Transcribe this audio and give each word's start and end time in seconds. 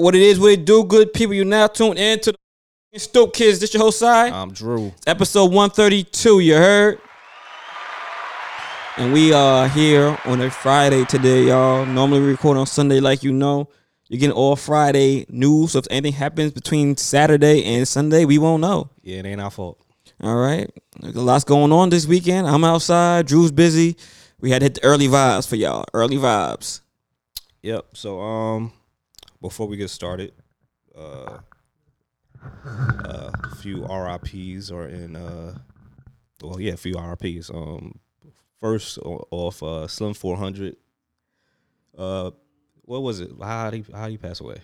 What 0.00 0.14
it 0.14 0.22
is, 0.22 0.40
what 0.40 0.52
it 0.52 0.64
do, 0.64 0.82
good 0.82 1.12
people. 1.12 1.34
You 1.34 1.44
now 1.44 1.66
tuned 1.66 1.98
in 1.98 2.18
to 2.20 2.32
the 2.90 2.98
Stoke 2.98 3.34
Kids. 3.34 3.60
This 3.60 3.74
your 3.74 3.82
whole 3.82 3.92
side. 3.92 4.32
I'm 4.32 4.50
Drew. 4.50 4.94
Episode 5.06 5.52
132, 5.52 6.40
you 6.40 6.54
heard? 6.54 6.98
And 8.96 9.12
we 9.12 9.34
are 9.34 9.68
here 9.68 10.18
on 10.24 10.40
a 10.40 10.50
Friday 10.50 11.04
today, 11.04 11.48
y'all. 11.48 11.84
Normally 11.84 12.20
we 12.20 12.28
record 12.28 12.56
on 12.56 12.66
Sunday, 12.66 12.98
like 12.98 13.22
you 13.22 13.30
know. 13.30 13.68
You're 14.08 14.20
getting 14.20 14.34
all 14.34 14.56
Friday 14.56 15.26
news. 15.28 15.72
So 15.72 15.80
if 15.80 15.86
anything 15.90 16.14
happens 16.14 16.52
between 16.52 16.96
Saturday 16.96 17.62
and 17.62 17.86
Sunday, 17.86 18.24
we 18.24 18.38
won't 18.38 18.62
know. 18.62 18.88
Yeah, 19.02 19.18
it 19.18 19.26
ain't 19.26 19.40
our 19.42 19.50
fault. 19.50 19.78
All 20.22 20.36
right. 20.36 20.70
There's 20.98 21.14
a 21.14 21.20
lot's 21.20 21.44
going 21.44 21.72
on 21.72 21.90
this 21.90 22.06
weekend. 22.06 22.46
I'm 22.46 22.64
outside. 22.64 23.26
Drew's 23.26 23.52
busy. 23.52 23.98
We 24.40 24.50
had 24.50 24.60
to 24.60 24.64
hit 24.64 24.74
the 24.76 24.84
early 24.84 25.08
vibes 25.08 25.46
for 25.46 25.56
y'all. 25.56 25.84
Early 25.92 26.16
vibes. 26.16 26.80
Yep. 27.60 27.88
So 27.92 28.20
um, 28.20 28.72
before 29.40 29.66
we 29.66 29.76
get 29.76 29.90
started, 29.90 30.32
uh, 30.96 31.38
uh, 32.64 33.30
a 33.44 33.56
few 33.56 33.84
RIPS 33.84 34.70
are 34.70 34.88
in 34.88 35.16
uh, 35.16 35.58
well, 36.42 36.60
yeah, 36.60 36.72
a 36.72 36.76
few 36.76 36.94
RIPS. 36.98 37.50
Um, 37.50 37.98
first 38.58 38.98
off, 38.98 39.62
uh, 39.62 39.86
Slim 39.88 40.14
400. 40.14 40.76
Uh, 41.96 42.30
what 42.82 43.02
was 43.02 43.20
it? 43.20 43.30
How 43.40 43.70
did 43.70 43.84
he 43.84 43.92
how 43.92 44.06
did 44.06 44.12
he 44.12 44.18
pass 44.18 44.40
away? 44.40 44.58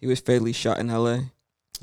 He 0.00 0.06
was 0.06 0.20
fatally 0.20 0.52
shot 0.52 0.78
in 0.78 0.88
LA. 0.88 1.20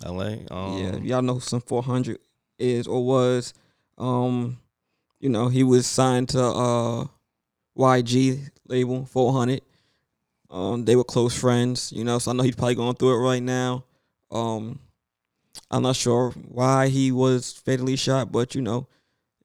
L.A. 0.05 0.45
Um, 0.51 0.77
yeah, 0.77 0.95
y'all 0.97 1.21
know 1.21 1.35
who 1.35 1.39
Slim 1.39 1.61
400 1.61 2.19
is 2.57 2.87
or 2.87 3.05
was. 3.05 3.53
Um, 3.97 4.57
you 5.19 5.29
know, 5.29 5.49
he 5.49 5.63
was 5.63 5.85
signed 5.85 6.29
to 6.29 6.41
uh 6.43 7.05
YG 7.77 8.49
label 8.67 9.05
400. 9.05 9.61
Um, 10.49 10.85
they 10.85 10.95
were 10.95 11.03
close 11.03 11.37
friends, 11.37 11.91
you 11.91 12.03
know, 12.03 12.17
so 12.19 12.31
I 12.31 12.33
know 12.33 12.43
he's 12.43 12.55
probably 12.55 12.75
going 12.75 12.95
through 12.95 13.15
it 13.15 13.27
right 13.27 13.43
now. 13.43 13.85
Um, 14.31 14.79
I'm 15.69 15.83
not 15.83 15.95
sure 15.95 16.31
why 16.31 16.87
he 16.87 17.11
was 17.11 17.53
fatally 17.53 17.95
shot, 17.95 18.31
but 18.31 18.55
you 18.55 18.61
know, 18.61 18.87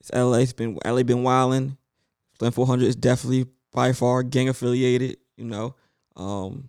it's 0.01 0.11
LA. 0.13 0.39
It's 0.39 0.53
been 0.53 0.79
LA 0.85 1.03
been 1.03 1.23
wilding. 1.23 1.77
Slim 2.39 2.53
400 2.53 2.87
is 2.87 2.97
definitely 2.97 3.47
by 3.73 3.93
far 3.93 4.23
gang 4.23 4.49
affiliated, 4.49 5.19
you 5.37 5.45
know. 5.45 5.75
Um, 6.17 6.69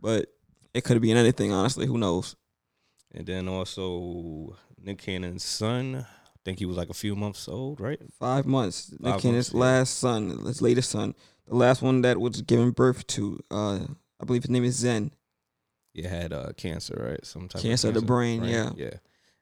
but 0.00 0.26
it 0.74 0.82
could 0.84 0.94
have 0.94 1.02
been 1.02 1.16
anything, 1.16 1.52
honestly. 1.52 1.86
Who 1.86 1.98
knows? 1.98 2.36
And 3.14 3.26
then 3.26 3.48
also 3.48 4.56
Nick 4.82 4.98
Cannon's 4.98 5.44
son. 5.44 6.06
I 6.06 6.38
think 6.44 6.58
he 6.58 6.66
was 6.66 6.76
like 6.76 6.90
a 6.90 6.94
few 6.94 7.14
months 7.14 7.48
old, 7.48 7.80
right? 7.80 8.00
Five 8.18 8.46
months. 8.46 8.92
Nick 8.98 9.20
Cannon's 9.20 9.52
months, 9.52 9.54
yeah. 9.54 9.60
last 9.60 9.98
son, 9.98 10.44
his 10.46 10.62
latest 10.62 10.90
son, 10.90 11.14
the 11.46 11.54
last 11.54 11.82
one 11.82 12.02
that 12.02 12.20
was 12.20 12.42
given 12.42 12.70
birth 12.70 13.06
to. 13.08 13.40
Uh, 13.50 13.80
I 14.20 14.24
believe 14.24 14.42
his 14.42 14.50
name 14.50 14.64
is 14.64 14.76
Zen. 14.76 15.12
He 15.92 16.02
had 16.02 16.32
uh, 16.32 16.52
cancer, 16.56 17.06
right? 17.10 17.24
Some 17.26 17.48
type 17.48 17.60
Cancer 17.60 17.88
of 17.88 17.96
of 17.96 18.02
the 18.02 18.06
brain, 18.06 18.44
yeah. 18.44 18.70
yeah. 18.76 18.94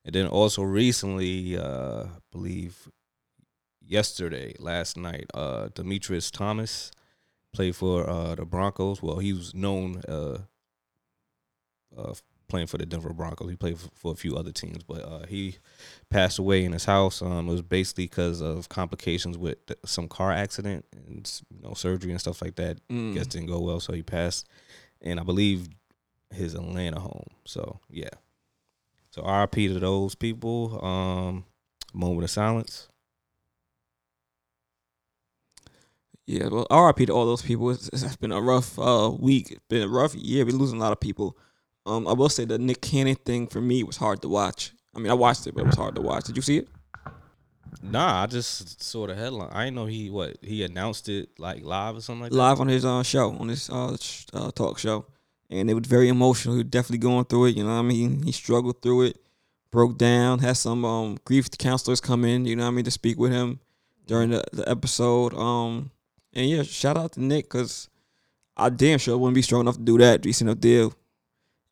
And 0.05 0.15
then 0.15 0.27
also 0.27 0.63
recently, 0.63 1.57
uh, 1.57 2.05
I 2.05 2.19
believe 2.33 2.89
yesterday, 3.85 4.55
last 4.59 4.97
night, 4.97 5.27
uh, 5.35 5.69
Demaryius 5.69 6.31
Thomas 6.33 6.91
played 7.53 7.77
for 7.77 8.09
uh, 8.09 8.35
the 8.35 8.45
Broncos. 8.45 9.03
Well, 9.03 9.19
he 9.19 9.33
was 9.33 9.55
known 9.55 10.03
uh, 10.09 10.39
uh, 11.97 12.15
playing 12.51 12.67
for 12.67 12.79
the 12.79 12.87
Denver 12.87 13.13
Broncos. 13.13 13.49
He 13.49 13.57
played 13.57 13.79
for, 13.95 14.13
a 14.13 14.17
few 14.17 14.37
other 14.37 14.53
teams, 14.53 14.83
but 14.83 15.03
uh, 15.03 15.27
he 15.27 15.57
passed 16.11 16.39
away 16.39 16.65
in 16.65 16.73
his 16.73 16.85
house. 16.85 17.23
Um, 17.23 17.49
it 17.49 17.53
was 17.53 17.63
basically 17.63 18.05
because 18.05 18.41
of 18.41 18.69
complications 18.69 19.39
with 19.39 19.59
some 19.85 20.09
car 20.09 20.33
accident 20.33 20.85
and 20.93 21.41
you 21.51 21.63
know 21.63 21.75
surgery 21.75 22.11
and 22.11 22.21
stuff 22.21 22.43
like 22.43 22.57
that. 22.57 22.87
Mm. 22.89 23.15
Guess 23.15 23.29
didn't 23.29 23.49
go 23.49 23.61
well, 23.61 23.81
so 23.81 23.93
he 23.93 24.03
passed. 24.03 24.47
And 25.01 25.19
I 25.19 25.23
believe 25.23 25.69
his 26.31 26.55
Atlanta 26.55 27.01
home. 27.01 27.31
So 27.45 27.81
yeah. 27.89 28.11
So 29.11 29.23
RIP 29.23 29.55
to 29.55 29.79
those 29.81 30.15
people. 30.15 30.85
Um, 30.85 31.45
moment 31.93 32.25
of 32.25 32.31
silence. 32.31 32.89
Yeah, 36.27 36.47
well, 36.49 36.67
RIP 36.71 37.09
to 37.09 37.13
all 37.13 37.27
those 37.27 37.43
people. 37.43 37.71
It's, 37.71 37.89
it's 37.89 38.17
been 38.17 38.31
a 38.31 38.41
rough 38.41 38.79
uh, 38.79 39.11
week. 39.19 39.51
It's 39.51 39.67
been 39.69 39.83
a 39.83 39.89
rough 39.89 40.15
year. 40.15 40.45
We're 40.45 40.53
losing 40.53 40.79
a 40.79 40.81
lot 40.81 40.93
of 40.93 41.01
people. 41.01 41.37
Um, 41.87 42.07
I 42.07 42.13
will 42.13 42.29
say 42.29 42.45
the 42.45 42.59
Nick 42.59 42.83
Cannon 42.83 43.17
thing 43.17 43.47
for 43.47 43.61
me 43.61 43.83
was 43.83 43.97
hard 43.97 44.23
to 44.23 44.29
watch. 44.29 44.73
I 44.95 44.99
mean, 44.99 45.11
I 45.11 45.15
watched 45.15 45.47
it, 45.47 45.55
but 45.55 45.63
it 45.63 45.67
was 45.67 45.77
hard 45.77 45.95
to 45.95 46.01
watch. 46.01 46.25
Did 46.25 46.37
you 46.37 46.43
see 46.43 46.59
it? 46.59 46.69
Nah, 47.83 48.23
I 48.23 48.27
just 48.27 48.83
saw 48.83 49.07
the 49.07 49.15
headline. 49.15 49.51
I 49.53 49.65
didn't 49.65 49.77
know 49.77 49.87
he 49.87 50.11
what 50.11 50.37
he 50.43 50.65
announced 50.65 51.09
it 51.09 51.31
like 51.39 51.63
live 51.65 51.97
or 51.97 52.01
something 52.01 52.25
like 52.25 52.33
Live 52.33 52.61
on 52.61 52.69
his 52.69 52.85
uh, 52.85 53.03
show, 53.03 53.31
on 53.39 53.49
his 53.49 53.71
uh, 53.71 53.97
sh- 53.99 54.27
uh, 54.35 54.51
talk 54.51 54.79
show. 54.79 55.07
And 55.49 55.71
it 55.71 55.75
was 55.75 55.87
very 55.87 56.09
emotional. 56.09 56.55
He 56.55 56.63
was 56.63 56.71
definitely 56.71 56.99
going 56.99 57.25
through 57.25 57.47
it. 57.47 57.57
You 57.57 57.65
know 57.65 57.71
what 57.71 57.81
I 57.81 57.83
mean? 57.83 58.23
He 58.23 58.33
struggled 58.33 58.83
through 58.83 59.03
it, 59.03 59.19
broke 59.71 59.99
down, 59.99 60.41
had 60.41 60.57
some 60.57 60.85
um, 60.85 61.19
grief 61.25 61.49
counselors 61.59 62.01
come 62.01 62.25
in, 62.25 62.45
you 62.45 62.55
know 62.55 62.65
what 62.65 62.69
I 62.69 62.73
mean, 62.73 62.85
to 62.85 62.91
speak 62.91 63.19
with 63.19 63.33
him 63.33 63.61
during 64.07 64.31
the, 64.31 64.45
the 64.53 64.69
episode. 64.69 65.35
Um, 65.35 65.91
and 66.35 66.49
yeah, 66.49 66.63
shout 66.63 66.97
out 66.97 67.13
to 67.13 67.23
Nick 67.23 67.47
because 67.47 67.89
I 68.57 68.69
damn 68.69 68.99
sure 68.99 69.17
wouldn't 69.17 69.35
be 69.35 69.43
strong 69.43 69.63
enough 69.63 69.77
to 69.77 69.83
do 69.83 69.99
that, 69.99 70.21
decent 70.21 70.51
enough 70.51 70.61
deal, 70.61 70.95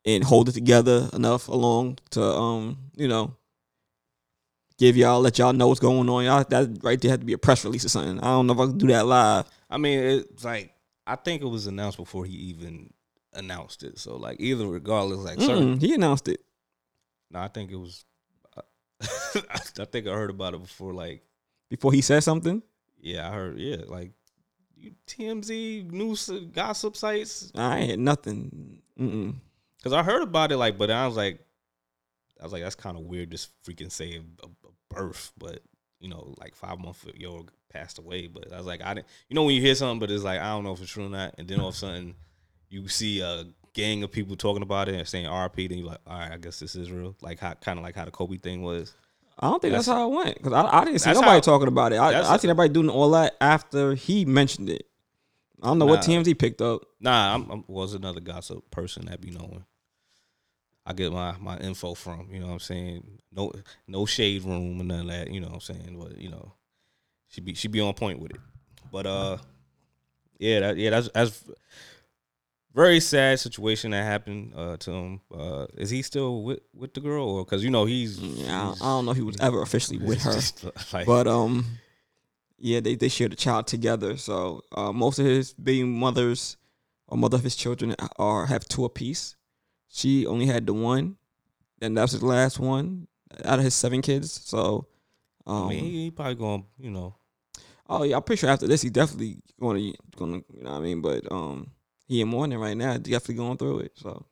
and 0.05 0.23
hold 0.23 0.49
it 0.49 0.53
together 0.53 1.09
enough 1.13 1.47
along 1.47 1.99
to 2.11 2.23
um, 2.23 2.77
you 2.95 3.07
know, 3.07 3.35
give 4.77 4.95
y'all 4.97 5.21
let 5.21 5.37
y'all 5.37 5.53
know 5.53 5.67
what's 5.67 5.79
going 5.79 6.09
on. 6.09 6.23
Y'all 6.23 6.43
that 6.49 6.79
right 6.83 6.99
there 6.99 7.11
had 7.11 7.21
to 7.21 7.25
be 7.25 7.33
a 7.33 7.37
press 7.37 7.63
release 7.65 7.85
or 7.85 7.89
something. 7.89 8.19
I 8.19 8.27
don't 8.27 8.47
know 8.47 8.53
if 8.53 8.59
I 8.59 8.65
can 8.65 8.77
do 8.77 8.87
that 8.87 9.05
live. 9.05 9.45
I 9.69 9.77
mean, 9.77 9.99
it's 9.99 10.43
like 10.43 10.73
I 11.05 11.15
think 11.15 11.41
it 11.41 11.47
was 11.47 11.67
announced 11.67 11.97
before 11.97 12.25
he 12.25 12.33
even 12.33 12.91
announced 13.33 13.83
it. 13.83 13.99
So 13.99 14.15
like 14.15 14.37
either 14.39 14.67
regardless, 14.67 15.19
like 15.19 15.39
certain. 15.41 15.77
Mm-mm, 15.77 15.81
he 15.81 15.93
announced 15.93 16.27
it. 16.27 16.41
No, 17.31 17.39
I 17.39 17.47
think 17.47 17.71
it 17.71 17.77
was. 17.77 18.05
I 19.01 19.85
think 19.85 20.07
I 20.07 20.11
heard 20.11 20.29
about 20.29 20.53
it 20.53 20.61
before. 20.61 20.93
Like 20.93 21.23
before 21.69 21.93
he 21.93 22.01
said 22.01 22.21
something. 22.23 22.61
yeah, 22.99 23.29
I 23.29 23.33
heard. 23.33 23.59
Yeah, 23.59 23.77
like 23.87 24.11
you 24.75 24.93
TMZ 25.07 25.91
news 25.91 26.29
gossip 26.53 26.95
sites. 26.95 27.51
I 27.55 27.79
ain't 27.79 27.99
nothing. 27.99 28.81
Mm-mm. 28.99 29.35
Cause 29.83 29.93
I 29.93 30.03
heard 30.03 30.21
about 30.23 30.51
it, 30.51 30.57
like, 30.57 30.77
but 30.77 30.91
I 30.91 31.07
was 31.07 31.15
like, 31.15 31.39
I 32.39 32.43
was 32.43 32.51
like, 32.53 32.63
that's 32.63 32.75
kind 32.75 32.97
of 32.97 33.03
weird. 33.03 33.31
Just 33.31 33.49
freaking 33.63 33.91
say 33.91 34.15
a, 34.15 34.45
a 34.45 34.49
birth, 34.93 35.31
but 35.37 35.61
you 35.99 36.09
know, 36.09 36.33
like 36.37 36.55
five 36.55 36.79
months 36.79 37.05
yo 37.15 37.45
passed 37.71 37.97
away. 37.99 38.27
But 38.27 38.51
I 38.53 38.57
was 38.57 38.65
like, 38.65 38.81
I 38.83 38.93
didn't, 38.93 39.07
you 39.29 39.35
know, 39.35 39.43
when 39.43 39.55
you 39.55 39.61
hear 39.61 39.75
something, 39.75 39.99
but 39.99 40.11
it's 40.11 40.23
like 40.23 40.39
I 40.39 40.49
don't 40.49 40.63
know 40.63 40.73
if 40.73 40.81
it's 40.81 40.91
true 40.91 41.05
or 41.05 41.09
not, 41.09 41.35
and 41.37 41.47
then 41.47 41.59
all 41.59 41.69
of 41.69 41.75
a 41.75 41.77
sudden 41.77 42.15
you 42.69 42.87
see 42.87 43.21
a 43.21 43.45
gang 43.73 44.03
of 44.03 44.11
people 44.11 44.35
talking 44.35 44.63
about 44.63 44.89
it 44.89 44.95
and 44.95 45.07
saying 45.07 45.25
RP, 45.25 45.69
then 45.69 45.77
you're 45.77 45.87
like, 45.87 45.99
all 46.07 46.19
right, 46.19 46.31
I 46.33 46.37
guess 46.37 46.59
this 46.59 46.75
is 46.75 46.91
real. 46.91 47.15
Like 47.21 47.39
how 47.39 47.53
kind 47.53 47.77
of 47.79 47.83
like 47.83 47.95
how 47.95 48.05
the 48.05 48.11
Kobe 48.11 48.37
thing 48.37 48.61
was. 48.61 48.93
I 49.41 49.49
don't 49.49 49.61
think 49.61 49.71
that's, 49.73 49.85
That's- 49.85 50.01
how 50.01 50.11
it 50.11 50.15
went 50.25 50.37
because 50.37 50.51
I, 50.51 50.81
I 50.81 50.83
didn't 50.85 50.99
see 50.99 51.11
nobody 51.13 51.31
how- 51.31 51.39
talking 51.39 51.69
about 51.69 51.93
it. 51.93 51.97
I, 51.97 52.33
I 52.33 52.37
seen 52.37 52.49
everybody 52.49 52.73
doing 52.73 52.89
all 52.89 53.11
that 53.11 53.37
after 53.39 53.95
he 53.95 54.25
mentioned 54.25 54.69
it. 54.69 54.85
I 55.61 55.67
don't 55.67 55.79
know 55.79 55.85
what 55.85 56.07
Nah. 56.07 56.13
TMZ 56.15 56.37
picked 56.39 56.61
up. 56.61 56.83
Nah, 56.99 57.35
I'm, 57.35 57.49
I'm 57.51 57.63
was 57.67 57.93
another 57.93 58.19
gossip 58.21 58.69
person 58.71 59.05
that 59.05 59.19
be 59.21 59.31
knowing. 59.31 59.65
I 60.85 60.93
get 60.93 61.11
my 61.11 61.35
my 61.39 61.57
info 61.59 61.93
from, 61.93 62.29
you 62.31 62.39
know 62.39 62.47
what 62.47 62.53
I'm 62.53 62.59
saying? 62.59 63.19
No 63.31 63.51
no 63.87 64.05
shade 64.05 64.43
room 64.43 64.79
and 64.79 64.87
none 64.87 65.01
of 65.01 65.07
that, 65.07 65.29
you 65.31 65.39
know 65.39 65.47
what 65.47 65.55
I'm 65.55 65.61
saying? 65.61 65.97
But 65.99 66.17
you 66.17 66.29
know, 66.29 66.53
she 67.27 67.41
be 67.41 67.53
she 67.53 67.67
be 67.67 67.79
on 67.81 67.93
point 67.93 68.19
with 68.19 68.31
it. 68.31 68.39
But 68.91 69.05
uh 69.05 69.37
yeah, 70.39 70.61
that 70.61 70.77
yeah, 70.77 70.89
that's 70.91 71.09
that's 71.13 71.43
very 72.73 72.99
sad 72.99 73.39
situation 73.39 73.91
that 73.91 74.03
happened 74.03 74.53
uh 74.55 74.77
to 74.77 74.91
him. 74.91 75.21
Uh 75.33 75.67
is 75.75 75.89
he 75.89 76.01
still 76.01 76.43
with 76.43 76.59
with 76.73 76.93
the 76.93 77.01
girl 77.01 77.27
or 77.27 77.45
cuz 77.45 77.63
you 77.63 77.69
know 77.69 77.85
he's 77.85 78.17
Yeah, 78.19 78.61
I, 78.61 78.65
he's- 78.67 78.81
I 78.81 78.85
don't 78.85 79.05
know 79.05 79.11
if 79.11 79.17
he 79.17 79.23
was 79.23 79.35
ever 79.39 79.61
officially 79.61 79.97
with 79.99 80.21
her, 80.23 80.71
like, 80.93 81.05
but 81.05 81.27
um, 81.27 81.65
yeah, 82.59 82.79
they 82.79 82.95
they 82.95 83.09
shared 83.09 83.33
a 83.33 83.35
child 83.35 83.67
together. 83.67 84.17
So 84.17 84.61
uh, 84.75 84.91
most 84.93 85.19
of 85.19 85.25
his 85.25 85.53
baby 85.53 85.83
mothers 85.83 86.57
or 87.07 87.17
mother 87.17 87.37
of 87.37 87.43
his 87.43 87.55
children 87.55 87.95
are 88.17 88.45
have 88.45 88.65
two 88.67 88.85
apiece. 88.85 89.35
She 89.87 90.25
only 90.27 90.45
had 90.45 90.65
the 90.67 90.73
one, 90.73 91.17
and 91.81 91.97
that's 91.97 92.11
his 92.11 92.23
last 92.23 92.59
one 92.59 93.07
out 93.45 93.59
of 93.59 93.65
his 93.65 93.73
seven 93.75 94.01
kids. 94.01 94.31
So, 94.31 94.87
um, 95.47 95.65
I 95.65 95.69
mean, 95.69 95.83
he, 95.85 96.03
he 96.05 96.11
probably 96.11 96.35
going, 96.35 96.65
you 96.77 96.91
know, 96.91 97.15
Oh 97.89 98.03
yeah, 98.03 98.17
I'm 98.17 98.23
pretty 98.23 98.39
sure 98.39 98.49
after 98.51 98.67
this 98.67 98.83
he 98.83 98.89
definitely 98.91 99.37
gonna 99.59 99.93
gonna 100.15 100.41
you 100.53 100.63
know 100.63 100.71
what 100.71 100.77
I 100.77 100.79
mean, 100.81 101.01
but 101.01 101.31
um 101.31 101.71
he 102.07 102.21
in 102.21 102.27
mourning 102.27 102.59
right 102.59 102.77
now, 102.77 102.97
definitely 102.97 103.35
going 103.35 103.57
through 103.57 103.79
it. 103.79 103.93
So 103.95 104.25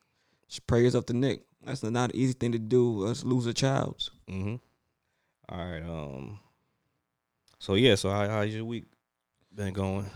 prayers 0.67 0.95
up 0.95 1.05
to 1.07 1.13
Nick. 1.13 1.43
That's 1.65 1.83
not 1.83 2.11
an 2.11 2.15
easy 2.15 2.33
thing 2.33 2.51
to 2.53 2.59
do. 2.59 3.05
Let's 3.05 3.23
lose 3.23 3.45
a 3.47 3.53
child. 3.53 4.09
mhm. 4.29 4.59
All 5.49 5.57
right, 5.57 5.81
um 5.83 6.39
So 7.59 7.73
yeah, 7.75 7.95
so 7.95 8.09
how 8.09 8.27
how's 8.27 8.53
your 8.53 8.65
week 8.65 8.85
been 9.53 9.73
going? 9.73 10.09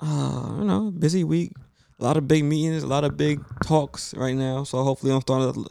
Uh, 0.00 0.56
you 0.58 0.64
know, 0.64 0.90
busy 0.90 1.24
week. 1.24 1.52
A 2.00 2.04
lot 2.04 2.16
of 2.16 2.28
big 2.28 2.44
meetings, 2.44 2.82
a 2.82 2.86
lot 2.86 3.04
of 3.04 3.16
big 3.16 3.40
talks 3.64 4.14
right 4.14 4.34
now. 4.36 4.64
So 4.64 4.82
hopefully 4.84 5.12
I'm 5.12 5.20
starting 5.20 5.66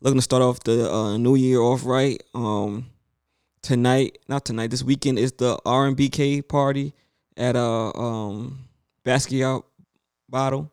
looking 0.00 0.18
to 0.18 0.22
start 0.22 0.42
off 0.42 0.60
the 0.60 0.90
uh, 0.90 1.16
new 1.18 1.34
year 1.34 1.60
off 1.60 1.84
right. 1.84 2.22
Um 2.34 2.86
tonight, 3.62 4.18
not 4.28 4.44
tonight, 4.44 4.70
this 4.70 4.82
weekend 4.82 5.18
is 5.18 5.32
the 5.32 5.58
R 5.66 5.86
and 5.86 5.96
BK 5.96 6.46
party 6.46 6.94
at 7.36 7.56
uh 7.56 7.90
um 7.92 8.68
Basquiat 9.04 9.62
bottle. 10.28 10.70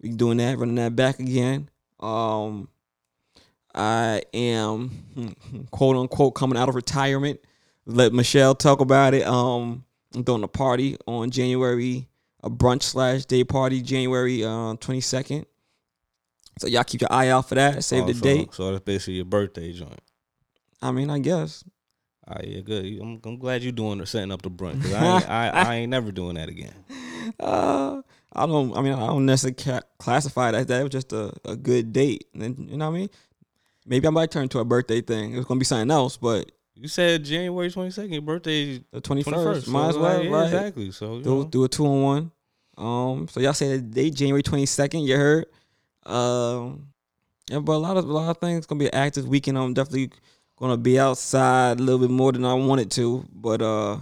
We 0.00 0.10
doing 0.10 0.38
that, 0.38 0.58
running 0.58 0.74
that 0.76 0.96
back 0.96 1.18
again. 1.20 1.68
Um, 2.00 2.68
I 3.74 4.22
am 4.34 5.34
quote 5.70 5.96
unquote 5.96 6.34
coming 6.34 6.58
out 6.58 6.68
of 6.68 6.74
retirement. 6.74 7.40
Let 7.86 8.12
Michelle 8.12 8.54
talk 8.54 8.80
about 8.80 9.14
it. 9.14 9.26
Um, 9.26 9.84
I'm 10.14 10.22
doing 10.22 10.42
a 10.44 10.48
party 10.48 10.96
on 11.06 11.30
January, 11.30 12.08
a 12.42 12.50
brunch 12.50 12.82
slash 12.82 13.24
day 13.24 13.44
party, 13.44 13.82
January 13.82 14.44
uh, 14.44 14.74
22nd. 14.76 15.44
So 16.58 16.68
y'all 16.68 16.84
keep 16.84 17.00
your 17.00 17.12
eye 17.12 17.28
out 17.28 17.48
for 17.48 17.54
that. 17.56 17.82
Save 17.82 18.04
Oh, 18.04 18.06
the 18.06 18.14
so, 18.14 18.22
date. 18.22 18.54
So 18.54 18.72
that's 18.72 18.84
basically 18.84 19.14
your 19.14 19.24
birthday 19.24 19.72
joint. 19.72 20.00
I 20.80 20.92
mean, 20.92 21.10
I 21.10 21.18
guess. 21.18 21.64
All 22.28 22.36
right, 22.36 22.46
yeah, 22.46 22.60
good. 22.60 22.84
I'm, 23.00 23.20
I'm 23.24 23.38
glad 23.38 23.62
you're 23.62 23.72
doing 23.72 24.00
or 24.00 24.06
setting 24.06 24.30
up 24.30 24.42
the 24.42 24.50
brunch. 24.50 24.80
'cause 24.82 24.92
I, 24.92 25.16
ain't, 25.16 25.30
I 25.30 25.48
I 25.48 25.74
ain't 25.76 25.90
never 25.90 26.12
doing 26.12 26.34
that 26.36 26.48
again. 26.48 26.74
Uh, 27.38 28.02
I 28.32 28.46
don't. 28.46 28.76
I 28.76 28.82
mean, 28.82 28.92
I 28.94 29.06
don't 29.06 29.24
necessarily 29.24 29.54
ca- 29.54 29.86
classify 29.98 30.48
it 30.50 30.54
as 30.56 30.66
that. 30.66 30.80
It 30.80 30.82
was 30.82 30.90
just 30.92 31.12
a, 31.12 31.32
a 31.44 31.54
good 31.56 31.92
date. 31.92 32.26
And 32.34 32.42
then, 32.42 32.68
you 32.68 32.76
know 32.76 32.90
what 32.90 32.96
I 32.96 33.00
mean? 33.00 33.10
Maybe 33.86 34.06
I 34.06 34.10
might 34.10 34.30
turn 34.32 34.48
to 34.50 34.58
a 34.58 34.64
birthday 34.64 35.00
thing. 35.00 35.36
It's 35.36 35.46
gonna 35.46 35.58
be 35.58 35.64
something 35.64 35.90
else, 35.90 36.16
but 36.16 36.50
You 36.74 36.88
said 36.88 37.24
January 37.24 37.70
22nd. 37.70 38.12
Your 38.12 38.22
birthday 38.22 38.82
the 38.92 39.00
twenty 39.00 39.22
21st. 39.22 39.32
first. 39.44 39.68
Might 39.68 39.88
as 39.90 39.98
well, 39.98 40.28
right? 40.30 40.44
Exactly. 40.46 40.90
So 40.90 41.20
Do 41.20 41.30
know. 41.30 41.44
do 41.44 41.64
a 41.64 41.68
two 41.68 41.86
on 41.86 42.02
one. 42.02 42.30
Um, 42.78 43.28
so 43.28 43.40
y'all 43.40 43.52
say 43.52 43.76
the 43.76 43.82
date 43.82 44.14
January 44.14 44.42
twenty 44.42 44.64
second. 44.66 45.00
You 45.02 45.16
heard? 45.16 45.46
Um, 46.06 46.88
yeah, 47.50 47.58
but 47.58 47.72
a 47.74 47.76
lot 47.78 47.96
of 47.96 48.08
a 48.08 48.12
lot 48.12 48.30
of 48.30 48.38
things 48.38 48.66
gonna 48.66 48.78
be 48.78 48.86
an 48.86 48.94
active 48.94 49.28
weekend. 49.28 49.58
I'm 49.58 49.74
definitely 49.74 50.10
gonna 50.58 50.78
be 50.78 50.98
outside 50.98 51.78
a 51.78 51.82
little 51.82 52.00
bit 52.00 52.10
more 52.10 52.32
than 52.32 52.44
I 52.44 52.54
wanted 52.54 52.90
to. 52.92 53.26
But 53.32 53.60
uh, 53.60 53.98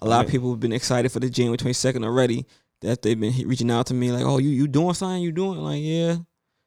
a 0.00 0.06
lot 0.06 0.24
of 0.24 0.30
people 0.30 0.50
have 0.50 0.60
been 0.60 0.72
excited 0.72 1.12
for 1.12 1.20
the 1.20 1.30
January 1.30 1.56
twenty 1.56 1.74
second 1.74 2.04
already. 2.04 2.44
That 2.80 3.02
they've 3.02 3.18
been 3.18 3.34
reaching 3.46 3.70
out 3.70 3.86
to 3.86 3.94
me 3.94 4.10
like, 4.10 4.24
oh, 4.24 4.38
you 4.38 4.48
you 4.50 4.66
doing 4.66 4.94
something? 4.94 5.22
You 5.22 5.30
doing? 5.32 5.58
Like, 5.60 5.82
yeah, 5.82 6.16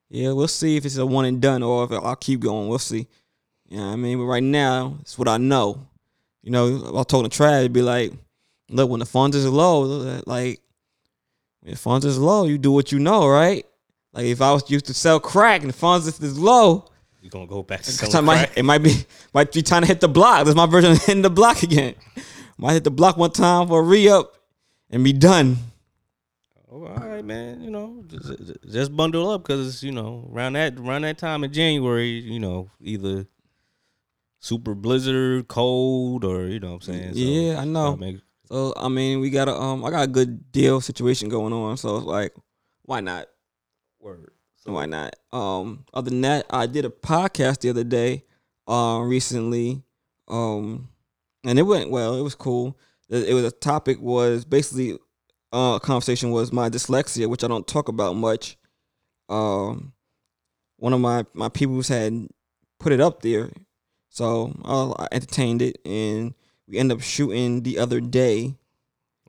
yeah. 0.09 0.31
We'll 0.31 0.47
see 0.47 0.77
if 0.77 0.85
it's 0.85 0.97
a 0.97 1.05
one 1.05 1.25
and 1.25 1.41
done 1.41 1.63
or 1.63 1.83
if 1.83 1.91
I'll 1.91 2.15
keep 2.15 2.39
going. 2.39 2.69
We'll 2.69 2.79
see. 2.79 3.07
You 3.73 3.79
know 3.79 3.87
what 3.87 3.93
I 3.93 3.95
mean? 3.95 4.19
But 4.19 4.25
right 4.25 4.43
now, 4.43 4.97
it's 5.01 5.17
what 5.17 5.27
I 5.27 5.37
know. 5.37 5.87
You 6.43 6.51
know, 6.51 6.67
I 6.85 6.91
was 6.91 7.07
talking 7.07 7.27
to 7.27 7.35
Trav, 7.35 7.61
it'd 7.61 7.73
be 7.73 7.81
like, 7.81 8.13
look, 8.69 8.87
when 8.87 8.99
the 8.99 9.05
funds 9.07 9.35
is 9.35 9.47
low, 9.47 9.81
like, 10.27 10.61
when 11.61 11.71
the 11.71 11.75
funds 11.75 12.05
is 12.05 12.19
low, 12.19 12.45
you 12.45 12.59
do 12.59 12.71
what 12.71 12.91
you 12.91 12.99
know, 12.99 13.27
right? 13.27 13.65
Like, 14.11 14.25
if 14.25 14.43
I 14.43 14.53
was 14.53 14.69
used 14.69 14.85
to 14.85 14.93
sell 14.93 15.19
crack 15.19 15.61
and 15.61 15.71
the 15.71 15.75
funds 15.75 16.05
is 16.05 16.37
low, 16.37 16.85
You 17.19 17.31
gonna 17.31 17.47
go 17.47 17.63
back 17.63 17.81
to 17.81 17.89
I 17.89 17.93
selling 17.93 18.27
might, 18.27 18.37
crack? 18.45 18.57
it 18.57 18.63
might 18.63 18.77
be 18.83 18.93
might 19.33 19.51
be 19.51 19.63
trying 19.63 19.81
to 19.81 19.87
hit 19.87 20.01
the 20.01 20.07
block. 20.07 20.45
That's 20.45 20.55
my 20.55 20.67
version 20.67 20.91
of 20.91 21.03
hitting 21.03 21.23
the 21.23 21.31
block 21.31 21.63
again. 21.63 21.95
Might 22.59 22.73
hit 22.73 22.83
the 22.83 22.91
block 22.91 23.17
one 23.17 23.31
time 23.31 23.69
for 23.69 23.79
a 23.79 23.83
re 23.83 24.07
up 24.07 24.35
and 24.91 25.03
be 25.03 25.13
done. 25.13 25.57
Oh, 26.71 26.85
all 26.85 27.07
right, 27.09 27.25
man. 27.25 27.63
You 27.63 27.71
know, 27.71 28.03
just, 28.07 28.51
just 28.71 28.95
bundle 28.95 29.31
up 29.31 29.41
because 29.47 29.81
you 29.81 29.91
know 29.91 30.29
around 30.31 30.53
that 30.53 30.77
around 30.77 31.01
that 31.03 31.17
time 31.17 31.43
in 31.43 31.51
January, 31.51 32.09
you 32.09 32.39
know, 32.39 32.69
either 32.79 33.25
super 34.43 34.75
blizzard, 34.75 35.47
cold, 35.47 36.25
or 36.25 36.47
you 36.47 36.59
know 36.59 36.73
what 36.73 36.87
I'm 36.87 36.93
saying. 36.93 37.13
So, 37.13 37.19
yeah, 37.19 37.59
I 37.61 37.65
know. 37.65 37.95
make- 37.95 38.19
So 38.49 38.73
I 38.75 38.89
mean, 38.89 39.21
we 39.21 39.29
got 39.29 39.47
a 39.47 39.55
um, 39.55 39.83
I 39.85 39.89
got 39.89 40.03
a 40.03 40.11
good 40.11 40.51
deal 40.51 40.81
situation 40.81 41.29
going 41.29 41.53
on. 41.53 41.77
So 41.77 41.95
it's 41.97 42.05
like, 42.05 42.33
why 42.83 42.99
not? 42.99 43.27
word. 43.99 44.31
So 44.57 44.73
Why 44.73 44.85
not? 44.85 45.15
Um, 45.31 45.85
other 45.93 46.09
than 46.09 46.21
that, 46.21 46.45
I 46.49 46.67
did 46.67 46.83
a 46.85 46.89
podcast 46.89 47.59
the 47.59 47.69
other 47.69 47.83
day, 47.85 48.23
uh, 48.67 48.99
recently, 49.03 49.81
um, 50.27 50.89
and 51.45 51.57
it 51.57 51.63
went 51.63 51.89
well. 51.89 52.15
It 52.15 52.21
was 52.21 52.35
cool. 52.35 52.77
It, 53.09 53.29
it 53.29 53.33
was 53.33 53.43
a 53.45 53.51
topic 53.51 53.99
was 54.01 54.43
basically, 54.45 54.97
uh, 55.53 55.79
conversation 55.79 56.31
was 56.31 56.51
my 56.51 56.69
dyslexia, 56.69 57.27
which 57.27 57.43
I 57.43 57.47
don't 57.47 57.67
talk 57.67 57.87
about 57.89 58.15
much. 58.17 58.57
Um, 59.29 59.93
one 60.77 60.91
of 60.93 60.99
my 60.99 61.25
my 61.33 61.47
peoples 61.49 61.87
had 61.87 62.27
put 62.79 62.91
it 62.91 62.99
up 63.01 63.21
there, 63.21 63.51
so 64.13 64.53
uh, 64.63 64.91
I 65.01 65.07
entertained 65.11 65.61
it, 65.63 65.79
and 65.85 66.35
we 66.67 66.77
end 66.77 66.91
up 66.91 67.01
shooting 67.01 67.63
the 67.63 67.79
other 67.79 67.99
day. 67.99 68.53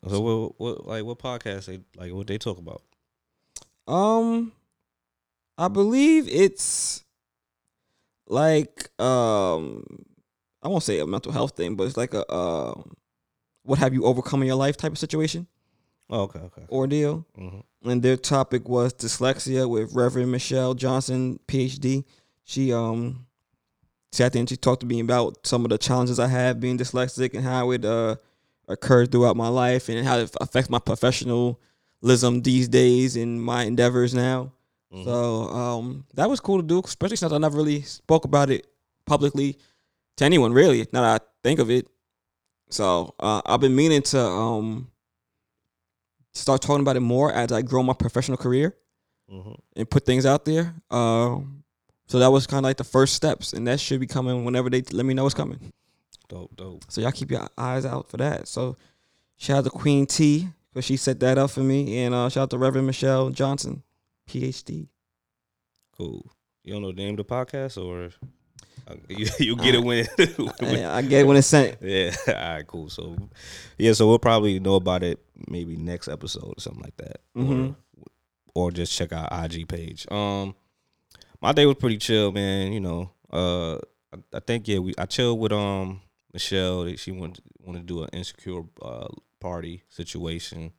So 0.06 0.20
what, 0.20 0.60
what 0.60 0.86
like 0.86 1.04
what 1.04 1.18
podcast 1.18 1.64
they 1.64 1.80
like 1.96 2.12
what 2.12 2.26
they 2.26 2.36
talk 2.36 2.58
about? 2.58 2.82
Um, 3.88 4.52
I 5.56 5.68
believe 5.68 6.28
it's 6.28 7.02
like 8.26 8.88
um, 9.00 9.84
I 10.62 10.68
won't 10.68 10.82
say 10.82 10.98
a 10.98 11.06
mental 11.06 11.32
health 11.32 11.56
thing, 11.56 11.74
but 11.76 11.84
it's 11.84 11.96
like 11.96 12.14
a 12.14 12.30
um, 12.32 12.92
what 13.62 13.78
have 13.78 13.94
you 13.94 14.04
overcome 14.04 14.42
in 14.42 14.46
your 14.48 14.56
life 14.56 14.76
type 14.76 14.92
of 14.92 14.98
situation 14.98 15.46
Oh, 16.10 16.22
okay, 16.24 16.40
okay. 16.40 16.62
ordeal. 16.70 17.24
hmm 17.34 17.60
And 17.82 18.02
their 18.02 18.18
topic 18.18 18.68
was 18.68 18.92
dyslexia 18.92 19.68
with 19.68 19.94
Reverend 19.94 20.30
Michelle 20.30 20.74
Johnson, 20.74 21.38
PhD. 21.48 22.04
She 22.44 22.72
um 22.74 23.26
sat 24.14 24.32
there 24.32 24.40
and 24.40 24.48
she 24.48 24.56
talked 24.56 24.80
to 24.80 24.86
me 24.86 25.00
about 25.00 25.46
some 25.46 25.64
of 25.64 25.70
the 25.70 25.78
challenges 25.78 26.18
I 26.18 26.28
have 26.28 26.60
being 26.60 26.78
dyslexic 26.78 27.34
and 27.34 27.44
how 27.44 27.70
it 27.72 27.84
uh 27.84 28.16
occurred 28.68 29.10
throughout 29.12 29.36
my 29.36 29.48
life 29.48 29.88
and 29.90 30.06
how 30.06 30.18
it 30.18 30.34
affects 30.40 30.70
my 30.70 30.78
professionalism 30.78 32.42
these 32.42 32.68
days 32.68 33.16
and 33.16 33.42
my 33.42 33.64
endeavors 33.64 34.14
now. 34.14 34.52
Mhm. 34.92 35.04
So 35.04 35.44
um, 35.50 36.04
that 36.14 36.30
was 36.30 36.40
cool 36.40 36.58
to 36.62 36.66
do, 36.66 36.80
especially 36.84 37.16
since 37.16 37.32
I 37.32 37.38
never 37.38 37.56
really 37.56 37.82
spoke 37.82 38.24
about 38.24 38.48
it 38.50 38.66
publicly 39.06 39.58
to 40.16 40.24
anyone, 40.24 40.52
really. 40.52 40.86
Now 40.92 41.02
that 41.02 41.22
I 41.22 41.24
think 41.42 41.58
of 41.60 41.70
it, 41.70 41.86
so 42.70 43.14
uh, 43.20 43.42
I've 43.44 43.60
been 43.60 43.74
meaning 43.76 44.02
to 44.02 44.20
um, 44.20 44.90
start 46.32 46.62
talking 46.62 46.80
about 46.82 46.96
it 46.96 47.00
more 47.00 47.32
as 47.32 47.52
I 47.52 47.62
grow 47.62 47.82
my 47.82 47.92
professional 47.92 48.38
career 48.38 48.76
Mhm. 49.30 49.56
and 49.76 49.90
put 49.90 50.04
things 50.06 50.24
out 50.26 50.44
there. 50.44 50.74
Um, 50.90 51.63
so 52.06 52.18
that 52.18 52.30
was 52.30 52.46
kind 52.46 52.58
of 52.58 52.64
like 52.64 52.76
the 52.76 52.84
first 52.84 53.14
steps, 53.14 53.52
and 53.52 53.66
that 53.66 53.80
should 53.80 54.00
be 54.00 54.06
coming 54.06 54.44
whenever 54.44 54.68
they 54.70 54.82
let 54.92 55.06
me 55.06 55.14
know 55.14 55.26
it's 55.26 55.34
coming. 55.34 55.72
Dope, 56.28 56.54
dope. 56.56 56.84
So 56.88 57.00
y'all 57.00 57.12
keep 57.12 57.30
your 57.30 57.46
eyes 57.58 57.84
out 57.84 58.08
for 58.10 58.16
that. 58.18 58.48
So 58.48 58.76
shout 59.36 59.58
out 59.58 59.64
to 59.64 59.70
Queen 59.70 60.06
T 60.06 60.48
because 60.72 60.84
she 60.84 60.96
set 60.96 61.20
that 61.20 61.38
up 61.38 61.50
for 61.50 61.60
me, 61.60 61.98
and 62.04 62.14
uh, 62.14 62.28
shout 62.28 62.44
out 62.44 62.50
to 62.50 62.58
Reverend 62.58 62.86
Michelle 62.86 63.30
Johnson, 63.30 63.82
PhD. 64.28 64.88
Cool. 65.96 66.30
You 66.62 66.72
don't 66.72 66.82
know 66.82 66.92
the 66.92 66.96
name 66.96 67.10
of 67.10 67.16
the 67.18 67.24
podcast 67.24 67.76
or 67.82 68.10
uh, 68.88 68.94
you 69.08 69.26
you 69.38 69.56
get 69.56 69.74
it 69.74 69.82
when, 69.84 70.06
when 70.60 70.84
I, 70.84 70.96
I 70.96 71.02
get 71.02 71.20
it 71.20 71.26
when 71.26 71.36
it's 71.36 71.46
sent. 71.46 71.76
Yeah. 71.82 72.14
All 72.28 72.34
right. 72.34 72.66
Cool. 72.66 72.88
So, 72.88 73.16
yeah. 73.78 73.92
So 73.92 74.08
we'll 74.08 74.18
probably 74.18 74.58
know 74.60 74.74
about 74.74 75.02
it 75.02 75.20
maybe 75.48 75.76
next 75.76 76.08
episode 76.08 76.54
or 76.56 76.60
something 76.60 76.82
like 76.82 76.96
that, 76.96 77.20
Mhm. 77.36 77.76
or 78.54 78.66
or 78.66 78.70
just 78.70 78.92
check 78.96 79.12
our 79.12 79.28
IG 79.44 79.68
page. 79.68 80.06
Um, 80.10 80.54
my 81.44 81.52
day 81.52 81.66
was 81.66 81.76
pretty 81.76 81.98
chill, 81.98 82.32
man. 82.32 82.72
You 82.72 82.80
know, 82.80 83.10
uh, 83.30 83.74
I, 83.74 84.18
I 84.32 84.40
think 84.40 84.66
yeah, 84.66 84.78
we 84.78 84.94
I 84.96 85.04
chilled 85.04 85.38
with 85.38 85.52
um 85.52 86.00
Michelle. 86.32 86.90
She 86.96 87.12
wanted 87.12 87.44
wanted 87.60 87.80
to 87.80 87.84
do 87.84 88.02
an 88.02 88.08
insecure 88.14 88.62
uh 88.80 89.08
party 89.40 89.82
situation. 89.90 90.72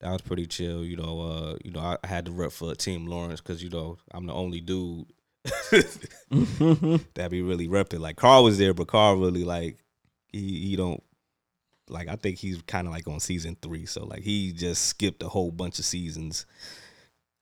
That 0.00 0.10
was 0.10 0.20
pretty 0.20 0.46
chill. 0.46 0.84
You 0.84 0.96
know, 0.96 1.20
uh, 1.20 1.56
you 1.64 1.70
know, 1.70 1.78
I, 1.78 1.98
I 2.02 2.08
had 2.08 2.26
to 2.26 2.32
rep 2.32 2.50
for 2.50 2.74
Team 2.74 3.06
Lawrence 3.06 3.40
because 3.40 3.62
you 3.62 3.70
know 3.70 3.96
I'm 4.10 4.26
the 4.26 4.32
only 4.32 4.60
dude 4.60 5.06
that 5.44 7.28
be 7.30 7.42
really 7.42 7.68
repped 7.68 7.94
it. 7.94 8.00
Like 8.00 8.16
Carl 8.16 8.42
was 8.42 8.58
there, 8.58 8.74
but 8.74 8.88
Carl 8.88 9.18
really 9.18 9.44
like 9.44 9.78
he 10.32 10.68
he 10.68 10.74
don't 10.74 11.00
like 11.88 12.08
I 12.08 12.16
think 12.16 12.38
he's 12.38 12.60
kind 12.62 12.88
of 12.88 12.92
like 12.92 13.06
on 13.06 13.20
season 13.20 13.56
three, 13.62 13.86
so 13.86 14.04
like 14.04 14.22
he 14.22 14.50
just 14.50 14.84
skipped 14.84 15.22
a 15.22 15.28
whole 15.28 15.52
bunch 15.52 15.78
of 15.78 15.84
seasons. 15.84 16.44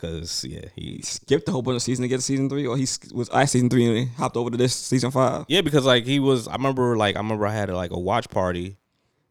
Cause 0.00 0.44
yeah, 0.48 0.64
he 0.74 1.02
Skipped 1.02 1.44
the 1.46 1.52
whole 1.52 1.60
bunch 1.62 1.76
of 1.76 1.82
season 1.82 2.02
to 2.02 2.08
get 2.08 2.16
to 2.16 2.22
season 2.22 2.48
three, 2.48 2.66
or 2.66 2.76
he 2.76 2.86
was 3.12 3.28
I 3.32 3.44
season 3.44 3.68
three 3.68 3.84
and 4.00 4.08
hopped 4.12 4.36
over 4.36 4.48
to 4.50 4.56
this 4.56 4.74
season 4.74 5.10
five. 5.10 5.44
yeah 5.48 5.60
because 5.60 5.84
like 5.84 6.04
he 6.04 6.18
was. 6.20 6.48
I 6.48 6.52
remember 6.52 6.96
like 6.96 7.16
I 7.16 7.18
remember 7.20 7.46
I 7.46 7.52
had 7.52 7.68
a, 7.68 7.76
like 7.76 7.90
a 7.90 7.98
watch 7.98 8.30
party, 8.30 8.78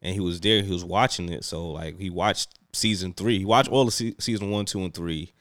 and 0.00 0.14
he 0.14 0.20
was 0.20 0.40
there. 0.40 0.62
He 0.62 0.72
was 0.72 0.84
watching 0.84 1.28
it, 1.28 1.44
so 1.44 1.70
like 1.72 1.98
he 1.98 2.08
watched 2.08 2.54
season 2.72 3.12
three. 3.14 3.38
He 3.40 3.44
watched 3.44 3.68
all 3.68 3.84
the 3.84 3.90
se- 3.90 4.14
season 4.20 4.50
one, 4.50 4.64
two, 4.64 4.80
and 4.84 4.94
three. 4.94 5.32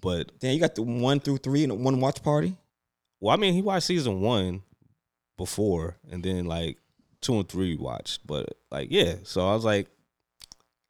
But 0.00 0.38
Damn, 0.40 0.54
you 0.54 0.60
got 0.60 0.74
the 0.74 0.82
one 0.82 1.20
through 1.20 1.36
three 1.38 1.64
in 1.64 1.70
a 1.70 1.74
one 1.74 2.00
watch 2.00 2.22
party. 2.22 2.56
well, 3.20 3.34
I 3.34 3.38
mean, 3.38 3.52
he 3.52 3.60
watched 3.60 3.86
season 3.86 4.20
one 4.22 4.62
before, 5.36 5.96
and 6.10 6.22
then 6.22 6.46
like 6.46 6.78
two 7.20 7.34
and 7.34 7.48
three 7.48 7.76
watched. 7.76 8.26
But 8.26 8.56
like, 8.70 8.88
yeah, 8.90 9.16
so 9.24 9.46
I 9.46 9.52
was 9.54 9.64
like, 9.66 9.88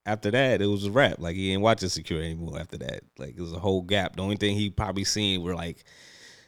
after 0.07 0.31
that, 0.31 0.63
it 0.63 0.67
was 0.67 0.85
a 0.87 0.91
wrap. 0.91 1.19
Like 1.19 1.37
he 1.37 1.51
didn't 1.51 1.63
watch 1.63 1.83
Insecure 1.83 2.21
anymore. 2.21 2.59
After 2.59 2.79
that, 2.79 3.03
like 3.19 3.37
it 3.37 3.41
was 3.41 3.53
a 3.53 3.59
whole 3.59 3.83
gap. 3.83 4.17
The 4.17 4.23
only 4.23 4.37
thing 4.37 4.57
he 4.57 4.71
probably 4.71 5.05
seen 5.05 5.43
were 5.43 5.55
like 5.55 5.85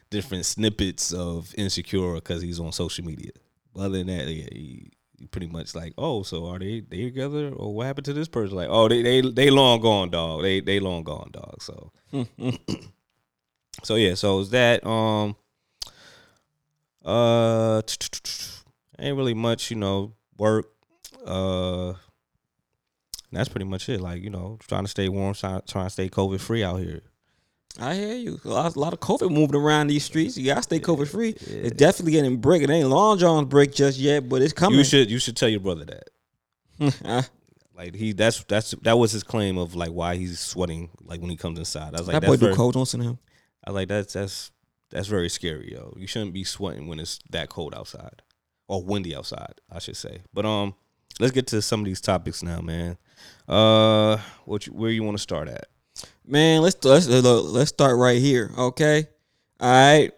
different 0.09 0.45
snippets 0.45 1.11
of 1.13 1.53
Insecure 1.57 2.15
because 2.15 2.41
he's 2.41 2.59
on 2.59 2.71
social 2.71 3.05
media. 3.05 3.31
But 3.73 3.81
other 3.81 3.97
than 3.97 4.07
that, 4.07 4.27
yeah, 4.27 4.47
he, 4.51 4.91
he 5.17 5.27
pretty 5.27 5.47
much 5.47 5.75
like, 5.75 5.93
oh, 5.97 6.23
so 6.23 6.47
are 6.47 6.59
they 6.59 6.81
they 6.81 7.03
together 7.03 7.49
or 7.49 7.73
what 7.73 7.87
happened 7.87 8.05
to 8.05 8.13
this 8.13 8.27
person? 8.27 8.55
Like, 8.55 8.69
oh, 8.69 8.87
they 8.87 9.01
they 9.01 9.21
they 9.21 9.49
long 9.49 9.79
gone, 9.81 10.09
dog. 10.09 10.41
They 10.43 10.59
they 10.59 10.79
long 10.79 11.03
gone, 11.03 11.31
dog. 11.31 11.61
So. 11.61 11.91
So 13.83 13.95
yeah, 13.95 14.15
so 14.15 14.39
is 14.39 14.49
that 14.51 14.85
um 14.85 15.35
uh 17.03 17.81
ain't 18.99 19.17
really 19.17 19.33
much, 19.33 19.69
you 19.69 19.77
know, 19.77 20.13
work. 20.37 20.71
Uh 21.25 21.93
that's 23.35 23.49
pretty 23.49 23.65
much 23.65 23.89
it. 23.89 24.01
Like, 24.01 24.21
you 24.21 24.29
know, 24.29 24.57
trying 24.67 24.83
to 24.83 24.89
stay 24.89 25.09
warm, 25.09 25.33
trying, 25.33 25.61
to 25.61 25.89
stay 25.89 26.09
COVID 26.09 26.39
free 26.39 26.63
out 26.63 26.79
here. 26.79 27.01
I 27.79 27.93
hear 27.95 28.15
you. 28.15 28.39
A 28.45 28.49
lot, 28.49 28.75
a 28.75 28.79
lot 28.79 28.93
of 28.93 28.99
COVID 29.01 29.31
moving 29.31 29.55
around 29.55 29.87
these 29.87 30.05
streets. 30.05 30.37
You 30.37 30.45
gotta 30.45 30.63
stay 30.63 30.79
COVID 30.79 31.09
free. 31.09 31.35
yeah. 31.41 31.57
It's 31.57 31.75
definitely 31.75 32.13
getting 32.13 32.37
brick. 32.37 32.61
It 32.61 32.69
ain't 32.69 32.87
Long 32.87 33.17
John's 33.17 33.49
brick 33.49 33.73
just 33.73 33.99
yet, 33.99 34.29
but 34.29 34.41
it's 34.41 34.53
coming. 34.53 34.79
You 34.79 34.85
should 34.85 35.11
you 35.11 35.19
should 35.19 35.35
tell 35.35 35.49
your 35.49 35.59
brother 35.59 35.85
that. 36.79 37.29
Like 37.75 37.93
he 37.93 38.13
that's 38.13 38.43
that's 38.45 38.71
that 38.83 38.97
was 38.97 39.11
his 39.11 39.23
claim 39.23 39.57
of 39.57 39.75
like 39.75 39.89
why 39.89 40.15
he's 40.15 40.39
sweating 40.39 40.89
like 41.03 41.19
when 41.19 41.29
he 41.29 41.35
comes 41.35 41.59
inside. 41.59 41.93
I 41.93 41.99
was 41.99 42.07
like 42.07 42.21
that 42.21 42.27
boy 42.27 42.37
do 42.37 42.45
very, 42.45 42.55
cold. 42.55 42.87
Send 42.87 43.03
him. 43.03 43.19
I 43.65 43.71
was 43.71 43.75
like 43.75 43.87
that's 43.89 44.13
that's 44.13 44.51
that's 44.91 45.07
very 45.07 45.27
scary, 45.27 45.73
yo. 45.73 45.93
You 45.97 46.07
shouldn't 46.07 46.33
be 46.33 46.45
sweating 46.45 46.87
when 46.87 46.99
it's 46.99 47.19
that 47.31 47.49
cold 47.49 47.75
outside. 47.75 48.21
Or 48.67 48.81
windy 48.81 49.15
outside, 49.15 49.61
I 49.69 49.79
should 49.79 49.97
say. 49.97 50.21
But 50.33 50.45
um 50.45 50.73
let's 51.19 51.31
get 51.31 51.47
to 51.47 51.61
some 51.61 51.81
of 51.81 51.85
these 51.85 52.01
topics 52.01 52.43
now, 52.43 52.61
man. 52.61 52.97
Uh 53.47 54.17
what 54.45 54.67
you, 54.67 54.73
where 54.73 54.89
you 54.91 55.03
want 55.03 55.17
to 55.17 55.21
start 55.21 55.47
at? 55.47 55.67
Man, 56.25 56.61
let's 56.61 56.83
let's 56.83 57.07
look, 57.07 57.45
let's 57.51 57.69
start 57.69 57.97
right 57.97 58.19
here. 58.19 58.51
Okay, 58.57 59.07
all 59.59 59.69
right. 59.69 60.11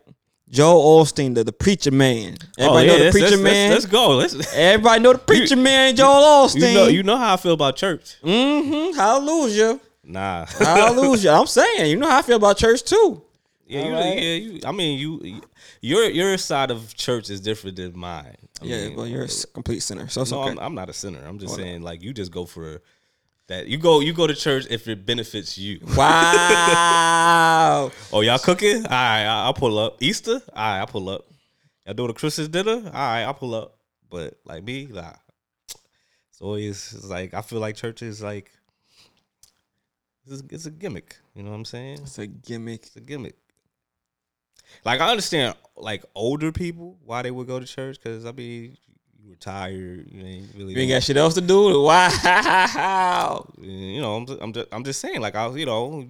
Joe 0.50 0.78
Osteen, 0.80 1.36
the, 1.36 1.44
the 1.44 1.52
preacher 1.52 1.92
man. 1.92 2.38
Everybody 2.58 2.88
know 2.88 3.04
the 3.04 3.12
preacher 3.12 3.32
let's, 3.32 3.42
man. 3.42 3.72
Let's, 3.72 3.84
let's 3.84 3.92
go. 3.92 4.16
Let's 4.16 4.54
Everybody 4.56 5.04
know 5.04 5.14
the 5.14 5.20
preacher 5.28 5.58
man, 5.58 5.96
Joel 5.96 6.48
Osteen. 6.48 6.70
you 6.70 6.74
know 6.74 6.88
you 6.88 7.04
know 7.04 7.18
how 7.18 7.34
I 7.34 7.38
feel 7.38 7.52
about 7.54 7.76
church. 7.76 8.16
mm-hmm. 8.24 8.98
Hallelujah. 8.98 9.80
Nah. 10.06 10.46
Hallelujah. 10.46 11.32
I'm 11.34 11.48
saying, 11.48 11.92
you 11.92 11.98
know 11.98 12.10
how 12.10 12.20
I 12.20 12.22
feel 12.22 12.38
about 12.38 12.58
church 12.58 12.84
too. 12.84 13.22
Yeah, 13.66 13.82
you, 13.82 13.94
Alright. 13.94 14.16
yeah, 14.16 14.34
you, 14.36 14.60
I 14.66 14.72
mean, 14.72 14.98
you, 14.98 15.42
your 15.82 16.10
your 16.10 16.38
side 16.38 16.72
of 16.72 16.96
church 16.96 17.30
is 17.30 17.42
different 17.42 17.78
than 17.78 17.98
mine. 17.98 18.36
I 18.62 18.66
yeah, 18.66 18.88
mean, 18.88 18.96
well, 18.98 19.08
you're 19.08 19.24
a 19.24 19.26
uh, 19.26 19.46
complete 19.54 19.82
sinner, 19.82 20.08
so 20.08 20.24
no, 20.24 20.42
okay. 20.42 20.52
I'm, 20.52 20.60
I'm 20.60 20.76
not 20.76 20.90
a 20.90 20.94
sinner. 20.94 21.20
I'm 21.26 21.40
just 21.40 21.52
Hold 21.52 21.62
saying, 21.62 21.82
like, 21.82 22.02
you 22.02 22.14
just 22.14 22.32
go 22.32 22.46
for 22.46 22.82
that. 23.48 23.68
You 23.68 23.78
go, 23.78 24.00
you 24.00 24.14
go 24.14 24.28
to 24.28 24.34
church 24.36 24.66
if 24.70 24.88
it 24.88 25.06
benefits 25.06 25.58
you. 25.58 25.80
wow. 25.96 27.92
Oh, 28.14 28.22
y'all 28.22 28.40
cooking? 28.40 28.86
All 28.86 28.92
right, 28.92 29.24
I- 29.26 29.44
I'll 29.46 29.54
pull 29.54 29.78
up. 29.78 29.98
Easter? 30.02 30.34
All 30.34 30.40
right, 30.56 30.80
I'll 30.80 30.88
pull 30.88 31.10
up. 31.10 31.26
Y'all 31.86 31.94
doing 31.94 32.10
a 32.10 32.14
Christmas 32.14 32.48
dinner? 32.48 32.72
All 32.86 32.92
right, 32.92 33.24
I'll 33.24 33.34
pull 33.34 33.54
up. 33.54 33.78
But 34.10 34.40
like 34.46 34.64
me, 34.64 34.88
nah. 34.90 35.14
It's 36.30 36.42
always 36.42 36.94
it's 36.94 37.06
like 37.06 37.34
I 37.34 37.42
feel 37.42 37.60
like 37.60 37.76
church 37.76 38.02
is 38.02 38.22
like 38.22 38.52
it's, 40.30 40.44
it's 40.50 40.66
a 40.66 40.72
gimmick. 40.72 41.18
You 41.36 41.44
know 41.44 41.50
what 41.50 41.58
I'm 41.58 41.66
saying? 41.66 42.00
It's 42.04 42.20
a 42.20 42.28
gimmick. 42.28 42.86
It's 42.86 42.96
a 42.96 43.02
gimmick. 43.02 43.36
Like 44.86 45.02
I 45.02 45.10
understand, 45.10 45.56
like 45.76 46.04
older 46.16 46.52
people 46.52 46.98
why 47.06 47.22
they 47.22 47.32
would 47.32 47.48
go 47.48 47.60
to 47.60 47.66
church 47.66 48.00
because 48.02 48.26
I 48.26 48.32
mean 48.32 48.78
you 49.24 49.32
retired, 49.32 50.08
you 50.12 50.26
ain't 50.26 50.50
really. 50.56 50.74
You 50.74 50.80
ain't 50.82 50.92
got 50.92 51.04
shit 51.04 51.18
else 51.18 51.34
to 51.36 51.42
do. 51.42 51.82
Wow. 51.82 53.46
you 53.62 54.02
know, 54.02 54.16
I'm 54.16 54.26
just, 54.26 54.42
I'm 54.42 54.54
just, 54.54 54.68
I'm 54.72 54.84
just 54.84 55.02
saying, 55.02 55.22
like 55.22 55.36
I, 55.36 55.48
was, 55.48 55.58
you 55.58 55.66
know, 55.66 56.08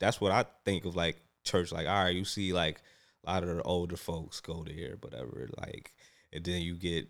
that's 0.00 0.20
what 0.20 0.32
I 0.32 0.44
think 0.64 0.84
of 0.84 0.96
like 0.96 1.20
church. 1.44 1.72
Like, 1.72 1.86
all 1.86 2.04
right, 2.04 2.14
you 2.14 2.24
see, 2.24 2.52
like 2.52 2.82
a 3.26 3.30
lot 3.32 3.42
of 3.42 3.56
the 3.56 3.62
older 3.62 3.96
folks 3.96 4.40
go 4.40 4.64
there, 4.64 4.96
whatever. 5.00 5.48
Like, 5.58 5.92
and 6.32 6.44
then 6.44 6.62
you 6.62 6.74
get 6.74 7.08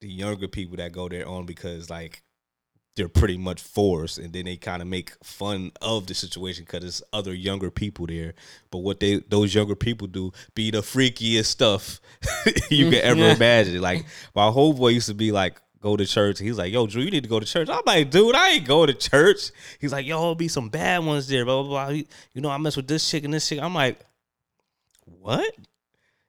the 0.00 0.08
younger 0.08 0.48
people 0.48 0.76
that 0.76 0.92
go 0.92 1.08
there 1.08 1.26
on 1.26 1.46
because 1.46 1.88
like 1.88 2.22
they're 2.96 3.08
pretty 3.08 3.36
much 3.36 3.60
forced, 3.62 4.18
and 4.18 4.32
then 4.32 4.46
they 4.46 4.56
kind 4.56 4.80
of 4.82 4.88
make 4.88 5.12
fun 5.22 5.70
of 5.82 6.06
the 6.06 6.14
situation 6.14 6.64
because 6.64 6.82
it's 6.82 7.02
other 7.12 7.34
younger 7.34 7.70
people 7.70 8.06
there. 8.06 8.34
But 8.70 8.78
what 8.78 9.00
they 9.00 9.20
those 9.28 9.54
younger 9.54 9.74
people 9.76 10.06
do 10.08 10.32
be 10.54 10.70
the 10.70 10.78
freakiest 10.78 11.46
stuff 11.46 12.00
you 12.70 12.90
can 12.90 13.00
ever 13.02 13.20
Yeah. 13.26 13.34
imagine. 13.36 13.80
Like 13.80 14.06
my 14.34 14.50
whole 14.50 14.72
boy 14.72 14.88
used 14.88 15.08
to 15.08 15.14
be 15.14 15.30
like. 15.32 15.60
Go 15.82 15.94
to 15.96 16.06
church. 16.06 16.40
He's 16.40 16.58
like, 16.58 16.72
"Yo, 16.72 16.86
Drew, 16.88 17.02
you 17.02 17.10
need 17.12 17.22
to 17.22 17.28
go 17.28 17.38
to 17.38 17.46
church." 17.46 17.68
I'm 17.68 17.82
like, 17.86 18.10
"Dude, 18.10 18.34
I 18.34 18.48
ain't 18.52 18.66
go 18.66 18.86
to 18.86 18.94
church." 18.94 19.52
He's 19.78 19.92
like, 19.92 20.04
"Yo, 20.06 20.34
be 20.34 20.48
some 20.48 20.68
bad 20.68 21.04
ones 21.04 21.28
there." 21.28 21.44
Blah 21.44 21.62
blah 21.62 21.68
blah. 21.68 21.88
You 21.90 22.04
you 22.32 22.40
know, 22.40 22.48
I 22.48 22.56
mess 22.58 22.76
with 22.76 22.88
this 22.88 23.08
chick 23.08 23.22
and 23.24 23.32
this 23.32 23.46
chick. 23.48 23.60
I'm 23.60 23.74
like, 23.74 24.00
"What?" 25.04 25.54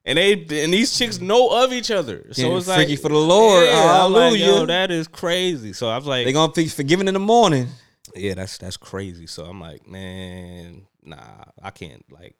And 0.07 0.17
they 0.17 0.33
and 0.33 0.73
these 0.73 0.97
chicks 0.97 1.19
know 1.19 1.49
of 1.63 1.73
each 1.73 1.91
other, 1.91 2.27
so 2.31 2.41
Getting 2.41 2.57
it's 2.57 2.67
like 2.69 2.77
freaky 2.77 2.95
for 2.95 3.09
the 3.09 3.17
Lord. 3.17 3.65
Yeah, 3.65 4.05
I'm 4.05 4.13
like, 4.13 4.39
Yo, 4.39 4.65
that 4.65 4.89
is 4.89 5.05
crazy. 5.05 5.73
So 5.73 5.89
I 5.89 5.97
was 5.97 6.05
like, 6.05 6.25
They 6.25 6.31
gonna 6.31 6.53
be 6.53 6.69
forgiven 6.69 7.09
in 7.09 7.13
the 7.13 7.19
morning. 7.19 7.67
yeah, 8.15 8.33
that's 8.33 8.57
that's 8.57 8.77
crazy. 8.77 9.27
So 9.27 9.43
I'm 9.43 9.59
like, 9.59 9.85
man, 9.85 10.87
nah, 11.03 11.43
I 11.61 11.71
can't. 11.71 12.05
Like, 12.09 12.37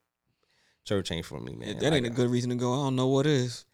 church 0.85 1.11
ain't 1.11 1.25
for 1.25 1.41
me, 1.41 1.55
man. 1.55 1.67
If 1.67 1.79
that 1.79 1.91
ain't 1.91 2.05
a 2.05 2.09
good 2.09 2.29
reason 2.29 2.51
to 2.51 2.55
go. 2.55 2.71
I 2.71 2.77
don't 2.77 2.95
know 2.95 3.07
what 3.07 3.25
is. 3.25 3.65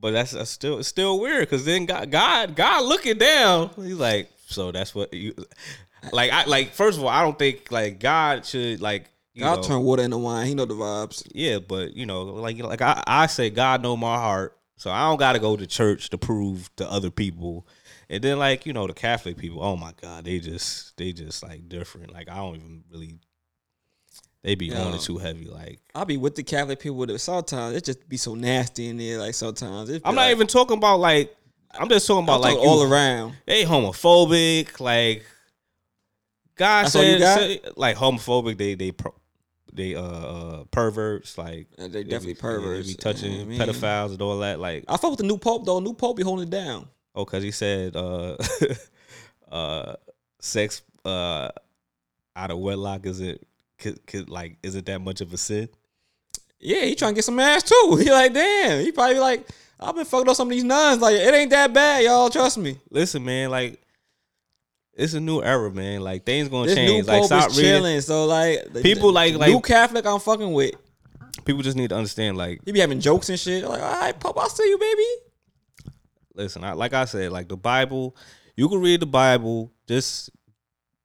But 0.00 0.10
that's, 0.10 0.32
that's 0.32 0.50
still 0.50 0.80
it's 0.80 0.88
still 0.88 1.20
weird 1.20 1.42
because 1.42 1.64
then 1.64 1.86
God, 1.86 2.10
God, 2.10 2.56
God 2.56 2.84
looking 2.84 3.18
down, 3.18 3.70
he's 3.76 3.94
like, 3.94 4.30
so 4.48 4.72
that's 4.72 4.96
what 4.96 5.14
you 5.14 5.32
like. 6.12 6.32
I 6.32 6.44
like 6.46 6.72
first 6.72 6.98
of 6.98 7.04
all, 7.04 7.08
I 7.10 7.22
don't 7.22 7.38
think 7.38 7.70
like 7.70 8.00
God 8.00 8.44
should 8.44 8.80
like. 8.80 9.08
God 9.38 9.56
know, 9.56 9.62
turn 9.62 9.82
water 9.82 10.02
into 10.02 10.18
wine. 10.18 10.46
He 10.46 10.54
know 10.54 10.64
the 10.66 10.74
vibes. 10.74 11.26
yeah, 11.34 11.58
but 11.58 11.94
you 11.96 12.04
know, 12.06 12.22
like 12.24 12.58
like 12.58 12.82
I, 12.82 13.02
I 13.06 13.26
say, 13.26 13.48
God 13.50 13.82
know 13.82 13.96
my 13.96 14.16
heart, 14.16 14.58
so 14.76 14.90
I 14.90 15.08
don't 15.08 15.18
got 15.18 15.32
to 15.32 15.38
go 15.38 15.56
to 15.56 15.66
church 15.66 16.10
to 16.10 16.18
prove 16.18 16.70
to 16.76 16.90
other 16.90 17.10
people. 17.10 17.66
And 18.10 18.22
then 18.22 18.38
like 18.38 18.66
you 18.66 18.72
know 18.74 18.86
the 18.86 18.92
Catholic 18.92 19.38
people, 19.38 19.62
oh 19.62 19.76
my 19.76 19.92
God, 20.02 20.24
they 20.26 20.38
just 20.38 20.96
they 20.98 21.12
just 21.12 21.42
like 21.42 21.68
different. 21.68 22.12
Like 22.12 22.28
I 22.28 22.36
don't 22.36 22.56
even 22.56 22.84
really. 22.92 23.18
They 24.42 24.56
be 24.56 24.74
on 24.74 24.92
it 24.94 25.00
too 25.00 25.18
heavy. 25.18 25.46
Like 25.46 25.78
I'll 25.94 26.04
be 26.04 26.16
with 26.16 26.34
the 26.34 26.42
Catholic 26.42 26.80
people 26.80 26.96
with 26.98 27.10
it. 27.10 27.18
Sometimes 27.20 27.76
it 27.76 27.84
just 27.84 28.08
be 28.08 28.16
so 28.16 28.34
nasty 28.34 28.88
in 28.88 28.96
there. 28.98 29.18
Like 29.18 29.34
sometimes 29.34 29.88
I'm 30.04 30.14
not 30.16 30.22
like- 30.22 30.30
even 30.32 30.46
talking 30.48 30.76
about 30.78 30.98
like. 31.00 31.34
I'm 31.74 31.88
just 31.88 32.06
talking 32.06 32.24
about 32.24 32.44
I'm 32.44 32.54
like 32.54 32.58
all 32.58 32.84
you- 32.84 32.92
around. 32.92 33.34
they 33.46 33.64
homophobic. 33.64 34.78
Like 34.80 35.24
God 36.56 36.84
That's 36.84 36.96
all 36.96 37.02
you 37.04 37.18
said, 37.18 37.62
said- 37.62 37.72
like 37.76 37.96
homophobic. 37.96 38.58
They 38.58 38.74
they 38.74 38.90
pro, 38.92 39.14
they 39.72 39.94
uh, 39.94 40.02
uh 40.02 40.64
perverts. 40.70 41.36
Like 41.38 41.68
They 41.76 41.88
be- 41.88 42.04
definitely 42.04 42.34
They 42.34 42.40
perverts. 42.40 42.88
be 42.88 42.94
touching 42.94 43.40
I 43.40 43.44
mean, 43.44 43.60
pedophiles 43.60 44.10
and 44.12 44.20
all 44.22 44.38
that. 44.40 44.60
Like 44.60 44.84
I 44.88 44.96
fuck 44.96 45.10
with 45.10 45.18
the 45.18 45.26
new 45.26 45.38
pope 45.38 45.64
though. 45.64 45.80
New 45.80 45.94
pope 45.94 46.16
be 46.16 46.22
holding 46.22 46.48
it 46.48 46.50
down. 46.50 46.88
oh, 47.14 47.24
cause 47.24 47.42
he 47.42 47.50
said 47.50 47.96
uh 47.96 48.36
uh 49.50 49.94
sex 50.40 50.82
uh 51.04 51.50
out 52.36 52.50
of 52.50 52.58
wedlock 52.58 53.04
isn't 53.06 53.46
could, 53.78 54.06
could 54.06 54.30
like 54.30 54.56
isn't 54.62 54.86
that 54.86 55.00
much 55.00 55.20
of 55.20 55.32
a 55.32 55.36
sin. 55.36 55.68
Yeah, 56.60 56.82
he 56.84 56.94
trying 56.94 57.12
to 57.12 57.16
get 57.16 57.24
some 57.24 57.40
ass 57.40 57.64
too. 57.64 57.96
He 58.00 58.10
like, 58.10 58.32
damn. 58.32 58.84
He 58.84 58.92
probably 58.92 59.18
like, 59.18 59.46
I've 59.80 59.96
been 59.96 60.04
fucking 60.04 60.28
up 60.28 60.36
some 60.36 60.46
of 60.46 60.52
these 60.52 60.62
nuns. 60.62 61.00
Like, 61.02 61.16
it 61.16 61.34
ain't 61.34 61.50
that 61.50 61.72
bad, 61.72 62.04
y'all. 62.04 62.30
Trust 62.30 62.56
me. 62.58 62.78
Listen, 62.90 63.24
man, 63.24 63.50
like. 63.50 63.80
It's 64.94 65.14
a 65.14 65.20
new 65.20 65.42
era, 65.42 65.70
man. 65.70 66.00
Like 66.02 66.24
things 66.26 66.48
gonna 66.48 66.66
This 66.66 66.76
change. 66.76 67.06
new 67.06 67.12
Like 67.12 67.24
stop 67.24 67.50
is 67.50 67.56
reading. 67.56 67.72
chilling. 67.72 68.00
So 68.02 68.26
like, 68.26 68.72
People 68.82 69.08
the 69.12 69.36
like- 69.38 69.50
new 69.50 69.60
Catholic. 69.60 70.04
I'm 70.06 70.20
fucking 70.20 70.52
with. 70.52 70.74
People 71.44 71.62
just 71.62 71.76
need 71.76 71.88
to 71.90 71.96
understand. 71.96 72.36
Like 72.36 72.60
He 72.64 72.72
be 72.72 72.80
having 72.80 73.00
jokes 73.00 73.28
and 73.30 73.38
shit. 73.40 73.64
Like, 73.64 73.80
all 73.82 74.00
right, 74.00 74.18
pope, 74.20 74.36
I'll 74.38 74.48
see 74.50 74.68
you, 74.68 74.78
baby. 74.78 75.06
listen, 76.34 76.62
I, 76.64 76.72
like 76.72 76.92
I 76.92 77.04
said, 77.06 77.32
like 77.32 77.48
the 77.48 77.56
Bible, 77.56 78.16
you 78.56 78.68
can 78.68 78.80
read 78.80 79.00
the 79.00 79.06
Bible. 79.06 79.72
Just 79.88 80.30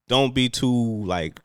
don't 0.07 0.33
be 0.33 0.49
too 0.49 1.03
like 1.05 1.39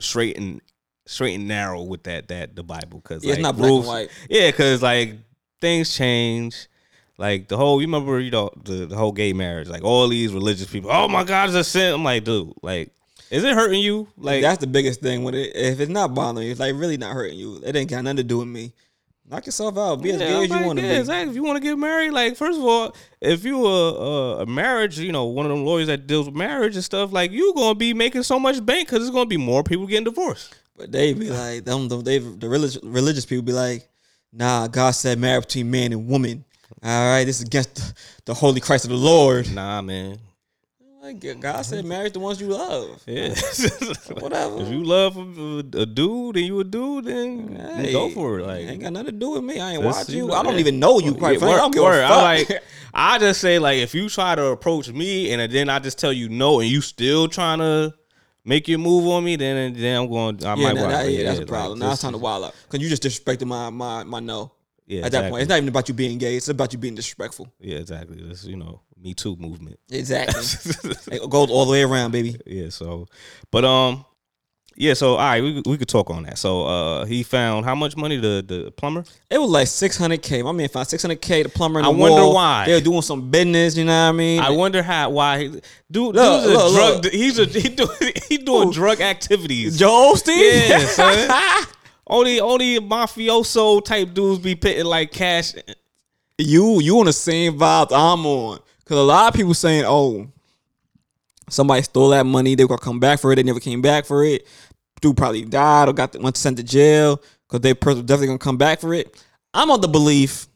straight 0.00 0.36
and 0.38 0.60
straight 1.06 1.34
and 1.34 1.48
narrow 1.48 1.82
with 1.82 2.04
that 2.04 2.28
that 2.28 2.54
the 2.54 2.62
Bible 2.62 3.00
because 3.00 3.24
Yeah, 3.24 3.32
it's 3.34 3.42
not 3.42 3.56
black 3.56 3.70
and 3.72 3.86
white. 3.86 4.10
Yeah, 4.30 4.50
because 4.50 4.82
like 4.82 5.16
things 5.60 5.94
change. 5.94 6.68
Like 7.18 7.48
the 7.48 7.56
whole, 7.56 7.80
you 7.80 7.88
remember, 7.88 8.20
you 8.20 8.30
know, 8.30 8.50
the, 8.64 8.86
the 8.86 8.96
whole 8.96 9.12
gay 9.12 9.32
marriage. 9.32 9.68
Like 9.68 9.82
all 9.82 10.06
these 10.08 10.32
religious 10.32 10.70
people. 10.70 10.90
Oh 10.90 11.08
my 11.08 11.24
God, 11.24 11.48
it's 11.48 11.56
a 11.56 11.64
sin. 11.64 11.94
I'm 11.94 12.04
like, 12.04 12.24
dude, 12.24 12.52
like, 12.62 12.92
is 13.30 13.44
it 13.44 13.54
hurting 13.54 13.82
you? 13.82 14.08
Like, 14.16 14.40
That's 14.40 14.58
the 14.58 14.66
biggest 14.68 15.00
thing. 15.00 15.24
When 15.24 15.34
it, 15.34 15.54
if 15.54 15.80
it's 15.80 15.90
not 15.90 16.14
bothering 16.14 16.46
you, 16.46 16.52
it's 16.52 16.60
like 16.60 16.74
really 16.76 16.96
not 16.96 17.12
hurting 17.12 17.36
you. 17.36 17.60
It 17.64 17.74
ain't 17.76 17.90
got 17.90 18.04
nothing 18.04 18.18
to 18.18 18.22
do 18.24 18.38
with 18.38 18.48
me. 18.48 18.72
Knock 19.28 19.44
yourself 19.44 19.76
out. 19.76 19.96
Be 20.00 20.12
as 20.12 20.20
Yeah, 20.20 20.28
gay 20.28 20.36
I'm 20.36 20.42
as 20.44 20.48
you 20.48 20.56
like, 20.56 20.66
want 20.66 20.78
to 20.78 20.84
yeah, 20.86 20.92
be. 20.92 20.98
Exactly. 21.00 21.30
If 21.30 21.36
you 21.36 21.42
want 21.42 21.56
to 21.56 21.62
get 21.62 21.76
married, 21.76 22.12
like 22.12 22.36
first 22.36 22.58
of 22.58 22.64
all, 22.64 22.94
if 23.20 23.44
you 23.44 23.66
a, 23.66 23.92
a 23.94 24.42
a 24.42 24.46
marriage, 24.46 24.98
you 24.98 25.12
know, 25.12 25.26
one 25.26 25.44
of 25.44 25.50
them 25.50 25.66
lawyers 25.66 25.88
that 25.88 26.06
deals 26.06 26.26
with 26.26 26.34
marriage 26.34 26.76
and 26.76 26.84
stuff, 26.84 27.12
like 27.12 27.30
you 27.30 27.52
gonna 27.54 27.74
be 27.74 27.92
making 27.92 28.22
so 28.22 28.38
much 28.38 28.64
bank 28.64 28.88
because 28.88 29.00
there's 29.00 29.10
gonna 29.10 29.26
be 29.26 29.36
more 29.36 29.62
people 29.62 29.86
getting 29.86 30.04
divorced. 30.04 30.54
But 30.78 30.92
they 30.92 31.12
be 31.12 31.28
like, 31.28 31.64
them, 31.64 31.88
them 31.88 32.02
they 32.02 32.18
the 32.18 32.48
religious 32.48 32.82
religious 32.82 33.26
people 33.26 33.42
be 33.42 33.52
like, 33.52 33.86
nah, 34.32 34.66
God 34.68 34.92
said 34.92 35.18
marriage 35.18 35.44
between 35.46 35.70
man 35.70 35.92
and 35.92 36.08
woman. 36.08 36.44
All 36.82 37.10
right, 37.10 37.24
this 37.24 37.40
is 37.40 37.46
against 37.46 37.74
the, 37.76 37.94
the 38.26 38.34
holy 38.34 38.60
Christ 38.60 38.84
of 38.84 38.90
the 38.90 38.96
Lord. 38.96 39.52
Nah, 39.52 39.82
man. 39.82 40.18
Like, 41.02 41.40
God 41.40 41.62
said 41.62 41.84
marry 41.84 42.10
the 42.10 42.18
ones 42.20 42.40
you 42.40 42.48
love. 42.48 43.02
Yeah. 43.06 43.28
Whatever. 44.18 44.60
if 44.60 44.68
you 44.68 44.82
love 44.84 45.16
a, 45.16 45.58
a 45.80 45.86
dude 45.86 46.36
and 46.36 46.44
you 46.46 46.60
a 46.60 46.64
dude, 46.64 47.06
then 47.06 47.56
Hey, 47.76 47.92
go 47.92 48.10
for 48.10 48.40
it. 48.40 48.46
Like 48.46 48.66
ain't 48.66 48.82
got 48.82 48.92
nothing 48.92 49.06
to 49.06 49.12
do 49.12 49.30
with 49.30 49.44
me. 49.44 49.58
I 49.58 49.72
ain't 49.74 49.82
watch 49.84 50.08
you 50.10 50.26
know, 50.26 50.34
I 50.34 50.42
don't 50.42 50.54
yeah. 50.54 50.60
even 50.60 50.78
know 50.78 50.98
you. 51.00 51.14
Quite 51.14 51.34
Yeah, 51.34 51.38
frankly, 51.38 51.54
I 51.54 51.58
don't 51.58 51.70
give 51.72 51.82
word. 51.82 52.02
a 52.04 52.08
fuck. 52.08 52.16
I 52.18 52.22
like. 52.22 52.62
I 52.92 53.18
just 53.18 53.40
say 53.40 53.58
like 53.58 53.78
if 53.78 53.94
you 53.94 54.08
try 54.08 54.34
to 54.34 54.46
approach 54.46 54.90
me 54.90 55.32
and 55.32 55.50
then 55.50 55.68
I 55.70 55.78
just 55.78 55.98
tell 55.98 56.12
you 56.12 56.28
no 56.28 56.60
and 56.60 56.68
you 56.68 56.80
still 56.80 57.26
trying 57.28 57.60
to 57.60 57.94
make 58.44 58.68
your 58.68 58.78
move 58.78 59.06
on 59.08 59.24
me, 59.24 59.36
then 59.36 59.72
then 59.74 60.02
I'm 60.02 60.08
going. 60.10 60.44
I 60.44 60.54
yeah, 60.56 60.64
might. 60.64 60.74
nah, 60.74 60.88
that- 60.88 61.10
yeah, 61.10 61.22
that's 61.24 61.38
a 61.38 61.42
like, 61.42 61.48
problem. 61.48 61.78
now 61.78 61.92
it's 61.92 62.02
time 62.02 62.12
to 62.12 62.18
wild 62.18 62.44
out 62.44 62.54
because 62.68 62.82
you 62.82 62.88
just 62.94 63.02
disrespected 63.04 63.46
my 63.46 63.70
my 63.70 64.04
my 64.04 64.20
no. 64.20 64.52
Yeah, 64.88 65.04
At 65.04 65.12
that 65.12 65.30
point, 65.30 65.42
it's 65.42 65.50
not 65.50 65.56
even 65.58 65.68
about 65.68 65.86
you 65.88 65.94
being 65.94 66.16
gay. 66.16 66.36
It's 66.36 66.48
about 66.48 66.72
you 66.72 66.78
being 66.78 66.94
disrespectful. 66.94 67.52
Yeah, 67.60 67.76
exactly. 67.76 68.22
This 68.22 68.44
you 68.44 68.56
know 68.56 68.80
Me 68.96 69.12
Too 69.12 69.36
movement. 69.36 69.78
Exactly. 69.90 70.40
it 71.12 71.28
goes 71.28 71.50
all 71.50 71.66
the 71.66 71.72
way 71.72 71.82
around, 71.82 72.12
baby. 72.12 72.40
yeah. 72.46 72.70
So, 72.70 73.06
but 73.50 73.66
um, 73.66 74.06
yeah. 74.76 74.94
So 74.94 75.10
all 75.12 75.18
right, 75.18 75.42
we 75.42 75.62
we 75.66 75.76
could 75.76 75.88
talk 75.88 76.08
on 76.08 76.22
that. 76.22 76.38
So 76.38 76.64
uh, 76.64 77.04
he 77.04 77.22
found 77.22 77.66
how 77.66 77.74
much 77.74 77.98
money 77.98 78.16
the 78.16 78.42
the 78.46 78.70
plumber? 78.70 79.04
It 79.28 79.36
was 79.38 79.50
like 79.50 79.66
600k. 79.66 80.42
My 80.42 80.52
man 80.52 80.68
found 80.70 80.86
600k. 80.86 81.42
The 81.42 81.48
plumber. 81.50 81.80
In 81.80 81.84
I 81.84 81.92
the 81.92 81.98
wonder 81.98 82.22
wall. 82.22 82.34
why. 82.34 82.64
they're 82.64 82.80
doing 82.80 83.02
some 83.02 83.30
business. 83.30 83.76
You 83.76 83.84
know 83.84 84.04
what 84.06 84.08
I 84.08 84.12
mean? 84.12 84.40
I 84.40 84.48
wonder 84.50 84.82
how 84.82 85.10
why 85.10 85.38
he, 85.40 85.48
dude. 85.48 85.62
Look, 85.90 86.14
dude's 86.14 86.46
a 86.46 86.48
look, 86.48 86.74
drug. 86.74 87.04
look. 87.04 87.12
He's 87.12 87.38
a 87.38 87.44
he 87.44 87.68
doing 87.68 87.90
he 88.30 88.38
doing 88.38 88.68
Who? 88.68 88.72
drug 88.72 89.02
activities. 89.02 89.78
Joel 89.78 90.14
Osteen. 90.14 90.68
Yeah, 90.70 90.78
son. 90.86 91.66
only 92.08 92.40
only 92.40 92.78
mafioso 92.80 93.84
type 93.84 94.14
dudes 94.14 94.40
be 94.40 94.54
pitting 94.54 94.86
like 94.86 95.12
cash. 95.12 95.54
you 96.38 96.80
you 96.80 96.98
on 96.98 97.06
the 97.06 97.12
same 97.12 97.58
vibe 97.58 97.88
I'm 97.92 98.24
on. 98.26 98.58
Cause 98.84 98.96
a 98.96 99.02
lot 99.02 99.28
of 99.28 99.34
people 99.34 99.52
saying, 99.54 99.84
oh, 99.86 100.28
somebody 101.50 101.82
stole 101.82 102.10
that 102.10 102.24
money. 102.24 102.54
They 102.54 102.64
were 102.64 102.68
gonna 102.68 102.80
come 102.80 103.00
back 103.00 103.20
for 103.20 103.32
it. 103.32 103.36
They 103.36 103.42
never 103.42 103.60
came 103.60 103.82
back 103.82 104.06
for 104.06 104.24
it. 104.24 104.46
Dude 105.00 105.16
probably 105.16 105.44
died 105.44 105.88
or 105.88 105.92
got 105.92 106.16
went 106.18 106.36
sent 106.36 106.56
to 106.56 106.62
jail 106.62 107.20
because 107.46 107.60
they 107.60 107.74
person 107.74 108.04
definitely 108.06 108.28
gonna 108.28 108.38
come 108.38 108.56
back 108.56 108.80
for 108.80 108.94
it. 108.94 109.22
I'm 109.54 109.70
of 109.70 109.82
the 109.82 109.88
belief 109.88 110.46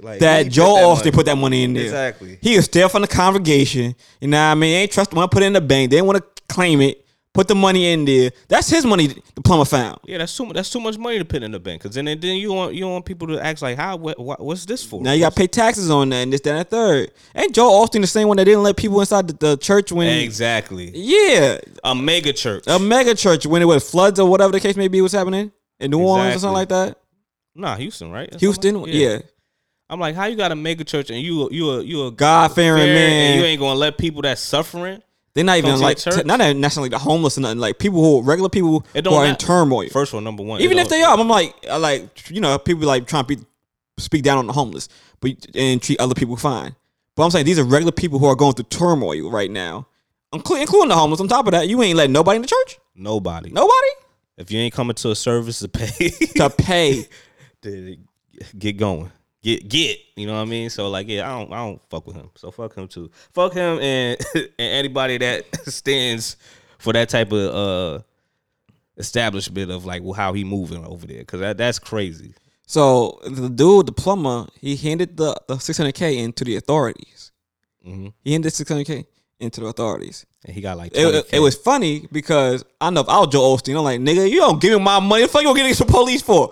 Like 0.00 0.20
that 0.20 0.48
Joe 0.48 0.74
that 0.74 0.82
Osteen 0.82 1.04
money. 1.04 1.10
put 1.12 1.26
that 1.26 1.36
money 1.36 1.64
in 1.64 1.74
there. 1.74 1.84
Exactly. 1.84 2.38
He 2.40 2.56
was 2.56 2.64
still 2.64 2.88
from 2.88 3.02
the 3.02 3.08
congregation. 3.08 3.94
You 4.20 4.28
know 4.28 4.36
what 4.38 4.52
I 4.52 4.54
mean? 4.54 4.74
Ain't 4.74 4.92
trust 4.92 5.12
want 5.12 5.30
to 5.30 5.34
put 5.34 5.42
it 5.42 5.46
in 5.46 5.52
the 5.52 5.60
bank. 5.60 5.90
They 5.90 5.96
didn't 5.96 6.06
want 6.06 6.18
to 6.18 6.42
claim 6.48 6.80
it. 6.80 7.04
Put 7.38 7.46
the 7.46 7.54
money 7.54 7.92
in 7.92 8.04
there. 8.04 8.32
That's 8.48 8.68
his 8.68 8.84
money. 8.84 9.06
The 9.36 9.42
plumber 9.42 9.64
found. 9.64 10.00
Yeah, 10.04 10.18
that's 10.18 10.36
too 10.36 10.44
much. 10.44 10.56
That's 10.56 10.70
too 10.70 10.80
much 10.80 10.98
money 10.98 11.18
to 11.18 11.24
put 11.24 11.44
in 11.44 11.52
the 11.52 11.60
bank. 11.60 11.80
Cause 11.82 11.94
then 11.94 12.06
then 12.06 12.36
you 12.36 12.52
want 12.52 12.74
you 12.74 12.88
want 12.88 13.04
people 13.04 13.28
to 13.28 13.38
ask 13.38 13.62
like, 13.62 13.76
how 13.76 13.94
what, 13.96 14.18
what 14.18 14.40
what's 14.40 14.64
this 14.64 14.82
for? 14.82 15.00
Now 15.00 15.12
you 15.12 15.20
got 15.20 15.34
to 15.34 15.38
pay 15.38 15.46
taxes 15.46 15.88
on 15.88 16.08
that 16.08 16.16
and 16.16 16.32
this, 16.32 16.40
that, 16.40 16.50
and 16.50 16.58
the 16.58 16.64
third. 16.64 17.12
Ain't 17.36 17.54
Joe 17.54 17.70
Osteen 17.70 18.00
the 18.00 18.08
same 18.08 18.26
one 18.26 18.38
that 18.38 18.44
didn't 18.44 18.64
let 18.64 18.76
people 18.76 18.98
inside 18.98 19.28
the, 19.28 19.34
the 19.50 19.56
church 19.56 19.92
when? 19.92 20.08
exactly 20.18 20.90
Yeah, 20.92 21.58
a 21.84 21.94
mega 21.94 22.32
church. 22.32 22.64
a 22.66 22.76
mega 22.80 23.14
church 23.14 23.46
when 23.46 23.62
it 23.62 23.66
was 23.66 23.88
floods 23.88 24.18
or 24.18 24.28
whatever 24.28 24.50
the 24.50 24.58
case 24.58 24.74
may 24.74 24.88
be 24.88 25.00
was 25.00 25.12
happening 25.12 25.52
in 25.78 25.92
New 25.92 26.00
Orleans 26.00 26.34
or 26.34 26.38
something 26.40 26.54
like 26.54 26.70
that. 26.70 26.98
nah, 27.54 27.76
Houston, 27.76 28.10
right? 28.10 28.34
Or 28.34 28.38
Houston, 28.38 28.74
something? 28.74 28.92
yeah. 28.92 29.18
I'm 29.88 30.00
like, 30.00 30.16
how 30.16 30.24
you 30.24 30.34
got 30.34 30.50
a 30.50 30.56
mega 30.56 30.82
church 30.82 31.10
and 31.10 31.20
you 31.20 31.48
you 31.52 31.70
a 31.70 31.82
you 31.84 32.06
a 32.06 32.10
God 32.10 32.52
fearing 32.52 32.82
man. 32.82 32.96
and 33.34 33.40
you 33.40 33.46
ain't 33.46 33.60
gonna 33.60 33.78
let 33.78 33.96
people 33.96 34.22
that's 34.22 34.40
suffering. 34.40 35.02
They're 35.38 35.44
not 35.44 35.58
even 35.58 35.78
like 35.78 35.98
t- 35.98 36.24
not 36.24 36.40
even 36.40 36.60
necessarily 36.60 36.88
the 36.88 36.98
homeless 36.98 37.38
or 37.38 37.42
nothing. 37.42 37.60
Like 37.60 37.78
people 37.78 38.02
who 38.02 38.22
regular 38.26 38.48
people 38.48 38.84
It 38.92 39.06
who 39.06 39.14
are 39.14 39.24
in 39.24 39.36
turmoil. 39.36 39.88
First 39.88 40.12
one, 40.12 40.24
number 40.24 40.42
one. 40.42 40.60
even 40.62 40.80
if 40.80 40.88
they 40.88 41.00
are, 41.00 41.16
I'm 41.16 41.28
like, 41.28 41.54
I 41.70 41.76
like 41.76 42.28
you 42.28 42.40
know, 42.40 42.58
people 42.58 42.88
like 42.88 43.06
trying 43.06 43.24
to 43.24 43.36
be, 43.36 43.44
speak 43.98 44.24
down 44.24 44.38
on 44.38 44.48
the 44.48 44.52
homeless, 44.52 44.88
but 45.20 45.30
and 45.54 45.80
treat 45.80 46.00
other 46.00 46.16
people 46.16 46.34
fine. 46.36 46.74
But 47.14 47.22
I'm 47.22 47.30
saying 47.30 47.46
these 47.46 47.56
are 47.60 47.62
regular 47.62 47.92
people 47.92 48.18
who 48.18 48.26
are 48.26 48.34
going 48.34 48.54
through 48.54 48.64
turmoil 48.64 49.30
right 49.30 49.48
now, 49.48 49.86
including, 50.32 50.62
including 50.62 50.88
the 50.88 50.96
homeless. 50.96 51.20
On 51.20 51.28
top 51.28 51.46
of 51.46 51.52
that, 51.52 51.68
you 51.68 51.80
ain't 51.84 51.96
letting 51.96 52.12
nobody 52.12 52.34
in 52.34 52.42
the 52.42 52.48
church. 52.48 52.80
nobody. 52.96 53.50
Nobody 53.50 53.90
If 54.38 54.50
you 54.50 54.58
ain't 54.58 54.74
coming 54.74 54.96
to 54.96 55.12
a 55.12 55.14
service 55.14 55.60
to 55.60 55.68
pay, 55.68 56.08
to 56.34 56.50
pay. 56.50 57.06
to 57.62 57.96
get 58.58 58.76
going. 58.76 59.12
Get 59.48 59.66
get, 59.66 59.98
you 60.14 60.26
know 60.26 60.34
what 60.34 60.42
I 60.42 60.44
mean? 60.44 60.68
So 60.68 60.90
like, 60.90 61.08
yeah, 61.08 61.26
I 61.26 61.38
don't 61.38 61.50
I 61.52 61.56
don't 61.64 61.80
fuck 61.88 62.06
with 62.06 62.16
him. 62.16 62.28
So 62.34 62.50
fuck 62.50 62.74
him 62.74 62.86
too. 62.86 63.10
Fuck 63.32 63.54
him 63.54 63.78
and 63.80 64.18
and 64.34 64.50
anybody 64.58 65.16
that 65.16 65.46
stands 65.68 66.36
for 66.78 66.92
that 66.92 67.08
type 67.08 67.32
of 67.32 67.54
uh 67.54 68.02
establishment 68.98 69.70
of 69.70 69.86
like 69.86 70.02
well, 70.02 70.12
how 70.12 70.34
he 70.34 70.44
moving 70.44 70.84
over 70.84 71.06
there 71.06 71.20
because 71.20 71.40
that, 71.40 71.56
that's 71.56 71.78
crazy. 71.78 72.34
So 72.66 73.18
the 73.24 73.48
dude, 73.48 73.86
the 73.86 73.92
plumber, 73.92 74.46
he 74.60 74.76
handed 74.76 75.16
the 75.16 75.34
the 75.46 75.54
600k 75.54 76.18
into 76.18 76.44
the 76.44 76.56
authorities. 76.56 77.32
hmm 77.82 78.08
He 78.22 78.32
handed 78.32 78.52
600k 78.52 79.06
into 79.40 79.60
the 79.62 79.66
authorities. 79.68 80.26
And 80.44 80.54
he 80.54 80.60
got 80.60 80.76
like 80.76 80.92
It, 80.94 80.98
20K. 81.06 81.32
it, 81.32 81.40
was 81.40 81.54
funny 81.54 82.06
because 82.12 82.66
I 82.82 82.90
know 82.90 83.00
if 83.00 83.08
I 83.08 83.18
was 83.20 83.28
Joe 83.28 83.56
Osteen, 83.56 83.78
I'm 83.78 83.84
like, 83.84 84.00
nigga, 84.00 84.28
you 84.30 84.40
don't 84.40 84.60
give 84.60 84.72
me 84.78 84.84
my 84.84 85.00
money. 85.00 85.22
What 85.22 85.28
the 85.28 85.32
fuck 85.32 85.42
you 85.42 85.48
gonna 85.48 85.68
get 85.68 85.78
the 85.78 85.84
police 85.86 86.20
for? 86.20 86.50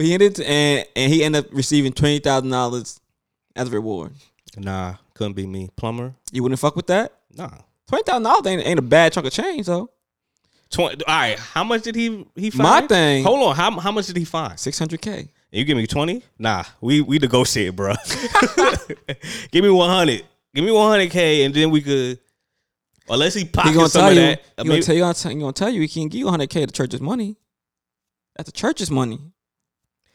But 0.00 0.06
he 0.06 0.14
ended 0.14 0.40
and 0.40 0.86
and 0.96 1.12
he 1.12 1.22
ended 1.22 1.44
up 1.44 1.52
receiving 1.52 1.92
twenty 1.92 2.20
thousand 2.20 2.48
dollars 2.48 3.00
as 3.54 3.68
a 3.68 3.70
reward. 3.70 4.12
nah, 4.56 4.94
couldn't 5.12 5.34
be 5.34 5.46
me. 5.46 5.68
Plumber, 5.76 6.14
You 6.32 6.42
wouldn't 6.42 6.58
fuck 6.58 6.74
with 6.74 6.86
that? 6.86 7.12
nah. 7.36 7.50
Twenty 7.86 8.04
thousand 8.04 8.22
dollars 8.22 8.46
ain't, 8.46 8.66
ain't 8.66 8.78
a 8.78 8.82
bad 8.82 9.12
chunk 9.12 9.26
of 9.26 9.32
change 9.34 9.66
though. 9.66 9.90
20, 10.70 11.04
all 11.04 11.14
right, 11.14 11.38
how 11.38 11.64
much 11.64 11.82
did 11.82 11.94
he 11.96 12.24
he 12.34 12.48
find? 12.48 12.62
My 12.62 12.86
thing- 12.86 13.24
Hold 13.24 13.46
on, 13.50 13.54
how 13.54 13.78
how 13.78 13.92
much 13.92 14.06
did 14.06 14.16
he 14.16 14.24
find? 14.24 14.58
Six 14.58 14.78
hundred 14.78 15.02
k. 15.02 15.28
You 15.50 15.66
give 15.66 15.76
me 15.76 15.86
twenty? 15.86 16.22
Nah, 16.38 16.64
we 16.80 17.02
we 17.02 17.18
negotiate, 17.18 17.76
bro. 17.76 17.92
give 19.52 19.62
me 19.62 19.68
one 19.68 19.90
hundred. 19.90 20.24
Give 20.54 20.64
me 20.64 20.70
one 20.72 20.88
hundred 20.90 21.10
k, 21.10 21.44
and 21.44 21.52
then 21.54 21.70
we 21.70 21.82
could. 21.82 22.18
Unless 23.06 23.34
he 23.34 23.40
He 23.40 23.46
pocket 23.48 23.74
gonna 23.74 23.88
some 23.90 24.00
tell 24.00 24.08
of 24.12 24.14
you. 24.14 24.20
that. 24.22 24.42
He 24.56 24.64
gonna 24.66 24.80
tell 24.80 24.94
you. 24.94 25.04
He 25.34 25.40
gonna 25.40 25.52
tell 25.52 25.68
you. 25.68 25.80
He 25.82 25.88
can't 25.88 26.10
give 26.10 26.20
you 26.20 26.28
hundred 26.28 26.48
k. 26.48 26.64
The 26.64 26.72
church's 26.72 27.02
money. 27.02 27.36
That's 28.36 28.48
the 28.48 28.56
church's 28.56 28.90
money. 28.90 29.18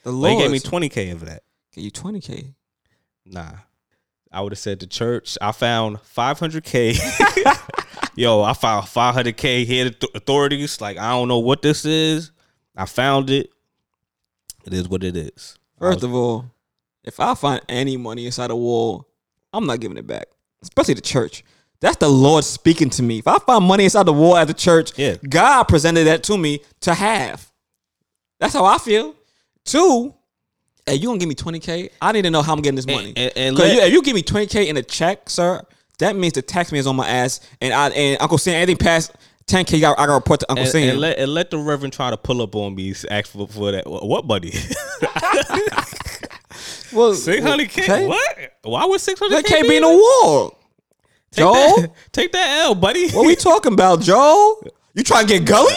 The 0.06 0.12
Well, 0.12 0.20
Lord 0.20 0.34
he 0.36 0.40
gave 0.44 0.52
me 0.52 0.60
twenty 0.60 0.88
k 0.88 1.10
of 1.10 1.26
that. 1.26 1.44
Give 1.74 1.84
you 1.84 1.92
twenty 1.92 2.22
k. 2.22 2.54
Nah, 3.26 3.52
I 4.32 4.42
would 4.42 4.52
have 4.54 4.60
said 4.60 4.80
the 4.80 4.88
church. 4.88 5.38
I 5.42 5.52
found 5.52 6.00
five 6.02 6.40
hundred 6.40 6.64
k. 6.64 6.96
Yo, 8.16 8.42
I 8.42 8.54
found 8.54 8.88
five 8.88 9.14
hundred 9.16 9.36
k 9.36 9.66
here. 9.66 9.92
Authorities 10.14 10.80
like 10.80 10.98
I 10.98 11.10
don't 11.10 11.28
know 11.28 11.40
what 11.40 11.62
this 11.62 11.84
is. 11.86 12.32
I 12.78 12.86
found 12.86 13.30
it. 13.30 13.50
It 14.66 14.74
is 14.74 14.88
what 14.88 15.04
it 15.04 15.18
is. 15.18 15.58
First 15.80 15.98
was- 15.98 16.04
of 16.04 16.14
all, 16.14 16.46
if 17.04 17.20
I 17.20 17.34
find 17.36 17.62
any 17.68 17.98
money 17.98 18.26
inside 18.26 18.52
a 18.52 18.56
wall, 18.56 19.08
I'm 19.52 19.66
not 19.66 19.80
giving 19.80 19.98
it 19.98 20.08
back. 20.08 20.28
Especially 20.62 20.94
the 20.94 21.02
church. 21.02 21.44
That's 21.82 21.98
the 21.98 22.08
Lord 22.10 22.44
speaking 22.44 22.90
to 22.92 23.04
me. 23.04 23.20
If 23.20 23.28
I 23.28 23.38
find 23.40 23.66
money 23.66 23.84
inside 23.84 24.06
the 24.06 24.14
wall 24.14 24.38
at 24.38 24.48
the 24.48 24.54
church, 24.54 24.98
Yeah. 24.98 25.16
God 25.28 25.64
presented 25.66 26.06
that 26.06 26.24
to 26.24 26.38
me 26.38 26.62
to 26.82 26.94
have. 26.94 27.52
That's 28.40 28.54
how 28.54 28.66
I 28.66 28.78
feel. 28.78 29.14
Two, 29.66 30.14
hey, 30.86 30.96
you 30.96 31.08
gonna 31.08 31.18
give 31.20 31.28
me 31.30 31.36
20K? 31.36 31.90
I 32.02 32.12
need 32.12 32.22
to 32.24 32.30
know 32.30 32.42
how 32.42 32.54
I'm 32.54 32.62
getting 32.62 32.76
this 32.76 32.88
money. 32.88 33.14
and- 33.16 33.34
and 33.36 33.58
let- 33.58 33.74
you, 33.74 33.82
if 33.82 33.92
you 33.94 34.02
give 34.04 34.16
me 34.16 34.22
20K 34.24 34.68
in 34.68 34.78
a 34.78 34.84
check, 34.84 35.30
sir, 35.30 35.62
that 36.00 36.16
means 36.16 36.34
the 36.34 36.42
tax 36.42 36.72
man 36.72 36.80
is 36.80 36.88
on 36.88 36.96
my 36.96 37.08
ass. 37.08 37.40
And 37.62 37.74
I 37.74 37.90
and 37.90 38.22
Uncle 38.22 38.38
Sam, 38.38 38.56
anything 38.56 38.78
past 38.78 39.12
10K, 39.48 39.78
I 39.78 39.96
gotta, 39.96 40.12
report 40.14 40.40
to 40.42 40.46
Uncle 40.52 40.64
and, 40.64 40.72
Sam. 40.72 40.90
and 40.90 41.00
let 41.00 41.18
and 41.18 41.34
let 41.34 41.50
the 41.52 41.58
reverend 41.58 41.94
try 41.94 42.10
to 42.12 42.18
pull 42.18 42.42
up 42.42 42.56
on 42.56 42.76
me, 42.76 42.94
ask 43.10 43.32
for, 43.32 43.48
for 43.48 43.72
that. 43.72 43.86
What 43.88 44.28
buddy? 44.28 44.54
well, 46.94 47.14
Six 47.14 47.44
hundred 47.44 47.70
k. 47.70 47.84
okay. 47.84 48.08
What? 48.08 48.38
Why 48.64 48.86
would 48.86 49.02
six 49.02 49.20
hundred 49.20 49.38
That 49.38 49.46
k 49.46 49.56
can't 49.56 49.68
be 49.70 49.76
in 49.78 49.82
the 49.84 49.90
wall. 49.90 50.60
Take 51.32 51.44
Joe? 51.44 51.54
that, 51.54 51.92
take 52.12 52.32
that 52.34 52.62
L, 52.66 52.76
buddy. 52.76 53.10
What 53.12 53.26
we 53.26 53.36
talking 53.50 53.74
about, 53.74 54.02
Joe? 54.02 54.62
You 54.94 55.04
trying 55.04 55.28
to 55.28 55.40
get 55.40 55.46
gully? 55.46 55.74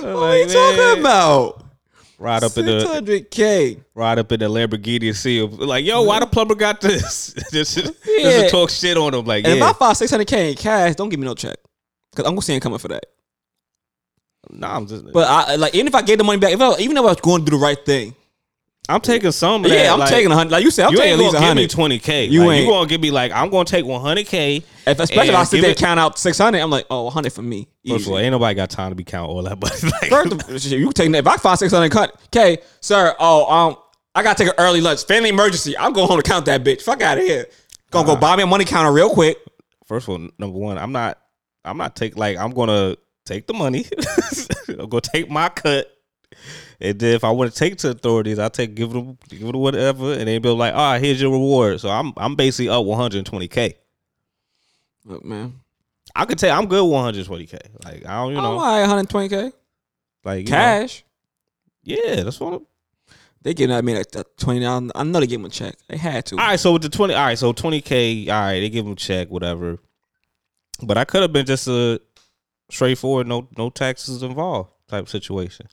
What 0.00 0.30
we 0.30 0.46
talking 0.46 1.00
about? 1.00 1.64
Ride 2.18 2.44
up 2.44 2.56
in 2.58 2.66
Six 2.66 2.84
the 2.84 2.88
hundred 2.88 3.30
k. 3.30 3.78
ride 3.94 4.18
up 4.18 4.30
in 4.30 4.40
the 4.40 4.46
Lamborghini 4.46 5.06
and 5.08 5.16
see 5.16 5.40
like, 5.40 5.86
yo, 5.86 6.02
why 6.02 6.18
the 6.18 6.26
mm-hmm. 6.26 6.32
plumber 6.32 6.54
got 6.54 6.80
this? 6.82 7.32
just, 7.50 7.78
just 7.78 7.94
Yeah. 8.06 8.42
to 8.42 8.50
talk 8.50 8.68
shit 8.68 8.98
on 8.98 9.14
him, 9.14 9.24
like, 9.24 9.46
And 9.46 9.56
if 9.56 9.62
I 9.62 9.72
find 9.72 9.96
six 9.96 10.10
hundred 10.10 10.26
k 10.26 10.50
in 10.50 10.56
cash, 10.56 10.96
don't 10.96 11.08
give 11.08 11.18
me 11.18 11.24
no 11.26 11.34
check, 11.34 11.56
cause 12.14 12.26
Uncle 12.26 12.42
Sam 12.42 12.60
coming 12.60 12.78
for 12.78 12.88
that. 12.88 13.06
nah, 14.50 14.76
I'm 14.76 14.86
just, 14.86 15.10
But 15.12 15.28
I 15.28 15.54
like 15.56 15.74
even 15.74 15.86
if 15.86 15.94
I 15.94 16.02
gave 16.02 16.18
the 16.18 16.24
money 16.24 16.38
back, 16.38 16.52
if 16.52 16.60
I, 16.60 16.78
even 16.78 16.96
if 16.96 17.02
I 17.02 17.06
was 17.06 17.20
going 17.20 17.42
to 17.44 17.50
do 17.50 17.56
the 17.56 17.62
right 17.62 17.82
thing, 17.86 18.14
I'm 18.88 19.00
taking 19.00 19.30
some 19.30 19.64
of 19.64 19.70
that. 19.70 19.76
yeah, 19.84 19.92
I'm 19.92 20.00
like, 20.00 20.08
taking 20.10 20.32
a 20.32 20.34
hundred. 20.34 20.50
Like 20.50 20.64
you 20.64 20.70
said, 20.72 20.86
I'm 20.86 20.92
You 20.92 20.98
taking 20.98 21.12
at 21.12 21.18
least 21.20 21.30
a 21.34 21.38
gonna 21.38 21.46
give 21.46 21.54
me 21.56 21.62
hundred. 21.62 21.70
twenty 21.70 21.98
k. 22.00 22.24
You 22.24 22.42
You 22.42 22.50
ain't. 22.50 22.64
You 22.64 22.70
gonna 22.70 22.88
give 22.88 23.00
me 23.00 23.10
like 23.12 23.30
I'm 23.30 23.48
gonna 23.50 23.64
take 23.64 23.84
one 23.84 24.00
hundred 24.00 24.26
k. 24.26 24.56
If, 24.86 24.98
especially 24.98 25.28
if 25.28 25.34
I 25.36 25.44
sit 25.44 25.60
there 25.60 25.70
it- 25.70 25.76
count 25.78 26.00
out 26.00 26.18
six 26.18 26.38
hundred, 26.38 26.60
I'm 26.60 26.70
like, 26.70 26.86
oh, 26.90 27.04
100 27.04 27.32
for 27.32 27.42
me. 27.42 27.68
First 27.86 28.06
of 28.06 28.12
all, 28.12 28.18
ain't 28.18 28.32
nobody 28.32 28.54
got 28.56 28.68
time 28.70 28.90
to 28.90 28.96
be 28.96 29.04
counting 29.04 29.30
all 29.36 29.42
that 29.44 29.60
But 29.60 29.80
Like, 30.02 30.10
First 30.10 30.66
of, 30.66 30.72
you 30.72 30.90
taking 30.92 31.12
that. 31.12 31.18
If 31.18 31.26
I 31.28 31.36
find 31.36 31.58
six 31.58 31.72
hundred 31.72 31.92
cut, 31.92 32.18
okay, 32.26 32.58
sir. 32.80 33.14
Oh, 33.20 33.52
um, 33.52 33.76
I 34.14 34.22
gotta 34.24 34.42
take 34.42 34.48
an 34.52 34.58
early 34.58 34.80
lunch. 34.80 35.04
Family 35.04 35.28
emergency. 35.28 35.78
I'm 35.78 35.92
going 35.92 36.08
home 36.08 36.20
to 36.20 36.28
count 36.28 36.46
that 36.46 36.64
bitch. 36.64 36.82
Fuck 36.82 37.00
out 37.02 37.18
of 37.18 37.24
here. 37.24 37.46
Gonna 37.92 38.06
go 38.06 38.16
buy 38.16 38.34
me 38.36 38.42
a 38.42 38.46
money 38.46 38.64
counter 38.64 38.90
real 38.92 39.10
quick. 39.10 39.36
first 39.86 40.08
of 40.08 40.14
all, 40.20 40.28
number 40.38 40.58
one, 40.58 40.78
I'm 40.78 40.90
not, 40.92 41.18
I'm 41.64 41.76
not 41.76 41.94
take 41.94 42.16
like 42.16 42.36
I'm 42.38 42.50
gonna 42.50 42.96
take 43.24 43.46
the 43.46 43.54
money. 43.54 43.84
I'm 44.68 44.88
gonna 44.88 45.00
take 45.00 45.30
my 45.30 45.48
cut, 45.48 45.86
and 46.80 46.98
then 46.98 47.14
if 47.14 47.24
I 47.24 47.30
want 47.30 47.52
to 47.52 47.58
take 47.58 47.76
to 47.78 47.90
authorities, 47.90 48.38
I 48.38 48.48
take 48.48 48.74
give 48.74 48.90
them 48.90 49.18
give 49.28 49.40
them 49.40 49.52
whatever, 49.52 50.12
and 50.12 50.26
they 50.26 50.38
be 50.38 50.48
like, 50.48 50.74
all 50.74 50.92
right, 50.92 51.02
here's 51.02 51.20
your 51.20 51.32
reward. 51.32 51.80
So 51.80 51.90
I'm 51.90 52.12
I'm 52.16 52.34
basically 52.36 52.68
up 52.68 52.84
120k. 52.84 53.74
Look, 55.04 55.24
man. 55.24 55.60
I 56.14 56.24
could 56.24 56.38
tell 56.38 56.58
I'm 56.58 56.66
good 56.66 56.82
120k. 56.82 57.84
Like 57.84 58.06
I 58.06 58.16
don't, 58.16 58.32
you 58.32 58.40
know, 58.40 58.56
right, 58.56 58.86
120k 58.88 59.52
like 60.24 60.38
you 60.38 60.44
know, 60.44 60.56
cash. 60.56 61.04
yeah, 61.82 62.22
that's 62.22 62.40
what. 62.40 62.54
I'm, 62.54 62.66
They 63.42 63.54
man 63.66 63.96
a, 63.96 64.18
a 64.18 64.24
twenty. 64.36 64.66
I 64.66 64.78
know 65.02 65.20
they 65.20 65.26
gave 65.26 65.40
him 65.40 65.46
a 65.46 65.50
check. 65.50 65.76
They 65.88 65.96
had 65.96 66.26
to. 66.26 66.36
all 66.36 66.46
right, 66.46 66.60
so 66.60 66.72
with 66.72 66.82
the 66.82 66.88
20, 66.88 67.14
all 67.14 67.24
right, 67.26 67.38
so 67.38 67.52
20k, 67.52 68.28
all 68.28 68.40
right, 68.40 68.60
they 68.60 68.68
give 68.68 68.84
them 68.84 68.92
a 68.92 68.96
check, 68.96 69.28
whatever. 69.30 69.78
But 70.82 70.98
I 70.98 71.04
could 71.04 71.22
have 71.22 71.32
been 71.32 71.46
just 71.46 71.68
a 71.68 72.00
straightforward, 72.70 73.26
no 73.26 73.48
no 73.56 73.70
taxes 73.70 74.22
involved 74.22 74.70
type 74.88 75.08
situation. 75.08 75.66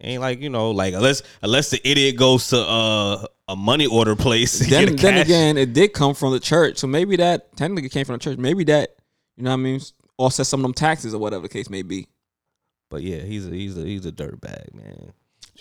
Ain't 0.00 0.20
like 0.20 0.40
you 0.40 0.50
know, 0.50 0.70
like 0.72 0.92
unless 0.94 1.22
unless 1.42 1.70
the 1.70 1.80
idiot 1.88 2.16
goes 2.16 2.48
to 2.48 2.58
uh, 2.58 3.26
a 3.48 3.54
money 3.56 3.86
order 3.86 4.16
place. 4.16 4.58
Then, 4.58 4.96
then 4.96 5.18
again, 5.18 5.56
it 5.56 5.72
did 5.72 5.92
come 5.92 6.14
from 6.14 6.32
the 6.32 6.40
church, 6.40 6.78
so 6.78 6.86
maybe 6.86 7.16
that 7.16 7.56
technically 7.56 7.88
came 7.88 8.04
from 8.04 8.14
the 8.14 8.18
church. 8.18 8.36
Maybe 8.38 8.64
that 8.64 8.96
you 9.36 9.44
know 9.44 9.50
what 9.50 9.54
I 9.54 9.56
mean 9.58 9.80
offset 10.16 10.46
some 10.46 10.60
of 10.60 10.62
them 10.64 10.74
taxes 10.74 11.12
or 11.14 11.18
whatever 11.18 11.42
the 11.42 11.48
case 11.48 11.68
may 11.70 11.82
be. 11.82 12.08
But 12.90 13.02
yeah, 13.02 13.18
he's 13.20 13.46
a 13.46 13.50
he's 13.50 13.78
a 13.78 13.82
he's 13.84 14.04
a 14.06 14.12
dirtbag, 14.12 14.74
man. 14.74 15.12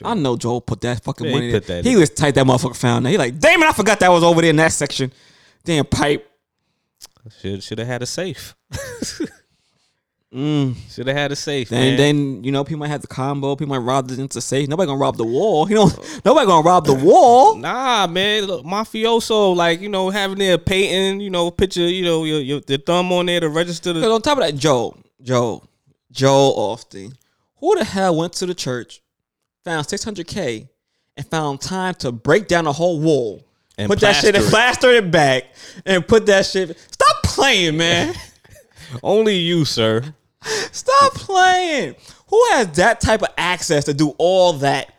I 0.04 0.16
know 0.16 0.36
Joel 0.36 0.62
put 0.62 0.82
that 0.82 1.04
fucking 1.04 1.26
Yeah, 1.28 1.32
he 1.32 1.38
money. 1.38 1.52
put 1.52 1.68
there. 1.68 1.82
that 1.84 1.88
He 1.88 1.94
in. 1.94 2.00
was 2.00 2.10
tight. 2.10 2.34
That 2.36 2.46
motherfucker 2.48 2.76
found 2.76 3.06
that. 3.06 3.12
He 3.12 3.18
like, 3.18 3.40
damn 3.40 3.62
it, 3.62 3.68
I 3.68 3.74
forgot 3.74 4.00
that 4.00 4.10
was 4.10 4.24
over 4.24 4.42
there 4.42 4.50
in 4.50 4.56
that 4.56 4.72
section. 4.72 5.14
Damn 5.64 5.86
pipe. 5.86 6.28
Should 7.40 7.62
should 7.64 7.78
have 7.80 7.88
had 7.88 8.02
a 8.02 8.08
safe. 8.08 8.56
Mm. 10.34 10.76
Should 10.90 11.06
have 11.08 11.16
had 11.16 11.32
a 11.32 11.36
safe. 11.36 11.70
Then, 11.70 11.96
then 11.96 12.44
you 12.44 12.52
know 12.52 12.64
people 12.64 12.80
might 12.80 12.88
have 12.88 13.02
the 13.02 13.08
combo. 13.08 13.56
People 13.56 13.76
might 13.76 13.86
rob 13.86 14.10
it 14.10 14.18
into 14.18 14.42
safe. 14.42 14.68
Nobody 14.68 14.88
gonna 14.88 15.00
rob 15.00 15.16
the 15.16 15.24
wall. 15.24 15.70
You 15.70 15.76
know, 15.76 15.92
nobody 16.26 16.48
gonna 16.48 16.68
rob 16.68 16.88
the 16.88 16.96
wall. 16.96 17.56
Nah, 17.56 18.08
man, 18.08 18.46
look, 18.46 18.66
mafioso, 18.66 19.56
like 19.56 19.80
you 19.80 19.90
know, 19.90 20.10
having 20.10 20.40
their 20.40 20.58
painting, 20.58 21.22
you 21.22 21.30
know, 21.30 21.52
picture, 21.52 21.82
you 21.82 22.04
know, 22.04 22.24
your, 22.24 22.40
your 22.40 22.62
the 22.62 22.80
thumb 22.80 23.12
on 23.12 23.28
there 23.28 23.42
to 23.42 23.50
register 23.50 23.94
the. 23.94 24.10
on 24.10 24.22
top 24.24 24.40
of 24.40 24.44
that, 24.44 24.56
Joe, 24.56 24.98
Joe, 25.22 25.64
Joe 26.12 26.54
Osteen, 26.58 27.16
who 27.58 27.78
the 27.78 27.84
hell 27.84 28.16
went 28.16 28.34
to 28.34 28.48
the 28.48 28.56
church, 28.56 29.02
found 29.64 29.86
600k, 29.86 30.68
and 31.16 31.28
found 31.28 31.62
time 31.62 31.94
to 31.96 32.12
break 32.12 32.48
down 32.48 32.66
a 32.66 32.72
whole 32.72 33.00
wall, 33.00 33.46
And 33.78 33.88
put 33.88 34.00
that 34.00 34.14
shit 34.16 34.36
and 34.36 34.46
plaster 34.46 34.90
it 34.90 35.12
back, 35.12 35.44
and 35.86 36.08
put 36.08 36.26
that 36.26 36.48
shit. 36.48 36.76
Stop 36.92 37.24
playing, 37.24 37.78
man. 37.78 38.16
Only 39.04 39.36
you, 39.36 39.66
sir. 39.66 40.04
Stop 40.72 41.14
playing. 41.16 41.96
Who 42.28 42.46
has 42.52 42.68
that 42.78 43.00
type 43.02 43.22
of 43.22 43.30
access 43.38 43.86
to 43.86 43.94
do 43.94 44.14
all 44.18 44.54
that? 44.54 44.94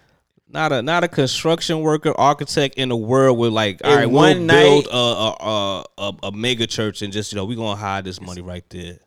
Not 0.48 0.72
a 0.72 0.82
not 0.82 1.02
a 1.02 1.08
construction 1.08 1.80
worker, 1.80 2.12
architect 2.16 2.76
in 2.76 2.88
the 2.88 2.96
world 2.96 3.38
with 3.38 3.52
like, 3.52 3.80
all 3.82 3.90
In 3.92 3.98
right, 3.98 4.06
one 4.10 4.46
we'll 4.46 4.46
build 4.46 4.84
night- 4.86 4.92
a 4.92 4.96
a, 4.96 5.30
a 5.40 5.84
a 5.98 6.12
a 6.24 6.32
mega 6.32 6.66
church 6.66 7.02
and 7.02 7.12
just 7.12 7.32
you 7.32 7.36
know 7.36 7.44
we 7.44 7.56
gonna 7.56 7.74
hide 7.74 8.04
this 8.04 8.20
money 8.20 8.40
right 8.40 8.64
there. 8.70 8.98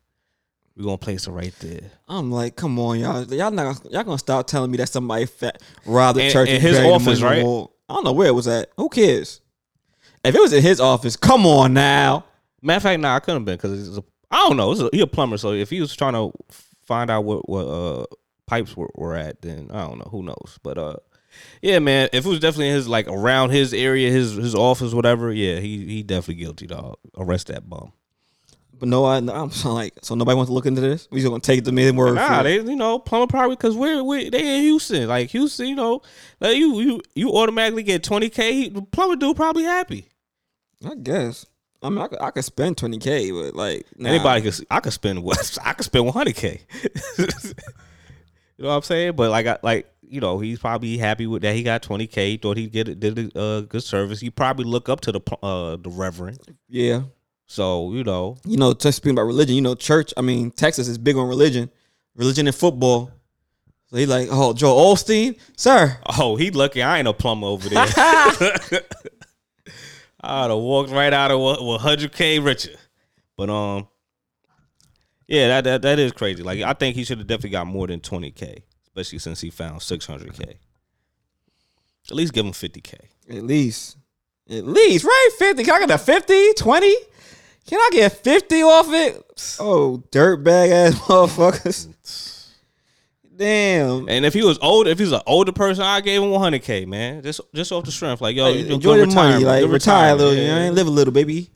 We 0.76 0.84
gonna 0.84 0.98
place 0.98 1.26
it 1.26 1.32
right 1.32 1.54
there. 1.60 1.90
I'm 2.08 2.32
like, 2.32 2.56
come 2.58 2.78
on, 2.80 3.00
y'all. 3.00 3.24
Y'all 3.34 3.50
not 3.52 3.82
y'all 3.90 4.04
gonna 4.04 4.18
stop 4.18 4.46
telling 4.46 4.70
me 4.72 4.78
that 4.78 4.90
somebody 4.90 5.26
fat 5.26 5.62
robbed 5.86 6.20
the 6.20 6.30
church 6.30 6.50
in 6.50 6.56
and 6.56 6.64
his 6.64 6.78
office, 6.80 7.22
money 7.22 7.40
in 7.40 7.46
the 7.46 7.52
right? 7.56 7.68
I 7.90 7.94
don't 7.94 8.04
know 8.04 8.12
where 8.12 8.28
it 8.28 8.36
was 8.36 8.48
at. 8.50 8.70
Who 8.76 8.90
cares? 8.90 9.40
If 10.26 10.36
it 10.36 10.42
was 10.42 10.52
in 10.52 10.62
his 10.62 10.82
office, 10.82 11.16
come 11.16 11.46
on 11.46 11.74
now. 11.74 12.26
Matter 12.62 12.78
of 12.78 12.84
fact, 12.84 13.00
nah, 13.00 13.16
I 13.16 13.20
couldn't 13.22 13.42
have 13.42 13.46
been 13.46 13.56
because 13.56 13.88
it's 13.88 13.98
a 13.98 14.04
I 14.32 14.48
don't 14.48 14.58
know. 14.58 14.72
A, 14.72 14.90
he 14.92 15.02
a 15.02 15.08
plumber, 15.08 15.38
so 15.38 15.52
if 15.52 15.70
he 15.70 15.80
was 15.80 15.96
trying 15.96 16.14
to 16.14 16.32
find 16.84 17.10
out 17.10 17.24
what 17.24 17.48
what 17.48 17.66
uh 17.66 18.06
pipes 18.46 18.76
were, 18.76 18.90
were 18.96 19.16
at, 19.16 19.42
then 19.42 19.70
I 19.72 19.82
don't 19.86 20.00
know. 20.00 20.10
Who 20.12 20.24
knows? 20.24 20.58
But 20.64 20.78
uh, 20.78 20.96
yeah, 21.62 21.80
man. 21.80 22.10
If 22.14 22.26
it 22.26 22.30
was 22.30 22.40
definitely 22.40 22.70
his 22.70 22.88
like 22.88 23.08
around 23.08 23.52
his 23.52 23.74
area, 23.74 24.10
his 24.12 24.34
his 24.34 24.56
office, 24.56 24.94
whatever, 24.94 25.32
yeah, 25.32 25.60
he 25.60 25.86
he 25.86 26.04
definitely 26.04 26.44
guilty, 26.44 26.68
dog. 26.68 26.98
Arrest 27.18 27.48
that 27.48 27.70
bum. 27.70 27.94
But 28.80 28.90
no, 28.90 29.06
I, 29.06 29.18
I'm 29.18 29.52
like, 29.66 29.94
so 30.04 30.14
nobody 30.14 30.36
wants 30.36 30.50
to 30.50 30.54
look 30.54 30.68
into 30.68 30.82
this. 30.82 31.08
We 31.12 31.20
just 31.20 31.30
gonna 31.30 31.42
take 31.42 31.64
the 31.64 31.72
main 31.72 31.96
word. 31.96 32.16
Nah, 32.16 32.44
they 32.44 32.56
you 32.56 32.76
know 32.76 33.00
plumber 33.00 33.28
probably 33.28 33.56
because 33.56 33.76
we're 33.76 34.04
we 34.04 34.30
they 34.30 34.58
in 34.58 34.64
Houston, 34.64 35.08
like 35.08 35.30
Houston, 35.32 35.68
you 35.68 35.76
know, 35.76 36.02
like 36.40 36.58
you 36.58 36.80
you 36.80 37.02
you 37.16 37.32
automatically 37.32 37.84
get 37.84 38.04
twenty 38.04 38.30
k. 38.30 38.70
Plumber 38.70 39.16
dude 39.16 39.36
probably 39.36 39.64
happy. 39.64 40.10
I 40.86 40.96
guess. 40.96 41.46
I 41.88 41.90
mean, 41.90 42.00
I 42.00 42.08
could, 42.08 42.22
I 42.22 42.32
could 42.32 42.44
spend 42.44 42.76
20k, 42.76 43.32
but 43.32 43.56
like 43.56 43.86
nah. 43.96 44.10
Anybody 44.10 44.42
could 44.42 44.68
I 44.70 44.82
could 44.82 44.92
spend 44.94 45.24
what 45.24 45.58
I 45.64 45.74
could 45.74 45.86
spend 45.86 46.06
one 46.06 46.14
hundred 46.14 46.36
k. 46.36 46.60
you 47.18 47.26
know 48.60 48.70
what 48.70 48.76
I'm 48.76 48.82
saying? 48.82 49.14
But 49.16 49.32
like 49.32 49.48
I 49.48 49.58
like 49.64 49.90
you 50.02 50.20
know 50.20 50.40
he's 50.40 50.60
probably 50.60 50.98
happy 50.98 51.28
with 51.28 51.44
that. 51.44 51.56
He 51.56 51.64
got 51.64 51.82
twenty 51.82 52.06
k. 52.06 52.36
Thought 52.36 52.58
he'd 52.58 52.74
get 52.74 52.90
it, 52.90 53.00
did 53.00 53.18
a 53.36 53.40
uh, 53.40 53.62
good 53.62 53.84
service. 53.84 54.20
He 54.20 54.30
probably 54.30 54.66
look 54.66 54.90
up 54.90 55.00
to 55.02 55.14
the 55.14 55.22
uh 55.42 55.78
the 55.78 55.90
reverend. 55.90 56.40
Yeah, 56.68 57.04
So 57.46 57.94
you 57.94 58.04
know 58.04 58.38
you 58.46 58.58
know, 58.58 58.74
just 58.74 58.98
speaking 58.98 59.18
about 59.18 59.28
religion, 59.28 59.56
you 59.56 59.62
know, 59.62 59.76
church. 59.76 60.14
I 60.18 60.22
mean, 60.22 60.52
Texas 60.52 60.90
is 60.90 60.98
big 60.98 61.16
on 61.16 61.30
religion, 61.30 61.70
religion 62.16 62.48
and 62.48 62.56
football. 62.56 63.12
So 63.90 63.96
he 63.96 64.06
like, 64.06 64.28
oh, 64.30 64.52
Joe 64.52 64.76
Osteen, 64.76 65.40
sir. 65.56 65.98
oh 66.20 66.36
he 66.36 66.52
lucky 66.52 66.84
I 66.84 67.00
ain't 67.00 67.08
a 67.08 67.14
plumber 67.14 67.48
over 67.48 67.70
there. 67.70 67.88
I'd 70.22 70.50
have 70.50 70.58
walked 70.58 70.92
right 70.92 71.14
out 71.14 71.32
of 71.32 71.40
with 71.66 71.82
hundred 71.82 72.12
k 72.12 72.40
richer. 72.40 72.76
But 73.36 73.50
um, 73.50 73.88
yeah, 75.28 75.48
that, 75.48 75.64
that 75.66 75.82
that 75.84 76.00
is 76.00 76.12
crazy. 76.12 76.44
Like 76.44 76.62
I 76.62 76.74
think 76.74 76.96
he 76.96 77.04
should 77.04 77.20
have 77.20 77.28
definitely 77.28 77.52
got 77.52 77.68
more 77.68 77.88
than 77.88 78.00
twenty 78.00 78.32
k, 78.32 78.64
especially 78.88 79.20
since 79.20 79.42
he 79.42 79.50
found 79.50 79.82
six 79.82 80.06
hundred 80.06 80.34
k. 80.34 80.58
At 82.10 82.16
least 82.16 82.34
give 82.34 82.46
him 82.46 82.54
fifty 82.54 82.82
k. 82.82 82.98
At 83.30 83.44
least, 83.44 83.98
at 84.50 84.66
least, 84.66 85.04
right? 85.04 85.30
50. 85.38 85.64
Can 85.66 85.74
I 85.74 85.80
get 85.86 85.92
a 85.92 85.98
50, 85.98 86.54
20? 86.54 86.96
Can 87.68 87.80
I 87.80 87.90
get 87.92 88.14
50 88.14 88.62
off 88.64 88.88
it? 88.94 89.58
Oh, 89.60 90.02
dirtbag 90.12 90.72
ass 90.72 90.94
motherfuckers. 91.00 91.90
Damn. 93.38 94.10
And 94.10 94.26
if 94.26 94.34
he 94.34 94.44
was 94.44 94.58
old, 94.62 94.88
if 94.88 94.98
he 94.98 95.04
was 95.04 95.14
an 95.14 95.22
older 95.28 95.52
person, 95.52 95.84
I 95.84 96.02
gave 96.02 96.22
him 96.22 96.32
one 96.32 96.42
hundred 96.42 96.64
k, 96.64 96.86
man, 96.86 97.22
just 97.22 97.40
just 97.54 97.72
off 97.72 97.86
the 97.86 97.92
strength. 97.92 98.22
Like 98.22 98.36
yo, 98.36 98.46
Like, 98.46 98.56
you 98.56 98.66
enjoy 98.74 98.98
the 98.98 99.08
money, 99.08 99.44
like 99.46 99.68
retire 99.70 100.14
a 100.14 100.16
little, 100.16 100.32
retirement, 100.32 100.38
you 100.38 100.48
know, 100.48 100.72
live 100.72 100.88
a 100.88 100.92
little, 100.92 101.14
baby. 101.14 101.52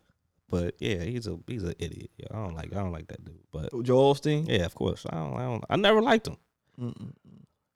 But 0.49 0.75
yeah, 0.79 1.01
he's 1.01 1.27
a 1.27 1.39
he's 1.47 1.63
an 1.63 1.73
idiot. 1.79 2.11
Yeah, 2.17 2.27
I 2.31 2.35
don't 2.35 2.53
like 2.55 2.71
I 2.73 2.75
don't 2.79 2.91
like 2.91 3.07
that 3.07 3.23
dude. 3.25 3.39
But 3.51 3.69
Joel 3.83 4.13
Osteen. 4.13 4.47
yeah, 4.47 4.65
of 4.65 4.75
course, 4.75 5.05
I 5.09 5.15
don't 5.15 5.35
I 5.35 5.41
don't 5.43 5.63
I 5.69 5.75
never 5.77 6.01
liked 6.01 6.27
him. 6.27 6.37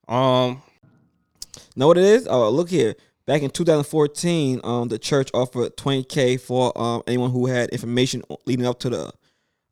Um, 0.08 0.62
Know 1.74 1.86
what 1.88 1.98
it 1.98 2.04
is? 2.04 2.26
Oh, 2.28 2.48
look 2.50 2.68
here. 2.70 2.94
Back 3.26 3.42
in 3.42 3.50
2014, 3.50 4.60
um, 4.62 4.88
the 4.88 4.98
church 4.98 5.30
offered 5.34 5.76
20k 5.76 6.40
for 6.40 6.72
um 6.80 7.02
anyone 7.06 7.30
who 7.30 7.46
had 7.46 7.70
information 7.70 8.22
leading 8.44 8.66
up 8.66 8.78
to 8.80 8.90
the 8.90 9.12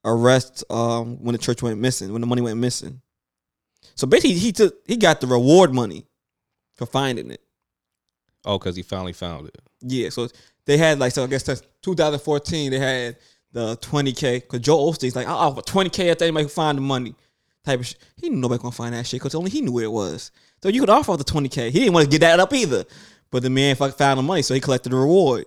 arrest 0.05 0.65
um 0.71 1.23
when 1.23 1.35
the 1.35 1.39
church 1.39 1.63
went 1.63 1.79
missing, 1.79 2.13
when 2.13 2.21
the 2.21 2.27
money 2.27 2.43
went 2.43 2.59
missing. 2.59 3.01
So 3.95 4.07
basically, 4.07 4.39
he 4.39 4.53
took 4.53 4.75
he 4.87 4.97
got 4.97 5.21
the 5.21 5.27
reward 5.27 5.73
money 5.73 6.07
for 6.75 6.87
finding 6.87 7.31
it. 7.31 7.41
oh, 8.45 8.59
because 8.59 8.77
he 8.77 8.83
finally 8.83 9.13
found 9.13 9.49
it. 9.49 9.59
Yeah, 9.81 10.09
so 10.11 10.29
they 10.67 10.77
had 10.77 10.99
like 10.99 11.13
so 11.13 11.25
I 11.25 11.27
guess 11.27 11.43
that's 11.43 11.63
2014. 11.83 12.71
They 12.71 12.79
had 12.79 13.17
the 13.53 13.77
20k 13.77 14.43
because 14.43 14.61
Joe 14.61 14.79
Osteen's 14.91 15.15
like 15.15 15.27
I'll 15.29 15.37
offer 15.37 15.61
20k 15.63 16.07
if 16.07 16.23
anybody 16.23 16.45
can 16.45 16.51
find 16.51 16.79
the 16.79 16.83
money 16.83 17.15
type 17.65 17.81
of 17.81 17.87
shit. 17.87 17.99
He 18.21 18.29
knew 18.29 18.37
nobody 18.39 18.61
gonna 18.61 18.73
find 18.73 18.95
that 18.95 19.07
shit 19.07 19.21
because 19.21 19.35
only 19.35 19.51
he 19.51 19.61
knew 19.61 19.73
where 19.73 19.85
it 19.85 19.93
was. 19.93 20.31
So 20.63 20.69
you 20.71 20.81
could 20.81 20.91
offer 20.91 21.17
the 21.17 21.25
20k. 21.25 21.71
He 21.71 21.81
didn't 21.81 21.95
want 21.95 22.05
to 22.05 22.11
get 22.11 22.21
that 22.21 22.41
up 22.41 22.53
either, 22.53 22.85
but 23.31 23.43
the 23.43 23.51
man 23.51 23.77
fuck 23.77 23.97
found 23.97 24.19
the 24.19 24.23
money, 24.23 24.43
so 24.43 24.55
he 24.55 24.61
collected 24.61 24.91
the 24.91 24.97
reward. 24.97 25.45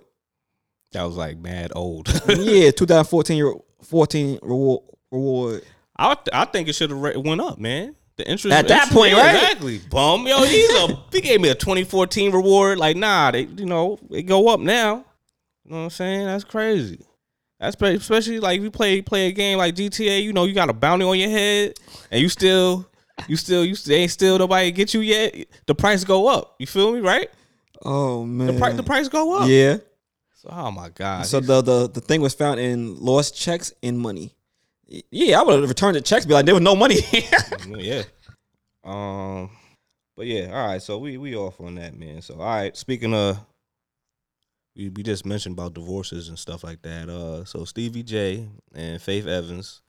That 0.92 1.02
was 1.02 1.16
like 1.16 1.36
mad 1.38 1.72
old. 1.74 2.08
yeah, 2.28 2.70
2014 2.70 3.36
year 3.36 3.52
14 3.82 4.38
reward 4.42 4.82
reward. 5.10 5.62
I 5.96 6.14
th- 6.14 6.28
I 6.32 6.44
think 6.46 6.68
it 6.68 6.74
should 6.74 6.90
have 6.90 7.00
went 7.00 7.40
up, 7.40 7.58
man. 7.58 7.94
The 8.18 8.28
interest 8.28 8.52
At 8.52 8.66
that 8.66 8.82
interest- 8.82 8.92
point, 8.92 9.12
yeah, 9.12 9.20
right? 9.26 9.42
Exactly. 9.44 9.78
Bum, 9.90 10.26
yo, 10.26 10.42
he's 10.42 10.70
a 10.74 10.88
he 11.12 11.20
gave 11.20 11.40
me 11.40 11.50
a 11.50 11.54
2014 11.54 12.32
reward. 12.32 12.76
Like, 12.78 12.96
nah, 12.96 13.30
they 13.30 13.42
you 13.42 13.64
know 13.64 13.98
it 14.10 14.22
go 14.22 14.48
up 14.48 14.58
now. 14.58 15.04
You 15.64 15.70
know 15.70 15.76
what 15.78 15.82
I'm 15.84 15.90
saying? 15.90 16.26
That's 16.26 16.42
crazy. 16.44 17.00
That's 17.60 17.76
pretty, 17.76 17.96
especially 17.96 18.40
like 18.40 18.58
if 18.58 18.64
you 18.64 18.70
play 18.72 19.02
play 19.02 19.28
a 19.28 19.32
game 19.32 19.58
like 19.58 19.76
GTA. 19.76 20.22
You 20.22 20.32
know, 20.32 20.44
you 20.44 20.52
got 20.54 20.68
a 20.68 20.72
bounty 20.72 21.04
on 21.04 21.16
your 21.16 21.30
head, 21.30 21.74
and 22.10 22.20
you 22.20 22.28
still 22.28 22.88
you 23.28 23.36
still 23.36 23.64
you 23.64 23.76
still, 23.76 23.96
ain't 23.96 24.10
still 24.10 24.36
nobody 24.36 24.72
get 24.72 24.94
you 24.94 25.00
yet. 25.00 25.34
The 25.66 25.74
price 25.76 26.02
go 26.02 26.26
up. 26.28 26.56
You 26.58 26.66
feel 26.66 26.92
me? 26.92 27.00
Right? 27.00 27.30
Oh 27.84 28.24
man, 28.24 28.48
The 28.48 28.58
price 28.58 28.74
the 28.74 28.82
price 28.82 29.08
go 29.08 29.38
up. 29.38 29.48
Yeah. 29.48 29.76
So, 30.34 30.48
oh 30.50 30.72
my 30.72 30.88
god. 30.88 31.26
So 31.26 31.38
the, 31.38 31.62
the 31.62 31.88
the 31.88 32.00
thing 32.00 32.20
was 32.20 32.34
found 32.34 32.58
in 32.58 32.98
lost 32.98 33.36
checks 33.36 33.72
and 33.80 33.98
money. 33.98 34.34
Yeah, 34.88 35.40
I 35.40 35.42
would 35.42 35.60
have 35.60 35.68
returned 35.68 35.96
the 35.96 36.00
checks. 36.00 36.24
Be 36.24 36.34
like, 36.34 36.46
there 36.46 36.54
was 36.54 36.62
no 36.62 36.74
money 36.74 36.96
yeah. 37.68 38.02
Um, 38.84 39.50
but 40.16 40.26
yeah, 40.26 40.46
all 40.52 40.66
right. 40.66 40.82
So 40.82 40.98
we 40.98 41.18
we 41.18 41.36
off 41.36 41.60
on 41.60 41.74
that, 41.76 41.94
man. 41.96 42.22
So 42.22 42.34
all 42.34 42.40
right. 42.46 42.76
Speaking 42.76 43.14
of, 43.14 43.38
we 44.76 44.88
we 44.88 45.02
just 45.02 45.26
mentioned 45.26 45.54
about 45.54 45.74
divorces 45.74 46.28
and 46.28 46.38
stuff 46.38 46.64
like 46.64 46.82
that. 46.82 47.08
Uh, 47.08 47.44
so 47.44 47.64
Stevie 47.64 48.02
J 48.02 48.48
and 48.74 49.00
Faith 49.02 49.26
Evans, 49.26 49.82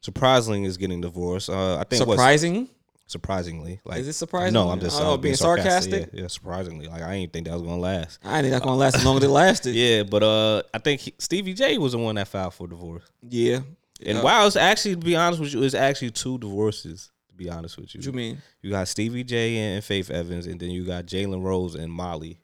surprisingly, 0.00 0.64
is 0.64 0.76
getting 0.76 1.00
divorced. 1.00 1.48
Uh, 1.48 1.78
I 1.78 1.84
think 1.84 2.02
Surprising. 2.02 2.68
surprisingly 3.06 3.80
like 3.84 4.00
Is 4.00 4.08
it 4.08 4.12
surprising? 4.14 4.52
No, 4.54 4.68
I'm 4.68 4.80
just 4.80 5.00
Oh, 5.00 5.14
uh, 5.14 5.16
being 5.16 5.34
sarcastic. 5.34 5.92
sarcastic? 5.92 6.10
Yeah, 6.14 6.22
yeah, 6.22 6.28
surprisingly, 6.28 6.86
like 6.88 7.02
I 7.02 7.20
didn't 7.20 7.32
think 7.32 7.46
that 7.46 7.54
was 7.54 7.62
gonna 7.62 7.78
last. 7.80 8.18
I 8.24 8.42
didn't 8.42 8.52
think 8.52 8.64
was 8.64 8.68
gonna 8.70 8.76
last 8.80 8.96
as 8.96 9.04
long 9.04 9.16
as 9.16 9.24
it 9.24 9.28
lasted. 9.30 9.74
Yeah, 9.74 10.02
but 10.02 10.22
uh, 10.22 10.62
I 10.74 10.78
think 10.78 11.00
he, 11.00 11.14
Stevie 11.18 11.54
J 11.54 11.78
was 11.78 11.92
the 11.92 11.98
one 11.98 12.16
that 12.16 12.28
filed 12.28 12.52
for 12.54 12.66
divorce. 12.68 13.04
Yeah. 13.28 13.60
And 14.04 14.18
Yeah. 14.18 14.24
wow, 14.24 14.46
it's 14.46 14.56
actually 14.56 14.94
to 14.96 15.00
be 15.00 15.16
honest 15.16 15.40
with 15.40 15.52
you, 15.54 15.62
it's 15.62 15.74
actually 15.74 16.10
two 16.10 16.38
divorces. 16.38 17.10
To 17.28 17.34
be 17.34 17.48
honest 17.48 17.78
with 17.78 17.94
you, 17.94 17.98
What 18.00 18.06
you 18.06 18.12
mean? 18.12 18.42
You 18.60 18.70
got 18.70 18.88
Stevie 18.88 19.24
J 19.24 19.56
and 19.56 19.82
Faith 19.84 20.10
Evans, 20.10 20.46
and 20.46 20.60
then 20.60 20.70
you 20.70 20.84
got 20.84 21.06
Jalen 21.06 21.42
Rose 21.42 21.74
and 21.74 21.90
Molly. 21.90 22.38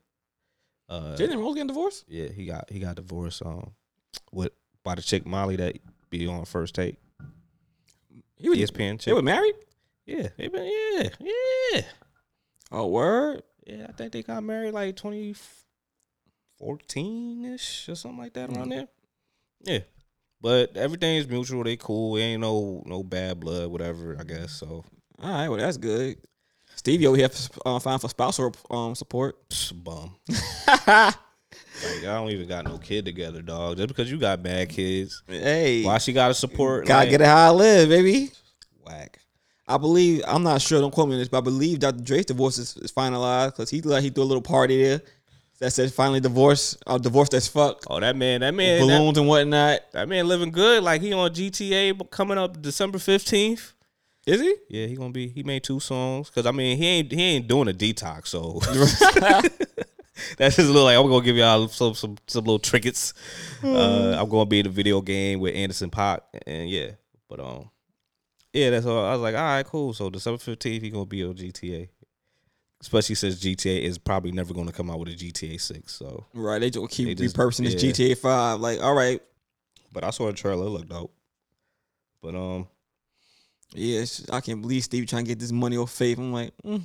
Uh, 0.89 1.15
Jalen 1.19 1.39
Rose 1.39 1.55
getting 1.55 1.67
divorced? 1.67 2.05
yeah, 2.09 2.29
he 2.29 2.47
got 2.47 2.71
he 2.71 2.79
got 2.81 2.97
divorced 2.97 3.43
um 3.45 3.73
with 4.33 4.53
by 4.85 4.95
the 4.95 5.03
chick 5.03 5.27
Molly 5.27 5.57
that 5.57 5.77
be 6.09 6.27
on 6.27 6.45
first 6.47 6.75
take. 6.75 6.97
He 8.37 8.49
was, 8.49 8.59
ESPN 8.59 9.03
they 9.05 9.13
were 9.13 9.21
married? 9.21 9.55
Yeah, 10.07 10.29
they 10.39 10.49
been 10.49 10.65
yeah 10.65 11.09
yeah 11.75 11.83
Oh, 12.71 12.87
word. 12.87 13.43
yeah. 13.67 13.87
I 13.89 13.93
think 13.93 14.13
they 14.13 14.23
got 14.23 14.43
married 14.43 14.73
like 14.73 14.97
twenty 14.97 15.35
fourteen 16.59 17.45
ish 17.45 17.89
or 17.89 17.95
something 17.95 18.19
like 18.19 18.33
that 18.35 18.51
around 18.51 18.71
there. 18.71 18.89
Yeah. 19.63 19.81
But 20.41 20.77
everything 20.77 21.17
is 21.17 21.29
mutual. 21.29 21.65
They 21.65 21.77
cool. 21.77 22.17
Ain't 22.19 22.41
no 22.41 22.83
no 22.87 23.03
bad 23.03 23.41
blood, 23.41 23.69
whatever. 23.71 24.17
I 24.19 24.25
guess 24.25 24.53
so. 24.53 24.85
All 25.21 25.31
right, 25.31 25.49
well 25.49 25.59
that's 25.59 25.77
good. 25.77 26.17
Stevie 26.77 27.09
over 27.09 27.17
here 27.17 27.29
uh, 27.67 27.79
fine 27.81 27.99
for 27.99 28.09
spousal 28.09 28.55
um 28.71 28.95
support. 28.95 29.49
Psh, 29.49 29.73
bum. 29.83 30.15
like 30.87 31.15
I 32.03 32.03
don't 32.03 32.31
even 32.31 32.49
got 32.49 32.65
no 32.65 32.79
kid 32.79 33.05
together, 33.05 33.43
dog. 33.43 33.77
Just 33.79 33.89
because 33.89 34.11
you 34.11 34.19
got 34.19 34.43
bad 34.43 34.69
kids, 34.69 35.23
Hey, 35.27 35.83
why 35.85 35.99
she 35.99 36.13
got 36.13 36.29
to 36.29 36.35
support? 36.35 36.87
gotta 36.87 37.01
like, 37.01 37.11
get 37.11 37.21
it 37.21 37.27
how 37.27 37.49
I 37.49 37.51
live, 37.51 37.89
baby. 37.89 38.31
whack. 38.87 39.19
I 39.67 39.77
believe 39.77 40.23
I'm 40.27 40.43
not 40.45 40.63
sure. 40.63 40.81
Don't 40.81 40.93
quote 40.95 41.09
me 41.09 41.15
on 41.15 41.21
this, 41.21 41.29
but 41.29 41.39
I 41.39 41.43
believe 41.43 41.81
Dr. 41.81 42.01
Dre's 42.01 42.25
divorce 42.27 42.57
is, 42.59 42.77
is 42.79 42.91
finalized 42.93 43.49
because 43.53 43.69
he 43.71 43.83
like 43.83 44.03
he 44.03 44.11
threw 44.11 44.23
a 44.23 44.25
little 44.25 44.41
party 44.43 44.83
there 44.83 45.03
that 45.61 45.73
said 45.73 45.93
finally 45.93 46.21
divorce, 46.21 46.77
uh, 46.87 46.99
divorce 46.99 47.29
that's 47.29 47.49
fucked, 47.49 47.87
Oh, 47.91 47.99
that 48.01 48.17
man, 48.17 48.41
that 48.41 48.55
man, 48.55 48.81
that, 48.81 48.87
balloons 48.87 49.19
and 49.19 49.27
whatnot. 49.27 49.81
that 49.93 50.09
man 50.09 50.29
living 50.29 50.51
good. 50.51 50.83
Like 50.83 51.01
he 51.01 51.13
on 51.13 51.31
GTA 51.31 52.11
coming 52.11 52.39
up 52.39 52.61
December 52.63 52.99
fifteenth. 52.99 53.75
Is 54.27 54.41
he? 54.41 54.55
Yeah, 54.69 54.87
he 54.87 54.95
gonna 54.95 55.11
be. 55.11 55.29
He 55.29 55.43
made 55.43 55.65
two 55.65 55.81
songs 55.81 56.29
because 56.29 56.47
I 56.47 56.51
mean 56.53 56.77
he 56.77 56.87
ain't 56.87 57.11
he 57.11 57.23
ain't 57.23 57.49
doing 57.49 57.69
a 57.69 57.73
detox, 57.73 58.29
so 58.29 58.61
that's 60.37 60.57
just 60.57 60.69
a 60.69 60.73
little 60.73 60.85
like 60.85 60.97
I'm 60.97 61.09
gonna 61.09 61.25
give 61.25 61.37
y'all 61.37 61.67
some 61.69 61.95
some 61.95 62.17
some 62.27 62.45
little 62.45 62.59
trinkets. 62.59 63.15
Uh, 63.65 64.17
I'm 64.21 64.29
gonna 64.29 64.47
be 64.47 64.61
in 64.61 64.65
the 64.65 64.71
video 64.71 65.01
game 65.01 65.41
with 65.41 65.55
Anderson 65.55 65.91
.Paak 65.91 66.21
and 66.47 66.69
yeah, 66.69 66.91
but 67.29 67.41
um, 67.41 67.71
yeah, 68.53 68.71
that's 68.71 68.87
all. 68.87 69.05
I 69.05 69.13
was 69.13 69.21
like, 69.21 69.35
all 69.35 69.41
right, 69.41 69.65
cool. 69.67 69.93
So 69.95 70.11
December 70.11 70.39
fifteenth, 70.39 70.83
he 70.83 70.91
gonna 70.91 71.07
be 71.07 71.25
on 71.25 71.35
GTA. 71.35 71.89
Especially 72.81 73.17
since 73.17 73.37
GTA 73.41 73.83
is 73.83 73.99
probably 73.99 74.31
never 74.31 74.55
gonna 74.55 74.71
come 74.73 74.89
out 74.91 75.01
with 75.01 75.09
a 75.09 75.13
GTA 75.17 75.61
six. 75.61 75.95
So, 75.95 76.27
Right, 76.33 76.61
they 76.61 76.71
just 76.71 76.89
keep 76.91 77.09
They 77.09 77.15
just- 77.15 77.37
repurposing 77.37 77.65
this. 77.65 77.75
GTA 77.83 78.17
Five. 78.17 78.61
Like, 78.61 78.81
all 78.81 78.95
right, 78.95 79.21
but 79.93 80.05
I 80.05 80.11
saw 80.11 80.27
the 80.27 80.33
trailer, 80.33 80.67
it 80.67 80.71
looked 80.71 80.89
dope. 80.89 81.13
But 82.23 82.35
um, 82.37 82.69
yeah, 83.75 84.05
I 84.33 84.41
can't 84.41 84.63
believe 84.63 84.85
Steve 84.85 85.07
trying 85.07 85.25
to 85.25 85.29
get 85.29 85.39
this 85.39 85.53
money 85.53 85.77
off 85.77 85.91
Faith. 85.91 86.19
I'm 86.19 86.33
like, 86.33 86.53
mm, 86.65 86.83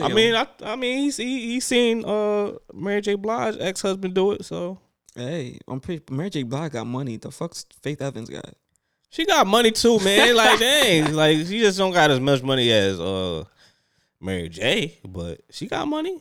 I 0.00 0.08
mean, 0.12 0.34
I 0.34 0.46
I 0.62 0.76
mean 0.76 0.98
he's 0.98 1.16
he, 1.16 1.52
he's 1.52 1.64
seen 1.64 2.04
uh 2.04 2.52
Mary 2.74 3.00
J. 3.00 3.14
Blige 3.14 3.56
ex 3.60 3.82
husband 3.82 4.14
do 4.14 4.32
it, 4.32 4.44
so. 4.44 4.78
hey, 5.14 5.58
I'm 5.68 5.80
pretty. 5.80 6.02
Mary 6.12 6.28
J. 6.30 6.42
Blige 6.42 6.72
got 6.72 6.86
money. 6.86 7.16
The 7.16 7.30
fuck's 7.30 7.64
Faith 7.82 8.02
Evans 8.02 8.28
got? 8.28 8.52
She 9.10 9.24
got 9.24 9.46
money 9.46 9.70
too, 9.70 9.98
man. 10.00 10.34
Like 10.36 10.58
dang, 10.60 11.14
like 11.14 11.38
she 11.46 11.60
just 11.60 11.78
don't 11.78 11.92
got 11.92 12.10
as 12.10 12.20
much 12.20 12.42
money 12.42 12.70
as 12.70 13.00
uh 13.00 13.44
Mary 14.20 14.48
J, 14.48 14.98
but 15.06 15.40
she 15.50 15.66
got 15.66 15.86
money. 15.86 16.20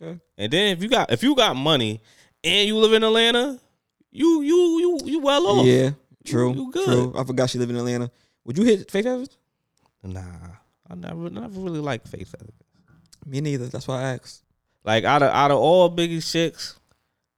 Okay. 0.00 0.18
And 0.38 0.52
then 0.52 0.76
if 0.76 0.82
you 0.82 0.88
got 0.88 1.12
if 1.12 1.22
you 1.22 1.34
got 1.34 1.56
money 1.56 2.00
and 2.42 2.68
you 2.68 2.76
live 2.76 2.92
in 2.92 3.04
Atlanta, 3.04 3.60
you 4.10 4.42
you 4.42 4.78
you 4.80 5.00
you 5.04 5.20
well 5.20 5.46
off. 5.46 5.66
Yeah, 5.66 5.90
true. 6.24 6.52
you 6.54 6.72
good. 6.72 6.84
True. 6.84 7.14
I 7.16 7.24
forgot 7.24 7.50
she 7.50 7.58
live 7.58 7.70
in 7.70 7.76
Atlanta. 7.76 8.10
Would 8.44 8.58
you 8.58 8.64
hit 8.64 8.90
Faith 8.90 9.06
Evans? 9.06 9.36
Nah, 10.02 10.22
I 10.88 10.94
never 10.94 11.30
never 11.30 11.60
really 11.60 11.80
liked 11.80 12.08
Faith. 12.08 12.34
Evans. 12.40 12.52
Me 13.26 13.40
neither. 13.40 13.66
That's 13.66 13.88
why 13.88 14.00
I 14.00 14.14
asked. 14.14 14.42
Like 14.84 15.04
out 15.04 15.22
of 15.22 15.30
out 15.30 15.50
of 15.50 15.58
all 15.58 15.90
Biggie's 15.90 16.30
chicks, 16.30 16.78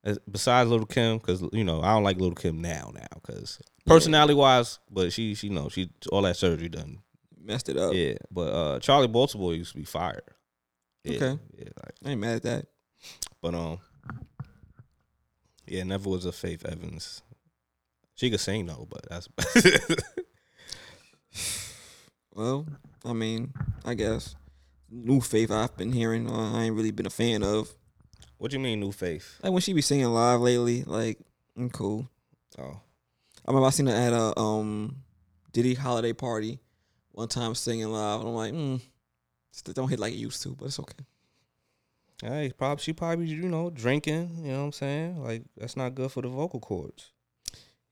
uh, 0.05 0.15
besides 0.31 0.69
Little 0.69 0.87
Kim, 0.87 1.19
because 1.19 1.43
you 1.53 1.65
know 1.65 1.81
I 1.81 1.95
don't 1.95 2.05
like 2.05 2.19
Little 2.19 2.35
Kim 2.35 2.61
now 2.61 2.91
now 2.95 3.07
because 3.15 3.61
personality 3.87 4.35
wise, 4.35 4.81
but 4.91 5.13
she 5.13 5.35
she 5.35 5.49
know 5.49 5.69
she 5.69 5.91
all 6.11 6.23
that 6.23 6.37
surgery 6.37 6.69
done 6.69 6.99
Messed 7.47 7.69
it 7.69 7.77
up. 7.77 7.95
Yeah, 7.95 8.15
but 8.31 8.49
uh 8.53 8.79
Charli 8.81 9.11
Baltimore 9.11 9.55
used 9.55 9.71
to 9.73 9.79
be 9.79 9.85
fired. 9.85 10.23
Yeah, 11.05 11.17
Okay. 11.17 11.39
Yeah, 11.57 11.69
like, 11.85 11.95
I 12.05 12.11
ain't 12.11 12.21
mad 12.21 12.37
at 12.37 12.43
that. 12.43 12.67
but 13.41 13.55
um, 13.55 13.79
yeah, 15.67 15.85
never 15.85 16.11
was 16.11 16.25
a 16.27 16.33
Faith 16.33 16.67
Evans. 16.67 17.23
She 18.17 18.31
could 18.31 18.41
sing 18.41 18.67
though, 18.67 18.89
but 18.91 19.07
that's 19.09 19.29
Well, 22.35 22.67
I 23.05 23.13
mean, 23.13 23.53
I 23.85 23.95
guess 23.95 24.35
new 24.91 25.21
Faith 25.21 25.51
I've 25.53 25.77
been 25.77 25.93
hearing. 25.93 26.29
Uh, 26.29 26.59
I 26.59 26.65
ain't 26.65 26.75
really 26.75 26.91
been 26.91 27.07
a 27.07 27.11
fan 27.11 27.43
of. 27.45 27.73
what 28.39 28.51
do 28.51 28.57
you 28.57 28.63
mean 28.63 28.81
new 28.81 28.91
Faith? 28.93 29.39
Like 29.43 29.53
when 29.53 29.63
she 29.63 29.73
be 29.73 29.83
singing 29.83 30.07
live 30.07 30.41
lately. 30.41 30.83
Like, 30.83 31.19
I'm 31.57 31.71
cool. 31.71 32.09
Oh, 32.59 32.81
I 33.47 33.51
remember 33.51 33.67
I 33.69 33.71
seen 33.71 33.87
her 33.87 33.95
at 33.95 34.13
a 34.13 34.37
um 34.39 34.97
Diddy 35.53 35.75
holiday 35.75 36.13
party 36.13 36.59
one 37.17 37.29
time 37.29 37.55
singing 37.55 37.89
live. 37.91 38.21
And 38.21 38.29
I'm 38.29 38.35
like, 38.35 38.53
mm, 38.53 38.81
don't 39.75 39.89
hit 39.89 39.99
like 39.99 40.13
it 40.13 40.17
used 40.19 40.43
to, 40.43 40.51
but 40.51 40.67
it's 40.67 40.79
okay. 40.79 41.05
hey, 42.23 42.53
probably 42.57 42.83
she 42.83 42.93
probably 42.93 43.27
you 43.27 43.49
know 43.49 43.71
drinking. 43.71 44.37
You 44.43 44.53
know 44.53 44.59
what 44.59 44.65
I'm 44.67 44.73
saying? 44.73 45.23
Like 45.25 45.43
that's 45.57 45.77
not 45.77 45.95
good 45.95 46.13
for 46.13 46.21
the 46.23 46.29
vocal 46.29 46.61
cords. 46.61 47.11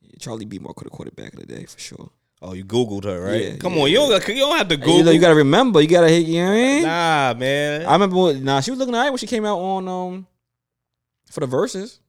Yeah, 0.03 0.11
Charli 0.19 0.47
Baltimore 0.49 0.75
could 0.75 0.85
have 0.89 0.93
caught 0.93 1.07
it 1.07 1.17
back 1.17 1.33
in 1.33 1.41
the 1.41 1.47
day 1.47 1.65
for 1.65 1.79
sure. 1.79 2.11
Oh, 2.43 2.53
you 2.53 2.65
googled 2.67 3.05
her, 3.05 3.19
right? 3.23 3.43
Yeah, 3.43 3.57
Come 3.57 3.75
yeah, 3.75 3.83
on, 3.83 3.91
you 3.91 3.97
don't 3.97 4.29
you 4.29 4.35
don't 4.37 4.59
have 4.59 4.69
to 4.69 4.77
Google. 4.77 4.99
you, 4.99 5.05
know, 5.05 5.11
you 5.13 5.19
gotta 5.21 5.35
remember, 5.35 5.81
you 5.81 5.89
gotta 5.89 6.11
hit. 6.11 6.27
You 6.27 6.43
know 6.43 6.49
what 6.51 6.57
I 6.59 6.63
mean? 6.63 6.83
nah, 6.83 7.35
man. 7.39 7.87
I 7.87 7.93
remember. 7.95 8.17
When, 8.17 8.45
nah, 8.45 8.61
she 8.61 8.71
was 8.73 8.79
looking 8.79 8.95
alright 8.95 9.11
when 9.11 9.19
she 9.19 9.27
came 9.27 9.47
out 9.47 9.59
on 9.59 9.89
um 9.89 10.27
for 11.31 11.41
the 11.41 11.47
verses. 11.47 12.01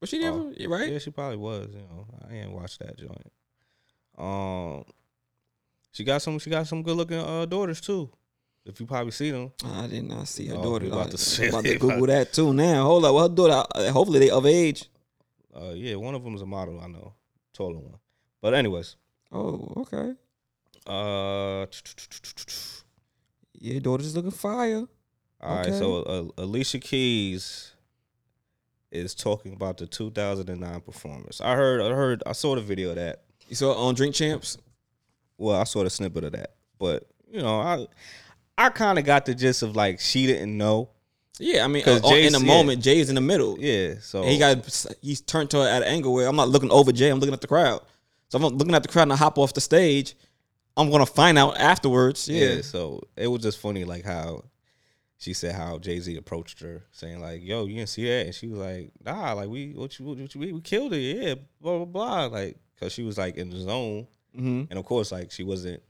Was 0.00 0.10
she 0.10 0.24
Oh, 0.24 0.52
never 0.52 0.68
right? 0.76 0.92
Yeah, 0.92 0.98
she 0.98 1.10
probably 1.10 1.38
was. 1.38 1.66
You 1.72 1.80
know, 1.80 2.06
I 2.30 2.34
ain't 2.34 2.52
watched 2.52 2.78
that 2.78 2.96
joint. 2.96 3.32
Um, 4.16 4.84
she 5.92 6.04
got 6.04 6.22
some. 6.22 6.38
She 6.38 6.50
got 6.50 6.66
some 6.66 6.82
good 6.82 6.96
looking 6.96 7.18
uh, 7.18 7.46
daughters 7.46 7.80
too. 7.80 8.10
If 8.64 8.78
you 8.80 8.86
probably 8.86 9.12
see 9.12 9.30
them. 9.30 9.50
I 9.64 9.86
did 9.86 10.04
not 10.04 10.28
see 10.28 10.46
her 10.48 10.56
Oh, 10.56 10.62
daughter. 10.62 10.86
about 10.88 11.06
I- 11.06 11.10
to 11.16 11.42
I'm 11.44 11.48
about 11.48 11.64
to 11.64 11.78
Google 11.78 12.06
that 12.08 12.32
too 12.32 12.52
now. 12.52 12.84
Hold 12.84 13.04
up, 13.06 13.14
well, 13.14 13.28
her 13.28 13.34
daughter. 13.34 13.66
uh, 13.74 13.90
Hopefully 13.92 14.18
they 14.20 14.30
of 14.30 14.44
age. 14.46 14.84
Uh, 15.54 15.70
yeah, 15.74 15.94
one 15.96 16.14
of 16.14 16.22
them 16.22 16.34
is 16.34 16.42
a 16.42 16.46
model. 16.46 16.78
I 16.80 16.86
know, 16.88 17.14
taller 17.54 17.78
one. 17.78 17.98
But 18.42 18.52
anyways, 18.54 18.96
Oh, 19.32 19.72
okay. 19.78 20.12
uh, 20.86 21.66
Yeah, 23.60 23.78
daughter's 23.80 24.14
looking 24.14 24.30
fire. 24.30 24.86
all 25.40 25.56
right. 25.56 25.72
So 25.74 26.02
uh, 26.02 26.42
Alicia 26.42 26.78
Keys 26.78 27.72
is 28.92 29.14
talking 29.14 29.52
about 29.52 29.78
the 29.78 29.86
2009 29.86 30.80
performance. 30.82 31.40
I 31.40 31.54
heard. 31.56 31.80
I 31.80 31.88
heard. 31.94 32.22
I 32.26 32.32
saw 32.32 32.54
the 32.54 32.60
video 32.60 32.90
of 32.90 32.96
that. 32.96 33.22
You 33.48 33.56
saw 33.56 33.72
it 33.72 33.76
on 33.78 33.94
Drink 33.94 34.14
Champs. 34.14 34.58
Well, 35.38 35.56
I 35.60 35.64
saw 35.64 35.84
the 35.84 35.90
snippet 35.90 36.24
of 36.24 36.32
that, 36.32 36.54
but 36.78 37.06
you 37.30 37.40
know, 37.40 37.60
I 37.60 37.86
I 38.58 38.68
kind 38.70 38.98
of 38.98 39.04
got 39.04 39.24
the 39.24 39.34
gist 39.34 39.62
of 39.62 39.76
like 39.76 40.00
she 40.00 40.26
didn't 40.26 40.56
know. 40.56 40.90
Yeah, 41.38 41.64
I 41.64 41.68
mean, 41.68 41.84
'Cause 41.84 42.02
uh, 42.04 42.08
in 42.16 42.32
the 42.32 42.40
moment, 42.40 42.82
Jay's 42.82 43.08
in 43.08 43.14
the 43.14 43.20
middle. 43.20 43.56
Yeah, 43.60 43.94
so 44.00 44.22
And 44.22 44.32
he 44.32 44.38
got 44.38 44.96
he's 45.00 45.20
turned 45.20 45.50
to 45.50 45.58
her 45.58 45.68
at 45.68 45.82
an 45.82 45.88
angle 45.88 46.12
where 46.12 46.26
I'm 46.26 46.34
not 46.34 46.48
looking 46.48 46.70
over 46.72 46.90
Jay. 46.90 47.08
I'm 47.10 47.20
looking 47.20 47.32
at 47.34 47.40
the 47.40 47.46
crowd. 47.46 47.80
So 48.28 48.38
I'm 48.38 48.42
looking 48.56 48.74
at 48.74 48.82
the 48.82 48.88
crowd 48.88 49.04
and 49.04 49.12
I 49.12 49.16
hop 49.16 49.38
off 49.38 49.54
the 49.54 49.60
stage, 49.60 50.16
I'm 50.76 50.90
gonna 50.90 51.06
find 51.06 51.38
out 51.38 51.56
afterwards. 51.58 52.28
yeah. 52.28 52.54
Yeah, 52.56 52.62
So 52.62 53.02
it 53.16 53.28
was 53.28 53.42
just 53.42 53.58
funny, 53.58 53.84
like 53.84 54.04
how 54.04 54.44
she 55.16 55.32
said 55.32 55.54
how 55.54 55.78
Jay 55.78 56.00
Z 56.00 56.16
approached 56.16 56.60
her, 56.60 56.82
saying 56.90 57.20
like, 57.20 57.42
"Yo, 57.44 57.66
you 57.66 57.76
didn't 57.76 57.88
see 57.90 58.04
that," 58.06 58.26
and 58.26 58.34
she 58.34 58.48
was 58.48 58.58
like, 58.58 58.90
"Nah, 59.04 59.32
like 59.34 59.48
we 59.48 59.72
what 59.74 59.96
you 59.98 60.06
what 60.06 60.34
you, 60.34 60.40
we, 60.40 60.52
we 60.52 60.60
killed 60.60 60.92
it, 60.92 60.98
yeah, 61.16 61.34
blah 61.60 61.76
blah 61.78 61.84
blah," 61.84 62.26
like 62.26 62.56
because 62.74 62.92
she 62.92 63.02
was 63.04 63.16
like 63.18 63.36
in 63.36 63.50
the 63.50 63.58
zone, 63.60 64.06
mm-hmm. 64.38 64.64
and 64.70 64.78
of 64.78 64.84
course, 64.84 65.12
like 65.12 65.30
she 65.30 65.42
wasn't 65.42 65.82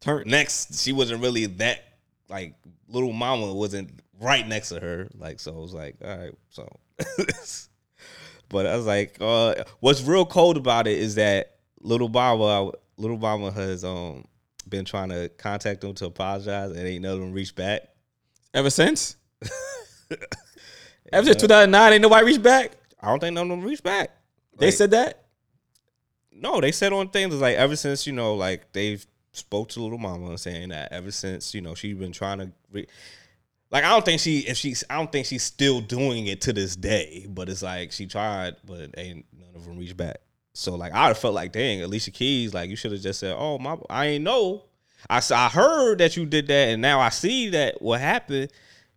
turn. 0.00 0.24
next. 0.26 0.80
She 0.80 0.92
wasn't 0.92 1.22
really 1.22 1.46
that 1.46 1.84
like 2.28 2.54
little 2.88 3.12
mama 3.12 3.52
wasn't 3.52 3.90
right 4.20 4.46
next 4.46 4.70
to 4.70 4.80
her, 4.80 5.08
like 5.18 5.40
so. 5.40 5.52
I 5.52 5.58
was 5.58 5.74
like, 5.74 5.96
all 6.04 6.16
right, 6.16 6.34
so. 6.50 6.68
but 8.48 8.66
I 8.66 8.76
was 8.76 8.86
like, 8.86 9.16
uh, 9.20 9.64
what's 9.80 10.02
real 10.02 10.24
cold 10.24 10.56
about 10.56 10.86
it 10.86 10.98
is 10.98 11.16
that 11.16 11.56
little 11.80 12.08
mama, 12.08 12.72
little 12.96 13.18
mama 13.18 13.50
has 13.50 13.84
um 13.84 14.24
been 14.68 14.84
trying 14.84 15.10
to 15.10 15.28
contact 15.30 15.80
them 15.80 15.94
to 15.94 16.06
apologize, 16.06 16.70
and 16.70 16.86
ain't 16.86 17.02
none 17.02 17.14
of 17.14 17.20
them 17.20 17.32
reached 17.32 17.56
back. 17.56 17.82
Ever 18.52 18.70
since, 18.70 19.16
ever 21.12 21.26
since 21.26 21.40
2009, 21.42 21.92
ain't 21.92 22.02
nobody 22.02 22.26
reached 22.26 22.42
back. 22.42 22.72
I 23.00 23.08
don't 23.08 23.18
think 23.18 23.34
none 23.34 23.50
of 23.50 23.58
them 23.58 23.66
reached 23.66 23.82
back. 23.82 24.10
They 24.56 24.70
said 24.70 24.92
that. 24.92 25.23
No. 26.34 26.60
They 26.60 26.72
said 26.72 26.92
on 26.92 27.08
things 27.08 27.34
like 27.34 27.56
ever 27.56 27.76
since 27.76 28.06
you 28.06 28.12
know, 28.12 28.34
like 28.34 28.72
they've 28.72 29.04
spoke 29.32 29.68
to 29.70 29.82
little 29.82 29.98
mama 29.98 30.26
and 30.26 30.40
saying 30.40 30.68
that 30.68 30.92
ever 30.92 31.10
since 31.10 31.54
you 31.54 31.60
know 31.60 31.74
she's 31.74 31.96
been 31.96 32.12
trying 32.12 32.38
to. 32.38 32.50
Re- 32.70 32.86
like 33.70 33.82
I 33.82 33.90
don't 33.90 34.04
think 34.04 34.20
she 34.20 34.40
if 34.40 34.56
she's 34.56 34.84
I 34.88 34.96
don't 34.96 35.10
think 35.10 35.26
she's 35.26 35.42
still 35.42 35.80
doing 35.80 36.28
it 36.28 36.40
to 36.42 36.52
this 36.52 36.76
day, 36.76 37.26
but 37.28 37.48
it's 37.48 37.62
like 37.62 37.90
she 37.90 38.06
tried, 38.06 38.54
but 38.64 38.94
ain't 38.96 39.26
none 39.36 39.50
of 39.54 39.64
them 39.64 39.78
reached 39.78 39.96
back. 39.96 40.18
So 40.52 40.76
like 40.76 40.92
have 40.92 41.18
felt 41.18 41.34
like 41.34 41.52
dang 41.52 41.82
Alicia 41.82 42.12
Keys, 42.12 42.54
like 42.54 42.70
you 42.70 42.76
should 42.76 42.92
have 42.92 43.00
just 43.00 43.18
said, 43.18 43.34
oh 43.36 43.58
my, 43.58 43.76
I 43.90 44.06
ain't 44.06 44.24
know. 44.24 44.64
I 45.10 45.20
I 45.32 45.48
heard 45.48 45.98
that 45.98 46.16
you 46.16 46.24
did 46.24 46.46
that, 46.46 46.68
and 46.68 46.80
now 46.80 47.00
I 47.00 47.08
see 47.08 47.50
that 47.50 47.82
what 47.82 48.00
happened. 48.00 48.52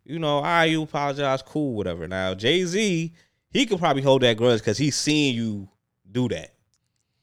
You 0.06 0.20
know, 0.20 0.40
I 0.40 0.66
you 0.66 0.84
apologize, 0.84 1.42
cool, 1.42 1.74
whatever. 1.74 2.08
Now 2.08 2.36
Jay 2.36 2.64
Z, 2.64 3.14
he 3.50 3.66
could 3.66 3.80
probably 3.80 4.04
hold 4.04 4.22
that 4.22 4.38
grudge 4.38 4.60
because 4.60 4.78
he's 4.78 4.96
seen 4.96 5.34
you 5.34 5.68
do 6.12 6.30
that, 6.30 6.54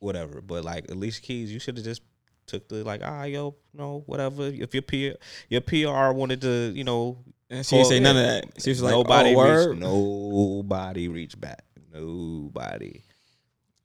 whatever. 0.04 0.40
But 0.40 0.64
like 0.64 0.90
Alicia 0.90 1.20
Keys, 1.22 1.52
you 1.52 1.58
should 1.58 1.76
have 1.76 1.84
just 1.84 2.02
took 2.46 2.68
the 2.68 2.84
like, 2.84 3.00
ah, 3.02 3.24
yo, 3.24 3.56
no, 3.72 4.02
whatever. 4.06 4.44
If 4.46 4.74
your 4.74 4.82
PR, 4.82 5.18
your 5.48 5.60
PR 5.62 6.12
wanted 6.12 6.40
to, 6.42 6.72
you 6.74 6.84
know, 6.84 7.18
And 7.50 7.64
she 7.64 7.76
didn't 7.76 7.88
say 7.88 8.00
none 8.00 8.16
of 8.16 8.22
that. 8.22 8.62
She 8.62 8.70
was 8.70 8.82
like, 8.82 8.92
nobody 8.92 9.34
"Oh, 9.34 9.68
reached, 9.68 9.80
nobody 9.80 11.08
reached 11.08 11.40
back, 11.40 11.64
nobody. 11.92 13.02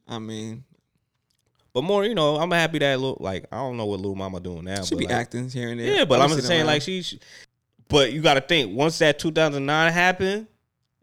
I 0.08 0.20
mean, 0.20 0.64
But 1.74 1.84
more, 1.84 2.04
you 2.04 2.16
know, 2.16 2.36
I'm 2.38 2.52
happy 2.52 2.80
that 2.80 3.00
little 3.00 3.18
like 3.20 3.46
I 3.52 3.58
don't 3.58 3.78
know 3.78 3.86
what 3.86 4.00
little 4.00 4.16
mama 4.16 4.40
doing 4.40 4.66
now. 4.66 4.84
she 4.84 4.96
be 4.96 5.06
like, 5.06 5.14
acting 5.16 5.50
here 5.50 5.70
and 5.70 5.80
there. 5.80 5.98
Yeah, 5.98 6.06
but 6.06 6.20
I'm 6.22 6.30
just 6.30 6.48
saying 6.48 6.62
around. 6.62 6.68
like 6.68 6.82
she, 6.82 7.02
she- 7.04 7.20
But 7.88 8.12
you 8.12 8.22
got 8.22 8.34
to 8.36 8.42
think 8.42 8.76
once 8.76 9.00
that 9.00 9.20
2009 9.20 9.94
happened, 9.94 10.48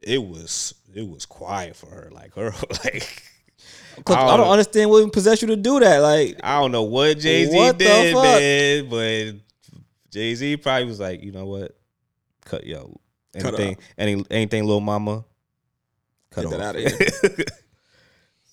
it 0.02 0.22
was 0.22 0.74
it 0.94 1.09
was 1.09 1.24
quiet 1.24 1.76
for 1.76 1.87
her. 1.87 2.11
Like 2.12 2.35
her, 2.35 2.52
like 2.85 3.22
'Cause 4.04 4.16
I 4.16 4.22
I 4.24 4.26
don't 4.28 4.40
don't 4.40 4.52
understand 4.52 4.90
what 4.90 5.12
possessed 5.12 5.42
you 5.42 5.48
to 5.48 5.56
do 5.56 5.80
that. 5.80 5.98
Like, 5.98 6.38
I 6.42 6.61
don't 6.61 6.72
know 6.72 6.82
what 6.82 7.18
Jay 7.18 7.46
Z 7.46 7.56
What 7.56 7.78
did, 7.78 8.14
man, 8.14 8.88
but 8.90 9.40
Jay 10.11 10.35
Z 10.35 10.56
probably 10.59 10.87
was 10.87 11.00
like, 11.00 11.22
you 11.22 11.32
know 11.32 11.46
what, 11.46 11.76
cut 12.44 12.66
yo 12.66 12.98
Cut 13.38 13.54
anything, 13.59 13.76
any 13.98 14.24
anything, 14.30 14.64
little 14.64 14.80
mama, 14.80 15.24
cut 16.30 16.42
Get 16.48 16.50
that 16.50 16.61
off. 16.61 16.66
outta 16.76 16.80
here. 17.37 17.44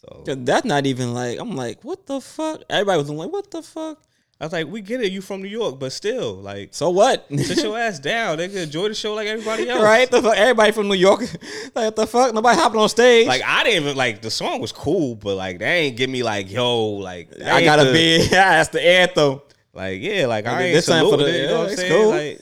so 0.01 0.23
that's 0.35 0.65
not 0.65 0.85
even 0.85 1.13
like. 1.13 1.39
I'm 1.39 1.55
like, 1.55 1.83
what 1.83 2.05
the 2.05 2.19
fuck? 2.19 2.61
Everybody 2.69 2.97
was 2.97 3.09
like, 3.09 3.31
what 3.31 3.49
the 3.49 3.61
fuck? 3.61 4.01
I 4.43 4.45
was 4.45 4.51
like, 4.51 4.67
we 4.67 4.81
get 4.81 4.99
it, 4.99 5.09
you 5.13 5.21
from 5.21 5.41
New 5.41 5.47
York, 5.47 5.79
but 5.79 5.93
still, 5.93 6.33
like, 6.35 6.73
So 6.73 6.89
what? 6.89 7.25
sit 7.37 7.63
your 7.63 7.79
ass 7.79 7.97
down. 7.97 8.37
They 8.39 8.49
can 8.49 8.57
enjoy 8.57 8.89
the 8.89 8.93
show 8.93 9.13
like 9.13 9.25
everybody 9.27 9.69
else, 9.69 9.81
right? 9.91 10.11
The 10.11 10.21
fuck? 10.21 10.35
Everybody 10.35 10.73
from 10.73 10.89
New 10.89 10.95
York. 10.95 11.21
like, 11.73 11.85
what 11.85 11.95
the 11.95 12.05
fuck? 12.07 12.33
Nobody 12.33 12.59
hopping 12.59 12.81
on 12.81 12.89
stage. 12.89 13.25
Like 13.25 13.41
I 13.45 13.63
didn't 13.63 13.83
even 13.83 13.95
like 13.95 14.21
the 14.21 14.29
song 14.29 14.59
was 14.59 14.73
cool, 14.73 15.15
but 15.15 15.35
like 15.37 15.59
they 15.59 15.65
ain't 15.85 15.95
give 15.95 16.09
me 16.09 16.23
like 16.23 16.51
yo 16.51 16.77
like 16.89 17.29
I 17.41 17.63
gotta 17.63 17.85
the- 17.85 17.93
be. 17.93 18.17
Yeah, 18.31 18.57
that's 18.57 18.67
the 18.69 18.85
anthem. 18.85 19.39
like 19.73 20.01
yeah 20.01 20.25
like 20.27 20.45
I 20.45 20.51
Like, 20.51 20.61
ain't 20.65 20.73
this 20.75 20.87
time 20.87 21.05
for 21.09 21.15
the- 21.15 21.25
it, 21.29 21.41
you 21.43 21.47
know 21.47 21.51
yeah, 21.53 21.57
what 21.59 21.65
I'm 21.67 21.71
it's 21.71 21.81
saying 21.81 21.93
cool. 21.93 22.09
like 22.09 22.41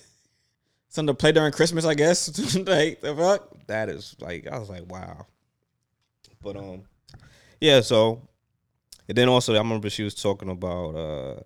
Something 0.90 1.14
to 1.16 1.18
play 1.20 1.32
during 1.34 1.52
Christmas, 1.54 1.86
I 1.86 1.94
guess. 1.94 2.56
like 2.58 3.00
the 3.02 3.16
fuck. 3.16 3.48
that 3.68 3.90
is 3.90 4.16
like 4.20 4.48
I 4.52 4.58
was 4.58 4.70
like 4.70 4.92
wow, 4.92 5.28
but 6.42 6.58
um 6.58 6.82
yeah 7.60 7.82
so 7.82 8.28
and 9.08 9.16
then 9.18 9.30
also 9.30 9.54
I 9.54 9.60
remember 9.60 9.90
she 9.92 10.04
was 10.04 10.16
talking 10.16 10.50
about 10.50 10.96
uh 10.96 11.40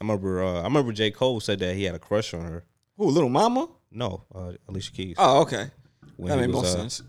I 0.00 0.04
remember 0.04 0.42
uh 0.42 0.60
I 0.60 0.64
remember 0.64 0.92
J 0.92 1.10
Cole 1.10 1.40
said 1.40 1.58
that 1.60 1.74
he 1.74 1.84
had 1.84 1.94
a 1.94 1.98
crush 1.98 2.32
on 2.34 2.44
her 2.44 2.64
Who, 2.96 3.06
little 3.10 3.28
mama? 3.30 3.68
no 3.90 4.24
uh, 4.34 4.52
Alicia 4.68 4.92
Keys 4.92 5.16
Oh, 5.18 5.42
okay. 5.42 5.70
when 6.16 6.30
that 6.30 6.36
he 6.36 6.40
made 6.46 6.52
more 6.52 6.62
was, 6.62 6.74
uh, 6.74 6.78
sense. 6.78 7.02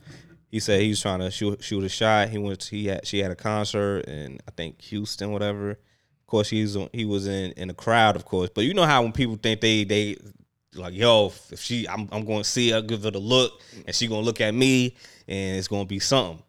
he 0.47 0.59
said 0.59 0.81
he 0.81 0.89
was 0.89 1.01
trying 1.01 1.19
to 1.19 1.29
shoot 1.31 1.63
shoot 1.63 1.83
a 1.83 1.89
shot. 1.89 2.29
He 2.29 2.37
went. 2.37 2.63
He 2.63 2.87
had 2.87 3.05
she 3.05 3.19
had 3.19 3.31
a 3.31 3.35
concert 3.35 4.05
in 4.07 4.39
I 4.47 4.51
think 4.51 4.81
Houston, 4.83 5.31
whatever. 5.31 5.71
Of 5.71 6.27
course, 6.27 6.49
he's 6.49 6.77
he 6.93 7.05
was 7.05 7.27
in 7.27 7.51
in 7.53 7.67
the 7.69 7.73
crowd, 7.73 8.15
of 8.15 8.23
course. 8.25 8.49
But 8.53 8.65
you 8.65 8.73
know 8.73 8.85
how 8.85 9.01
when 9.03 9.11
people 9.11 9.35
think 9.35 9.61
they 9.61 9.83
they 9.83 10.15
like 10.75 10.93
yo, 10.93 11.33
if 11.51 11.59
she 11.59 11.87
I'm 11.87 12.07
I'm 12.11 12.23
going 12.25 12.43
to 12.43 12.49
see 12.49 12.69
her, 12.71 12.81
give 12.81 13.03
her 13.03 13.11
the 13.11 13.19
look, 13.19 13.59
and 13.85 13.95
she 13.95 14.07
gonna 14.07 14.21
look 14.21 14.39
at 14.41 14.53
me, 14.53 14.95
and 15.27 15.57
it's 15.57 15.67
gonna 15.67 15.85
be 15.85 15.99
something. 15.99 16.41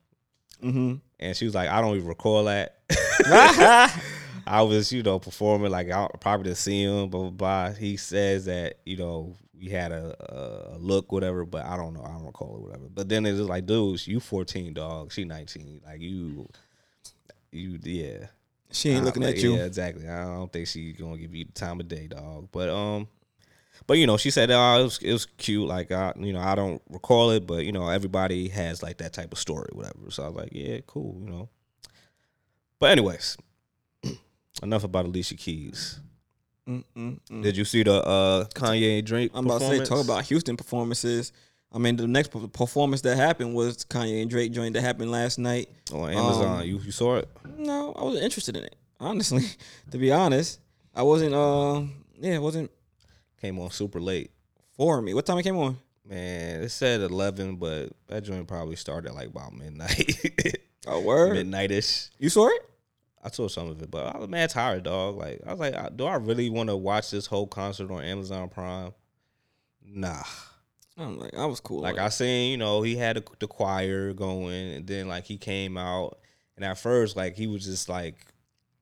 Mm-hmm. 0.63 0.95
And 1.19 1.37
she 1.37 1.45
was 1.47 1.55
like, 1.55 1.69
I 1.71 1.81
don't 1.81 1.97
even 1.97 2.09
recall 2.09 2.45
that. 2.45 2.77
I 4.47 4.63
was, 4.63 4.93
you 4.93 5.03
know, 5.03 5.19
performing 5.19 5.71
like 5.71 5.91
I 5.91 6.09
probably 6.21 6.45
didn't 6.45 6.59
see 6.59 6.83
him, 6.83 7.09
blah 7.09 7.31
blah 7.31 7.31
blah. 7.31 7.71
He 7.73 7.97
says 7.97 8.47
that 8.47 8.79
you 8.85 8.97
know 8.97 9.37
we 9.61 9.69
had 9.69 9.93
a, 9.93 10.75
a 10.75 10.79
look, 10.79 11.13
whatever, 11.13 11.45
but 11.45 11.65
I 11.65 11.77
don't 11.77 11.93
know, 11.93 12.03
I 12.03 12.13
don't 12.13 12.25
recall 12.25 12.57
it, 12.57 12.63
whatever. 12.63 12.89
But 12.89 13.09
then 13.09 13.27
it's 13.27 13.39
just 13.39 13.49
like, 13.49 13.67
dudes, 13.67 14.09
you 14.09 14.19
14, 14.19 14.73
dog, 14.73 15.13
she 15.13 15.25
19, 15.25 15.83
like 15.85 16.01
you, 16.01 16.49
you, 17.53 17.79
yeah. 17.83 18.27
she 18.73 18.91
ain't 18.91 19.05
looking 19.05 19.23
like, 19.23 19.37
at 19.37 19.43
you. 19.43 19.57
Yeah, 19.57 19.65
exactly. 19.65 20.09
I 20.09 20.25
don't 20.25 20.53
think 20.53 20.67
she's 20.67 20.97
gonna 20.97 21.19
give 21.19 21.35
you 21.35 21.45
the 21.45 21.53
time 21.53 21.81
of 21.81 21.89
day, 21.89 22.07
dog. 22.07 22.49
But 22.53 22.71
um, 22.71 23.09
but 23.87 23.99
you 23.99 24.07
know, 24.07 24.17
she 24.17 24.31
said, 24.31 24.51
oh, 24.51 24.81
it 24.81 24.83
was 24.83 24.99
it 25.03 25.13
was 25.13 25.27
cute. 25.27 25.69
Like 25.69 25.93
I, 25.93 26.13
you 26.17 26.33
know, 26.33 26.41
I 26.41 26.55
don't 26.55 26.81
recall 26.89 27.31
it, 27.31 27.47
but 27.47 27.65
you 27.65 27.73
know, 27.73 27.89
everybody 27.89 28.49
has 28.49 28.83
like 28.83 28.99
that 28.99 29.13
type 29.13 29.33
of 29.33 29.39
story, 29.39 29.69
whatever. 29.73 30.11
So 30.11 30.25
I 30.25 30.29
was 30.29 30.37
like, 30.37 30.51
yeah, 30.53 30.79
cool, 30.87 31.19
you 31.21 31.31
know. 31.31 31.49
But 32.79 32.93
anyways, 32.93 33.37
enough 34.63 34.85
about 34.85 35.07
Alicia 35.07 35.35
Keys. 35.37 36.01
Mm-mm-mm. 36.69 37.43
Did 37.43 37.57
you 37.57 37.65
see 37.65 37.83
the 37.83 37.95
uh 37.95 38.45
Kanye 38.55 38.99
and 38.99 39.07
Drake? 39.07 39.31
I'm 39.35 39.47
about 39.47 39.61
to 39.61 39.67
say, 39.69 39.85
talk 39.85 40.05
about 40.05 40.25
Houston 40.27 40.57
performances. 40.57 41.33
I 41.73 41.79
mean, 41.79 41.97
the 41.97 42.07
next 42.07 42.31
performance 42.53 43.01
that 43.03 43.17
happened 43.17 43.55
was 43.55 43.85
Kanye 43.85 44.21
and 44.23 44.31
Drake 44.31 44.53
joint 44.53 44.75
that 44.75 44.81
happened 44.83 45.11
last 45.11 45.39
night. 45.39 45.69
on 45.93 46.13
Amazon. 46.13 46.61
um, 46.61 46.67
you 46.67 46.79
you 46.79 46.93
saw 46.93 47.17
it? 47.17 47.29
No, 47.57 47.93
I 47.97 48.05
wasn't 48.05 48.25
interested 48.25 48.57
in 48.57 48.65
it. 48.65 48.77
Honestly, 49.01 49.45
to 49.91 49.99
be 49.99 50.13
honest, 50.13 50.61
I 50.95 51.03
wasn't. 51.03 51.35
Uh, 51.35 51.83
yeah, 52.21 52.35
it 52.35 52.43
wasn't 52.43 52.71
Came 53.41 53.59
on 53.59 53.71
super 53.71 54.01
late. 54.01 54.31
for 54.77 55.01
me. 55.01 55.15
What 55.15 55.25
time 55.27 55.39
it 55.39 55.43
came 55.45 55.57
on? 55.57 55.79
Man, 56.07 56.63
it 56.63 56.69
said 56.71 57.01
eleven, 57.01 57.57
but 57.57 57.91
that 58.09 58.23
joint 58.23 58.47
probably 58.47 58.77
started 58.77 59.13
like 59.15 59.29
about 59.29 59.55
midnight, 59.55 60.59
Oh, 60.87 61.01
word. 61.01 61.37
midnightish. 61.37 62.11
You 62.19 62.29
saw 62.29 62.49
it? 62.49 62.70
I 63.23 63.31
saw 63.31 63.49
some 63.49 63.69
of 63.69 63.83
it, 63.83 63.91
but 63.91 64.15
I 64.15 64.19
was 64.19 64.29
mad 64.29 64.51
tired, 64.51 64.85
dog. 64.85 65.17
Like 65.17 65.41
I 65.47 65.53
was 65.53 65.61
like, 65.61 65.97
do 65.97 66.07
I 66.07 66.17
really 66.17 66.49
want 66.49 66.71
to 66.71 66.77
watch 66.77 67.11
this 67.11 67.27
whole 67.27 67.47
concert 67.47 67.91
on 67.91 68.03
Amazon 68.03 68.49
Prime? 68.49 68.93
Nah. 69.85 70.23
I'm 70.97 71.19
like, 71.19 71.35
I 71.37 71.47
was 71.47 71.61
cool. 71.61 71.81
Like 71.81 71.99
on 71.99 72.07
I 72.07 72.09
seen, 72.09 72.53
you 72.53 72.57
know, 72.57 72.83
he 72.83 72.97
had 72.97 73.17
the, 73.17 73.25
the 73.39 73.47
choir 73.47 74.13
going, 74.13 74.73
and 74.73 74.87
then 74.87 75.09
like 75.09 75.25
he 75.25 75.39
came 75.39 75.77
out, 75.77 76.19
and 76.57 76.65
at 76.65 76.79
first, 76.79 77.17
like 77.17 77.37
he 77.37 77.47
was 77.47 77.65
just 77.65 77.89
like, 77.89 78.17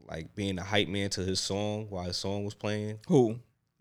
like 0.09 0.35
being 0.35 0.57
the 0.57 0.63
hype 0.63 0.89
man 0.89 1.11
to 1.11 1.21
his 1.21 1.41
song 1.41 1.87
while 1.91 2.05
his 2.05 2.17
song 2.17 2.45
was 2.45 2.55
playing, 2.55 2.99
who? 3.07 3.39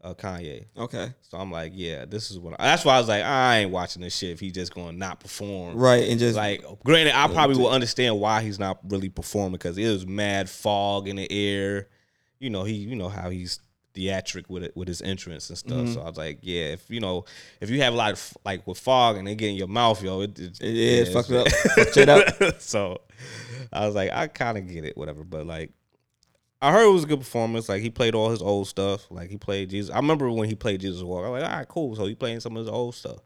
Uh, 0.07 0.13
Kanye. 0.13 0.65
Okay, 0.77 1.13
So 1.21 1.37
I'm 1.37 1.51
like, 1.51 1.71
yeah, 1.75 2.05
this 2.05 2.31
is 2.31 2.39
what. 2.39 2.59
I, 2.59 2.65
that's 2.65 2.85
why 2.85 2.95
I 2.95 2.99
was 2.99 3.07
like, 3.07 3.23
I 3.23 3.59
ain't 3.59 3.71
watching 3.71 4.01
this 4.01 4.15
shit 4.15 4.31
if 4.31 4.39
he 4.39 4.51
just 4.51 4.73
going 4.73 4.91
to 4.91 4.97
not 4.97 5.19
perform. 5.19 5.75
right, 5.75 6.07
and 6.07 6.19
just 6.19 6.37
Like, 6.37 6.63
granted, 6.83 7.17
I 7.17 7.27
probably 7.27 7.57
will 7.57 7.69
understand 7.69 8.19
why 8.19 8.41
he's 8.41 8.59
not 8.59 8.79
really 8.87 9.09
performing 9.09 9.53
because 9.53 9.77
it 9.77 9.89
was 9.89 10.05
mad 10.05 10.49
fog 10.49 11.07
in 11.07 11.17
the 11.17 11.31
air. 11.31 11.87
You 12.39 12.49
know, 12.49 12.63
he, 12.63 12.73
you 12.73 12.95
know 12.95 13.09
how 13.09 13.29
he's 13.29 13.59
theatric 13.93 14.47
with 14.47 14.63
it 14.63 14.77
with 14.77 14.87
his 14.87 15.01
entrance 15.01 15.49
and 15.49 15.57
stuff. 15.57 15.77
Mm-hmm. 15.77 15.93
So 15.93 16.01
I 16.01 16.05
was 16.05 16.17
like, 16.17 16.39
yeah, 16.41 16.65
if 16.65 16.89
you 16.89 16.99
know, 16.99 17.25
if 17.59 17.69
you 17.69 17.81
have 17.81 17.93
a 17.93 17.97
lot 17.97 18.11
of 18.11 18.37
like 18.45 18.65
with 18.67 18.77
fog 18.77 19.17
and 19.17 19.27
they 19.27 19.35
get 19.35 19.49
in 19.49 19.55
your 19.55 19.67
mouth, 19.67 20.01
yo, 20.03 20.21
it, 20.21 20.37
it, 20.39 20.61
it 20.61 20.75
is 20.75 21.07
yeah, 21.09 21.13
fucked 21.13 21.31
up, 21.31 21.47
fucked 21.75 22.41
up. 22.41 22.61
so 22.61 23.01
I 23.73 23.85
was 23.85 23.95
like, 23.95 24.11
I 24.11 24.27
kind 24.27 24.57
of 24.57 24.67
get 24.67 24.85
it, 24.85 24.95
whatever. 24.95 25.23
But 25.23 25.47
like, 25.47 25.71
I 26.61 26.71
heard 26.71 26.87
it 26.87 26.93
was 26.93 27.03
a 27.03 27.07
good 27.07 27.19
performance. 27.19 27.69
Like 27.69 27.81
he 27.81 27.89
played 27.89 28.15
all 28.15 28.29
his 28.29 28.41
old 28.41 28.67
stuff. 28.67 29.09
Like 29.11 29.29
he 29.29 29.37
played 29.37 29.69
Jesus. 29.69 29.93
I 29.93 29.97
remember 29.97 30.29
when 30.31 30.49
he 30.49 30.55
played 30.55 30.81
Jesus 30.81 31.03
Walk. 31.03 31.25
I 31.25 31.29
was 31.29 31.41
like, 31.41 31.51
all 31.51 31.57
right, 31.57 31.67
cool. 31.67 31.95
So 31.95 32.05
he 32.05 32.15
playing 32.15 32.39
some 32.39 32.55
of 32.57 32.61
his 32.61 32.69
old 32.69 32.95
stuff. 32.95 33.19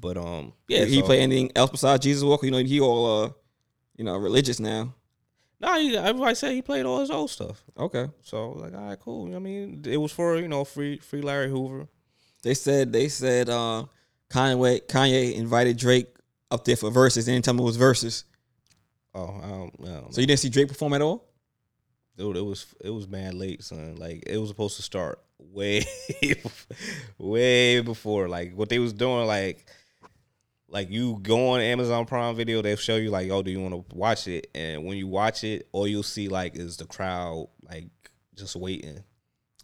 But 0.00 0.16
um, 0.16 0.52
yeah, 0.68 0.84
he 0.84 1.00
so- 1.00 1.06
play 1.06 1.20
anything 1.20 1.50
else 1.56 1.70
besides 1.70 2.02
Jesus 2.02 2.22
Walker? 2.22 2.46
You 2.46 2.52
know, 2.52 2.58
he 2.58 2.80
all 2.80 3.24
uh, 3.24 3.30
you 3.96 4.04
know, 4.04 4.16
religious 4.16 4.60
now. 4.60 4.94
No, 5.60 5.78
he, 5.78 5.96
everybody 5.96 6.34
said 6.34 6.52
he 6.52 6.62
played 6.62 6.86
all 6.86 7.00
his 7.00 7.10
old 7.10 7.30
stuff. 7.30 7.62
Okay. 7.78 8.08
So 8.22 8.50
like, 8.50 8.74
all 8.74 8.88
right, 8.88 8.98
cool. 8.98 9.34
I 9.34 9.38
mean, 9.38 9.84
it 9.86 9.96
was 9.96 10.10
for 10.10 10.36
you 10.36 10.48
know 10.48 10.64
free 10.64 10.98
free 10.98 11.22
Larry 11.22 11.48
Hoover. 11.48 11.86
They 12.42 12.54
said 12.54 12.92
they 12.92 13.08
said 13.08 13.48
uh, 13.48 13.84
Kanye 14.28 14.84
Kanye 14.86 15.34
invited 15.34 15.76
Drake 15.76 16.08
up 16.50 16.64
there 16.64 16.76
for 16.76 16.90
verses. 16.90 17.26
They 17.26 17.32
didn't 17.32 17.44
tell 17.44 17.54
me 17.54 17.62
it 17.62 17.66
was 17.66 17.76
verses. 17.76 18.24
Oh, 19.14 19.40
I 19.42 19.48
don't, 19.48 19.74
I 19.82 20.00
don't 20.00 20.14
So 20.14 20.20
you 20.20 20.26
didn't 20.26 20.40
see 20.40 20.48
Drake 20.48 20.68
perform 20.68 20.94
at 20.94 21.02
all? 21.02 21.28
Dude, 22.16 22.36
it 22.36 22.44
was 22.44 22.66
it 22.80 22.90
was 22.90 23.08
mad 23.08 23.34
late, 23.34 23.62
son. 23.64 23.96
Like 23.96 24.24
it 24.26 24.36
was 24.38 24.48
supposed 24.50 24.76
to 24.76 24.82
start 24.82 25.18
way 25.38 25.84
way 27.18 27.80
before. 27.80 28.28
Like 28.28 28.54
what 28.54 28.68
they 28.68 28.78
was 28.78 28.92
doing, 28.92 29.26
like 29.26 29.66
like 30.68 30.90
you 30.90 31.18
go 31.22 31.50
on 31.50 31.60
Amazon 31.60 32.06
Prime 32.06 32.34
Video, 32.36 32.62
they'll 32.62 32.76
show 32.76 32.96
you 32.96 33.10
like, 33.10 33.30
oh, 33.30 33.42
do 33.42 33.50
you 33.50 33.60
want 33.60 33.74
to 33.90 33.96
watch 33.96 34.26
it? 34.26 34.48
And 34.54 34.84
when 34.84 34.96
you 34.96 35.06
watch 35.06 35.44
it, 35.44 35.68
all 35.72 35.86
you'll 35.86 36.02
see 36.02 36.28
like 36.28 36.56
is 36.56 36.76
the 36.76 36.86
crowd 36.86 37.48
like 37.68 37.86
just 38.34 38.56
waiting. 38.56 39.02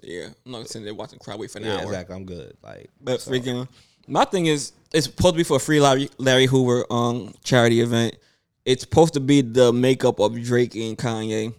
Yeah, 0.03 0.29
I'm 0.47 0.53
not 0.53 0.69
sitting 0.69 0.85
there 0.85 0.95
watching 0.95 1.19
crowd 1.19 1.41
wait 1.41 1.51
for 1.51 1.59
an 1.59 1.65
Yeah, 1.65 1.77
hour. 1.79 1.83
exactly. 1.85 2.15
I'm 2.15 2.25
good. 2.25 2.57
Like, 2.63 2.89
But 3.01 3.21
so- 3.21 3.33
freaking, 3.33 3.67
my 4.07 4.25
thing 4.25 4.47
is, 4.47 4.73
it's 4.95 5.07
supposed 5.07 5.35
to 5.35 5.39
be 5.39 5.43
for 5.45 5.57
a 5.57 5.61
free 5.61 5.81
Larry, 5.81 6.09
Larry 6.19 6.47
Hoover 6.47 6.85
um 6.91 7.35
charity 7.43 7.81
event. 7.81 8.17
It's 8.65 8.83
supposed 8.83 9.15
to 9.15 9.21
be 9.21 9.41
the 9.43 9.73
makeup 9.73 10.21
of 10.21 10.41
Drake 10.43 10.75
and 10.77 10.97
Kanye. 10.97 11.55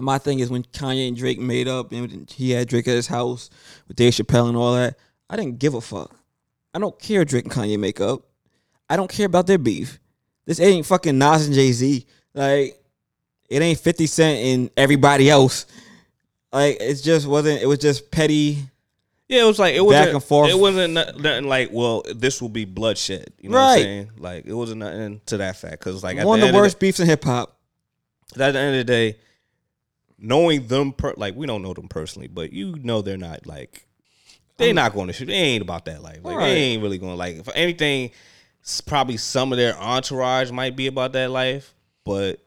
My 0.00 0.18
thing 0.18 0.40
is, 0.40 0.50
when 0.50 0.62
Kanye 0.64 1.08
and 1.08 1.16
Drake 1.16 1.38
made 1.38 1.68
up, 1.68 1.92
and 1.92 2.30
he 2.30 2.50
had 2.50 2.68
Drake 2.68 2.88
at 2.88 2.94
his 2.94 3.06
house 3.06 3.50
with 3.86 3.96
Dave 3.96 4.12
Chappelle 4.14 4.48
and 4.48 4.56
all 4.56 4.74
that, 4.74 4.96
I 5.30 5.36
didn't 5.36 5.58
give 5.58 5.74
a 5.74 5.80
fuck. 5.80 6.14
I 6.72 6.78
don't 6.78 6.98
care 6.98 7.24
Drake 7.24 7.44
and 7.44 7.52
Kanye 7.52 7.78
make 7.78 8.00
up. 8.00 8.22
I 8.90 8.96
don't 8.96 9.10
care 9.10 9.26
about 9.26 9.46
their 9.46 9.58
beef. 9.58 9.98
This 10.46 10.60
ain't 10.60 10.84
fucking 10.86 11.16
Nas 11.16 11.46
and 11.46 11.54
Jay 11.54 11.72
Z. 11.72 12.06
Like, 12.34 12.78
it 13.48 13.62
ain't 13.62 13.78
Fifty 13.78 14.06
Cent 14.06 14.38
and 14.40 14.70
everybody 14.76 15.30
else. 15.30 15.66
Like, 16.52 16.78
it 16.80 16.94
just 17.02 17.26
wasn't. 17.26 17.62
It 17.62 17.66
was 17.66 17.78
just 17.78 18.10
petty. 18.10 18.58
Yeah, 19.28 19.42
it 19.44 19.46
was 19.46 19.58
like 19.58 19.74
it 19.74 19.80
wasn't 19.84 20.10
and 20.10 20.22
forth. 20.22 20.50
It 20.50 20.58
wasn't 20.58 20.92
nothing 20.94 21.48
like, 21.48 21.70
well, 21.72 22.02
this 22.14 22.42
will 22.42 22.50
be 22.50 22.66
bloodshed. 22.66 23.32
You 23.40 23.48
know 23.48 23.56
what 23.56 23.64
Right. 23.64 23.76
I'm 23.78 23.82
saying? 23.82 24.10
Like 24.18 24.46
it 24.46 24.52
wasn't 24.52 24.80
nothing 24.80 25.20
to 25.26 25.38
that 25.38 25.56
fact. 25.56 25.78
Because 25.78 26.04
like 26.04 26.18
at 26.18 26.26
One 26.26 26.40
the 26.40 26.46
of 26.46 26.52
the 26.52 26.56
end 26.58 26.62
worst 26.62 26.78
beefs 26.78 27.00
in 27.00 27.06
hip 27.06 27.24
hop. 27.24 27.56
At 28.38 28.52
the 28.52 28.58
end 28.58 28.76
of 28.76 28.78
the 28.80 28.84
day, 28.84 29.16
knowing 30.24 30.66
them, 30.66 30.92
per, 30.92 31.14
like 31.16 31.34
we 31.36 31.46
don't 31.46 31.62
know 31.62 31.74
them 31.74 31.88
personally, 31.88 32.28
but 32.28 32.52
you 32.52 32.76
know 32.82 33.02
they're 33.02 33.16
not 33.16 33.46
like 33.46 33.86
they're 34.56 34.74
not 34.74 34.92
going 34.94 35.06
to 35.08 35.12
shoot. 35.12 35.26
They 35.26 35.34
ain't 35.34 35.62
about 35.62 35.84
that 35.86 36.02
life. 36.02 36.20
Like 36.22 36.36
Right. 36.36 36.46
they 36.48 36.56
ain't 36.56 36.82
really 36.82 36.98
going 36.98 37.12
to 37.12 37.16
like. 37.18 37.36
If 37.36 37.48
anything, 37.54 38.10
probably 38.86 39.16
some 39.16 39.52
of 39.52 39.58
their 39.58 39.76
entourage 39.76 40.50
might 40.50 40.76
be 40.76 40.86
about 40.86 41.12
that 41.12 41.30
life. 41.30 41.74
but 42.04 42.40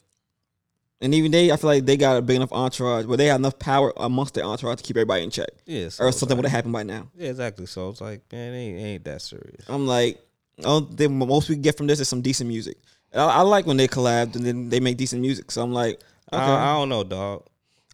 And 1.01 1.13
even 1.13 1.31
they, 1.31 1.51
I 1.51 1.57
feel 1.57 1.69
like 1.69 1.85
they 1.85 1.97
got 1.97 2.17
a 2.17 2.21
big 2.21 2.37
enough 2.37 2.51
entourage 2.53 3.05
where 3.05 3.17
they 3.17 3.25
have 3.27 3.39
enough 3.39 3.59
power 3.59 3.93
amongst 3.97 4.33
their 4.35 4.45
entourage 4.45 4.77
to 4.77 4.83
keep 4.83 4.95
everybody 4.97 5.23
in 5.23 5.29
check, 5.29 5.49
yeah, 5.65 5.89
so 5.89 6.05
or 6.05 6.11
something 6.11 6.29
like- 6.37 6.43
would 6.43 6.49
have 6.49 6.55
happened 6.55 6.73
by 6.73 6.83
now. 6.83 7.07
Yeah, 7.15 7.29
exactly. 7.29 7.65
So 7.67 7.89
it's 7.89 8.01
like, 8.01 8.21
man, 8.31 8.53
it 8.53 8.57
ain't, 8.57 8.79
it 8.79 8.83
ain't 8.83 9.03
that 9.03 9.21
serious. 9.21 9.65
I'm 9.67 9.85
like, 9.85 10.19
oh, 10.63 10.81
don't 10.81 11.11
most 11.17 11.49
we 11.49 11.55
can 11.55 11.61
get 11.61 11.77
from 11.77 11.87
this 11.87 11.99
is 11.99 12.07
some 12.09 12.21
decent 12.21 12.47
music. 12.47 12.77
I, 13.13 13.23
I 13.25 13.41
like 13.41 13.65
when 13.67 13.77
they 13.77 13.87
collab 13.87 14.35
and 14.35 14.45
then 14.45 14.69
they 14.69 14.79
make 14.79 14.97
decent 14.97 15.21
music. 15.21 15.51
So 15.51 15.61
I'm 15.61 15.73
like, 15.73 15.99
okay. 16.33 16.41
I, 16.41 16.71
I 16.71 16.73
don't 16.79 16.89
know, 16.89 17.03
dog. 17.03 17.43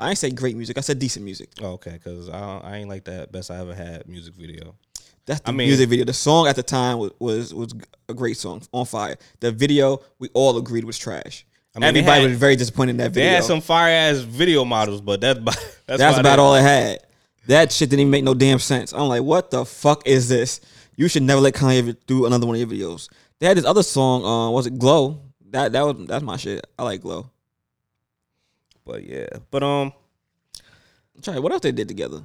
I 0.03 0.09
ain't 0.09 0.17
say 0.17 0.29
great 0.31 0.55
music. 0.57 0.77
I 0.77 0.81
said 0.81 0.99
decent 0.99 1.23
music. 1.23 1.49
Oh, 1.61 1.73
okay, 1.73 1.91
because 1.93 2.29
I, 2.29 2.57
I 2.63 2.75
ain't 2.77 2.89
like 2.89 3.05
that 3.05 3.31
best 3.31 3.49
I 3.49 3.57
ever 3.59 3.73
had 3.73 4.07
music 4.07 4.33
video. 4.35 4.75
That's 5.25 5.39
the 5.39 5.49
I 5.49 5.51
mean- 5.53 5.67
music 5.69 5.89
video. 5.89 6.03
The 6.05 6.13
song 6.13 6.47
at 6.47 6.55
the 6.57 6.63
time 6.63 6.97
was, 6.99 7.11
was 7.19 7.53
was 7.53 7.73
a 8.09 8.13
great 8.13 8.35
song, 8.37 8.61
on 8.73 8.85
fire. 8.85 9.15
The 9.39 9.51
video 9.51 10.01
we 10.19 10.29
all 10.33 10.57
agreed 10.57 10.83
was 10.83 10.97
trash. 10.99 11.45
I 11.75 11.79
mean, 11.79 11.87
Everybody 11.89 12.21
had- 12.21 12.29
was 12.31 12.37
very 12.37 12.55
disappointed 12.57 12.91
in 12.91 12.97
that 12.97 13.11
video. 13.11 13.29
They 13.29 13.35
had 13.35 13.43
some 13.45 13.61
fire 13.61 13.91
ass 13.93 14.17
video 14.17 14.65
models, 14.65 14.99
but 15.01 15.21
that's 15.21 15.39
about, 15.39 15.55
that's, 15.87 15.99
That's 15.99 16.17
about 16.19 16.37
all 16.39 16.53
it 16.55 16.61
had. 16.61 16.99
That 17.47 17.71
shit 17.71 17.89
didn't 17.89 18.01
even 18.01 18.11
make 18.11 18.23
no 18.25 18.33
damn 18.33 18.59
sense. 18.59 18.93
I'm 18.93 19.07
like, 19.07 19.23
what 19.23 19.51
the 19.51 19.65
fuck 19.65 20.05
is 20.05 20.27
this? 20.29 20.59
You 20.95 21.07
should 21.07 21.23
never 21.23 21.41
let 21.41 21.53
Kanye 21.55 21.95
do 22.07 22.25
another 22.25 22.45
one 22.45 22.55
of 22.55 22.59
your 22.59 22.69
videos. 22.69 23.09
They 23.39 23.47
had 23.47 23.57
this 23.57 23.65
other 23.65 23.83
song, 23.83 24.23
uh, 24.25 24.49
was 24.49 24.67
it 24.67 24.77
Glow? 24.77 25.21
That 25.51 25.71
that 25.71 25.81
was 25.81 26.07
that's 26.07 26.23
my 26.23 26.35
shit. 26.37 26.65
I 26.77 26.83
like 26.83 27.01
Glow. 27.01 27.29
But 28.85 29.03
yeah, 29.03 29.27
but 29.51 29.63
um, 29.63 29.93
I'm. 31.15 31.41
What 31.41 31.51
else 31.51 31.61
they 31.61 31.71
did 31.71 31.87
together? 31.87 32.23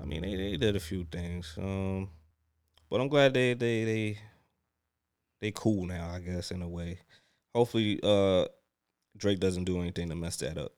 I 0.00 0.04
mean, 0.04 0.22
they, 0.22 0.34
they 0.36 0.56
did 0.56 0.76
a 0.76 0.80
few 0.80 1.04
things. 1.10 1.54
Um, 1.58 2.10
but 2.90 3.00
I'm 3.00 3.08
glad 3.08 3.34
they 3.34 3.54
they 3.54 3.84
they 3.84 4.18
they 5.40 5.50
cool 5.52 5.86
now. 5.86 6.10
I 6.10 6.20
guess 6.20 6.50
in 6.50 6.62
a 6.62 6.68
way. 6.68 6.98
Hopefully, 7.54 8.00
uh, 8.02 8.46
Drake 9.16 9.40
doesn't 9.40 9.64
do 9.64 9.80
anything 9.80 10.08
to 10.10 10.14
mess 10.16 10.36
that 10.38 10.58
up. 10.58 10.72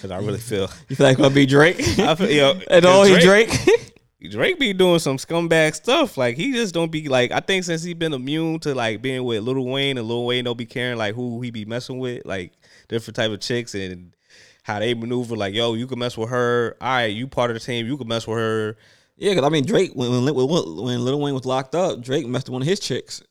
Cause 0.00 0.10
I 0.10 0.18
really 0.18 0.38
feel, 0.50 0.68
You 0.88 0.96
feel 0.96 1.06
like 1.06 1.18
gonna 1.18 1.34
be 1.34 1.46
Drake? 1.46 1.76
I 1.98 2.14
feel, 2.14 2.30
yo, 2.30 2.50
and 2.70 2.84
'cause 2.84 2.84
all 2.84 3.04
he 3.04 3.20
Drake, 3.20 3.48
Drake. 3.50 3.92
Drake 4.30 4.58
be 4.58 4.72
doing 4.72 4.98
some 4.98 5.18
scumbag 5.18 5.74
stuff. 5.76 6.16
Like 6.16 6.36
he 6.36 6.52
just 6.52 6.74
don't 6.74 6.90
be 6.90 7.08
like. 7.08 7.30
I 7.30 7.40
think 7.40 7.62
since 7.64 7.82
he 7.84 7.94
been 7.94 8.12
immune 8.14 8.58
to 8.60 8.74
like 8.74 9.00
being 9.02 9.22
with 9.22 9.42
Lil 9.44 9.64
Wayne 9.64 9.98
and 9.98 10.08
Lil 10.08 10.24
Wayne 10.26 10.44
don't 10.44 10.58
be 10.58 10.66
caring 10.66 10.98
like 10.98 11.14
who 11.14 11.40
he 11.42 11.50
be 11.52 11.64
messing 11.64 11.98
with, 11.98 12.24
like 12.24 12.52
different 12.88 13.16
type 13.16 13.30
of 13.30 13.40
chicks 13.40 13.74
and 13.74 14.14
how 14.62 14.78
they 14.78 14.94
maneuver. 14.94 15.36
Like 15.36 15.54
yo, 15.54 15.74
you 15.74 15.86
can 15.86 15.98
mess 15.98 16.16
with 16.16 16.28
her. 16.30 16.76
All 16.80 16.88
right, 16.88 17.06
you 17.06 17.26
part 17.26 17.50
of 17.50 17.54
the 17.54 17.60
team. 17.60 17.86
You 17.86 17.96
can 17.96 18.08
mess 18.08 18.26
with 18.26 18.38
her. 18.38 18.76
yeah, 19.16 19.32
because 19.32 19.44
I 19.44 19.48
mean 19.50 19.64
Drake 19.64 19.92
when 19.94 20.10
when, 20.24 20.34
when 20.34 20.76
when 20.76 21.04
Lil 21.04 21.20
Wayne 21.20 21.34
was 21.34 21.44
locked 21.46 21.74
up, 21.74 22.00
Drake 22.00 22.26
messed 22.26 22.48
with 22.48 22.54
one 22.54 22.62
of 22.62 22.68
his 22.68 22.80
chicks. 22.80 23.22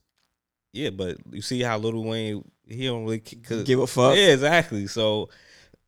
Yeah, 0.73 0.89
but 0.89 1.17
you 1.31 1.41
see 1.41 1.61
how 1.61 1.77
Lil 1.77 2.03
Wayne 2.03 2.43
he 2.67 2.85
don't 2.87 3.03
really 3.03 3.19
Give 3.19 3.79
a 3.79 3.87
fuck. 3.87 4.15
Yeah, 4.15 4.33
exactly. 4.33 4.87
So 4.87 5.29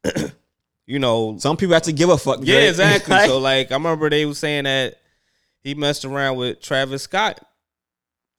you 0.86 0.99
know, 0.99 1.38
Some 1.39 1.57
people 1.57 1.74
have 1.74 1.84
to 1.84 1.93
give 1.93 2.09
a 2.09 2.18
fuck. 2.18 2.39
yeah, 2.43 2.59
exactly. 2.70 3.13
Like, 3.13 3.28
so 3.28 3.39
like 3.39 3.72
I 3.72 3.76
remember 3.76 4.09
they 4.09 4.26
was 4.26 4.38
saying 4.38 4.63
that 4.65 4.95
he 5.61 5.76
messed 5.76 6.05
around 6.05 6.38
with 6.38 6.61
Travis 6.61 7.03
Scott, 7.03 7.43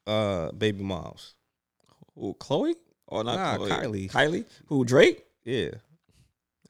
uh, 0.06 0.50
baby 0.52 0.82
moms. 0.82 1.34
who, 2.14 2.32
Chloe 2.34 2.74
or 3.08 3.24
not 3.24 3.58
Nah? 3.60 3.66
Kylie. 3.66 4.10
Kylie. 4.10 4.44
Who 4.66 4.84
Drake? 4.84 5.24
Yeah. 5.44 5.70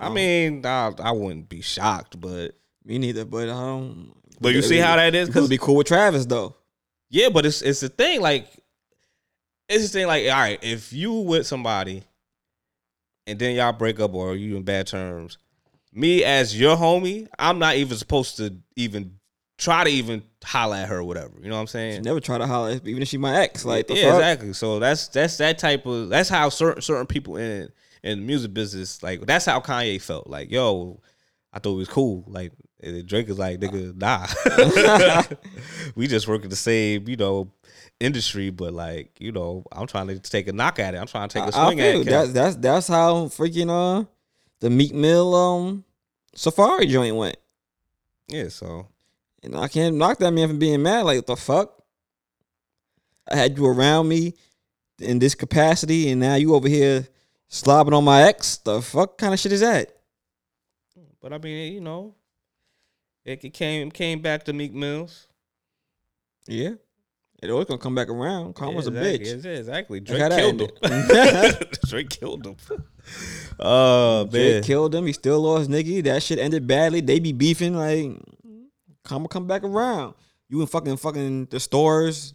I 0.00 0.06
Oh. 0.08 0.12
mean, 0.12 0.64
I, 0.64 0.92
I 1.00 1.10
wouldn't 1.10 1.48
be 1.48 1.60
shocked, 1.60 2.20
but 2.20 2.52
Me 2.84 2.98
neither. 2.98 3.24
But 3.24 3.44
I 3.48 3.52
don't. 3.52 4.12
but 4.40 4.54
you 4.54 4.62
see 4.62 4.78
how 4.78 4.96
that 4.96 5.14
is 5.14 5.28
Because 5.28 5.42
because 5.42 5.48
be 5.50 5.58
cool 5.58 5.76
with 5.76 5.86
Travis 5.88 6.24
though. 6.26 6.54
yeah, 7.10 7.28
but 7.28 7.44
it's 7.44 7.60
it's 7.62 7.80
the 7.80 7.88
thing 7.88 8.20
like 8.20 8.48
it's 9.68 9.82
the 9.84 9.88
thing 9.90 10.06
like 10.06 10.24
all 10.24 10.30
right, 10.38 10.58
if 10.62 10.92
you 10.92 11.12
with 11.12 11.46
somebody 11.46 12.02
and 13.26 13.38
then 13.38 13.56
y'all 13.56 13.72
break 13.72 14.00
up 14.00 14.14
or 14.14 14.34
you 14.36 14.56
in 14.56 14.62
bad 14.62 14.86
terms, 14.86 15.36
me 15.92 16.22
as 16.24 16.58
your 16.58 16.76
homie, 16.76 17.28
I'm 17.38 17.58
not 17.58 17.76
even 17.76 17.96
supposed 17.98 18.36
to 18.38 18.56
even 18.76 19.17
try 19.58 19.84
to 19.84 19.90
even 19.90 20.22
holler 20.44 20.76
at 20.76 20.88
her 20.88 20.98
or 20.98 21.04
whatever. 21.04 21.34
You 21.42 21.48
know 21.50 21.56
what 21.56 21.60
I'm 21.62 21.66
She 21.66 21.72
saying? 21.72 22.02
never 22.02 22.20
try 22.20 22.38
to 22.38 22.46
holler, 22.46 22.70
at- 22.70 22.86
even 22.86 23.02
if 23.02 23.08
she 23.08 23.18
my 23.18 23.36
ex. 23.42 23.64
Like 23.66 23.86
the 23.88 23.94
yeah, 23.96 24.04
fuck? 24.12 24.14
exactly. 24.20 24.52
So 24.54 24.78
that's 24.78 25.08
that's 25.08 25.36
that 25.38 25.58
type 25.58 25.84
of 25.84 26.08
that's 26.08 26.28
how 26.30 26.48
certain 26.48 26.80
certain 26.80 27.06
people 27.06 27.36
in 27.36 27.68
in 28.02 28.20
the 28.20 28.24
music 28.24 28.54
business 28.54 29.02
like 29.02 29.26
that's 29.26 29.44
how 29.44 29.60
Kanye 29.60 30.00
felt. 30.00 30.26
Like, 30.28 30.50
yo, 30.50 31.00
I 31.52 31.58
thought 31.58 31.74
it 31.74 31.78
was 31.78 31.88
cool. 31.88 32.24
Like 32.28 32.52
Drake 33.06 33.28
is 33.28 33.38
like, 33.38 33.58
nigga, 33.58 33.94
nah. 33.96 34.26
we 35.96 36.06
just 36.06 36.28
work 36.28 36.44
in 36.44 36.50
the 36.50 36.54
same, 36.56 37.08
you 37.08 37.16
know, 37.16 37.50
industry, 37.98 38.50
but 38.50 38.72
like, 38.72 39.10
you 39.18 39.32
know, 39.32 39.64
I'm 39.72 39.88
trying 39.88 40.06
to 40.06 40.18
take 40.20 40.46
a 40.46 40.52
knock 40.52 40.78
at 40.78 40.94
it. 40.94 40.98
I'm 40.98 41.08
trying 41.08 41.28
to 41.28 41.32
take 41.40 41.52
a 41.52 41.56
I- 41.56 41.62
I 41.62 41.66
swing 41.66 41.80
at 41.80 41.94
it. 41.96 42.06
That's 42.06 42.30
that's 42.32 42.56
that's 42.56 42.86
how 42.88 43.24
freaking 43.26 43.70
uh 43.70 44.04
the 44.60 44.70
Meek 44.70 44.94
Mill 44.94 45.34
um 45.34 45.84
Safaree 46.36 46.88
joint 46.88 47.16
went. 47.16 47.36
yeah, 48.28 48.48
so 48.48 48.86
And 49.48 49.56
I 49.56 49.68
can't 49.68 49.96
knock 49.96 50.18
that 50.18 50.30
man 50.30 50.48
for 50.48 50.54
being 50.54 50.82
mad. 50.82 51.06
Like 51.06 51.18
what 51.18 51.26
the 51.26 51.36
fuck? 51.36 51.82
I 53.30 53.36
had 53.36 53.56
you 53.56 53.66
around 53.66 54.08
me 54.08 54.34
in 55.00 55.18
this 55.18 55.34
capacity, 55.34 56.10
and 56.10 56.20
now 56.20 56.34
you 56.34 56.54
over 56.54 56.68
here 56.68 57.08
slobbing 57.50 57.94
on 57.94 58.04
my 58.04 58.22
ex. 58.22 58.58
The 58.58 58.82
fuck 58.82 59.16
kind 59.16 59.32
of 59.32 59.40
shit 59.40 59.52
is 59.52 59.60
that? 59.60 59.92
but 61.20 61.32
I 61.32 61.38
mean, 61.38 61.72
you 61.72 61.80
know, 61.80 62.14
it, 63.24 63.38
came 63.52 63.90
came 63.90 64.20
back 64.20 64.44
to 64.44 64.52
Meek 64.52 64.74
Mills. 64.74 65.28
Yeah, 66.46 66.72
it 67.42 67.50
always 67.50 67.66
gonna 67.66 67.78
come 67.78 67.94
back 67.94 68.08
around. 68.08 68.54
Karma's 68.54 68.86
yeah, 68.86 69.00
a 69.00 69.04
bitch. 69.04 69.44
yeah, 69.44 69.50
exactly. 69.52 70.00
Drake 70.00 70.30
killed 70.30 70.60
him. 70.60 70.70
Oh, 71.10 71.52
Drake 71.86 72.10
killed 72.10 72.46
him. 72.46 72.56
Oh 73.58 74.24
man. 74.24 74.30
Drake 74.30 74.64
killed 74.64 74.94
him. 74.94 75.06
He 75.06 75.14
still 75.14 75.40
lost 75.40 75.70
Nicki. 75.70 76.02
That 76.02 76.22
shit 76.22 76.38
ended 76.38 76.66
badly. 76.66 77.00
They 77.00 77.20
be 77.20 77.32
beefing. 77.32 77.74
Like, 77.74 78.20
karma 79.04 79.28
come 79.28 79.46
back 79.46 79.64
around. 79.64 80.14
You 80.48 80.60
in 80.60 80.66
fucking 80.66 80.96
fucking 80.96 81.46
the 81.46 81.60
stores, 81.60 82.34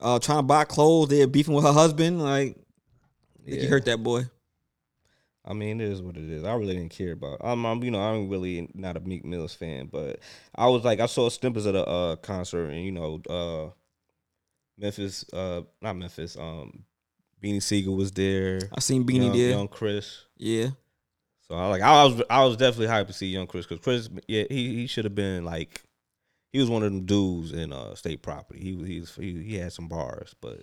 uh, 0.00 0.18
trying 0.18 0.38
to 0.38 0.42
buy 0.42 0.64
clothes. 0.64 1.08
They're 1.08 1.26
beefing 1.26 1.54
with 1.54 1.64
her 1.64 1.72
husband. 1.72 2.20
Like, 2.22 2.56
Yeah. 3.44 3.66
hurt 3.68 3.84
that 3.86 4.02
boy. 4.02 4.24
I 5.46 5.52
mean, 5.52 5.80
it 5.80 5.88
is 5.90 6.00
what 6.00 6.16
it 6.16 6.28
is. 6.30 6.42
I 6.42 6.54
really 6.54 6.74
didn't 6.74 6.92
care 6.92 7.12
about. 7.12 7.36
I'm, 7.42 7.66
I'm, 7.66 7.84
you 7.84 7.90
know, 7.90 8.00
I'm 8.00 8.30
really 8.30 8.68
not 8.74 8.96
a 8.96 9.00
Meek 9.00 9.24
Mills 9.26 9.54
fan, 9.54 9.88
but 9.92 10.18
I 10.54 10.68
was 10.68 10.84
like, 10.84 11.00
I 11.00 11.06
saw 11.06 11.28
snippets 11.28 11.66
of 11.66 11.74
the 11.74 11.84
uh, 11.86 12.16
concert, 12.16 12.70
and 12.70 12.82
you 12.82 12.92
know, 12.92 13.20
uh, 13.28 13.70
Memphis, 14.78 15.24
uh, 15.32 15.60
not 15.82 15.96
Memphis, 15.96 16.36
um, 16.38 16.84
Beanie 17.42 17.62
Sigel 17.62 17.94
was 17.94 18.10
there. 18.12 18.58
I 18.74 18.80
seen 18.80 19.04
Beanie 19.04 19.24
young, 19.26 19.32
there. 19.36 19.50
young 19.50 19.68
Chris. 19.68 20.22
Yeah, 20.38 20.68
So 21.42 21.54
I 21.56 21.68
like, 21.68 21.82
I 21.82 22.04
was, 22.04 22.22
I 22.30 22.44
was 22.44 22.56
definitely 22.56 22.86
hyped 22.86 23.08
to 23.08 23.12
see 23.12 23.26
young 23.26 23.46
Chris 23.46 23.66
because 23.66 23.84
Chris, 23.84 24.08
yeah, 24.26 24.44
he 24.48 24.74
he 24.76 24.86
should 24.86 25.04
have 25.04 25.14
been 25.14 25.44
like, 25.44 25.82
he 26.54 26.60
was 26.60 26.70
one 26.70 26.84
of 26.84 26.92
them 26.92 27.04
dudes 27.04 27.50
in 27.52 27.72
uh 27.72 27.94
state 27.96 28.22
property. 28.22 28.60
He 28.60 28.74
was, 28.76 28.86
he 28.88 29.00
was, 29.00 29.14
he, 29.16 29.42
he 29.42 29.56
had 29.56 29.72
some 29.72 29.88
bars, 29.88 30.34
but 30.40 30.60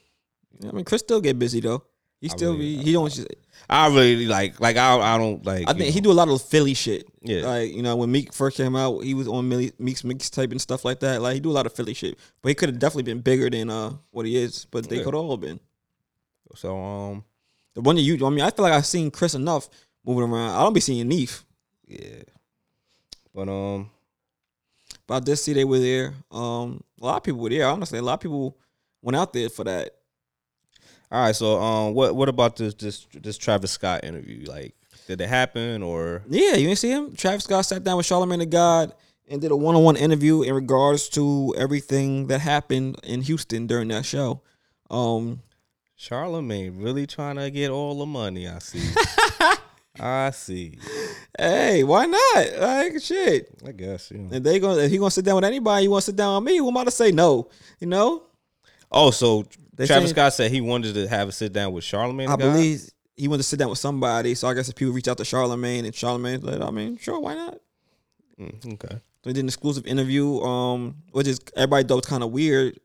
I 0.68 0.72
mean, 0.72 0.86
Chris 0.86 1.02
still 1.02 1.20
get 1.22 1.38
busy 1.38 1.60
though. 1.60 1.84
He 2.22 2.30
I 2.30 2.32
still 2.36 2.54
really- 2.54 2.78
be. 2.78 2.84
He 2.84 2.92
don't. 2.94 3.28
I 3.70 3.88
really 3.88 4.26
like, 4.28 4.60
like 4.60 4.78
I, 4.78 5.16
I 5.16 5.18
don't 5.18 5.44
like. 5.46 5.68
I 5.68 5.74
think 5.74 5.94
he 5.94 6.00
do 6.02 6.12
a 6.12 6.14
lot 6.14 6.30
of 6.30 6.42
Philly 6.42 6.74
shit. 6.76 7.08
Yeah. 7.22 7.42
Like 7.48 7.74
you 7.74 7.82
know 7.82 7.96
when 7.98 8.12
Meek 8.12 8.32
first 8.34 8.56
came 8.58 8.76
out, 8.76 9.00
he 9.04 9.14
was 9.16 9.28
on 9.28 9.50
Meek's 9.50 10.04
mixtape 10.04 10.52
and 10.52 10.62
stuff 10.62 10.86
like 10.86 11.00
that. 11.02 11.22
Like 11.22 11.34
he 11.34 11.40
do 11.42 11.50
a 11.52 11.58
lot 11.60 11.66
of 11.66 11.74
Philly 11.74 11.94
shit, 11.94 12.18
but 12.42 12.50
he 12.50 12.56
could 12.56 12.70
have 12.70 12.80
definitely 12.80 13.12
been 13.12 13.22
bigger 13.22 13.50
than 13.50 13.70
uh 13.70 13.94
what 14.12 14.26
he 14.26 14.38
is. 14.38 14.66
But 14.72 14.88
they 14.88 14.98
Yeah. 15.00 15.04
could 15.04 15.16
all 15.16 15.36
been. 15.36 15.60
So 16.56 16.78
um, 16.78 17.24
The 17.74 17.82
one 17.82 17.96
that 17.96 18.02
you, 18.04 18.24
I 18.26 18.30
mean, 18.30 18.42
I 18.42 18.52
feel 18.52 18.64
like 18.64 18.74
I've 18.74 18.86
seen 18.86 19.10
Chris 19.12 19.34
enough 19.34 19.68
moving 20.06 20.24
around. 20.24 20.52
I 20.52 20.62
don't 20.64 20.74
be 20.74 20.80
seeing 20.82 21.08
Neef, 21.08 21.44
yeah, 21.88 22.24
but 23.34 23.50
um. 23.50 23.90
But 25.12 25.24
I 25.24 25.26
did 25.26 25.36
see 25.36 25.52
they 25.52 25.66
were 25.66 25.78
there. 25.78 26.14
Um, 26.32 26.82
a 27.02 27.06
lot 27.06 27.18
of 27.18 27.24
people 27.24 27.42
were 27.42 27.50
there. 27.50 27.68
Honestly, 27.68 28.00
a 28.00 28.02
lot 28.02 28.14
of 28.14 28.20
people 28.22 28.56
went 29.02 29.18
out 29.18 29.34
there 29.34 29.50
for 29.50 29.66
that. 29.66 29.90
All 31.12 31.26
right, 31.26 31.36
so 31.36 31.60
um, 31.60 31.94
what 31.94 32.16
what 32.16 32.30
about 32.30 32.56
this 32.56 32.76
this 32.76 33.08
this 33.22 33.38
Travis 33.38 33.72
Scott 33.72 34.06
interview? 34.06 34.46
Like, 34.46 34.74
did 35.08 35.20
it 35.20 35.28
happen 35.28 35.84
or? 35.84 36.24
Yeah, 36.30 36.54
you 36.54 36.68
didn't 36.68 36.78
see 36.78 36.92
him. 36.92 37.14
Travis 37.14 37.44
Scott 37.44 37.66
sat 37.66 37.84
down 37.84 37.98
with 37.98 38.06
Charlamagne 38.06 38.40
the 38.40 38.46
God 38.46 38.94
and 39.28 39.42
did 39.42 39.52
a 39.52 39.56
one-on-one 39.58 39.98
interview 39.98 40.44
in 40.44 40.54
regards 40.54 41.10
to 41.10 41.54
everything 41.58 42.28
that 42.28 42.40
happened 42.40 42.98
in 43.04 43.22
Houston 43.24 43.68
during 43.68 43.90
that 43.90 44.06
show. 44.06 44.40
Um, 44.90 45.42
Charlamagne 46.00 46.82
really 46.82 47.06
trying 47.06 47.36
to 47.36 47.52
get 47.52 47.70
all 47.70 48.00
the 48.00 48.06
money. 48.06 48.48
I 48.48 48.60
see. 48.60 48.80
I 50.00 50.32
see. 50.32 50.78
hey, 51.38 51.84
why 51.84 52.06
not? 52.06 52.46
Like 52.60 53.02
shit. 53.02 53.50
I 53.66 53.72
guess. 53.72 54.12
You 54.12 54.20
know. 54.20 54.36
If 54.38 54.44
they 54.44 54.60
gonna, 54.60 54.82
if 54.82 54.92
he 54.92 54.98
gonna 54.98 55.12
sit 55.12 55.26
down 55.26 55.36
with 55.36 55.44
anybody, 55.46 55.84
you 55.84 55.92
want 55.92 56.02
to 56.04 56.06
sit 56.12 56.16
down 56.16 56.44
with 56.44 56.52
me? 56.52 56.58
Who 56.58 56.68
am 56.70 56.78
I 56.78 56.86
to 56.86 56.92
say 56.92 57.12
no? 57.12 57.50
You 57.80 57.88
know, 57.88 58.24
Oh, 58.92 59.12
so 59.12 59.44
They 59.76 59.86
Travis 59.88 60.10
saying- 60.10 60.16
Scott 60.16 60.34
said 60.34 60.52
he 60.52 60.62
wanted 60.62 60.94
to 60.96 61.08
have 61.08 61.30
a 61.30 61.32
sit 61.32 61.54
down 61.54 61.72
with 61.74 61.84
Charlamagne. 61.84 62.24
I 62.28 62.36
God? 62.36 62.40
believe 62.40 62.90
he 63.16 63.28
wanted 63.28 63.44
to 63.44 63.48
sit 63.50 63.60
down 63.60 63.70
with 63.70 63.80
somebody. 63.80 64.34
So 64.36 64.48
I 64.48 64.54
guess 64.54 64.70
if 64.70 64.76
people 64.76 64.94
reach 64.94 65.08
out 65.08 65.18
to 65.18 65.24
Charlamagne 65.24 65.84
and 65.86 65.94
Charlamagne, 65.94 66.44
like, 66.44 66.62
I 66.62 66.72
mean, 66.72 66.98
sure, 66.98 67.20
why 67.20 67.36
not? 67.36 67.60
Mm, 68.40 68.74
okay. 68.74 68.96
So 69.24 69.30
he 69.30 69.34
did 69.34 69.42
an 69.42 69.48
exclusive 69.48 69.86
interview, 69.86 70.40
um, 70.42 70.96
which 71.12 71.28
is 71.28 71.40
everybody 71.56 71.88
thought 71.88 71.98
was 71.98 72.06
kind 72.06 72.24
of 72.24 72.32
weird, 72.32 72.80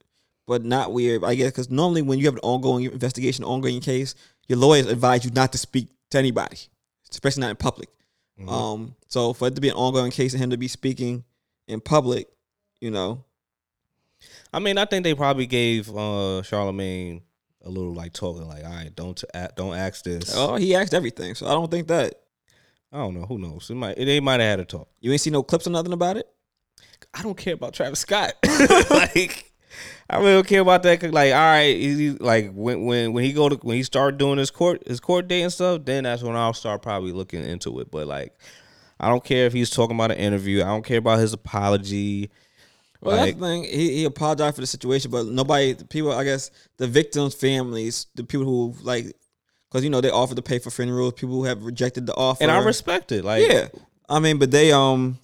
but 0.46 0.64
not 0.64 0.92
weird. 0.92 1.24
I 1.24 1.34
guess 1.34 1.50
because 1.52 1.70
normally 1.70 2.02
when 2.02 2.18
you 2.18 2.26
have 2.26 2.34
an 2.34 2.40
ongoing 2.42 2.84
investigation, 2.84 3.44
ongoing 3.44 3.80
case, 3.80 4.14
your 4.48 4.58
lawyers 4.58 4.86
advise 4.86 5.24
you 5.24 5.30
not 5.30 5.52
to 5.52 5.58
speak 5.58 5.88
to 6.10 6.18
anybody, 6.18 6.58
especially 7.10 7.42
not 7.42 7.50
in 7.50 7.56
public. 7.56 7.88
Mhm. 8.40 8.50
Um, 8.50 8.96
so 9.08 9.32
for 9.32 9.48
it 9.48 9.54
to 9.54 9.60
be 9.60 9.68
an 9.68 9.76
ongoing 9.76 10.10
case 10.10 10.32
and 10.34 10.42
him 10.42 10.50
to 10.50 10.56
be 10.56 10.68
speaking 10.68 11.24
in 11.68 11.80
public, 11.80 12.28
you 12.80 12.90
know, 12.90 13.24
I 14.52 14.58
mean, 14.58 14.78
I 14.78 14.84
think 14.84 15.04
they 15.04 15.14
probably 15.14 15.46
gave 15.46 15.88
uh 15.90 16.42
Charlamagne 16.42 17.22
a 17.64 17.68
little 17.70 17.92
like 17.94 18.12
talking, 18.12 18.46
like, 18.46 18.64
all 18.64 18.70
right, 18.70 18.94
don't 18.94 19.22
don't 19.56 19.74
ask 19.74 20.04
this. 20.04 20.32
oh, 20.36 20.56
he 20.56 20.74
asked 20.74 20.94
everything. 20.94 21.34
So 21.34 21.46
I 21.46 21.50
don't 21.50 21.70
think 21.70 21.88
that 21.88 22.14
I 22.92 22.98
don't 22.98 23.14
know. 23.14 23.26
Who 23.26 23.38
knows? 23.38 23.68
It 23.70 23.74
might. 23.74 23.96
They 23.96 24.20
might 24.20 24.40
have 24.40 24.50
had 24.50 24.60
a 24.60 24.64
talk. 24.64 24.88
you 25.00 25.10
ain't 25.12 25.20
see 25.20 25.30
no 25.30 25.42
clips 25.42 25.66
or 25.66 25.70
nothing 25.70 25.92
about 25.92 26.16
it. 26.16 26.28
I 27.12 27.22
don't 27.22 27.36
care 27.36 27.54
about 27.54 27.72
Travis 27.74 28.00
Scott. 28.00 28.34
like, 28.90 29.45
I 30.08 30.18
really 30.18 30.32
don't 30.34 30.46
care 30.46 30.60
about 30.60 30.82
that. 30.84 31.00
'cause, 31.00 31.12
like, 31.12 31.32
all 31.32 31.38
right, 31.38 31.76
he, 31.76 32.10
like 32.20 32.52
when 32.52 32.84
when 32.84 33.12
when 33.12 33.24
he 33.24 33.32
go 33.32 33.48
to 33.48 33.56
when 33.56 33.76
he 33.76 33.82
start 33.82 34.18
doing 34.18 34.38
his 34.38 34.50
court 34.50 34.82
his 34.86 35.00
court 35.00 35.28
day 35.28 35.42
and 35.42 35.52
stuff, 35.52 35.82
then 35.84 36.04
that's 36.04 36.22
when 36.22 36.36
I'll 36.36 36.52
start 36.54 36.82
probably 36.82 37.12
looking 37.12 37.44
into 37.44 37.80
it. 37.80 37.90
But 37.90 38.06
like, 38.06 38.32
I 39.00 39.08
don't 39.08 39.24
care 39.24 39.46
if 39.46 39.52
he's 39.52 39.70
talking 39.70 39.96
about 39.96 40.10
an 40.12 40.18
interview. 40.18 40.62
I 40.62 40.66
don't 40.66 40.84
care 40.84 40.98
about 40.98 41.18
his 41.18 41.32
apology. 41.32 42.30
Well, 43.02 43.16
Like- 43.16 43.38
that's 43.38 43.40
the 43.40 43.46
thing. 43.46 43.64
He, 43.64 43.94
he 43.96 44.04
apologized 44.04 44.54
for 44.54 44.60
the 44.62 44.66
situation, 44.66 45.10
but 45.10 45.26
nobody, 45.26 45.72
the 45.74 45.84
people, 45.84 46.12
I 46.12 46.24
guess, 46.24 46.50
the 46.78 46.86
victims' 46.86 47.34
families, 47.34 48.06
the 48.14 48.24
people 48.24 48.46
who 48.46 48.74
like, 48.82 49.14
because 49.70 49.84
you 49.84 49.90
know 49.90 50.00
they 50.00 50.10
offered 50.10 50.36
to 50.36 50.42
pay 50.42 50.58
for 50.58 50.70
funerals, 50.70 51.12
people 51.14 51.34
who 51.34 51.44
have 51.44 51.62
rejected 51.64 52.06
the 52.06 52.14
offer, 52.14 52.42
And 52.42 52.50
I 52.52 52.58
respect 52.58 53.12
it. 53.12 53.24
Like, 53.24 53.46
yeah, 53.48 53.68
I 54.08 54.18
mean, 54.20 54.38
but 54.38 54.50
they 54.50 54.72
um, 54.72 55.18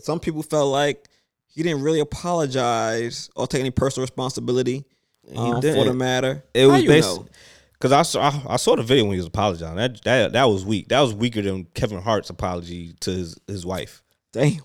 some 0.00 0.20
people 0.20 0.42
felt 0.42 0.70
like 0.70 1.08
he 1.56 1.62
didn't 1.62 1.80
really 1.80 2.00
apologize 2.00 3.30
or 3.34 3.46
take 3.46 3.60
any 3.60 3.70
personal 3.70 4.04
responsibility 4.04 4.84
he 5.26 5.36
um, 5.36 5.62
for 5.62 5.84
the 5.84 5.94
matter. 5.94 6.44
It 6.52 6.66
How 6.66 6.74
was 6.74 6.82
you 6.82 6.88
based 6.88 7.16
know? 7.16 7.26
because 7.72 7.92
I 7.92 8.02
saw 8.02 8.20
I, 8.28 8.42
I 8.50 8.56
saw 8.56 8.76
the 8.76 8.82
video 8.82 9.04
when 9.04 9.12
he 9.12 9.18
was 9.18 9.26
apologizing. 9.26 9.76
That 9.76 10.04
that 10.04 10.32
that 10.34 10.44
was 10.44 10.66
weak. 10.66 10.88
That 10.88 11.00
was 11.00 11.14
weaker 11.14 11.40
than 11.40 11.64
Kevin 11.74 12.02
Hart's 12.02 12.28
apology 12.28 12.92
to 13.00 13.10
his 13.10 13.40
his 13.46 13.64
wife. 13.64 14.02
Damn, 14.32 14.60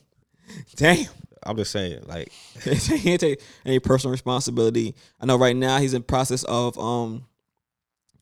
damn. 0.75 1.07
I'm 1.43 1.55
just 1.55 1.71
saying, 1.71 2.03
like, 2.05 2.31
he 2.63 2.75
didn't 2.97 3.21
take 3.21 3.41
any 3.65 3.79
personal 3.79 4.11
responsibility. 4.11 4.93
I 5.19 5.25
know 5.25 5.37
right 5.37 5.55
now 5.55 5.79
he's 5.79 5.93
in 5.93 6.03
process 6.03 6.43
of 6.43 6.77
um 6.77 7.25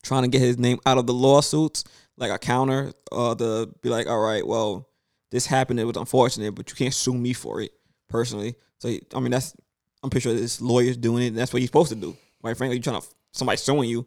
trying 0.04 0.22
to 0.22 0.28
get 0.28 0.40
his 0.40 0.58
name 0.58 0.78
out 0.86 0.96
of 0.96 1.08
the 1.08 1.12
lawsuits, 1.12 1.82
like 2.16 2.30
a 2.30 2.38
counter, 2.38 2.92
uh, 3.10 3.34
to 3.34 3.68
be 3.82 3.88
like, 3.90 4.06
all 4.06 4.20
right, 4.20 4.46
well, 4.46 4.88
this 5.32 5.44
happened. 5.44 5.80
It 5.80 5.84
was 5.84 5.96
unfortunate, 5.96 6.54
but 6.54 6.70
you 6.70 6.76
can't 6.76 6.94
sue 6.94 7.14
me 7.14 7.32
for 7.32 7.60
it 7.60 7.72
personally. 8.10 8.54
So 8.78 8.94
I 9.14 9.20
mean, 9.20 9.30
that's 9.30 9.54
I'm 10.02 10.10
pretty 10.10 10.24
sure 10.24 10.34
this 10.34 10.60
lawyer's 10.60 10.96
doing 10.96 11.24
it, 11.24 11.28
and 11.28 11.38
that's 11.38 11.52
what 11.52 11.60
he's 11.60 11.68
supposed 11.68 11.90
to 11.90 11.96
do. 11.96 12.16
Quite 12.40 12.56
frankly, 12.56 12.76
you're 12.76 12.82
trying 12.82 13.00
to 13.00 13.06
somebody 13.32 13.56
suing 13.56 13.88
you. 13.88 14.06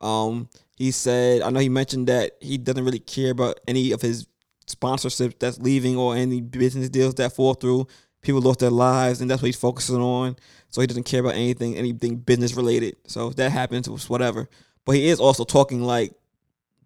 Um, 0.00 0.48
he 0.76 0.90
said, 0.90 1.42
I 1.42 1.50
know 1.50 1.60
he 1.60 1.68
mentioned 1.68 2.08
that 2.08 2.32
he 2.40 2.58
doesn't 2.58 2.84
really 2.84 2.98
care 2.98 3.30
about 3.30 3.60
any 3.66 3.92
of 3.92 4.02
his 4.02 4.26
sponsorships 4.66 5.38
that's 5.38 5.58
leaving 5.58 5.96
or 5.96 6.16
any 6.16 6.40
business 6.40 6.88
deals 6.88 7.14
that 7.14 7.34
fall 7.34 7.54
through. 7.54 7.86
People 8.22 8.40
lost 8.40 8.60
their 8.60 8.70
lives, 8.70 9.20
and 9.20 9.30
that's 9.30 9.42
what 9.42 9.46
he's 9.46 9.56
focusing 9.56 10.00
on. 10.00 10.36
So 10.70 10.80
he 10.80 10.86
doesn't 10.86 11.04
care 11.04 11.20
about 11.20 11.34
anything, 11.34 11.76
anything 11.76 12.16
business 12.16 12.54
related. 12.54 12.96
So 13.06 13.28
if 13.28 13.36
that 13.36 13.52
happens, 13.52 13.86
it's 13.86 14.08
whatever. 14.08 14.48
But 14.84 14.96
he 14.96 15.08
is 15.08 15.20
also 15.20 15.44
talking 15.44 15.82
like 15.82 16.14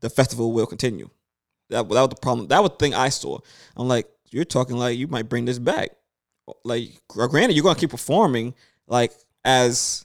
the 0.01 0.11
festival 0.11 0.53
will 0.53 0.67
continue. 0.67 1.09
That, 1.71 1.89
that 1.89 2.01
was 2.01 2.09
the 2.09 2.17
problem. 2.17 2.49
That 2.49 2.63
was 2.63 2.73
the 2.73 2.77
thing 2.77 2.95
I 2.95 3.09
saw. 3.09 3.39
I'm 3.77 3.89
like, 3.89 4.09
you're 4.31 4.45
talking 4.45 4.77
like 4.77 4.99
you 4.99 5.07
might 5.07 5.29
bring 5.29 5.45
this 5.45 5.59
back. 5.59 5.91
Like, 6.65 6.91
granted, 7.09 7.55
you're 7.55 7.63
gonna 7.63 7.79
keep 7.79 7.91
performing 7.91 8.55
like 8.87 9.13
as 9.45 10.05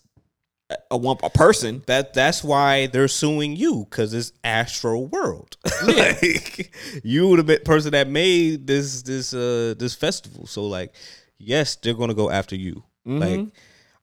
a, 0.90 0.98
one 0.98 1.18
a 1.24 1.30
person. 1.30 1.84
that 1.88 2.14
that's 2.14 2.44
why 2.44 2.88
they're 2.88 3.08
suing 3.08 3.56
you 3.56 3.86
because 3.90 4.14
it's 4.14 4.32
Astroworld. 4.44 5.56
like, 5.88 6.74
you 7.04 7.28
were 7.28 7.42
the 7.42 7.60
person 7.60 7.92
that 7.92 8.08
made 8.08 8.68
this 8.68 9.02
this 9.04 9.34
uh 9.34 9.76
this 9.78 9.96
festival. 9.96 10.48
So 10.48 10.66
like, 10.66 10.94
yes, 11.38 11.76
they're 11.76 11.94
gonna 11.94 12.14
go 12.14 12.30
after 12.30 12.56
you. 12.56 12.84
Like, 13.06 13.48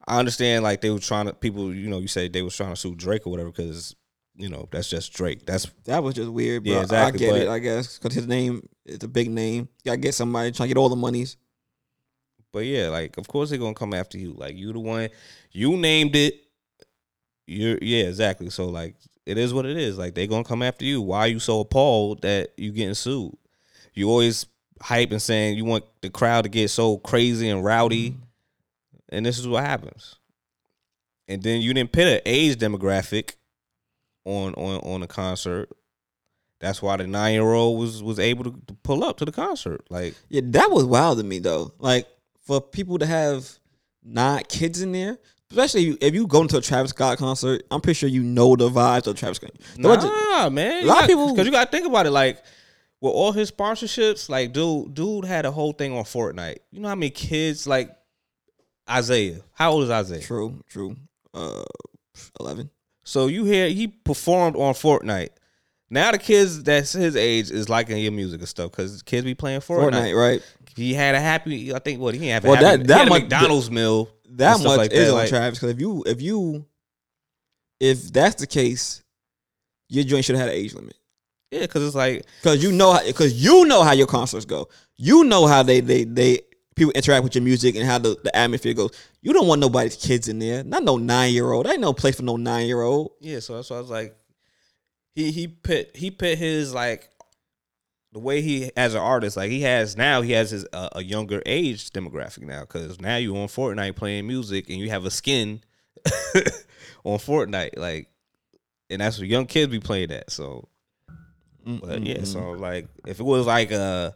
I 0.07 0.19
understand. 0.19 0.63
Like 0.63 0.81
they 0.81 0.91
were 0.91 0.99
trying 0.99 1.25
to 1.25 1.33
people. 1.33 1.73
You 1.73 1.89
know, 1.89 1.99
you 1.99 2.07
say 2.07 2.27
they 2.27 2.41
was 2.43 2.55
trying 2.55 2.69
to 2.69 2.75
sue 2.75 2.95
Drake 2.95 3.25
or 3.25 3.31
whatever 3.31 3.49
because 3.49 3.95
you 4.35 4.47
know 4.49 4.67
that's 4.71 4.89
just 4.89 5.13
Drake. 5.13 5.45
That's 5.45 5.67
That 5.85 6.03
was 6.03 6.13
just 6.15 6.29
weird, 6.29 6.63
bro. 6.63 6.73
Yeah, 6.73 6.81
exactly, 6.81 7.25
I 7.25 7.29
get 7.29 7.31
but- 7.31 7.41
it, 7.41 7.49
I 7.49 7.59
guess, 7.59 7.97
because 7.97 8.13
his 8.15 8.27
name 8.27 8.67
is 8.85 9.03
a 9.03 9.07
big 9.07 9.29
name. 9.31 9.69
You 9.83 9.91
gotta 9.91 9.97
get 9.97 10.13
somebody 10.13 10.51
trying 10.51 10.69
to 10.69 10.75
get 10.75 10.79
all 10.79 10.89
the 10.89 10.95
monies. 10.95 11.37
But 12.51 12.65
yeah, 12.65 12.89
like 12.89 13.17
of 13.17 13.27
course 13.27 13.49
they're 13.49 13.59
gonna 13.59 13.73
come 13.73 13.93
after 13.93 14.17
you. 14.17 14.33
Like 14.33 14.55
you 14.55 14.73
the 14.73 14.79
one, 14.79 15.09
you 15.51 15.77
named 15.77 16.15
it. 16.15 16.41
You're 17.47 17.77
yeah, 17.81 18.05
exactly. 18.05 18.49
So 18.49 18.69
like 18.69 18.95
it 19.25 19.37
is 19.37 19.53
what 19.53 19.65
it 19.65 19.77
is. 19.77 19.97
Like 19.97 20.15
they're 20.15 20.27
gonna 20.27 20.43
come 20.43 20.61
after 20.61 20.85
you. 20.85 21.01
Why 21.01 21.19
are 21.21 21.27
you 21.27 21.39
so 21.39 21.61
appalled 21.61 22.21
that 22.23 22.51
you 22.57 22.71
getting 22.71 22.93
sued? 22.93 23.35
You 23.93 24.09
always 24.09 24.45
hype 24.81 25.11
and 25.11 25.21
saying 25.21 25.57
you 25.57 25.65
want 25.65 25.85
the 26.01 26.09
crowd 26.09 26.43
to 26.43 26.49
get 26.49 26.69
so 26.69 26.97
crazy 26.97 27.49
and 27.49 27.63
rowdy, 27.63 28.11
mm-hmm. 28.11 29.15
and 29.15 29.25
this 29.25 29.39
is 29.39 29.47
what 29.47 29.63
happens. 29.63 30.15
And 31.27 31.41
then 31.41 31.61
you 31.61 31.73
didn't 31.73 31.93
put 31.93 32.07
an 32.07 32.19
age 32.25 32.57
demographic 32.57 33.35
on 34.25 34.53
on 34.55 34.79
on 34.81 35.03
a 35.03 35.07
concert. 35.07 35.69
That's 36.59 36.81
why 36.81 36.97
the 36.97 37.07
nine 37.07 37.33
year 37.33 37.53
old 37.53 37.79
was 37.79 38.03
was 38.03 38.19
able 38.19 38.43
to, 38.45 38.51
to 38.67 38.73
pull 38.83 39.03
up 39.03 39.17
to 39.17 39.25
the 39.25 39.31
concert. 39.31 39.85
Like 39.89 40.15
Yeah, 40.29 40.41
that 40.45 40.69
was 40.71 40.85
wild 40.85 41.17
to 41.19 41.23
me 41.23 41.39
though. 41.39 41.73
Like 41.79 42.07
for 42.51 42.59
people 42.59 42.97
to 42.99 43.05
have 43.05 43.49
not 44.03 44.49
kids 44.49 44.81
in 44.81 44.91
there, 44.91 45.17
especially 45.49 45.97
if 46.01 46.13
you, 46.13 46.27
go 46.27 46.41
into 46.41 46.57
a 46.57 46.61
Travis 46.61 46.89
Scott 46.89 47.17
concert, 47.17 47.63
I'm 47.71 47.79
pretty 47.79 47.97
sure 47.97 48.09
you 48.09 48.23
know 48.23 48.57
the 48.57 48.69
vibes 48.69 49.07
of 49.07 49.15
Travis 49.15 49.37
Scott. 49.37 49.51
The 49.77 49.81
Nah, 49.95 50.49
man. 50.49 50.83
a 50.83 50.85
lot 50.85 51.03
of 51.03 51.07
people- 51.07 51.29
because 51.31 51.45
you 51.45 51.51
got 51.53 51.71
to 51.71 51.77
think 51.77 51.87
about 51.87 52.05
it. 52.07 52.11
Like 52.11 52.43
with 52.99 53.13
all 53.13 53.31
his 53.31 53.49
sponsorships, 53.51 54.27
like 54.27 54.51
dude, 54.51 54.93
dude 54.93 55.23
had 55.23 55.45
a 55.45 55.51
whole 55.51 55.71
thing 55.71 55.95
on 55.97 56.03
Fortnite. 56.03 56.57
You 56.71 56.81
know 56.81 56.89
how 56.89 56.95
many 56.95 57.09
kids 57.09 57.65
like 57.67 57.95
Isaiah? 58.89 59.39
How 59.53 59.71
old 59.71 59.83
is 59.83 59.89
Isaiah? 59.89 60.21
True, 60.21 60.61
true. 60.67 60.97
Uh, 61.33 61.63
eleven. 62.37 62.69
So 63.05 63.27
you 63.27 63.45
hear 63.45 63.69
he 63.69 63.87
performed 63.87 64.57
on 64.57 64.73
Fortnite. 64.73 65.29
Now 65.89 66.11
the 66.11 66.17
kids 66.17 66.63
that's 66.63 66.91
his 66.93 67.15
age 67.15 67.49
is 67.49 67.69
liking 67.69 67.97
your 67.97 68.11
music 68.11 68.39
and 68.39 68.47
stuff 68.49 68.71
because 68.71 69.01
kids 69.03 69.25
be 69.25 69.35
playing 69.35 69.61
Fortnite. 69.61 69.91
Fortnite, 69.91 70.15
right? 70.17 70.41
He 70.75 70.93
had 70.93 71.15
a 71.15 71.19
happy. 71.19 71.73
I 71.73 71.79
think 71.79 71.99
what 71.99 72.15
he. 72.15 72.29
A 72.29 72.39
Well, 72.39 72.55
happy, 72.55 72.77
that- 72.77 72.87
that 72.87 72.97
had 72.99 73.09
much- 73.09 73.21
McDonald's 73.23 73.69
meal. 73.71 74.09
That 74.35 74.59
much 74.59 74.77
like 74.77 74.91
is 74.91 74.99
that, 75.07 75.09
on 75.11 75.15
like- 75.17 75.29
Travis 75.29 75.59
because 75.59 75.71
if 75.71 75.81
you 75.81 76.03
if 76.05 76.21
you 76.21 76.65
if 77.79 78.13
that's 78.13 78.35
the 78.35 78.47
case, 78.47 79.03
your 79.89 80.03
joint 80.03 80.23
should 80.25 80.35
have 80.35 80.47
had 80.47 80.55
an 80.55 80.61
age 80.61 80.73
limit. 80.73 80.95
Yeah, 81.51 81.61
because 81.61 81.85
it's 81.85 81.95
like 81.95 82.25
Cause 82.43 82.63
you 82.63 82.71
know, 82.71 82.97
because 83.05 83.33
you 83.43 83.65
know 83.65 83.83
how 83.83 83.91
your 83.91 84.07
concerts 84.07 84.45
go. 84.45 84.69
You 84.95 85.25
know 85.25 85.47
how 85.47 85.63
they 85.63 85.81
they 85.81 86.05
they 86.05 86.39
people 86.75 86.93
interact 86.93 87.25
with 87.25 87.35
your 87.35 87.43
music 87.43 87.75
and 87.75 87.85
how 87.85 87.97
the, 87.97 88.15
the 88.23 88.33
atmosphere 88.33 88.73
goes. 88.73 88.91
You 89.21 89.33
don't 89.33 89.47
want 89.47 89.59
nobody's 89.59 89.97
kids 89.97 90.29
in 90.29 90.39
there. 90.39 90.63
Not 90.63 90.83
no 90.83 90.95
nine 90.97 91.33
year 91.33 91.51
old. 91.51 91.67
Ain't 91.67 91.81
no 91.81 91.91
place 91.91 92.15
for 92.15 92.23
no 92.23 92.37
nine 92.37 92.67
year 92.67 92.81
old. 92.81 93.11
Yeah, 93.19 93.39
so 93.39 93.55
that's 93.55 93.69
why 93.69 93.75
I 93.77 93.81
was 93.81 93.89
like, 93.89 94.15
he 95.13 95.31
he 95.31 95.47
put 95.49 95.93
he 95.95 96.09
put 96.09 96.37
his 96.37 96.73
like 96.73 97.09
the 98.13 98.19
way 98.19 98.41
he 98.41 98.71
as 98.75 98.93
an 98.93 98.99
artist 98.99 99.37
like 99.37 99.49
he 99.49 99.61
has 99.61 99.95
now 99.95 100.21
he 100.21 100.33
has 100.33 100.51
his 100.51 100.65
uh, 100.73 100.89
a 100.93 101.03
younger 101.03 101.41
age 101.45 101.91
demographic 101.91 102.43
now 102.43 102.61
because 102.61 102.99
now 102.99 103.15
you're 103.15 103.37
on 103.37 103.47
Fortnite 103.47 103.95
playing 103.95 104.27
music 104.27 104.69
and 104.69 104.77
you 104.77 104.89
have 104.89 105.05
a 105.05 105.11
skin 105.11 105.61
on 107.03 107.17
Fortnite 107.17 107.77
like, 107.77 108.09
and 108.89 109.01
that's 109.01 109.17
what 109.17 109.27
young 109.27 109.45
kids 109.45 109.71
be 109.71 109.79
playing 109.79 110.09
that. 110.09 110.31
So, 110.31 110.67
but 111.65 112.03
yeah, 112.03 112.23
so 112.23 112.51
like 112.51 112.87
if 113.07 113.19
it 113.19 113.23
was 113.23 113.45
like 113.45 113.71
uh 113.71 114.11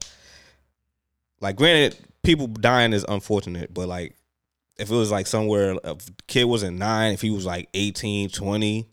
like 1.40 1.56
granted 1.56 1.98
people 2.24 2.48
dying 2.48 2.92
is 2.92 3.06
unfortunate, 3.08 3.74
but 3.74 3.88
like 3.88 4.16
if 4.78 4.90
it 4.90 4.96
was 4.96 5.12
like 5.12 5.28
somewhere 5.28 5.78
a 5.84 5.96
kid 6.28 6.46
wasn't 6.46 6.78
nine, 6.78 7.14
if 7.14 7.22
he 7.22 7.30
was 7.30 7.46
like 7.46 7.70
18, 7.74 8.30
20, 8.30 8.90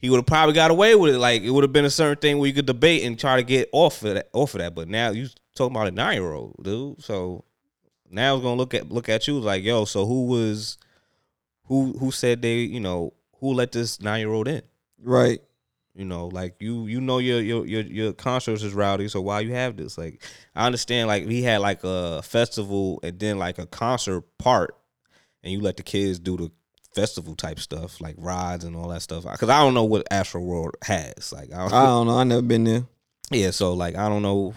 he 0.00 0.08
would 0.08 0.16
have 0.16 0.26
probably 0.26 0.54
got 0.54 0.70
away 0.70 0.94
with 0.94 1.14
it. 1.14 1.18
Like 1.18 1.42
it 1.42 1.50
would 1.50 1.64
have 1.64 1.72
been 1.72 1.84
a 1.84 1.90
certain 1.90 2.16
thing 2.16 2.38
where 2.38 2.48
you 2.48 2.54
could 2.54 2.66
debate 2.66 3.04
and 3.04 3.18
try 3.18 3.36
to 3.36 3.42
get 3.42 3.68
off 3.72 4.02
of 4.02 4.14
that 4.14 4.28
off 4.32 4.54
of 4.54 4.60
that. 4.60 4.74
But 4.74 4.88
now 4.88 5.10
you 5.10 5.28
talking 5.54 5.76
about 5.76 5.88
a 5.88 5.90
nine 5.90 6.16
year 6.16 6.32
old, 6.32 6.56
dude. 6.62 7.02
So 7.02 7.44
now 8.10 8.34
it's 8.34 8.42
gonna 8.42 8.56
look 8.56 8.74
at 8.74 8.90
look 8.90 9.08
at 9.08 9.28
you 9.28 9.38
like, 9.38 9.62
yo, 9.62 9.84
so 9.84 10.06
who 10.06 10.26
was 10.26 10.78
who 11.64 11.92
who 11.98 12.10
said 12.10 12.42
they, 12.42 12.58
you 12.60 12.80
know, 12.80 13.12
who 13.38 13.52
let 13.52 13.72
this 13.72 14.00
nine 14.00 14.20
year 14.20 14.32
old 14.32 14.48
in? 14.48 14.62
right. 15.02 15.40
You 15.92 16.04
know, 16.04 16.28
like 16.28 16.54
you 16.60 16.86
you 16.86 17.00
know 17.00 17.18
your 17.18 17.40
your 17.40 17.66
your 17.66 17.82
your 17.82 18.12
concerts 18.12 18.62
is 18.62 18.72
rowdy, 18.72 19.08
so 19.08 19.20
why 19.20 19.40
you 19.40 19.52
have 19.52 19.76
this? 19.76 19.98
Like 19.98 20.22
I 20.54 20.64
understand 20.64 21.08
like 21.08 21.26
we 21.26 21.42
had 21.42 21.60
like 21.60 21.80
a 21.82 22.22
festival 22.22 23.00
and 23.02 23.18
then 23.18 23.38
like 23.38 23.58
a 23.58 23.66
concert 23.66 24.22
part 24.38 24.76
and 25.42 25.52
you 25.52 25.60
let 25.60 25.76
the 25.76 25.82
kids 25.82 26.18
do 26.18 26.36
the 26.36 26.50
festival 26.94 27.34
type 27.36 27.58
stuff, 27.60 28.00
like 28.00 28.14
rides 28.18 28.64
and 28.64 28.74
all 28.76 28.88
that 28.88 29.02
stuff. 29.02 29.24
Cause 29.24 29.48
I 29.48 29.58
don't 29.60 29.74
know 29.74 29.84
what 29.84 30.08
Astroworld 30.10 30.72
has. 30.82 31.32
Like 31.32 31.52
I 31.52 31.58
don't, 31.58 31.72
I 31.72 31.86
don't 31.86 32.06
know. 32.06 32.18
I 32.18 32.24
never 32.24 32.42
been 32.42 32.64
there. 32.64 32.84
yeah, 33.30 33.50
so 33.50 33.72
like 33.74 33.96
I 33.96 34.08
don't 34.08 34.22
know 34.22 34.54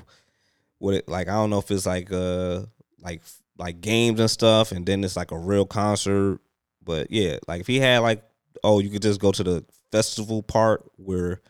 what 0.80 0.96
it 0.96 1.08
like 1.08 1.28
I 1.28 1.34
don't 1.34 1.50
know 1.50 1.60
if 1.60 1.70
it's 1.72 1.86
like 1.86 2.12
uh 2.12 2.64
like 3.02 3.22
like 3.58 3.82
games 3.82 4.20
and 4.20 4.30
stuff 4.32 4.72
and 4.72 4.86
then 4.86 5.04
it's 5.04 5.16
like 5.16 5.32
a 5.32 5.38
real 5.38 5.66
concert. 5.66 6.40
But 6.84 7.12
yeah, 7.12 7.38
like 7.48 7.62
if 7.62 7.68
he 7.68 7.80
had 7.80 8.00
like 8.00 8.24
oh, 8.64 8.80
you 8.80 8.90
could 8.90 9.02
just 9.02 9.20
go 9.20 9.32
to 9.32 9.44
the 9.44 9.66
festival 9.92 10.42
part 10.44 10.84
where 10.98 11.42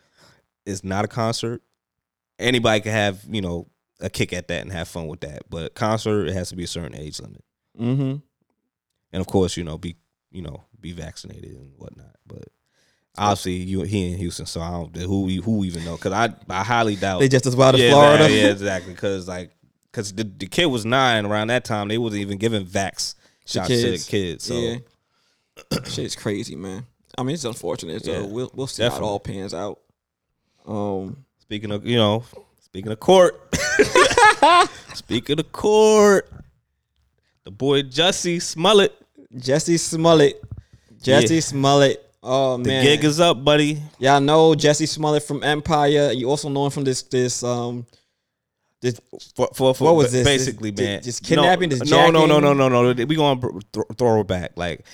it's 0.66 0.82
not 0.84 1.04
a 1.04 1.08
concert. 1.08 1.62
Anybody 2.38 2.80
could 2.80 2.92
have 2.92 3.22
you 3.30 3.40
know 3.40 3.68
a 4.00 4.10
kick 4.10 4.32
at 4.32 4.48
that 4.48 4.62
and 4.62 4.72
have 4.72 4.88
fun 4.88 5.06
with 5.06 5.20
that, 5.20 5.42
but 5.48 5.74
concert 5.74 6.26
it 6.28 6.34
has 6.34 6.48
to 6.50 6.56
be 6.56 6.64
a 6.64 6.68
certain 6.68 6.94
age 6.96 7.20
limit, 7.20 7.42
Mm-hmm. 7.80 8.16
and 9.12 9.20
of 9.20 9.26
course 9.26 9.56
you 9.56 9.62
know 9.64 9.78
be 9.78 9.96
you 10.32 10.42
know 10.42 10.64
be 10.84 10.92
vaccinated 10.92 11.56
and 11.56 11.72
whatnot. 11.78 12.14
But 12.26 12.44
obviously 13.16 13.54
you 13.54 13.82
he 13.82 14.12
in 14.12 14.18
Houston, 14.18 14.46
so 14.46 14.60
I 14.60 14.70
don't 14.70 14.94
who 14.96 15.28
who 15.40 15.64
even 15.64 15.84
know 15.84 15.96
because 15.96 16.12
I 16.12 16.32
I 16.48 16.62
highly 16.62 16.94
doubt 16.94 17.20
They 17.20 17.28
just 17.28 17.46
as 17.46 17.56
wild 17.56 17.74
as 17.74 17.80
yeah, 17.80 17.90
Florida. 17.90 18.30
Yeah, 18.30 18.46
exactly. 18.50 18.92
Because 18.92 19.26
like, 19.26 19.50
because 19.90 20.12
the, 20.12 20.24
the 20.24 20.46
kid 20.46 20.66
was 20.66 20.84
nine 20.84 21.24
around 21.24 21.48
that 21.48 21.64
time, 21.64 21.88
they 21.88 21.98
wasn't 21.98 22.20
even 22.20 22.38
giving 22.38 22.66
vax 22.66 23.14
shots 23.46 23.68
to 23.68 23.76
the 23.76 23.82
kids. 23.92 24.08
kids. 24.08 24.44
So 24.44 24.54
yeah. 24.54 24.76
Shit's 25.86 26.16
crazy, 26.16 26.54
man. 26.54 26.84
I 27.16 27.22
mean, 27.22 27.34
it's 27.34 27.44
unfortunate. 27.44 28.04
So 28.04 28.12
Yeah, 28.12 28.26
we'll 28.26 28.50
we'll 28.54 28.66
see 28.66 28.82
how 28.82 28.94
it 28.94 29.02
all 29.02 29.20
pans 29.20 29.54
out. 29.54 29.80
Um, 30.66 31.24
speaking 31.38 31.70
of, 31.70 31.86
you 31.86 31.96
know, 31.96 32.24
speaking 32.62 32.92
of 32.92 33.00
court, 33.00 33.56
speaking 34.94 35.38
of 35.38 35.52
court, 35.52 36.28
the 37.44 37.50
boy 37.50 37.82
Jesse 37.82 38.40
Smollett, 38.40 38.94
Jesse 39.36 39.76
Smollett, 39.76 40.42
Jesse 41.04 41.34
Yeah. 41.34 41.40
Smollett. 41.40 42.00
Oh 42.22 42.56
the 42.56 42.68
man, 42.68 42.82
gig 42.82 43.04
is 43.04 43.20
up, 43.20 43.44
buddy. 43.44 43.80
Y'all 43.98 44.20
know 44.20 44.54
Jesse 44.54 44.86
Smollett 44.86 45.22
from 45.22 45.42
Empire. 45.44 46.10
You 46.12 46.28
also 46.30 46.48
know 46.48 46.64
him 46.64 46.70
from 46.70 46.84
this 46.84 47.02
this 47.02 47.42
um 47.44 47.86
this 48.80 49.00
For, 49.34 49.48
for, 49.54 49.74
for 49.74 49.84
What 49.84 49.96
was 49.96 50.12
this? 50.12 50.24
Basically, 50.26 50.70
This- 50.70 50.86
man, 50.86 51.02
just 51.02 51.22
kidnapping, 51.22 51.68
No, 51.70 51.76
this 51.76 51.90
no, 51.90 52.10
no, 52.10 52.26
no, 52.26 52.40
jacking? 52.40 52.58
no, 52.58 52.68
no, 52.68 52.92
no. 52.92 53.04
We 53.06 53.16
going 53.16 53.40
to 53.40 53.60
th- 53.72 53.86
throw 53.96 54.20
it 54.20 54.26
back. 54.26 54.52
Like 54.56 54.84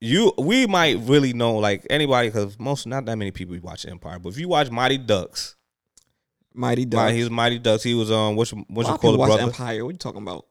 you, 0.00 0.32
we 0.38 0.66
might 0.66 0.98
really 1.00 1.32
know 1.32 1.56
like 1.56 1.86
anybody 1.90 2.28
because 2.28 2.58
most 2.58 2.86
not 2.86 3.04
that 3.06 3.16
many 3.16 3.30
people 3.32 3.56
watch 3.62 3.86
Empire. 3.86 4.18
But 4.18 4.30
if 4.30 4.38
you 4.38 4.48
watch 4.48 4.70
Mighty 4.70 4.98
Ducks, 4.98 5.54
Mighty 6.54 6.84
Ducks. 6.84 7.12
he 7.12 7.20
was 7.20 7.30
Mighty 7.30 7.58
Ducks. 7.60 7.82
He 7.84 7.94
was 7.94 8.10
um 8.10 8.34
what 8.36 8.50
you 8.50 8.64
what 8.68 8.86
you 8.86 8.96
call 8.98 9.14
it, 9.14 9.18
brother? 9.26 9.42
Empire. 9.44 9.84
What 9.84 9.94
you 9.94 9.98
talking 9.98 10.22
about? 10.22 10.46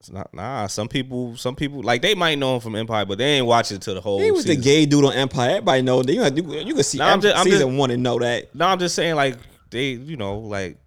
It's 0.00 0.10
not 0.10 0.32
nah. 0.32 0.66
Some 0.66 0.88
people, 0.88 1.36
some 1.36 1.54
people 1.54 1.82
like 1.82 2.00
they 2.00 2.14
might 2.14 2.38
know 2.38 2.54
him 2.54 2.60
from 2.62 2.74
Empire, 2.74 3.04
but 3.04 3.18
they 3.18 3.34
ain't 3.36 3.46
watch 3.46 3.70
it 3.70 3.82
to 3.82 3.92
the 3.94 4.00
whole. 4.00 4.18
He 4.20 4.30
was 4.30 4.44
season. 4.44 4.56
the 4.60 4.64
gay 4.64 4.86
dude 4.86 5.04
on 5.04 5.12
Empire. 5.12 5.50
Everybody 5.50 5.82
know 5.82 6.02
that. 6.02 6.12
You, 6.12 6.24
you, 6.24 6.60
you 6.68 6.74
can 6.74 6.82
see 6.84 6.96
Nah, 6.98 7.18
just- 7.18 7.36
I'm 7.36 7.44
season 7.44 7.68
just- 7.68 7.78
one 7.78 7.90
and 7.90 8.02
know 8.02 8.18
that. 8.18 8.54
No, 8.54 8.66
I'm 8.66 8.78
just 8.78 8.94
saying 8.94 9.14
like 9.16 9.36
they, 9.70 9.90
you 9.90 10.16
know, 10.16 10.38
like 10.38 10.78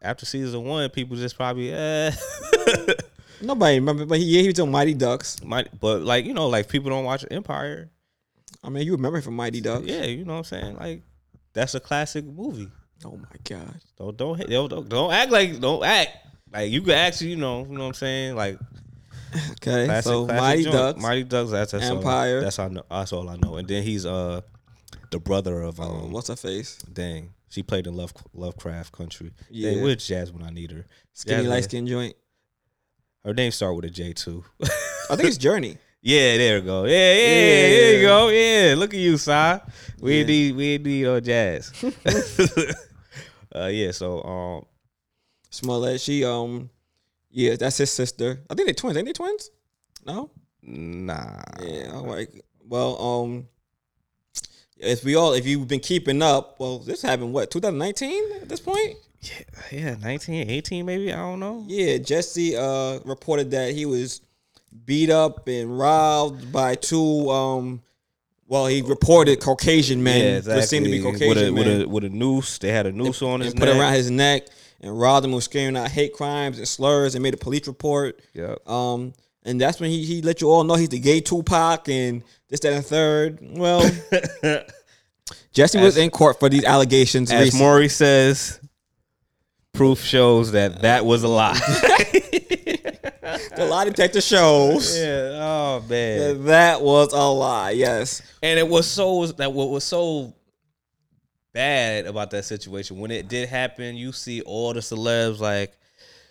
after 0.00 0.24
season 0.24 0.64
one, 0.64 0.88
people 0.88 1.16
just 1.16 1.36
probably 1.36 1.70
eh. 1.72 2.12
Nobody 3.42 3.74
remember, 3.78 4.06
but 4.06 4.18
he, 4.18 4.24
yeah, 4.24 4.42
he 4.42 4.48
was 4.48 4.60
on 4.60 4.70
Mighty 4.70 4.94
Ducks. 4.94 5.36
but 5.80 6.02
like 6.02 6.24
you 6.24 6.32
know, 6.32 6.48
like 6.48 6.68
people 6.68 6.90
don't 6.90 7.04
watch 7.04 7.24
Empire. 7.30 7.90
I 8.64 8.70
mean, 8.70 8.86
you 8.86 8.92
remember 8.92 9.20
from 9.20 9.34
Mighty 9.34 9.60
Ducks? 9.60 9.84
Yeah, 9.84 10.04
you 10.04 10.24
know 10.24 10.32
what 10.34 10.38
I'm 10.38 10.44
saying. 10.44 10.76
Like 10.76 11.02
that's 11.52 11.74
a 11.74 11.80
classic 11.80 12.24
movie. 12.24 12.68
Oh 13.04 13.16
my 13.16 13.36
god. 13.44 13.80
Don't 13.98 14.16
don't 14.16 14.48
don't 14.48 14.68
don't, 14.70 14.88
don't 14.88 15.12
act 15.12 15.30
like 15.30 15.60
don't 15.60 15.84
act 15.84 16.10
like 16.52 16.70
you 16.70 16.82
could 16.82 16.94
actually 16.94 17.30
you 17.30 17.36
know 17.36 17.60
you 17.64 17.72
know 17.72 17.80
what 17.80 17.86
I'm 17.88 17.94
saying 17.94 18.36
like 18.36 18.58
Okay, 19.52 19.86
classic, 19.86 20.04
so 20.04 20.26
classic 20.26 20.40
Mighty 20.42 20.62
joint. 20.64 20.74
Ducks. 20.74 21.02
Mighty 21.02 21.24
Ducks. 21.24 21.50
That's, 21.52 21.72
that's 21.72 21.84
Empire. 21.86 22.36
All, 22.36 22.42
that's 22.42 22.58
all 22.58 22.66
I 22.66 22.68
know. 22.68 22.84
That's 22.90 23.12
all 23.14 23.28
I 23.30 23.36
know. 23.36 23.56
And 23.56 23.66
then 23.66 23.82
he's 23.82 24.04
uh 24.04 24.42
the 25.10 25.18
brother 25.18 25.62
of 25.62 25.80
um 25.80 25.86
um, 25.90 26.12
what's 26.12 26.28
her 26.28 26.36
face? 26.36 26.76
dang 26.92 27.32
she 27.48 27.62
played 27.62 27.86
in 27.86 27.94
Love 27.94 28.14
Lovecraft 28.32 28.92
Country. 28.92 29.30
Yeah. 29.50 29.70
Yeah, 29.70 29.82
where's 29.82 30.32
when 30.32 30.42
I 30.42 30.50
need 30.50 30.70
her. 30.70 30.86
Skinny 31.12 31.46
light 31.46 31.64
skin 31.64 31.86
joint. 31.86 32.14
Her 33.24 33.34
name 33.34 33.52
start 33.52 33.76
with 33.76 33.84
a 33.84 33.90
J 33.90 34.14
too. 34.14 34.44
I 35.10 35.16
think 35.16 35.28
it's 35.28 35.38
Jurnee. 35.38 35.76
yeah, 36.02 36.36
there 36.38 36.60
we 36.60 36.66
go. 36.66 36.84
Yeah, 36.84 36.90
yeah, 36.92 37.20
Yeah. 37.20 37.68
there 37.68 37.94
you 37.96 38.02
go. 38.02 38.28
Yeah, 38.28 38.74
look 38.76 38.94
at 38.94 39.00
you, 39.00 39.18
Si. 39.18 39.54
We 40.00 40.20
Yeah. 40.20 40.26
need 40.26 40.56
we 40.56 40.78
need 40.78 41.06
uh, 41.06 41.20
jazz. 41.20 41.72
uh, 43.54 43.66
yeah. 43.66 43.90
So 43.92 44.22
um, 44.22 44.64
Smollett. 45.52 46.00
She 46.00 46.24
um, 46.24 46.70
yeah, 47.30 47.56
that's 47.56 47.78
his 47.78 47.90
sister. 47.90 48.40
I 48.50 48.54
think 48.54 48.66
they're 48.66 48.74
twins. 48.74 48.96
Ain't 48.96 49.06
they 49.06 49.12
twins? 49.12 49.50
No. 50.04 50.30
nah. 50.62 51.42
Yeah. 51.62 51.92
All 51.94 52.06
right. 52.06 52.28
Well, 52.66 53.00
um, 53.00 53.48
if 54.78 55.04
we 55.04 55.14
all, 55.14 55.32
if 55.34 55.46
you've 55.46 55.68
been 55.68 55.80
keeping 55.80 56.22
up, 56.22 56.58
well, 56.58 56.78
this 56.78 57.02
happened 57.02 57.32
what 57.32 57.50
2019 57.50 58.32
at 58.42 58.48
this 58.48 58.60
point. 58.60 58.96
Yeah, 59.20 59.42
yeah, 59.70 59.94
19, 60.02 60.50
18 60.50 60.84
maybe. 60.84 61.12
I 61.12 61.16
don't 61.16 61.38
know. 61.38 61.64
Yeah, 61.68 61.98
Jesse 61.98 62.56
uh 62.56 62.98
reported 63.04 63.52
that 63.52 63.72
he 63.72 63.86
was 63.86 64.20
beat 64.84 65.10
up 65.10 65.46
and 65.46 65.78
robbed 65.78 66.50
by 66.50 66.74
two 66.74 67.30
um. 67.30 67.82
Well, 68.48 68.66
he 68.66 68.82
reported 68.82 69.40
Caucasian 69.40 70.02
men. 70.02 70.34
yeah, 70.34 70.40
There 70.40 70.62
seemed 70.62 70.84
to 70.86 70.90
be. 70.90 71.00
Caucasian 71.00 71.28
with 71.28 71.38
a, 71.38 71.52
men. 71.52 71.54
with 71.54 71.82
a 71.82 71.88
with 71.88 72.04
a 72.04 72.08
noose. 72.10 72.58
They 72.58 72.72
had 72.72 72.86
a 72.86 72.92
noose 72.92 73.22
on 73.22 73.40
his 73.40 73.52
and 73.52 73.60
put 73.60 73.68
it 73.68 73.72
neck. 73.72 73.80
around 73.80 73.92
his 73.94 74.10
neck 74.10 74.48
and 74.82 74.98
robbed 74.98 75.26
was 75.30 75.44
screaming 75.44 75.76
out 75.76 75.90
hate 75.90 76.12
crimes 76.12 76.58
and 76.58 76.66
slurs 76.66 77.14
and 77.14 77.22
made 77.22 77.34
a 77.34 77.38
police 77.38 77.66
report. 77.66 78.20
Yep. 78.34 78.68
Um, 78.68 79.14
and 79.44 79.60
that's 79.60 79.80
when 79.80 79.90
he 79.90 80.04
he 80.04 80.22
let 80.22 80.40
you 80.40 80.48
all 80.48 80.64
know 80.64 80.74
he's 80.74 80.88
the 80.88 80.98
gay 80.98 81.20
Tupac 81.20 81.88
and 81.88 82.22
this, 82.48 82.60
that, 82.60 82.72
and 82.72 82.84
third. 82.84 83.38
Well, 83.40 83.88
Jesse 85.52 85.80
was 85.80 85.96
in 85.96 86.10
court 86.10 86.38
for 86.38 86.48
these 86.48 86.64
allegations. 86.64 87.30
As 87.32 87.46
recent- 87.46 87.62
Maury 87.62 87.88
says, 87.88 88.60
proof 89.72 90.00
shows 90.00 90.52
that 90.52 90.82
that 90.82 91.04
was 91.04 91.22
a 91.22 91.28
lie. 91.28 91.58
the 93.56 93.66
lie 93.68 93.84
detector 93.84 94.20
shows 94.20 94.98
yeah. 94.98 95.38
Oh 95.40 95.84
man. 95.88 96.18
that 96.18 96.44
that 96.44 96.82
was 96.82 97.12
a 97.12 97.22
lie. 97.22 97.70
Yes. 97.70 98.22
And 98.42 98.58
it 98.58 98.68
was 98.68 98.86
so 98.86 99.26
that 99.26 99.52
what 99.52 99.70
was 99.70 99.84
so 99.84 100.34
bad 101.52 102.06
about 102.06 102.30
that 102.30 102.44
situation 102.44 102.98
when 102.98 103.10
it 103.10 103.28
did 103.28 103.48
happen. 103.48 103.96
You 103.96 104.12
see 104.12 104.40
all 104.42 104.72
the 104.72 104.80
celebs 104.80 105.40
like, 105.40 105.72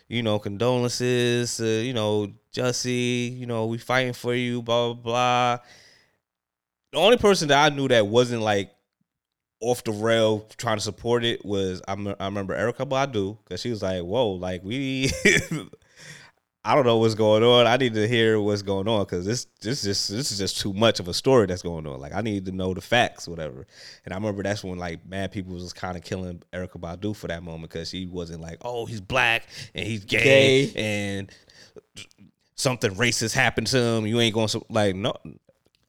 you 0.07 0.24
know, 0.24 0.39
condolences. 0.39 1.59
Uh, 1.59 1.65
you 1.65 1.93
know, 1.93 2.32
Jussie. 2.53 3.38
You 3.38 3.45
know, 3.45 3.65
we 3.67 3.78
fighting 3.78 4.13
for 4.13 4.34
you. 4.36 4.61
Blah 4.61 4.93
blah 4.93 5.03
blah. 5.03 5.57
The 6.91 6.97
only 6.99 7.17
person 7.17 7.47
that 7.49 7.72
I 7.72 7.76
knew 7.76 7.88
that 7.88 8.07
wasn't 8.07 8.41
like 8.41 8.72
off 9.61 9.84
the 9.84 9.91
rail 9.91 10.47
trying 10.57 10.78
to 10.78 10.84
support 10.84 11.24
it 11.24 11.45
was 11.45 11.82
I, 11.88 11.93
I 12.19 12.26
remember 12.26 12.55
Erykah 12.55 12.89
Badu 12.89 13.38
because 13.43 13.61
she 13.61 13.69
was 13.69 13.82
like, 13.84 14.01
"Whoa, 14.03 14.32
like 14.32 14.63
we." 14.63 15.11
I 16.64 16.76
don't 16.76 16.86
know 16.86 16.97
what's 16.97 17.16
going 17.16 17.41
on. 17.43 17.66
I 17.66 17.78
need 17.78 17.95
to 17.95 18.07
hear 18.07 18.39
what's 18.39 18.62
going 18.62 18.88
on 18.88 19.03
because 19.03 19.26
this 19.26 19.47
this 19.62 19.82
just 19.82 20.09
this 20.09 20.32
is 20.32 20.38
just 20.38 20.59
too 20.59 20.74
much 20.74 20.99
of 20.99 21.07
a 21.07 21.14
story 21.14 21.47
that's 21.47 21.64
going 21.64 21.88
on. 21.88 21.99
Like 21.99 22.14
I 22.14 22.22
need 22.22 22.45
to 22.45 22.51
know 22.51 22.76
the 22.76 22.82
facts, 22.82 23.28
whatever. 23.28 23.66
And 24.05 24.14
I 24.14 24.18
remember 24.18 24.43
that's 24.43 24.64
when 24.64 24.78
like 24.78 25.03
mad 25.07 25.32
people 25.32 25.53
was 25.53 25.74
kind 25.74 25.97
of 25.97 26.03
killing 26.03 26.43
Erykah 26.53 26.80
Badu 26.80 27.16
for 27.16 27.28
that 27.28 27.41
moment 27.41 27.72
because 27.72 27.89
she 27.89 28.05
wasn't 28.05 28.41
like, 28.41 28.59
oh, 28.62 28.86
he's 28.86 29.01
black 29.01 29.47
and 29.74 29.88
he's 29.88 30.05
gay, 30.05 30.68
Gay. 30.68 30.74
and 30.76 31.32
something 32.55 32.93
racist 32.93 33.34
happened 33.34 33.66
to 33.68 33.80
him. 33.80 34.05
You 34.05 34.20
ain't 34.20 34.36
going 34.36 34.49
to 34.49 34.64
like 34.70 34.95
no. 34.95 35.16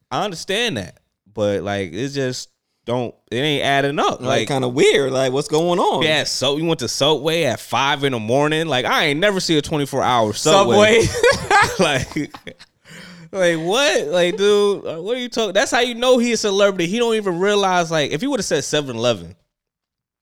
I 0.09 0.23
understand 0.23 0.77
that, 0.77 1.01
but 1.31 1.61
like 1.61 1.93
it's 1.93 2.15
just 2.15 2.49
don't 2.85 3.15
it 3.31 3.37
ain't 3.37 3.63
adding 3.63 3.99
up. 3.99 4.19
Like, 4.19 4.21
Like 4.21 4.47
kind 4.47 4.63
of 4.63 4.73
weird. 4.73 5.11
Like 5.11 5.31
what's 5.31 5.47
going 5.47 5.79
on? 5.79 6.03
yeah, 6.03 6.23
so 6.25 6.57
you 6.57 6.65
went 6.65 6.79
to 6.81 6.87
Subway 6.87 7.43
at 7.43 7.59
five 7.59 8.03
in 8.03 8.11
the 8.11 8.19
morning. 8.19 8.67
Like 8.67 8.85
I 8.85 9.05
ain't 9.05 9.19
never 9.19 9.39
see 9.39 9.57
a 9.57 9.61
twenty 9.61 9.85
four 9.85 10.03
hour 10.03 10.33
Subway. 10.33 11.01
Subway. 11.01 11.29
like, 11.79 12.15
like 13.31 13.57
what? 13.59 14.07
Like, 14.07 14.37
dude, 14.37 14.85
uh, 14.85 15.01
what 15.01 15.17
are 15.17 15.19
you 15.19 15.29
talking? 15.29 15.53
That's 15.53 15.71
how 15.71 15.79
you 15.79 15.95
know 15.95 16.17
he 16.17 16.33
a 16.33 16.37
celebrity. 16.37 16.87
He 16.87 16.99
don't 16.99 17.15
even 17.15 17.39
realize. 17.39 17.89
Like, 17.89 18.11
if 18.11 18.21
he 18.21 18.27
would 18.27 18.39
have 18.39 18.45
said 18.45 18.63
7-Eleven, 18.63 19.35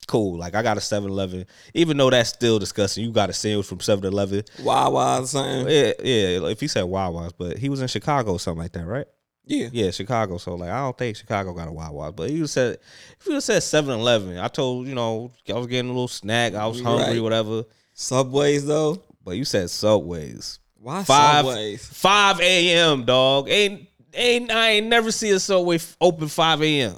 cool. 0.08 0.38
Like, 0.38 0.56
I 0.56 0.62
got 0.62 0.78
a 0.78 0.80
7-Eleven. 0.80 1.46
Even 1.74 1.98
though 1.98 2.10
that's 2.10 2.30
still 2.30 2.60
disgusting, 2.60 3.04
you 3.04 3.12
got 3.12 3.30
a 3.30 3.34
sandwich 3.34 3.66
from 3.68 3.80
7-Eleven. 3.80 4.44
Wawa 4.62 5.22
or 5.22 5.28
something. 5.28 5.68
Yeah, 5.68 5.94
yeah. 6.04 6.40
like, 6.40 6.54
If 6.54 6.62
he 6.62 6.68
said 6.68 6.84
Wawa's, 6.84 7.34
but 7.34 7.58
he 7.58 7.70
was 7.70 7.82
in 7.82 7.88
Chicago, 7.88 8.34
or 8.34 8.40
something 8.40 8.62
like 8.62 8.72
that, 8.74 8.86
right? 8.86 9.08
Yeah. 9.52 9.70
Yeah, 9.72 9.92
Chicago. 9.92 10.38
So 10.38 10.56
like, 10.56 10.70
I 10.70 10.80
don't 10.80 10.98
think 10.98 11.18
Chicago 11.18 11.54
got 11.54 11.68
a 11.68 11.72
Wawa, 11.72 12.12
but 12.12 12.30
he 12.30 12.46
said 12.48 12.78
if 13.20 13.28
you 13.28 13.40
said 13.42 13.62
7-Eleven, 13.62 14.38
I 14.38 14.48
told 14.48 14.88
you 14.88 14.96
know 14.96 15.32
I 15.50 15.54
was 15.54 15.68
getting 15.68 15.90
a 15.90 15.94
little 15.94 16.08
snack, 16.08 16.54
I 16.56 16.66
was 16.68 16.82
hungry, 16.82 17.16
Right. 17.16 17.22
whatever. 17.24 17.64
Subways 17.94 18.66
though. 18.66 19.02
But 19.24 19.32
you 19.38 19.46
said 19.46 19.70
Subways. 19.70 20.60
Why 20.80 21.04
Five 21.04 21.46
Subways? 21.46 21.86
5 21.86 22.40
a.m. 22.42 23.06
dog. 23.06 23.50
Ain't 23.50 23.88
ain't 24.14 24.50
I 24.52 24.70
ain't 24.72 24.88
never 24.88 25.12
see 25.12 25.30
a 25.32 25.40
subway 25.40 25.76
f- 25.76 25.96
open 26.02 26.28
5 26.28 26.64
a.m. 26.64 26.96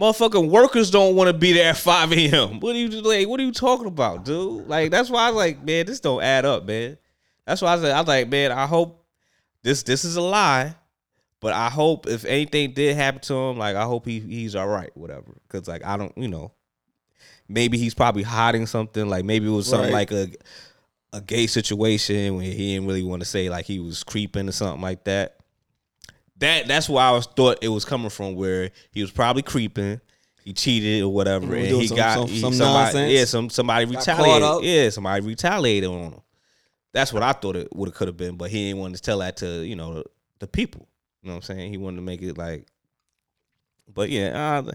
Motherfucking 0.00 0.48
workers 0.48 0.90
don't 0.90 1.14
want 1.14 1.28
to 1.28 1.34
be 1.34 1.52
there 1.52 1.70
at 1.70 1.76
5 1.76 2.12
a.m. 2.12 2.60
What 2.60 2.74
are 2.74 2.78
you 2.78 2.88
like? 3.02 3.28
What 3.28 3.38
are 3.40 3.42
you 3.42 3.52
talking 3.52 3.86
about, 3.86 4.24
dude? 4.24 4.66
Like 4.68 4.90
that's 4.90 5.10
why 5.10 5.26
I 5.26 5.30
was 5.30 5.36
like, 5.36 5.62
man, 5.64 5.86
this 5.86 6.00
don't 6.00 6.22
add 6.22 6.44
up, 6.44 6.64
man. 6.64 6.96
That's 7.46 7.60
why 7.60 7.72
I 7.74 7.78
said 7.78 7.90
I 7.92 7.98
was 8.00 8.08
like, 8.08 8.28
man, 8.28 8.52
I 8.52 8.66
hope 8.66 9.04
this 9.62 9.82
this 9.82 10.04
is 10.04 10.16
a 10.16 10.22
lie, 10.22 10.74
but 11.40 11.52
I 11.52 11.68
hope 11.70 12.06
if 12.06 12.24
anything 12.24 12.72
did 12.72 12.96
happen 12.96 13.20
to 13.22 13.34
him, 13.34 13.56
like 13.58 13.76
I 13.76 13.84
hope 13.84 14.06
he 14.06 14.20
he's 14.20 14.54
all 14.54 14.68
right, 14.68 14.90
whatever. 14.96 15.36
Because 15.48 15.66
like 15.68 15.84
I 15.84 15.96
don't, 15.96 16.16
you 16.16 16.28
know, 16.28 16.52
maybe 17.48 17.78
he's 17.78 17.94
probably 17.94 18.22
hiding 18.22 18.66
something. 18.66 19.08
Like 19.08 19.24
maybe 19.24 19.46
it 19.46 19.50
was 19.50 19.66
something 19.68 19.92
Right. 19.92 20.10
like 20.10 20.12
a 20.12 20.30
a 21.12 21.20
gay 21.20 21.46
situation 21.48 22.36
where 22.36 22.44
he 22.44 22.74
didn't 22.74 22.86
really 22.86 23.02
want 23.02 23.20
to 23.20 23.26
say 23.26 23.48
like 23.50 23.64
he 23.66 23.80
was 23.80 24.04
creeping 24.04 24.48
or 24.48 24.52
something 24.52 24.80
like 24.80 25.02
that. 25.04 25.36
that 26.38 26.68
that's 26.68 26.88
where 26.88 27.02
I 27.04 27.10
was 27.10 27.26
thought 27.26 27.58
it 27.62 27.68
was 27.68 27.84
coming 27.84 28.10
from. 28.10 28.34
Where 28.36 28.70
he 28.92 29.00
was 29.02 29.10
probably 29.10 29.42
creeping, 29.42 30.00
he 30.44 30.52
cheated 30.52 31.02
or 31.02 31.08
whatever, 31.12 31.54
and 31.54 31.66
he 31.66 31.86
some- 31.88 31.96
got 31.96 32.18
some- 32.18 32.28
he- 32.28 32.40
some 32.40 32.54
somebody, 32.54 32.84
nonsense. 32.84 33.12
yeah, 33.12 33.24
some 33.24 33.50
somebody 33.50 33.84
retaliated, 33.86 34.64
yeah, 34.64 34.88
somebody 34.90 35.26
retaliated 35.26 35.88
on 35.90 36.12
him. 36.12 36.20
That's 36.92 37.12
what 37.12 37.22
I 37.22 37.32
thought 37.32 37.56
it 37.56 37.74
would 37.74 37.88
have 37.88 37.94
could 37.96 38.08
have 38.08 38.16
been, 38.16 38.36
but 38.36 38.50
he 38.50 38.68
didn't 38.68 38.80
want 38.80 38.94
to 38.96 39.02
tell 39.02 39.18
that 39.18 39.36
to 39.38 39.64
you 39.66 39.74
know 39.76 39.94
the, 39.94 40.04
the 40.40 40.46
people. 40.46 40.86
You 41.22 41.28
know 41.28 41.34
what 41.34 41.50
I'm 41.50 41.56
saying? 41.56 41.70
He 41.70 41.76
wanted 41.78 41.96
to 41.96 42.02
make 42.02 42.22
it 42.22 42.38
like, 42.38 42.66
but 43.92 44.08
yeah, 44.10 44.60
uh, 44.66 44.70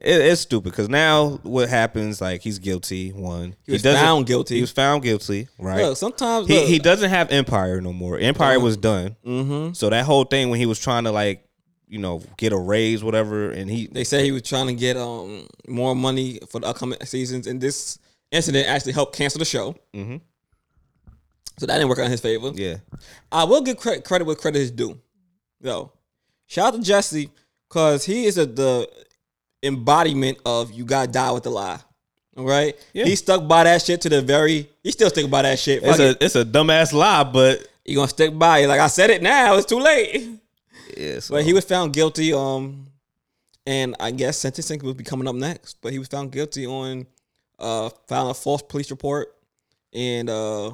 it, 0.00 0.20
it's 0.20 0.40
stupid 0.40 0.70
because 0.70 0.88
now 0.88 1.38
what 1.42 1.68
happens? 1.68 2.20
Like 2.20 2.40
he's 2.42 2.58
guilty. 2.58 3.10
One, 3.10 3.56
He 3.64 3.72
was 3.72 3.82
doesn't- 3.82 4.00
found 4.02 4.26
guilty. 4.26 4.54
He 4.56 4.60
was 4.62 4.70
found 4.72 5.02
guilty, 5.02 5.48
right? 5.58 5.82
Look, 5.84 5.96
sometimes 5.98 6.46
he 6.48 6.58
look, 6.58 6.68
he 6.68 6.78
doesn't 6.78 7.10
have 7.10 7.30
Empire 7.30 7.80
no 7.80 7.92
more. 7.92 8.18
Empire 8.18 8.58
was 8.60 8.76
done. 8.76 9.16
Mm-hmm. 9.24 9.72
So 9.74 9.90
that 9.90 10.04
whole 10.06 10.24
thing 10.24 10.48
when 10.50 10.58
he 10.60 10.66
was 10.66 10.78
trying 10.78 11.04
to 11.04 11.12
like, 11.12 11.46
you 11.88 11.98
know, 11.98 12.22
get 12.36 12.52
a 12.52 12.58
raise, 12.58 13.04
whatever, 13.04 13.50
and 13.50 13.70
he 13.70 13.86
They 13.86 14.04
say 14.04 14.24
he 14.24 14.32
was 14.32 14.42
trying 14.42 14.66
to 14.68 14.74
get 14.74 14.96
um 14.96 15.46
more 15.68 15.94
money 15.94 16.38
for 16.50 16.60
the 16.60 16.66
upcoming 16.68 16.98
seasons, 17.04 17.46
and 17.46 17.60
this 17.60 17.98
incident 18.32 18.66
actually 18.68 18.92
helped 18.92 19.14
cancel 19.16 19.38
the 19.38 19.44
show. 19.44 19.74
mm-hmm. 19.94 20.16
So 21.58 21.64
that 21.66 21.74
didn't 21.74 21.88
work 21.88 21.98
out 21.98 22.04
in 22.06 22.10
his 22.10 22.20
favor. 22.20 22.50
yeah, 22.54 22.76
I 23.32 23.44
will 23.44 23.62
give 23.62 23.76
credit, 23.78 24.04
credit 24.04 24.24
where 24.26 24.36
credit 24.36 24.58
is 24.60 24.70
due. 24.70 25.00
Though, 25.60 25.92
shout 26.46 26.74
out 26.74 26.78
to 26.80 26.82
Jesse 26.82 27.30
because 27.68 28.04
he 28.04 28.26
is 28.26 28.38
a, 28.38 28.46
the 28.46 28.88
embodiment 29.62 30.38
of 30.44 30.72
you 30.72 30.84
gotta 30.84 31.10
die 31.10 31.30
with 31.32 31.42
the 31.44 31.50
lie. 31.50 31.80
All 32.36 32.44
right, 32.44 32.76
Yeah. 32.92 33.06
he 33.06 33.16
stuck 33.16 33.48
by 33.48 33.64
that 33.64 33.80
shit 33.82 34.00
to 34.02 34.08
the 34.10 34.20
very. 34.20 34.68
He 34.82 34.90
still 34.92 35.08
stick 35.08 35.30
by 35.30 35.42
that 35.42 35.58
shit. 35.58 35.82
it's 35.82 35.90
Fuck 35.92 36.00
it. 36.00 36.22
a 36.22 36.24
it's 36.24 36.36
a 36.36 36.44
dumbass 36.44 36.92
lie, 36.92 37.24
but 37.24 37.66
You 37.86 37.96
gonna 37.96 38.08
stick 38.08 38.38
by 38.38 38.58
it? 38.58 38.68
Like 38.68 38.80
I 38.80 38.88
said 38.88 39.10
it 39.10 39.22
now. 39.22 39.56
It's 39.56 39.64
too 39.66 39.78
late. 39.80 40.28
yeah, 40.96 41.20
so, 41.20 41.34
But 41.34 41.44
he 41.44 41.52
was 41.54 41.64
found 41.64 41.92
guilty. 41.94 42.32
Um, 42.34 42.88
and 43.66 43.96
I 43.98 44.10
guess 44.10 44.36
sentencing 44.38 44.80
will 44.80 44.92
be 44.94 45.02
coming 45.04 45.26
up 45.26 45.34
next. 45.34 45.78
But 45.80 45.92
he 45.92 45.98
was 45.98 46.08
found 46.08 46.30
guilty 46.32 46.66
on 46.66 47.06
uh 47.58 47.88
filing 48.06 48.30
a 48.32 48.34
false 48.34 48.60
police 48.60 48.90
report 48.90 49.34
and 49.94 50.28
uh 50.28 50.72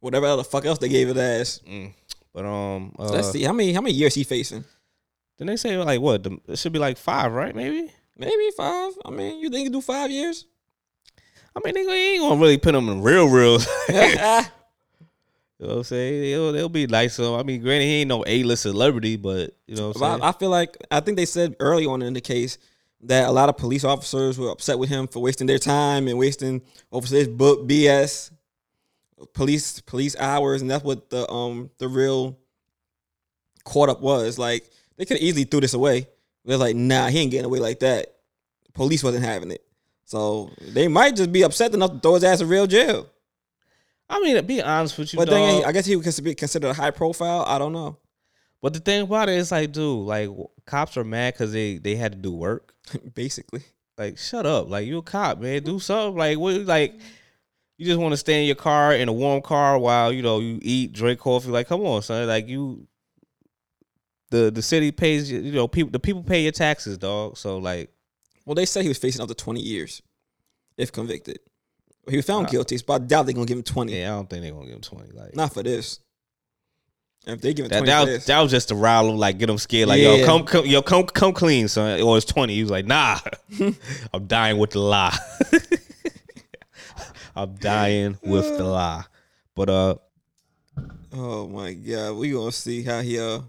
whatever 0.00 0.34
the 0.34 0.42
fuck 0.42 0.64
else 0.66 0.78
they 0.78 0.88
gave 0.88 1.08
it 1.08 1.16
as. 1.16 1.60
Mm. 1.60 1.92
But 2.32 2.44
um, 2.44 2.94
uh, 2.98 3.10
Let's 3.10 3.30
see 3.30 3.42
how 3.42 3.52
many 3.52 3.72
how 3.72 3.80
many 3.80 3.94
years 3.94 4.14
he 4.14 4.24
facing. 4.24 4.64
Then 5.38 5.46
they 5.46 5.56
say 5.56 5.76
like 5.78 6.00
what? 6.00 6.22
The, 6.22 6.38
it 6.48 6.58
should 6.58 6.72
be 6.72 6.78
like 6.78 6.96
five, 6.96 7.32
right? 7.32 7.54
Maybe. 7.54 7.90
Maybe 8.16 8.50
five. 8.56 8.92
I 9.04 9.10
mean, 9.10 9.40
you 9.40 9.50
think 9.50 9.64
you 9.64 9.70
do 9.70 9.80
five 9.80 10.10
years? 10.10 10.46
I 11.54 11.60
mean, 11.64 11.74
they 11.74 11.80
ain't 11.80 12.22
gonna 12.22 12.40
really 12.40 12.58
put 12.58 12.74
him 12.74 12.88
in 12.88 13.02
real, 13.02 13.28
real. 13.28 13.58
you 13.88 13.96
know 13.96 14.44
what 15.58 15.76
I'm 15.76 15.84
saying? 15.84 16.22
They'll, 16.22 16.52
they'll 16.52 16.68
be 16.68 16.86
nice. 16.86 17.14
So 17.14 17.38
I 17.38 17.42
mean, 17.42 17.60
granted, 17.60 17.84
he 17.84 18.00
ain't 18.00 18.08
no 18.08 18.24
A 18.26 18.42
list 18.42 18.62
celebrity, 18.62 19.16
but 19.16 19.56
you 19.66 19.76
know 19.76 19.88
what 19.88 19.96
I'm 19.96 20.00
saying? 20.00 20.22
I, 20.22 20.28
I 20.28 20.32
feel 20.32 20.50
like 20.50 20.76
I 20.90 21.00
think 21.00 21.16
they 21.16 21.26
said 21.26 21.56
early 21.60 21.86
on 21.86 22.02
in 22.02 22.14
the 22.14 22.20
case 22.20 22.58
that 23.02 23.28
a 23.28 23.32
lot 23.32 23.48
of 23.48 23.56
police 23.56 23.84
officers 23.84 24.38
were 24.38 24.50
upset 24.50 24.78
with 24.78 24.88
him 24.88 25.08
for 25.08 25.20
wasting 25.20 25.46
their 25.46 25.58
time 25.58 26.06
and 26.08 26.18
wasting 26.18 26.62
overseas 26.92 27.28
book 27.28 27.66
BS, 27.68 28.30
police 29.34 29.80
police 29.80 30.16
hours, 30.18 30.62
and 30.62 30.70
that's 30.70 30.84
what 30.84 31.10
the 31.10 31.30
um 31.30 31.70
the 31.78 31.88
real 31.88 32.38
caught 33.64 33.88
up 33.88 34.00
was. 34.00 34.38
Like 34.38 34.70
they 34.96 35.04
could 35.04 35.18
easily 35.18 35.44
threw 35.44 35.60
this 35.60 35.74
away. 35.74 36.08
They're 36.44 36.56
like, 36.56 36.76
nah, 36.76 37.08
he 37.08 37.20
ain't 37.20 37.30
getting 37.30 37.46
away 37.46 37.60
like 37.60 37.80
that. 37.80 38.14
Police 38.74 39.04
wasn't 39.04 39.24
having 39.24 39.50
it, 39.50 39.64
so 40.04 40.50
they 40.60 40.88
might 40.88 41.14
just 41.16 41.30
be 41.32 41.42
upset 41.42 41.74
enough 41.74 41.92
to 41.92 41.98
throw 42.00 42.14
his 42.14 42.24
ass 42.24 42.40
in 42.40 42.48
real 42.48 42.66
jail. 42.66 43.08
I 44.08 44.20
mean, 44.20 44.36
to 44.36 44.42
be 44.42 44.60
honest 44.60 44.98
with 44.98 45.12
you, 45.12 45.18
But 45.18 45.28
dog, 45.28 45.38
then 45.38 45.64
I 45.64 45.72
guess 45.72 45.86
he 45.86 45.96
would 45.96 46.24
be 46.24 46.34
considered 46.34 46.68
a 46.68 46.74
high 46.74 46.90
profile. 46.90 47.44
I 47.46 47.58
don't 47.58 47.72
know. 47.72 47.96
but 48.60 48.74
the 48.74 48.80
thing 48.80 49.02
about 49.02 49.28
it 49.28 49.36
is 49.38 49.50
like, 49.52 49.72
dude, 49.72 50.06
like 50.06 50.28
cops 50.66 50.96
are 50.96 51.04
mad 51.04 51.34
because 51.34 51.52
they 51.52 51.78
they 51.78 51.96
had 51.96 52.12
to 52.12 52.18
do 52.18 52.32
work. 52.32 52.74
Basically, 53.14 53.62
Like, 53.96 54.18
shut 54.18 54.44
up. 54.46 54.68
Like, 54.68 54.86
you 54.86 54.98
a 54.98 55.02
cop, 55.02 55.38
man. 55.38 55.62
Do 55.62 55.78
something. 55.78 56.18
Like, 56.18 56.38
what? 56.38 56.62
Like, 56.66 56.98
you 57.78 57.86
just 57.86 57.98
want 58.00 58.12
to 58.12 58.16
stay 58.16 58.40
in 58.42 58.46
your 58.46 58.56
car 58.56 58.94
in 58.94 59.08
a 59.08 59.12
warm 59.12 59.42
car 59.42 59.78
while 59.78 60.12
you 60.12 60.22
know 60.22 60.40
you 60.40 60.58
eat, 60.62 60.92
drink 60.92 61.18
coffee. 61.20 61.48
Like, 61.50 61.68
come 61.68 61.80
on, 61.82 62.02
son. 62.02 62.26
Like, 62.28 62.48
you. 62.48 62.86
The 64.30 64.50
the 64.50 64.62
city 64.62 64.92
pays 64.92 65.30
you. 65.30 65.40
You 65.40 65.52
know, 65.52 65.68
people. 65.68 65.90
The 65.90 65.98
people 66.00 66.22
pay 66.22 66.42
your 66.42 66.52
taxes, 66.52 66.96
dog. 66.98 67.36
So 67.36 67.58
like, 67.58 67.90
Well, 68.46 68.54
they 68.54 68.64
said 68.66 68.82
he 68.82 68.88
was 68.88 68.98
facing 68.98 69.20
up 69.20 69.28
to 69.28 69.34
20 69.34 69.60
years 69.60 70.00
if 70.78 70.90
convicted. 70.92 71.38
He 72.08 72.16
was 72.16 72.24
found 72.26 72.46
Uh, 72.46 72.50
guilty, 72.50 72.78
so 72.78 72.84
I 72.88 72.98
doubt 72.98 73.26
they're 73.26 73.34
gonna 73.34 73.46
give 73.46 73.58
him 73.58 73.62
20. 73.62 73.92
yeah, 73.96 74.12
I 74.12 74.16
don't 74.16 74.28
think 74.30 74.42
they're 74.42 74.52
gonna 74.52 74.64
give 74.66 74.74
him 74.74 74.80
twenty. 74.80 75.12
Like, 75.12 75.36
Not 75.36 75.52
for 75.54 75.62
this. 75.62 76.00
If 77.26 77.40
they 77.40 77.54
give 77.54 77.66
him 77.66 77.70
that 77.70 77.84
20 77.84 77.86
that 77.92 78.04
was, 78.16 78.26
that 78.26 78.40
was 78.40 78.50
just 78.50 78.68
to 78.70 78.74
rile 78.74 79.08
him, 79.08 79.16
like 79.18 79.38
get 79.38 79.48
him 79.48 79.58
scared. 79.58 79.88
Like, 79.88 80.00
Yeah. 80.00 80.14
yo, 80.16 80.24
come, 80.26 80.44
come, 80.44 80.66
yo, 80.66 80.82
come, 80.82 81.04
come 81.06 81.32
clean, 81.32 81.68
son. 81.68 82.00
Or 82.00 82.16
it's 82.16 82.26
twenty. 82.26 82.54
He 82.54 82.62
was 82.62 82.70
like, 82.72 82.86
nah, 82.86 83.20
I'm 84.12 84.26
dying 84.26 84.56
with 84.58 84.70
the 84.70 84.80
lie. 84.80 85.16
I'm 87.34 87.54
dying 87.56 88.18
with 88.22 88.56
the 88.58 88.64
lie. 88.64 89.04
But 89.54 89.68
uh, 89.70 89.94
oh 91.12 91.48
my 91.48 91.72
god, 91.74 92.16
we 92.16 92.30
gonna 92.30 92.52
see 92.52 92.82
how 92.82 93.00
he 93.00 93.18
uh 93.18 93.40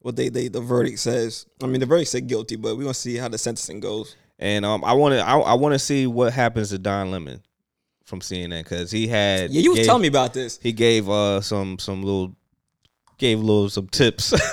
what 0.00 0.16
they 0.16 0.28
they 0.28 0.48
the 0.48 0.60
verdict 0.60 0.98
says. 0.98 1.46
I 1.62 1.66
mean, 1.66 1.80
the 1.80 1.86
verdict 1.86 2.10
said 2.10 2.26
guilty, 2.26 2.56
but 2.56 2.76
we 2.76 2.84
gonna 2.84 2.94
see 2.94 3.16
how 3.16 3.28
the 3.28 3.38
sentencing 3.38 3.80
goes. 3.80 4.16
and 4.38 4.64
um, 4.64 4.84
I 4.84 4.92
want 4.92 5.14
to, 5.14 5.20
I, 5.20 5.38
I 5.38 5.54
want 5.54 5.72
to 5.74 5.78
see 5.78 6.06
what 6.06 6.32
happens 6.32 6.70
to 6.70 6.78
Don 6.78 7.10
Lemon 7.10 7.42
from 8.04 8.20
CNN 8.20 8.64
because 8.64 8.90
he 8.90 9.06
had, 9.08 9.50
Yeah, 9.50 9.62
you 9.62 9.70
was 9.70 9.78
gave- 9.78 9.86
telling 9.86 10.02
me 10.02 10.08
about 10.08 10.34
this. 10.34 10.58
he 10.62 10.72
gave 10.72 11.08
uh 11.08 11.40
some 11.40 11.78
some 11.78 12.02
little, 12.02 12.36
gave 13.18 13.38
little 13.40 13.68
some 13.70 13.88
tips. 13.88 14.34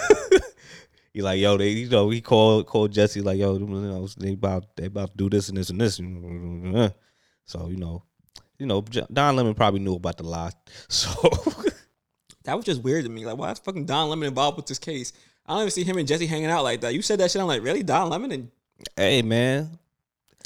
He 1.13 1.21
like, 1.21 1.41
yo, 1.41 1.57
they, 1.57 1.71
you 1.71 1.89
know, 1.89 2.09
he 2.09 2.21
called 2.21 2.67
called 2.67 2.93
Jesse 2.93 3.19
like, 3.19 3.37
yo, 3.37 3.57
you 3.57 3.67
know, 3.67 4.07
they 4.17 4.31
about 4.31 4.73
they 4.77 4.85
about 4.85 5.11
to 5.11 5.17
do 5.17 5.29
this 5.29 5.49
and 5.49 5.57
this 5.57 5.69
and 5.69 5.81
this. 5.81 5.99
So 7.43 7.67
you 7.67 7.75
know, 7.75 8.03
you 8.61 8.67
know, 8.67 8.81
Don 9.11 9.35
Lemon 9.35 9.53
probably 9.55 9.79
knew 9.79 9.95
about 9.95 10.17
the 10.17 10.23
lie. 10.23 10.51
So 10.87 11.09
That 12.43 12.55
was 12.55 12.65
just 12.65 12.81
weird 12.83 13.03
to 13.05 13.09
me. 13.09 13.25
Like, 13.25 13.37
why 13.37 13.51
is 13.51 13.59
fucking 13.59 13.85
Don 13.85 14.09
Lemon 14.09 14.27
involved 14.27 14.57
with 14.57 14.65
this 14.67 14.79
case? 14.79 15.13
I 15.45 15.53
don't 15.53 15.61
even 15.61 15.71
see 15.71 15.83
him 15.83 15.97
and 15.97 16.07
Jesse 16.07 16.25
hanging 16.27 16.47
out 16.49 16.63
like 16.63 16.81
that. 16.81 16.93
You 16.93 17.01
said 17.01 17.19
that 17.19 17.29
shit. 17.31 17.41
I'm 17.41 17.47
like, 17.47 17.63
really, 17.63 17.83
Don 17.83 18.09
Lemon 18.09 18.31
and 18.31 18.51
hey, 18.95 19.21
man, 19.21 19.77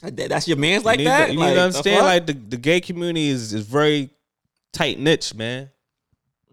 that- 0.01 0.15
that's 0.29 0.47
your 0.47 0.57
man's 0.57 0.83
like 0.85 0.99
you 0.99 1.05
that. 1.05 1.27
To, 1.27 1.33
you 1.33 1.39
like, 1.39 1.47
need 1.49 1.53
to 1.53 1.59
the 1.59 1.65
understand, 1.65 1.97
fuck? 1.97 2.05
like 2.05 2.25
the, 2.27 2.33
the 2.33 2.57
gay 2.57 2.81
community 2.81 3.29
is 3.29 3.53
is 3.53 3.65
very 3.65 4.09
tight 4.73 4.97
niche, 4.99 5.33
man. 5.35 5.69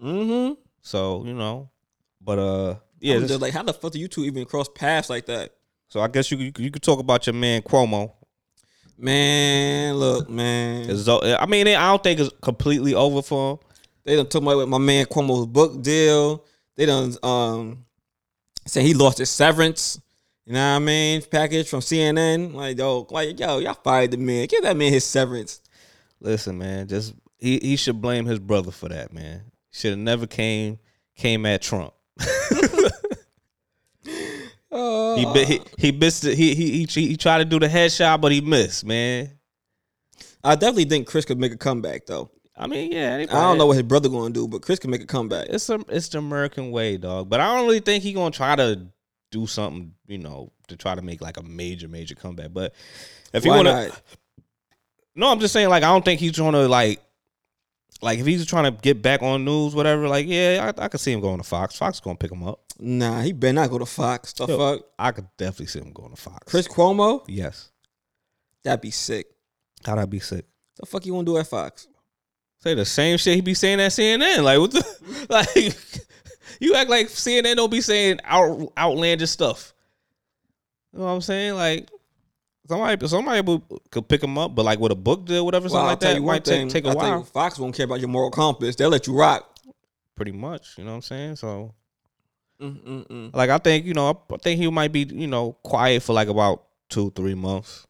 mm-hmm. 0.02 0.54
So 0.82 1.24
you 1.24 1.34
know, 1.34 1.70
but 2.20 2.38
uh, 2.38 2.74
Yeah, 3.00 3.18
just 3.20 3.40
like 3.40 3.52
how 3.52 3.62
the 3.62 3.72
fuck 3.72 3.92
do 3.92 3.98
you 4.00 4.08
two 4.08 4.24
even 4.24 4.44
cross 4.44 4.68
paths 4.68 5.08
like 5.10 5.26
that? 5.26 5.52
so 5.88 6.00
I 6.00 6.08
guess 6.08 6.30
you 6.30 6.38
could- 6.52 6.62
you 6.64 6.70
could 6.70 6.82
talk 6.82 6.98
about 7.00 7.26
your 7.26 7.34
man 7.34 7.62
Cuomo. 7.62 8.12
Man, 9.03 9.96
look, 9.96 10.30
man. 10.30 10.88
It's, 10.88 11.09
I 11.09 11.44
mean, 11.46 11.66
I 11.66 11.88
don't 11.88 12.05
think 12.05 12.20
it's 12.20 12.30
completely 12.40 12.94
over 12.94 13.20
for 13.20 13.50
him. 13.50 13.59
They 14.05 14.14
done 14.14 14.28
took 14.28 14.44
my 14.44 14.55
with 14.55 14.68
my 14.68 14.78
man 14.78 15.07
Cuomo's 15.07 15.46
book 15.46 15.82
deal. 15.82 16.44
They 16.76 16.86
done 16.86 17.12
um 17.24 17.84
say 18.64 18.84
he 18.84 18.94
lost 18.94 19.18
his 19.18 19.28
severance. 19.28 20.00
You 20.46 20.53
know 20.53 20.70
what 20.70 20.76
I 20.76 20.78
mean? 20.78 21.22
Package 21.22 21.68
from 21.68 21.80
CNN. 21.80 22.55
Like, 22.55 22.78
yo, 22.78 23.09
like, 23.11 23.40
yo, 23.40 23.59
y'all 23.59 23.74
fired 23.74 24.12
the 24.12 24.18
man. 24.18 24.46
Give 24.46 24.62
that 24.62 24.76
man 24.76 24.92
his 24.92 25.05
severance. 25.05 25.61
Listen, 26.20 26.59
man, 26.59 26.86
just 26.86 27.12
he 27.38 27.59
he 27.59 27.74
should 27.74 28.00
blame 28.00 28.24
his 28.24 28.38
brother 28.38 28.70
for 28.70 28.88
that, 28.88 29.12
man. 29.12 29.42
Should 29.72 29.90
have 29.90 29.98
never 29.98 30.28
came 30.28 30.78
came 31.16 31.44
at 31.44 31.61
Trump. 31.61 31.92
Uh, 34.73 35.16
He 35.16 35.45
he 35.45 35.61
he 35.79 35.93
missed 35.93 36.25
it. 36.25 36.37
He, 36.37 36.55
he 36.55 36.87
he 36.87 37.09
he 37.09 37.16
tried 37.16 37.39
to 37.39 37.45
do 37.45 37.59
the 37.59 37.68
headshot, 37.68 38.20
but 38.20 38.33
he 38.33 38.41
missed, 38.41 38.85
man. 38.85 39.31
I 40.43 40.55
definitely 40.55 40.87
think 40.87 41.07
Chris 41.07 41.25
could 41.25 41.39
make 41.39 41.53
a 41.53 41.59
comeback 41.59 42.07
though. 42.07 42.31
I 42.57 42.66
mean, 42.66 42.93
yeah. 42.93 43.16
I 43.16 43.25
don't 43.27 43.59
know 43.59 43.66
what 43.66 43.75
his 43.75 43.83
brother 43.83 44.09
gonna 44.09 44.33
do, 44.33 44.49
but 44.49 44.62
Chris 44.62 44.79
can 44.79 44.91
make 44.91 45.03
a 45.03 45.07
comeback. 45.07 45.49
It's 45.49 45.68
a, 45.68 45.81
it's 45.89 46.09
the 46.09 46.18
American 46.18 46.70
way, 46.70 46.97
dog. 46.97 47.29
But 47.29 47.41
I 47.41 47.55
don't 47.55 47.66
really 47.66 47.81
think 47.81 48.03
he 48.03 48.12
gonna 48.12 48.31
try 48.31 48.57
to 48.57 48.87
do 49.31 49.47
something, 49.47 49.93
you 50.07 50.18
know, 50.18 50.53
to 50.68 50.77
try 50.77 50.95
to 50.95 51.03
make 51.03 51.20
like 51.20 51.37
a 51.37 51.43
major 51.43 51.89
major 51.89 52.14
comeback. 52.14 52.53
But 52.53 52.75
if 53.33 53.45
he 53.45 53.51
Why 53.51 53.57
wanna, 53.57 53.91
no, 55.14 55.31
I'm 55.31 55.41
just 55.41 55.53
saying, 55.53 55.68
like, 55.68 55.83
I 55.83 55.89
don't 55.89 56.05
think 56.05 56.20
he's 56.20 56.37
going 56.37 56.55
to 56.55 56.68
like, 56.68 57.03
like 58.03 58.18
if 58.18 58.26
he's 58.26 58.44
trying 58.44 58.64
to 58.64 58.78
get 58.82 59.00
back 59.00 59.22
on 59.22 59.44
news, 59.44 59.74
whatever. 59.74 60.09
Like, 60.09 60.26
yeah, 60.26 60.72
I, 60.76 60.84
I 60.84 60.88
could 60.88 61.00
see 61.00 61.12
him 61.12 61.20
going 61.20 61.38
to 61.38 61.44
Fox. 61.44 61.76
Fox 61.76 62.00
gonna 62.00 62.16
pick 62.18 62.32
him 62.32 62.42
up. 62.42 62.61
Nah, 62.78 63.20
he 63.20 63.32
better 63.32 63.53
not 63.55 63.70
go 63.70 63.78
to 63.78 63.86
Fox. 63.86 64.32
The 64.32 64.46
Yo. 64.46 64.59
fuck? 64.59 64.86
I 64.98 65.12
could 65.12 65.28
definitely 65.36 65.66
see 65.66 65.78
him 65.80 65.92
going 65.92 66.11
to 66.11 66.20
Fox. 66.20 66.50
Chris 66.50 66.66
Cuomo? 66.68 67.24
yes, 67.28 67.70
That'd 68.64 68.80
be 68.80 68.90
sick. 68.90 69.26
how'd 69.84 69.98
I 69.98 70.05
be 70.07 70.20
sick? 70.20 70.44
The 70.76 70.86
fuck 70.86 71.05
you 71.07 71.14
wanna 71.14 71.26
do 71.26 71.36
at 71.38 71.46
Fox? 71.46 71.86
Say 72.59 72.74
the 72.74 72.84
same 72.84 73.18
shit 73.18 73.34
he 73.36 73.40
be 73.40 73.55
saying 73.55 73.80
at 73.80 73.90
CNN. 73.92 74.42
Like 74.42 74.59
what 74.59 74.70
the 74.72 75.26
like 75.28 75.76
you 76.61 76.74
act 76.74 76.90
like 76.90 77.09
CNN 77.09 77.57
don't 77.57 77.70
be 77.70 77.80
saying 77.80 78.20
out, 78.24 78.72
outlandish 78.78 79.30
stuff. 79.30 79.74
You 80.92 81.00
know 81.00 81.07
what 81.07 81.12
I'm 81.12 81.20
saying? 81.20 81.55
Like 81.55 81.88
somebody 82.68 83.06
somebody 83.08 83.62
could 83.90 84.08
pick 84.08 84.22
him 84.22 84.38
up, 84.38 84.54
but 84.54 84.64
like 84.64 84.78
with 84.78 84.92
a 84.92 84.96
book 84.96 85.26
deal, 85.26 85.44
whatever, 85.44 85.64
Well, 85.64 85.70
something 85.70 85.80
I'll 85.80 85.86
like 85.92 86.00
that, 86.00 86.16
you 86.16 86.22
might 86.22 86.44
take, 86.44 86.58
thing. 86.60 86.68
take 86.68 86.84
a 86.84 86.88
I'll 86.88 86.94
tell 86.94 87.10
while. 87.10 87.24
Fox 87.24 87.58
won't 87.58 87.74
care 87.74 87.84
about 87.84 88.00
your 88.00 88.08
moral 88.08 88.30
compass. 88.30 88.76
They'll 88.76 88.90
let 88.90 89.06
you 89.06 89.16
rock. 89.16 89.48
Pretty 90.14 90.32
much, 90.32 90.76
you 90.78 90.84
know 90.84 90.90
what 90.90 90.96
I'm 90.96 91.02
saying? 91.02 91.36
So 91.36 91.74
Mm-mm-mm. 92.60 93.34
Like 93.34 93.50
I 93.50 93.58
think 93.58 93.86
you 93.86 93.94
know, 93.94 94.22
I 94.32 94.36
think 94.36 94.60
he 94.60 94.70
might 94.70 94.92
be 94.92 95.00
you 95.00 95.26
know 95.26 95.52
quiet 95.64 96.02
for 96.02 96.12
like 96.12 96.28
about 96.28 96.64
two 96.88 97.10
three 97.10 97.34
months. 97.34 97.86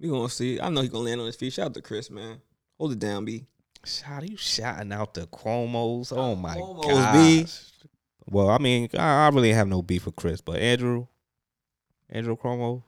We 0.00 0.08
gonna 0.08 0.28
see. 0.28 0.60
I 0.60 0.68
know 0.70 0.80
he's 0.80 0.90
gonna 0.90 1.04
land 1.04 1.20
on 1.20 1.26
his 1.26 1.36
feet. 1.36 1.52
Shout 1.52 1.66
out 1.66 1.74
to 1.74 1.82
Chris, 1.82 2.10
man. 2.10 2.40
Hold 2.78 2.92
it 2.92 2.98
down, 2.98 3.24
B. 3.24 3.46
Shout 3.84 4.28
you 4.28 4.36
shouting 4.36 4.92
out 4.92 5.14
the 5.14 5.26
Cuomos. 5.26 6.12
Oh 6.16 6.34
my 6.34 6.56
god. 6.56 7.12
B. 7.12 7.46
Well, 8.28 8.48
I 8.48 8.58
mean, 8.58 8.88
I, 8.96 9.26
I 9.26 9.28
really 9.28 9.52
have 9.52 9.68
no 9.68 9.82
beef 9.82 10.06
with 10.06 10.16
Chris, 10.16 10.40
but 10.40 10.56
Andrew, 10.56 11.06
Andrew 12.08 12.36
Cuomo, 12.36 12.82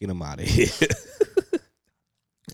get 0.00 0.10
him 0.10 0.22
out 0.22 0.40
of 0.40 0.46
here. 0.46 0.68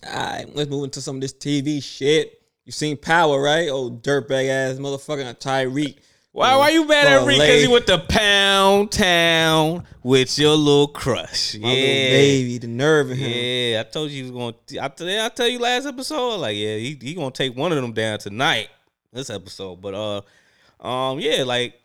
All 0.07 0.13
right, 0.13 0.55
let's 0.55 0.69
move 0.69 0.83
into 0.83 1.01
some 1.01 1.15
of 1.15 1.21
this 1.21 1.33
TV 1.33 1.81
shit. 1.81 2.41
You 2.65 2.71
seen 2.71 2.97
Power, 2.97 3.41
right? 3.41 3.69
Oh, 3.69 3.89
dirtbag 3.89 4.49
ass 4.49 4.77
motherfucker 4.77 5.33
Tyreek. 5.37 5.97
Why? 6.33 6.55
Why 6.55 6.69
you 6.69 6.87
mad 6.87 7.05
at 7.05 7.27
Reek? 7.27 7.39
Because 7.39 7.61
he 7.61 7.67
went 7.67 7.85
to 7.87 7.99
Pound 7.99 8.91
Town 8.91 9.83
with 10.01 10.39
your 10.39 10.55
little 10.55 10.87
crush. 10.87 11.55
My 11.59 11.67
yeah, 11.67 11.75
little 11.75 12.09
baby, 12.09 12.57
the 12.57 12.67
nerve 12.67 13.11
in 13.11 13.17
him. 13.17 13.31
Yeah, 13.31 13.81
I 13.81 13.83
told 13.83 14.09
you 14.09 14.15
he 14.15 14.21
was 14.23 14.31
going. 14.31 14.55
to 14.65 14.83
I 14.83 14.87
tell 14.87 15.25
I 15.25 15.29
tell 15.29 15.47
you 15.47 15.59
last 15.59 15.85
episode, 15.85 16.37
like 16.37 16.57
yeah, 16.57 16.77
he 16.77 16.97
he 16.99 17.13
gonna 17.13 17.29
take 17.29 17.55
one 17.55 17.71
of 17.71 17.79
them 17.79 17.93
down 17.93 18.17
tonight. 18.17 18.69
This 19.11 19.29
episode, 19.29 19.79
but 19.79 19.93
uh, 19.93 20.85
um, 20.85 21.19
yeah, 21.19 21.43
like 21.43 21.75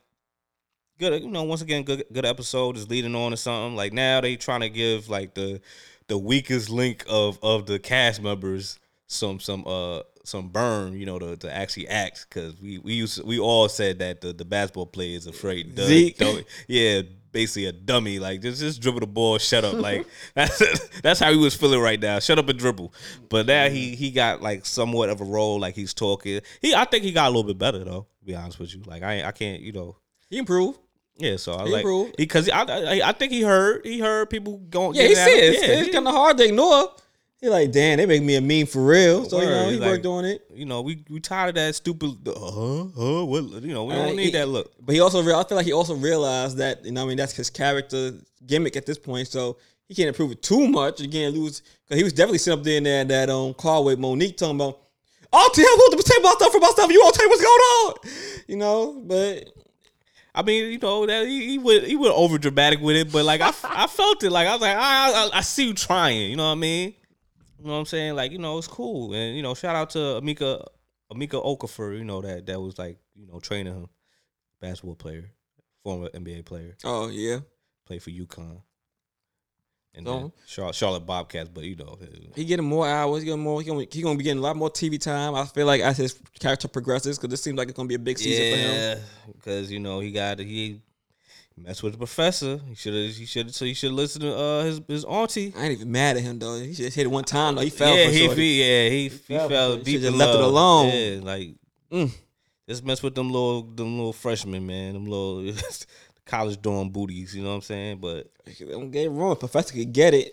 good. 0.99 1.23
You 1.23 1.31
know, 1.31 1.45
once 1.45 1.63
again, 1.63 1.83
good 1.83 2.05
good 2.13 2.25
episode 2.25 2.77
is 2.77 2.89
leading 2.91 3.15
on 3.15 3.31
to 3.33 3.37
something. 3.37 3.77
Like 3.77 3.93
now 3.93 4.21
they 4.21 4.37
trying 4.37 4.61
to 4.61 4.69
give 4.71 5.09
like 5.09 5.35
the 5.35 5.61
the 6.09 6.19
weakest 6.19 6.71
link 6.71 7.05
of 7.09 7.39
of 7.43 7.67
the 7.67 7.79
cast 7.79 8.23
members 8.23 8.79
some 9.07 9.41
some 9.41 9.67
uh 9.67 10.01
some 10.25 10.49
burn, 10.49 10.93
you 10.99 11.07
know, 11.07 11.19
to, 11.19 11.37
to 11.39 11.55
actually 11.55 11.89
act 11.89 12.27
because 12.29 12.61
we 12.61 12.79
we 12.79 12.93
used 12.95 13.25
we 13.25 13.39
all 13.39 13.69
said 13.69 13.99
that 14.01 14.21
the, 14.21 14.33
the 14.33 14.45
basketball 14.45 14.87
player 14.87 15.17
is 15.17 15.27
afraid. 15.27 15.75
to- 15.77 15.85
Zeke. 15.87 16.17
to- 16.19 16.45
yeah, 16.67 17.01
basically 17.33 17.65
a 17.67 17.73
dummy. 17.73 18.19
Like 18.19 18.43
just 18.43 18.61
just 18.61 18.81
dribble 18.83 19.01
the 19.01 19.07
ball, 19.07 19.39
shut 19.39 19.65
up. 19.65 19.75
Like 19.75 20.07
that's 20.35 20.89
that's 21.01 21.21
how 21.21 21.31
he 21.33 21.39
was 21.39 21.55
feeling 21.55 21.81
right 21.81 21.99
now. 21.99 22.19
Shut 22.19 22.39
up 22.39 22.49
and 22.49 22.59
dribble. 22.59 22.93
But 23.31 23.47
now 23.47 23.69
he 23.71 23.97
he 23.97 24.11
got 24.11 24.43
like 24.43 24.67
somewhat 24.67 25.09
of 25.09 25.21
a 25.23 25.25
role. 25.25 25.59
Like 25.59 25.75
he's 25.75 25.95
talking. 25.95 26.41
He 26.61 26.75
I 26.75 26.85
think 26.85 27.05
he 27.05 27.13
got 27.13 27.27
a 27.27 27.31
little 27.31 27.45
bit 27.45 27.59
better 27.59 27.83
though. 27.83 28.07
To 28.21 28.25
be 28.27 28.35
honest 28.35 28.59
with 28.59 28.75
you, 28.75 28.83
like 28.87 29.03
I 29.03 29.25
I 29.25 29.33
can't 29.33 29.63
you 29.63 29.73
know. 29.73 29.97
He 30.29 30.37
improved. 30.37 30.79
Yeah, 31.19 31.37
so 31.37 31.55
I 31.55 31.65
He 31.67 31.71
like 31.73 32.17
because 32.17 32.49
I, 32.49 32.63
I 32.63 33.09
I 33.09 33.13
think 33.13 33.33
he 33.33 33.43
heard 33.43 33.85
he 33.85 33.99
heard 33.99 34.31
people 34.31 34.59
going. 34.71 34.95
Yeah, 34.95 35.03
he 35.03 35.09
getting 35.15 35.23
at 35.23 35.29
said 35.29 35.45
it's, 35.55 35.67
Yeah, 35.69 35.75
it's 35.81 35.93
kind 35.93 36.07
of 36.09 36.15
hard 36.15 36.39
to 36.39 36.45
ignore. 36.45 36.91
He 37.41 37.49
like, 37.49 37.71
damn, 37.71 37.99
they 37.99 38.07
make 38.07 38.23
me 38.23 38.35
a 38.35 38.41
meme 38.41 38.67
for 38.67 38.85
real. 38.85 39.25
So 39.25 39.41
you 39.41 39.47
know, 39.47 39.69
he 39.71 39.77
like- 39.79 39.91
worked 39.91 40.07
on 40.07 40.25
it. 40.25 40.43
you 40.55 40.65
know, 40.65 40.81
we 40.83 41.05
we 41.09 41.21
tired 41.21 41.51
of 41.51 41.55
that 41.57 41.75
stupid 41.75 42.11
uh 42.27 42.33
huh, 42.35 42.85
huh, 42.97 43.25
what 43.25 43.45
you 43.63 43.73
know, 43.75 43.85
we 43.85 43.95
Uh, 43.95 44.07
don't 44.07 44.17
need 44.17 44.25
he- 44.27 44.31
that 44.33 44.49
look. 44.49 44.73
But 44.81 44.95
he 44.95 45.01
also, 45.01 45.23
real, 45.23 45.37
I 45.37 45.45
feel 45.45 45.57
like 45.57 45.67
he 45.67 45.73
also 45.73 45.95
realized 45.95 46.57
that 46.59 46.85
you 46.85 46.93
know, 46.93 47.05
I 47.05 47.07
mean, 47.09 47.17
that's 47.17 47.33
his 47.35 47.51
character 47.51 48.13
gimmick 48.47 48.77
at 48.77 48.87
this 48.87 48.99
point. 48.99 49.29
So 49.29 49.57
he 49.89 49.95
can't 49.95 50.09
improve 50.09 50.33
it 50.33 50.43
too 50.43 50.67
much. 50.69 51.01
You 51.01 51.09
can't 51.09 51.35
lose 51.35 51.63
because 51.85 51.99
he 51.99 52.05
was 52.05 52.13
definitely 52.13 52.39
sitting 52.39 52.59
up 52.59 52.65
there 52.65 52.79
in 52.79 52.85
that 52.85 53.09
that 53.09 53.31
um 53.31 53.55
car 53.55 53.83
with 53.85 53.99
Monique 53.99 54.37
talking 54.37 54.57
about. 54.57 54.81
I'll 55.33 55.51
tell 55.51 55.63
you 55.65 55.77
what 55.77 55.97
to 55.99 56.03
tell 56.03 56.23
my 56.23 56.31
stuff 56.39 56.53
for 56.53 56.59
my 56.61 56.69
stuff. 56.71 56.91
You 56.91 57.01
won't 57.03 57.15
tell 57.15 57.27
me 57.27 57.29
what's 57.29 57.43
going 57.43 57.53
on, 57.53 57.95
you 58.49 58.57
know. 58.57 59.03
But 59.05 59.51
I 60.39 60.43
mean, 60.43 60.71
you 60.71 60.79
know, 60.79 61.05
that 61.05 61.27
he, 61.27 61.49
he 61.49 61.59
would 61.59 61.83
he 61.83 61.97
would 61.97 62.13
over 62.13 62.39
dramatic 62.39 62.81
with 62.81 62.95
it, 62.95 63.11
but 63.11 63.25
like 63.25 63.41
I, 63.41 63.53
I 63.65 63.89
felt 63.89 64.23
it. 64.23 64.31
Like 64.31 64.47
I 64.47 64.53
was 64.53 64.61
like, 64.61 64.77
I, 64.77 64.81
I 65.11 65.31
I 65.35 65.41
see 65.41 65.67
you 65.67 65.75
trying. 65.75 66.31
You 66.31 66.37
know 66.37 66.45
what 66.45 66.53
I 66.53 66.55
mean? 66.55 66.95
You 67.59 67.67
know 67.67 67.73
what 67.73 67.79
I'm 67.81 67.87
saying? 67.87 68.15
Like 68.15 68.31
you 68.31 68.39
know, 68.39 68.57
it's 68.57 68.69
cool. 68.69 69.13
And 69.15 69.37
you 69.37 69.43
know, 69.43 69.55
shout 69.55 69.75
out 69.75 69.91
to 69.91 69.99
Emeka 69.99 70.65
Emeka 71.13 71.45
Okafor. 71.45 71.99
You 71.99 72.05
know 72.05 72.21
that 72.21 72.47
that 72.47 72.61
was 72.61 72.79
like 72.79 72.99
you 73.17 73.27
know 73.27 73.41
training 73.41 73.75
him, 73.75 73.89
basketball 74.61 74.95
player, 74.95 75.33
former 75.83 76.09
NBA 76.11 76.45
player, 76.45 76.77
oh 76.85 77.09
yeah, 77.09 77.41
played 77.85 78.05
for 78.05 78.11
UConn. 78.11 78.63
And 79.99 80.07
So? 80.07 80.19
then 80.19 80.33
Charlotte, 80.47 80.75
Charlotte 80.77 81.07
Bobcats, 81.07 81.51
but 81.53 81.65
you 81.65 81.77
know, 81.77 81.99
he 82.35 82.45
getting 82.47 82.65
more 82.65 82.87
hours. 82.89 83.21
He 83.23 83.27
getting 83.27 83.43
more. 83.43 83.61
He 83.61 83.67
gonna, 83.69 83.85
he 83.91 84.01
gonna 84.01 84.17
be 84.17 84.25
getting 84.25 84.39
a 84.39 84.43
lot 84.43 84.57
more 84.57 84.71
TV 84.71 84.99
time. 85.01 85.35
I 85.35 85.45
feel 85.45 85.67
like 85.67 85.81
as 85.83 85.97
his 85.99 86.19
character 86.39 86.69
progresses, 86.69 87.19
because 87.19 87.31
this 87.31 87.43
seems 87.43 87.59
like 87.59 87.69
it's 87.69 87.77
gonna 87.77 87.89
be 87.89 87.97
a 87.97 87.99
big 87.99 88.17
season 88.19 88.53
for 88.53 88.59
him. 88.59 88.71
Yeah, 88.75 88.99
because 89.35 89.71
you 89.71 89.81
know 89.81 90.01
he 90.01 90.11
got 90.13 90.39
he 90.39 90.81
messed 91.57 91.83
with 91.83 91.93
the 91.93 91.99
professor. 91.99 92.61
He 92.69 92.77
should 92.77 92.95
have. 92.95 93.13
He 93.15 93.27
should. 93.27 93.53
So 93.55 93.65
he 93.65 93.75
should 93.75 93.91
listen 93.91 94.21
to 94.23 94.33
uh 94.37 94.63
his 94.63 94.81
his 94.87 95.05
auntie. 95.05 95.53
I 95.57 95.65
ain't 95.65 95.73
even 95.73 95.91
mad 95.91 96.17
at 96.17 96.23
him 96.23 96.39
though. 96.39 96.61
He 96.61 96.73
just 96.73 96.95
hit 96.97 97.05
it 97.05 97.11
one 97.11 97.25
time 97.25 97.57
though. 97.57 97.63
He 97.63 97.71
fell 97.71 97.97
yeah, 97.97 98.07
for 98.07 98.13
he, 98.13 98.27
shorty. 98.27 98.41
he 98.43 98.61
yeah 98.61 98.89
he, 98.89 99.03
he, 99.03 99.09
fell 99.09 99.49
fell 99.49 99.73
for 99.75 99.81
it. 99.81 99.85
deep. 99.85 99.95
Should've 100.01 100.13
in 100.15 100.19
left 100.19 100.35
it 100.35 100.41
alone. 100.41 100.93
Yeah, 100.95 101.21
like 101.23 101.49
Mm. 101.91 102.13
just 102.69 102.85
mess 102.85 103.03
with 103.03 103.15
them 103.17 103.31
little 103.33 103.63
them 103.63 103.97
little 103.97 104.13
freshmen, 104.13 104.65
man. 104.67 104.93
Them 104.93 105.07
little 105.07 105.43
college 106.29 106.61
dorm 106.63 106.91
booties. 106.91 107.35
You 107.35 107.43
know 107.43 107.49
what 107.49 107.55
I'm 107.57 107.61
saying? 107.63 107.99
But 107.99 108.31
Don't 108.71 108.91
get 108.93 109.07
it 109.07 109.11
wrong. 109.11 109.35
Professor 109.37 109.75
could 109.75 109.93
get 109.93 110.15
it. 110.15 110.33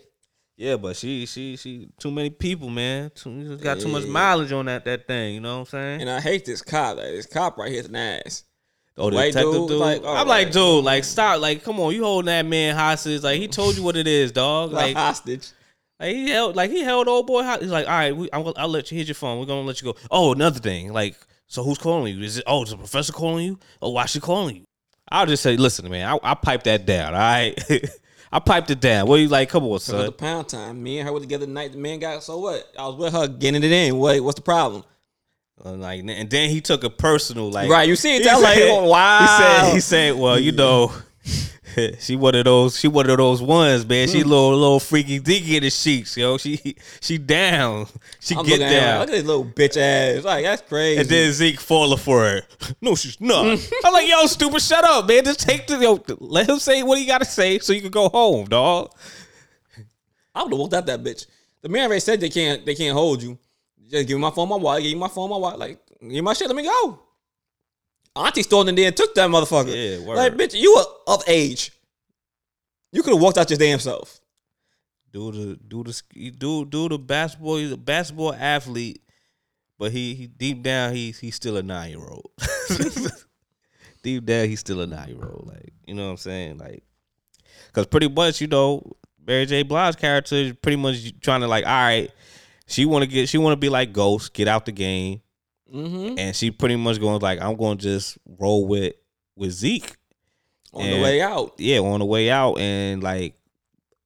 yeah, 0.58 0.76
but 0.78 0.96
she 0.96 1.26
she 1.26 1.56
she 1.58 1.88
too 2.00 2.12
many 2.12 2.30
people, 2.30 2.70
man. 2.70 3.10
Too, 3.16 3.58
got 3.58 3.80
too 3.80 3.88
much 3.88 4.04
Yeah. 4.04 4.12
mileage 4.12 4.52
on 4.52 4.66
that 4.68 4.86
that 4.86 5.08
thing. 5.08 5.34
You 5.36 5.40
know 5.42 5.54
what 5.56 5.60
I'm 5.62 5.66
saying? 5.66 6.02
And 6.02 6.10
I 6.10 6.20
hate 6.22 6.46
this 6.46 6.62
cop. 6.62 6.98
Like, 6.98 7.08
this 7.08 7.26
cop 7.26 7.58
right 7.58 7.72
here 7.72 7.80
is 7.80 7.88
an 7.88 7.96
ass. 7.96 8.44
Oh, 8.98 9.10
the 9.10 9.16
White 9.18 9.34
detective 9.34 9.52
dude, 9.54 9.68
dude. 9.70 9.80
like, 9.80 10.02
oh, 10.06 10.16
I'm 10.16 10.28
like, 10.28 10.52
dude, 10.54 10.84
like, 10.86 11.04
stop, 11.04 11.42
like, 11.42 11.66
come 11.66 11.82
on, 11.82 11.94
you 11.94 12.06
holding 12.06 12.28
that 12.28 12.46
man 12.46 12.76
hostage? 12.76 13.24
Like, 13.24 13.42
he 13.42 13.50
told 13.50 13.76
you 13.76 13.84
what 13.84 13.98
it 13.98 14.08
is, 14.08 14.32
dog. 14.32 14.72
Like 14.72 14.96
Like, 14.96 14.96
hostage. 14.96 15.50
like 16.00 16.16
he 16.16 16.30
held, 16.30 16.56
like 16.56 16.72
he 16.72 16.80
held 16.82 17.10
old 17.10 17.28
boy. 17.28 17.44
Hostage. 17.44 17.64
He's 17.64 17.72
like, 17.74 17.88
all 17.88 17.92
right, 17.94 18.16
we, 18.16 18.32
I'll, 18.32 18.54
I'll 18.56 18.70
let 18.70 18.90
you. 18.92 18.96
Here's 18.96 19.10
your 19.10 19.16
phone. 19.16 19.38
We're 19.40 19.46
gonna 19.48 19.68
let 19.68 19.82
you 19.82 19.92
go. 19.92 20.00
Oh, 20.10 20.32
another 20.34 20.60
thing, 20.62 20.94
like, 20.94 21.18
so 21.48 21.62
who's 21.64 21.78
calling 21.78 22.16
you? 22.16 22.24
Is 22.24 22.38
it? 22.38 22.46
Oh, 22.48 22.64
is 22.64 22.70
the 22.70 22.78
professor 22.78 23.12
calling 23.12 23.46
you? 23.46 23.60
Oh, 23.82 23.90
why 23.90 24.06
she 24.06 24.22
calling 24.22 24.56
you? 24.56 24.64
I'll 25.12 25.26
just 25.26 25.44
say, 25.44 25.56
listen, 25.58 25.90
man, 25.90 26.08
I, 26.08 26.32
I 26.32 26.34
piped 26.34 26.66
that 26.66 26.86
down. 26.86 27.14
All 27.14 27.20
right, 27.20 27.54
I 28.32 28.40
piped 28.40 28.72
it 28.72 28.80
down. 28.80 29.08
What 29.08 29.18
you 29.18 29.28
like? 29.28 29.50
Come 29.50 29.64
on, 29.66 29.80
So 29.80 30.04
the 30.04 30.12
pound 30.12 30.50
time. 30.50 30.82
Me 30.82 31.00
and 31.00 31.08
her 31.08 31.14
were 31.14 31.20
together 31.20 31.46
the 31.46 31.52
night. 31.52 31.72
The 31.72 31.78
man 31.78 32.00
got 32.00 32.24
so 32.24 32.40
what? 32.40 32.72
I 32.78 32.88
was 32.88 32.96
with 32.96 33.14
her 33.14 33.28
getting 33.28 33.64
it 33.64 33.72
in. 33.72 33.98
What? 33.98 34.20
What's 34.22 34.36
the 34.36 34.42
problem? 34.42 34.84
Uh, 35.64 35.72
like, 35.74 36.02
and 36.02 36.30
then 36.30 36.50
he 36.50 36.60
took 36.60 36.84
a 36.84 36.90
personal. 36.90 37.50
Like, 37.50 37.70
right. 37.70 37.88
You 37.88 37.96
see 37.96 38.18
it? 38.18 38.24
That, 38.24 38.42
like, 38.42 38.58
wow. 38.90 39.20
He 39.22 39.28
said, 39.28 39.74
he 39.74 39.80
said, 39.80 40.16
well, 40.16 40.38
you 40.38 40.52
know, 40.52 40.92
she 42.00 42.16
one 42.16 42.36
of 42.36 42.46
those, 42.46 42.80
she 42.80 42.88
one 42.88 43.10
of 43.10 43.18
those 43.18 43.42
ones, 43.42 43.86
man. 43.86 44.08
Mm. 44.08 44.12
She 44.12 44.24
little, 44.24 44.56
little 44.56 44.80
freaky 44.80 45.20
deaky 45.20 45.56
in 45.56 45.64
the 45.64 45.70
sheets, 45.70 46.16
yo. 46.16 46.38
She, 46.38 46.76
she 47.02 47.18
down. 47.18 47.88
She 48.20 48.36
I'm 48.36 48.46
get 48.46 48.60
looking 48.60 48.66
at 48.66 48.72
her, 48.72 48.80
down. 48.80 49.00
Look 49.00 49.10
at 49.10 49.12
this 49.14 49.26
little 49.26 49.46
bitch 49.46 49.78
ass. 49.78 50.24
Like 50.24 50.44
that's 50.46 50.62
crazy. 50.62 51.02
and 51.02 51.10
then 51.10 51.32
Zeke 51.32 51.60
falling 51.60 51.98
for 51.98 52.24
her. 52.24 52.42
No, 52.82 52.96
she's 52.96 53.20
not. 53.20 53.46
Mm. 53.46 53.74
I'm 53.84 53.94
like, 53.94 54.08
yo, 54.08 54.26
stupid, 54.28 54.62
shut 54.62 54.84
up, 54.84 55.08
man. 55.08 55.24
Just 55.24 55.40
take 55.40 55.66
the, 55.66 55.78
yo, 55.78 56.04
let 56.20 56.48
him 56.48 56.60
say 56.60 56.84
what 56.84 57.00
he 57.00 57.06
got 57.06 57.20
to 57.20 57.26
say 57.26 57.58
so 57.60 57.74
you 57.74 57.82
can 57.82 57.92
go 57.92 58.10
home, 58.10 58.46
dog. 58.46 58.92
I 60.34 60.44
would 60.44 60.52
have 60.52 60.60
walked 60.60 60.74
out 60.74 60.86
that 60.86 61.04
bitch. 61.04 61.26
The 61.62 61.70
man 61.70 61.86
already 61.86 62.02
said 62.02 62.20
they 62.20 62.30
can't. 62.30 62.66
They 62.66 62.76
can't 62.76 62.94
hold 62.94 63.24
you. 63.24 63.40
Just 63.90 64.08
give 64.08 64.18
me 64.18 64.22
my 64.22 64.32
phone, 64.32 64.50
my 64.50 64.56
wallet. 64.56 64.84
Give 64.84 64.94
me 64.94 65.00
my 65.00 65.08
phone, 65.08 65.30
my 65.30 65.38
wallet. 65.38 65.60
Like 65.60 65.80
give 66.00 66.12
me 66.12 66.22
my 66.22 66.34
shit. 66.34 66.48
Let 66.48 66.56
me 66.56 66.64
go. 66.64 67.00
Auntie 68.16 68.44
stole 68.44 68.68
in 68.68 68.76
there 68.76 68.88
and 68.88 68.96
took 68.96 69.14
that 69.16 69.30
motherfucker. 69.30 69.74
Yeah, 69.74 70.06
word. 70.06 70.16
Like 70.16 70.34
bitch, 70.36 70.58
you 70.60 70.74
were 70.76 71.14
of 71.14 71.24
age. 71.28 71.72
You 72.92 73.04
could 73.04 73.14
have 73.14 73.22
walked 73.22 73.38
out 73.38 73.50
your 73.50 73.60
damn 73.60 73.80
self. 73.80 74.22
Do 75.12 75.32
the, 75.32 75.56
do 75.56 75.84
the, 75.84 76.32
do, 76.32 76.66
do 76.66 76.90
the 76.90 76.98
basketball. 76.98 77.58
He's 77.58 77.72
a 77.72 77.78
basketball 77.78 78.34
athlete, 78.34 79.02
but 79.78 79.92
he, 79.92 80.14
he 80.14 80.28
deep 80.28 80.64
down, 80.64 80.94
he's 80.94 81.20
he's 81.20 81.36
still 81.36 81.58
a 81.58 81.64
nine 81.64 81.92
year 81.92 82.08
old. 82.08 82.32
deep 84.04 84.26
down, 84.26 84.48
he's 84.48 84.60
still 84.62 84.82
a 84.82 84.88
nine 84.88 85.10
year 85.10 85.26
old. 85.26 85.48
Like, 85.48 85.74
you 85.86 85.94
know 85.94 86.06
what 86.06 86.12
I'm 86.12 86.18
saying? 86.18 86.58
Like, 86.58 86.84
because 87.68 87.88
pretty 87.88 88.08
much, 88.08 88.40
you 88.40 88.48
know, 88.48 88.96
Mary 89.26 89.46
J. 89.46 89.64
Blige's 89.64 89.96
character 89.96 90.36
is 90.36 90.54
pretty 90.54 90.78
much 90.78 91.20
trying 91.20 91.42
to 91.42 91.48
like, 91.48 91.66
all 91.66 91.72
right, 91.72 92.12
she 92.68 92.86
want 92.86 93.04
to 93.04 93.10
get, 93.10 93.28
she 93.28 93.38
want 93.38 93.54
to 93.54 93.58
be 93.58 93.70
like 93.70 93.92
Ghost, 93.92 94.34
get 94.34 94.48
out 94.48 94.66
the 94.66 94.72
game. 94.72 95.22
Mm-hmm. 95.74 96.20
and 96.20 96.36
she 96.36 96.52
pretty 96.52 96.76
much 96.76 97.00
going 97.00 97.20
like 97.22 97.42
I'm 97.42 97.56
going 97.56 97.78
to 97.80 97.84
just 97.84 98.18
roll 98.40 98.68
with 98.68 98.94
with 99.36 99.52
Zeke. 99.52 99.96
On 100.74 100.84
the 100.90 101.02
way 101.02 101.22
out. 101.22 101.54
Yeah, 101.58 101.80
on 101.80 102.00
the 102.00 102.06
way 102.06 102.30
out, 102.30 102.60
and 102.60 103.02
like, 103.02 103.36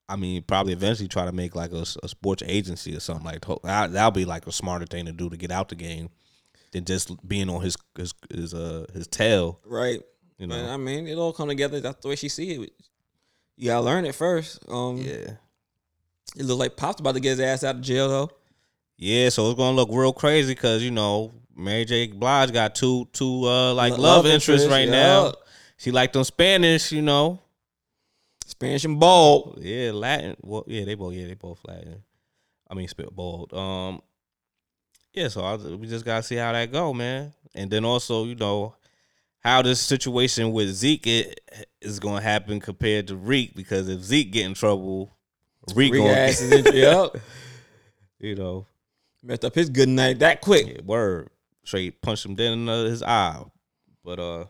I 0.08 0.16
mean, 0.16 0.44
probably 0.44 0.72
eventually 0.74 1.08
try 1.08 1.26
to 1.26 1.32
make 1.32 1.56
like 1.56 1.72
a, 1.72 1.84
a 2.04 2.08
sports 2.08 2.44
agency 2.46 2.96
or 2.96 3.00
something 3.00 3.26
like 3.26 3.44
that. 3.64 3.92
That'll 3.92 4.12
be 4.12 4.26
like 4.26 4.46
a 4.46 4.52
smarter 4.52 4.86
thing 4.86 5.06
to 5.08 5.12
do 5.12 5.30
to 5.32 5.36
get 5.38 5.50
out 5.52 5.70
the 5.70 5.76
game 5.76 6.10
than 6.72 6.86
just 6.86 7.28
being 7.28 7.50
on 7.50 7.62
his 7.62 7.76
his 7.98 8.14
his 8.32 8.54
uh 8.54 8.86
his 8.94 9.08
tail. 9.08 9.60
Right. 9.66 10.00
You 10.38 10.46
know? 10.48 10.72
I 10.72 10.78
mean, 10.78 11.08
it 11.08 11.16
all 11.18 11.34
come 11.34 11.48
together. 11.50 11.80
That's 11.82 12.02
the 12.04 12.08
way 12.10 12.16
she 12.16 12.30
see 12.30 12.52
it. 12.52 12.72
You 13.58 13.66
gotta 13.72 13.82
learn 13.86 14.06
it 14.06 14.14
first. 14.16 14.64
Um, 14.70 14.98
Yeah. 14.98 15.32
it 16.38 16.44
looked 16.46 16.60
like 16.60 16.78
Pop's 16.78 17.02
about 17.02 17.16
to 17.16 17.20
get 17.20 17.32
his 17.32 17.40
ass 17.42 17.64
out 17.64 17.76
of 17.76 17.82
jail 17.82 18.08
though. 18.10 18.30
Yeah, 18.98 19.30
so 19.30 19.50
it's 19.50 19.58
gonna 19.58 19.76
look 19.76 19.90
real 19.92 20.14
crazy 20.14 20.54
because 20.54 20.84
you 20.84 20.92
know 20.92 21.34
Mary 21.60 21.86
J. 21.86 22.08
Blige 22.08 22.52
got 22.54 22.76
two 22.76 23.08
two 23.14 23.44
uh 23.46 23.74
like 23.74 23.92
love, 23.92 24.00
love 24.00 24.26
interests 24.26 24.64
interest, 24.64 24.70
right 24.72 24.88
yeah. 24.88 24.92
now. 24.92 25.34
She 25.78 25.92
like 25.92 26.12
them 26.14 26.24
Spanish, 26.24 26.92
you 26.92 27.02
know. 27.02 27.40
Spanish 28.46 28.84
and 28.86 29.00
bald. 29.00 29.60
Yeah, 29.62 29.92
Latin. 29.94 30.36
Well, 30.42 30.64
yeah, 30.68 30.86
they 30.86 30.96
both. 30.96 31.14
Yeah, 31.14 31.28
they 31.28 31.36
both 31.36 31.60
Latin. 31.68 32.04
I 32.70 32.74
mean, 32.74 32.88
spit 32.88 33.16
bold. 33.16 33.54
Um, 33.54 34.02
yeah. 35.14 35.28
So 35.28 35.42
I, 35.42 35.56
we 35.56 35.88
just 35.88 36.06
gotta 36.06 36.24
see 36.24 36.36
how 36.36 36.52
that 36.54 36.72
go, 36.72 36.94
man. 36.94 37.34
And 37.56 37.70
then 37.72 37.86
also, 37.86 38.26
you 38.26 38.36
know, 38.36 38.76
how 39.40 39.62
this 39.62 39.80
situation 39.82 40.52
with 40.52 40.70
Zeke 40.70 41.08
i- 41.08 41.34
is 41.82 42.00
going 42.00 42.18
to 42.18 42.24
happen 42.24 42.60
compared 42.60 43.08
to 43.08 43.16
Reek 43.16 43.56
because 43.56 43.88
if 43.88 44.02
Zeke 44.02 44.32
get 44.32 44.46
in 44.46 44.54
trouble, 44.54 45.16
Reek 45.74 45.94
Reek 45.94 46.04
is 46.04 46.52
in- 46.52 46.76
yep. 46.76 47.16
you 48.20 48.36
know 48.36 48.66
Messed 49.24 49.46
up 49.46 49.56
his 49.56 49.70
good 49.70 49.88
night 49.90 50.20
that 50.20 50.42
quick. 50.42 50.68
yeah, 50.68 50.82
word 50.84 51.30
straight 51.64 52.02
punch 52.02 52.26
him 52.26 52.36
dead 52.36 52.54
in 52.54 52.68
his 52.68 53.04
eye. 53.04 53.42
But 54.04 54.20
uh, 54.20 54.46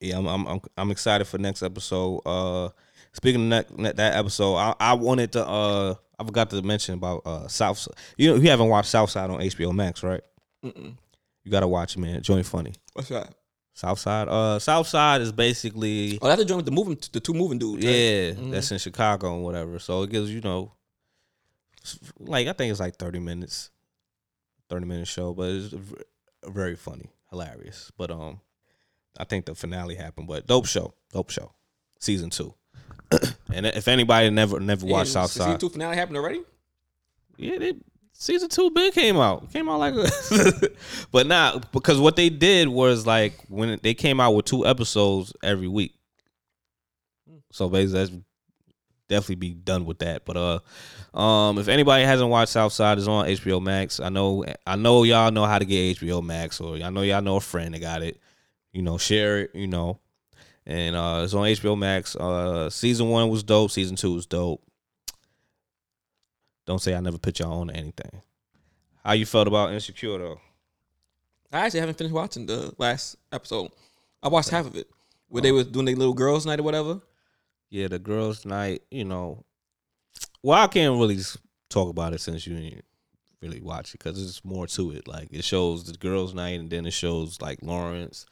yeah, 0.00 0.18
I'm 0.18 0.26
I'm 0.26 0.46
I'm, 0.46 0.60
I'm 0.76 0.90
excited 0.90 1.26
for 1.26 1.38
next 1.38 1.62
episode. 1.62 2.18
Uh, 2.26 2.68
speaking 3.12 3.52
of 3.52 3.66
that, 3.76 3.96
that 3.96 4.14
episode, 4.16 4.56
I, 4.56 4.74
I 4.80 4.92
wanted 4.94 5.32
to 5.32 5.46
uh, 5.46 5.94
I 6.18 6.24
forgot 6.24 6.50
to 6.50 6.62
mention 6.62 6.94
about 6.94 7.22
uh 7.26 7.48
South. 7.48 7.86
You 8.16 8.30
know, 8.30 8.36
you 8.36 8.50
haven't 8.50 8.68
watched 8.68 8.88
Southside 8.90 9.30
on 9.30 9.40
HBO 9.40 9.72
Max, 9.74 10.02
right? 10.02 10.22
Mm-mm. 10.64 10.96
You 11.44 11.50
gotta 11.50 11.68
watch 11.68 11.96
it, 11.96 11.98
man. 11.98 12.22
Joint 12.22 12.46
funny. 12.46 12.72
What's 12.94 13.08
that? 13.10 13.34
Southside. 13.74 14.28
Uh, 14.28 14.58
Southside 14.60 15.20
is 15.20 15.32
basically 15.32 16.18
Oh, 16.22 16.28
that's 16.28 16.38
the 16.40 16.44
joint 16.44 16.58
with 16.58 16.66
the 16.66 16.70
moving, 16.72 16.96
the 17.12 17.18
two 17.20 17.34
moving 17.34 17.58
dudes. 17.58 17.84
right? 17.84 17.92
yeah, 17.92 18.30
Mhm. 18.32 18.50
that's 18.52 18.70
in 18.70 18.78
Chicago 18.78 19.34
and 19.34 19.42
whatever. 19.44 19.78
So 19.80 20.04
it 20.04 20.10
gives 20.10 20.30
you 20.32 20.40
know, 20.40 20.72
like 22.20 22.46
I 22.46 22.52
think 22.52 22.70
it's 22.70 22.80
like 22.80 22.96
thirty 22.96 23.18
minutes, 23.18 23.70
thirty 24.68 24.86
minute 24.86 25.08
show, 25.08 25.32
but 25.32 25.50
it's 25.50 25.74
very 26.46 26.76
funny, 26.76 27.10
hilarious. 27.30 27.90
But 27.96 28.10
um, 28.10 28.40
I 29.18 29.24
think 29.24 29.46
the 29.46 29.54
finale 29.54 29.94
happened, 29.94 30.28
but 30.28 30.46
dope 30.46 30.66
show, 30.66 30.94
dope 31.12 31.30
show, 31.30 31.52
season 32.00 32.30
two. 32.30 32.54
and 33.52 33.66
if 33.66 33.88
anybody 33.88 34.30
never 34.30 34.60
never 34.60 34.86
watched 34.86 35.14
Damn, 35.14 35.28
Season 35.28 35.58
two 35.58 35.68
finale 35.68 35.96
happened 35.96 36.16
already. 36.16 36.42
yeah, 37.36 37.58
they, 37.58 37.74
season 38.12 38.48
two 38.48 38.70
big 38.70 38.92
came 38.94 39.16
out. 39.16 39.52
Came 39.52 39.68
out 39.68 39.78
like, 39.78 39.94
but 41.12 41.26
not 41.26 41.72
because 41.72 41.98
what 41.98 42.16
they 42.16 42.28
did 42.28 42.68
was 42.68 43.06
like 43.06 43.34
when 43.48 43.78
they 43.82 43.94
came 43.94 44.20
out 44.20 44.32
with 44.32 44.46
two 44.46 44.66
episodes 44.66 45.32
every 45.42 45.68
week. 45.68 45.94
So 47.52 47.68
basically, 47.68 48.00
that's 48.00 48.12
definitely 49.08 49.36
be 49.36 49.54
done 49.54 49.84
with 49.84 49.98
that. 50.00 50.24
But 50.24 50.36
uh, 50.36 51.18
um, 51.18 51.58
if 51.58 51.68
anybody 51.68 52.04
hasn't 52.04 52.30
watched 52.30 52.52
Southside, 52.52 52.98
it's 52.98 53.06
on 53.06 53.26
HBO 53.26 53.62
Max. 53.62 54.00
I 54.00 54.08
know, 54.08 54.44
I 54.66 54.76
know 54.76 55.02
y'all 55.02 55.30
know 55.30 55.44
how 55.44 55.58
to 55.58 55.64
get 55.64 55.98
HBO 55.98 56.22
Max, 56.22 56.60
or 56.60 56.76
I 56.76 56.90
know 56.90 57.02
y'all 57.02 57.22
know 57.22 57.36
a 57.36 57.40
friend 57.40 57.74
that 57.74 57.80
got 57.80 58.02
it. 58.02 58.18
You 58.72 58.82
know, 58.82 58.98
share 58.98 59.40
it. 59.40 59.50
You 59.54 59.66
know, 59.66 60.00
and 60.66 60.96
uh, 60.96 61.22
it's 61.24 61.34
on 61.34 61.44
HBO 61.44 61.78
Max. 61.78 62.16
Uh, 62.16 62.70
season 62.70 63.08
one 63.08 63.28
was 63.28 63.42
dope. 63.42 63.70
Season 63.70 63.96
two 63.96 64.14
was 64.14 64.26
dope. 64.26 64.62
Don't 66.66 66.80
say 66.80 66.94
I 66.94 67.00
never 67.00 67.18
put 67.18 67.38
y'all 67.38 67.60
on 67.60 67.70
anything. 67.70 68.22
How 69.04 69.12
you 69.12 69.26
felt 69.26 69.46
about 69.46 69.72
Insecure 69.72 70.18
though? 70.18 70.40
I 71.52 71.60
actually 71.60 71.80
haven't 71.80 71.98
finished 71.98 72.14
watching 72.14 72.46
the 72.46 72.74
last 72.78 73.16
episode. 73.30 73.70
I 74.22 74.28
watched 74.28 74.48
half 74.48 74.66
of 74.66 74.74
it, 74.76 74.88
where 75.28 75.42
they 75.42 75.52
was 75.52 75.66
doing 75.66 75.84
their 75.84 75.94
little 75.94 76.14
girls' 76.14 76.46
night 76.46 76.58
or 76.58 76.62
whatever. 76.64 77.00
Yeah, 77.74 77.88
the 77.88 77.98
girls' 77.98 78.46
night. 78.46 78.82
You 78.92 79.04
know, 79.04 79.44
well, 80.44 80.62
I 80.62 80.68
can't 80.68 80.96
really 80.96 81.18
talk 81.68 81.88
about 81.90 82.12
it 82.12 82.20
since 82.20 82.46
you 82.46 82.54
didn't 82.54 82.84
really 83.42 83.60
watch 83.60 83.94
it 83.94 83.98
because 83.98 84.16
there's 84.16 84.44
more 84.44 84.68
to 84.68 84.92
it. 84.92 85.08
Like 85.08 85.26
it 85.32 85.42
shows 85.42 85.82
the 85.82 85.98
girls' 85.98 86.34
night, 86.34 86.60
and 86.60 86.70
then 86.70 86.86
it 86.86 86.92
shows 86.92 87.42
like 87.42 87.58
Lawrence 87.62 88.26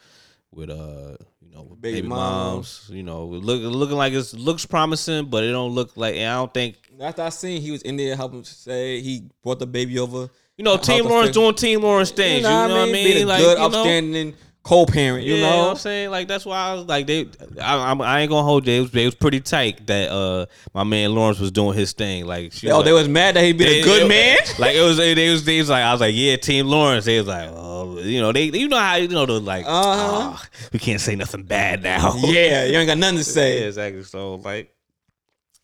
with 0.52 0.70
uh, 0.70 1.16
you 1.40 1.50
know, 1.52 1.62
with 1.62 1.80
Baby 1.80 1.96
baby, 2.02 2.08
moms. 2.08 2.84
moms. 2.86 2.90
You 2.96 3.02
know, 3.02 3.24
look 3.26 3.60
looking 3.62 3.96
like 3.96 4.12
it 4.12 4.32
looks 4.34 4.64
promising, 4.64 5.24
but 5.26 5.42
it 5.42 5.50
don't 5.50 5.72
look 5.72 5.96
like. 5.96 6.14
And 6.14 6.30
I 6.30 6.36
don't 6.36 6.54
think 6.54 6.76
After 7.00 7.22
I 7.22 7.30
seen 7.30 7.60
he 7.60 7.72
was 7.72 7.82
in 7.82 7.96
there 7.96 8.14
helping 8.14 8.44
say 8.44 9.00
he 9.00 9.24
brought 9.42 9.58
the 9.58 9.66
baby 9.66 9.98
over. 9.98 10.30
you 10.56 10.62
know 10.64 10.76
Team 10.76 11.04
Lawrence 11.06 11.32
doing 11.32 11.56
Team 11.56 11.82
Lawrence 11.82 12.12
things. 12.12 12.44
You 12.44 12.48
know, 12.48 12.68
what 12.68 12.88
I 12.88 12.92
mean? 12.92 12.92
Being 12.92 13.22
a 13.24 13.26
Like 13.26 13.40
good, 13.40 13.58
upstanding 13.58 14.34
co-parent. 14.62 15.24
You 15.26 15.34
yeah, 15.34 15.50
know, 15.50 15.58
what 15.58 15.70
I'm 15.70 15.76
saying 15.76 16.10
like 16.10 16.28
that's 16.28 16.46
why 16.46 16.56
I 16.56 16.74
was 16.74 16.86
like 16.86 17.06
they. 17.06 17.26
I, 17.60 17.76
I'm- 17.88 18.00
I 18.00 18.20
ain't 18.20 18.30
gonna 18.30 18.44
hold 18.44 18.66
you. 18.66 18.74
It 18.74 18.80
was, 18.80 18.94
it 18.94 19.04
was 19.04 19.14
pretty 19.14 19.40
tight 19.40 19.86
that 19.88 20.10
uh 20.10 20.46
my 20.74 20.84
man 20.84 21.14
Lawrence 21.14 21.38
was 21.40 21.50
doing 21.50 21.76
his 21.76 21.92
thing. 21.92 22.26
Like 22.26 22.52
she 22.52 22.70
oh, 22.70 22.76
was 22.78 22.84
they 22.84 22.92
was 22.92 23.08
mad 23.08 23.36
that 23.36 23.44
he 23.44 23.52
been 23.52 23.66
They- 23.68 23.80
a 23.80 23.84
good 23.84 24.02
it- 24.02 24.08
man. 24.08 24.38
Like 24.58 24.76
it 24.76 24.82
was, 24.82 24.96
they 24.98 25.30
was, 25.30 25.44
they 25.44 25.58
was 25.58 25.68
like, 25.70 25.82
I 25.82 25.92
was 25.92 26.00
like, 26.00 26.14
yeah, 26.14 26.36
Team 26.36 26.66
Lawrence. 26.68 27.04
They 27.06 27.18
was 27.18 27.26
like, 27.26 27.48
oh, 27.52 27.98
you 28.00 28.20
know, 28.20 28.30
they, 28.32 28.44
you 28.44 28.68
know 28.68 28.78
how 28.78 28.94
you 28.96 29.08
know 29.08 29.26
the 29.26 29.40
like, 29.40 29.64
Uh-huh. 29.66 30.32
"Ah, 30.34 30.44
we 30.72 30.78
can't 30.78 31.00
say 31.00 31.16
nothing 31.16 31.42
bad 31.42 31.82
now. 31.82 32.14
yeah, 32.18 32.64
you 32.66 32.76
ain't 32.78 32.86
got 32.86 32.98
nothing 32.98 33.18
to 33.18 33.24
yeah, 33.30 33.32
say. 33.34 33.62
exactly. 33.64 34.04
So 34.04 34.36
like, 34.36 34.74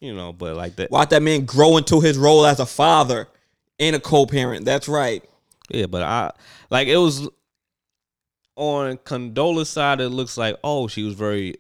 you 0.01 0.15
know, 0.15 0.33
but 0.33 0.57
like 0.57 0.77
that, 0.77 0.91
Watch 0.91 1.11
that 1.11 1.23
man 1.23 1.45
grow 1.45 1.77
into 1.77 2.01
his 2.01 2.17
role 2.19 2.47
as 2.47 2.61
a 2.61 2.67
father 2.67 3.29
and 3.79 3.95
a 3.97 4.01
co-parent. 4.01 4.65
That's 4.65 4.89
right. 4.89 5.23
yeah. 5.71 5.87
But 5.87 6.03
I 6.03 6.33
like 6.71 6.89
it 6.89 6.97
was 6.97 7.29
on 8.59 8.99
Condola's 8.99 9.69
side. 9.71 10.01
It 10.01 10.11
looks 10.11 10.37
like 10.37 10.57
oh, 10.63 10.89
she 10.89 11.03
was 11.03 11.15
very 11.15 11.55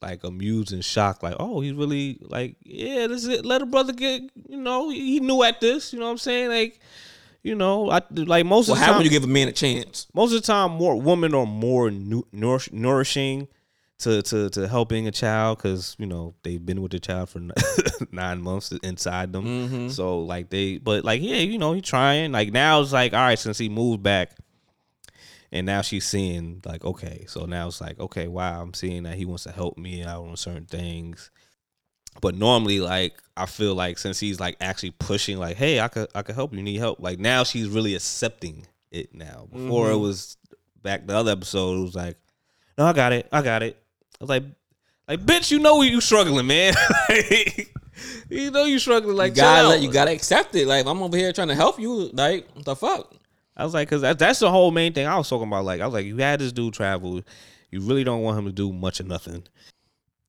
like 0.00 0.24
amused 0.24 0.72
and 0.72 0.84
shocked. 0.84 1.22
Like 1.22 1.36
oh, 1.38 1.60
he's 1.60 1.74
really 1.74 2.18
like 2.22 2.56
yeah, 2.62 3.06
this 3.08 3.22
is 3.24 3.28
it. 3.28 3.44
Let 3.44 3.60
a 3.62 3.66
brother 3.66 3.92
get 3.92 4.22
you 4.48 4.56
know 4.56 4.88
he 4.90 5.20
knew 5.20 5.42
at 5.42 5.60
this. 5.60 5.92
You 5.92 5.98
know 5.98 6.06
what 6.06 6.12
I'm 6.12 6.18
saying? 6.18 6.48
Like 6.48 6.80
you 7.42 7.54
know, 7.56 7.90
I 7.90 8.00
like 8.10 8.46
most 8.46 8.68
Well, 8.68 8.74
of 8.74 8.78
the 8.78 8.84
how 8.84 8.92
time. 8.92 8.98
would 8.98 9.04
you 9.04 9.10
give 9.10 9.24
a 9.24 9.26
man 9.26 9.48
a 9.48 9.52
chance? 9.52 10.06
most 10.14 10.32
of 10.32 10.40
the 10.40 10.46
time 10.46 10.70
more 10.72 11.00
women 11.00 11.34
are 11.34 11.44
more 11.46 11.90
nu- 11.90 12.26
nourish, 12.32 12.70
nourishing 12.72 13.48
to, 13.98 14.22
to 14.22 14.48
to 14.50 14.66
helping 14.68 15.06
a 15.08 15.12
child 15.12 15.58
because 15.58 15.94
you 15.98 16.06
know 16.06 16.34
they've 16.44 16.64
been 16.64 16.82
with 16.82 16.92
the 16.92 16.98
child 17.00 17.28
for 17.30 17.40
nine 18.12 18.40
months 18.42 18.72
inside 18.82 19.32
them 19.32 19.44
Mm-hmm. 19.44 19.88
so 19.88 20.20
like 20.20 20.50
they 20.50 20.78
but 20.78 21.04
like 21.04 21.20
yeah 21.22 21.36
you 21.36 21.56
know 21.58 21.72
he 21.72 21.80
trying 21.80 22.32
like 22.32 22.52
now 22.52 22.80
it's 22.80 22.92
like 22.92 23.12
all 23.12 23.20
right 23.20 23.38
since 23.38 23.58
he 23.58 23.68
moved 23.68 24.02
back 24.02 24.32
and 25.52 25.66
now 25.66 25.82
she's 25.82 26.06
seeing 26.06 26.60
like 26.64 26.84
okay 26.84 27.24
so 27.28 27.44
now 27.44 27.68
it's 27.68 27.80
like 27.80 28.00
okay 28.00 28.26
wow 28.26 28.60
i'm 28.62 28.72
seeing 28.74 29.02
that 29.04 29.14
he 29.16 29.24
wants 29.24 29.44
to 29.44 29.52
help 29.52 29.76
me 29.78 30.02
out 30.02 30.24
on 30.24 30.36
certain 30.36 30.64
things 30.64 31.30
but 32.20 32.34
normally 32.34 32.80
like 32.80 33.14
i 33.36 33.46
feel 33.46 33.74
like 33.74 33.98
since 33.98 34.18
he's 34.18 34.40
like 34.40 34.56
actually 34.60 34.90
pushing 34.92 35.38
like 35.38 35.56
hey 35.56 35.80
i 35.80 35.88
could 35.88 36.08
i 36.14 36.22
could 36.22 36.34
help 36.34 36.52
you 36.54 36.62
need 36.62 36.78
help 36.78 36.98
like 37.00 37.18
now 37.18 37.44
she's 37.44 37.68
really 37.68 37.94
accepting 37.94 38.66
it 38.90 39.14
now 39.14 39.46
before 39.52 39.90
it 39.90 39.94
Mhm. 39.94 40.00
was 40.00 40.36
back 40.82 41.06
the 41.06 41.14
other 41.16 41.32
episode 41.32 41.78
it 41.78 41.82
was 41.82 41.94
like 41.94 42.16
no 42.76 42.84
i 42.86 42.92
got 42.92 43.12
it 43.12 43.28
i 43.32 43.40
got 43.42 43.62
it 43.62 43.76
i 44.20 44.24
was 44.24 44.28
like 44.30 44.44
like 45.08 45.20
bitch 45.20 45.50
you 45.50 45.58
know 45.58 45.80
you 45.82 46.00
struggling 46.00 46.46
man 46.46 46.74
you 48.28 48.50
know 48.50 48.64
you 48.64 48.78
struggling 48.78 49.16
like 49.16 49.32
you 49.32 49.36
gotta 49.42 49.68
let, 49.68 49.82
you 49.82 49.90
gotta 49.92 50.10
accept 50.12 50.54
it. 50.54 50.66
Like 50.66 50.86
I'm 50.86 51.02
over 51.02 51.16
here 51.16 51.32
trying 51.32 51.48
to 51.48 51.54
help 51.54 51.78
you. 51.78 52.10
Like 52.12 52.48
what 52.54 52.64
the 52.64 52.74
fuck? 52.76 53.14
I 53.56 53.64
was 53.64 53.74
like, 53.74 53.88
because 53.88 54.02
that, 54.02 54.18
that's 54.18 54.38
the 54.38 54.50
whole 54.50 54.70
main 54.70 54.92
thing 54.92 55.06
I 55.06 55.16
was 55.16 55.28
talking 55.28 55.46
about. 55.48 55.64
Like, 55.64 55.80
I 55.80 55.86
was 55.86 55.92
like, 55.94 56.06
you 56.06 56.16
had 56.18 56.40
this 56.40 56.52
dude 56.52 56.72
travel. 56.74 57.20
You 57.70 57.80
really 57.80 58.04
don't 58.04 58.22
want 58.22 58.38
him 58.38 58.46
to 58.46 58.52
do 58.52 58.72
much 58.72 59.00
of 59.00 59.06
nothing. 59.06 59.44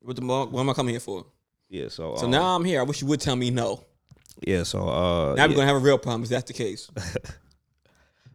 What 0.02 0.16
the 0.18 0.26
what 0.26 0.60
am 0.60 0.70
I 0.70 0.74
coming 0.74 0.94
here 0.94 1.00
for? 1.00 1.26
Yeah. 1.70 1.88
So, 1.88 2.16
So 2.18 2.26
um, 2.26 2.32
now 2.32 2.44
I'm 2.56 2.66
here. 2.66 2.80
I 2.80 2.84
wish 2.84 3.02
you 3.02 3.08
would 3.08 3.22
tell 3.22 3.36
me 3.36 3.50
no. 3.50 3.84
yeah. 4.46 4.64
So, 4.64 4.88
uh, 4.88 5.36
Now 5.36 5.44
yeah. 5.44 5.48
we're 5.48 5.56
gonna 5.56 5.68
have 5.68 5.76
a 5.78 5.80
real 5.80 5.98
problem 5.98 6.24
if 6.24 6.30
that's 6.30 6.46
the 6.46 6.54
case. 6.54 6.90
all 6.98 7.04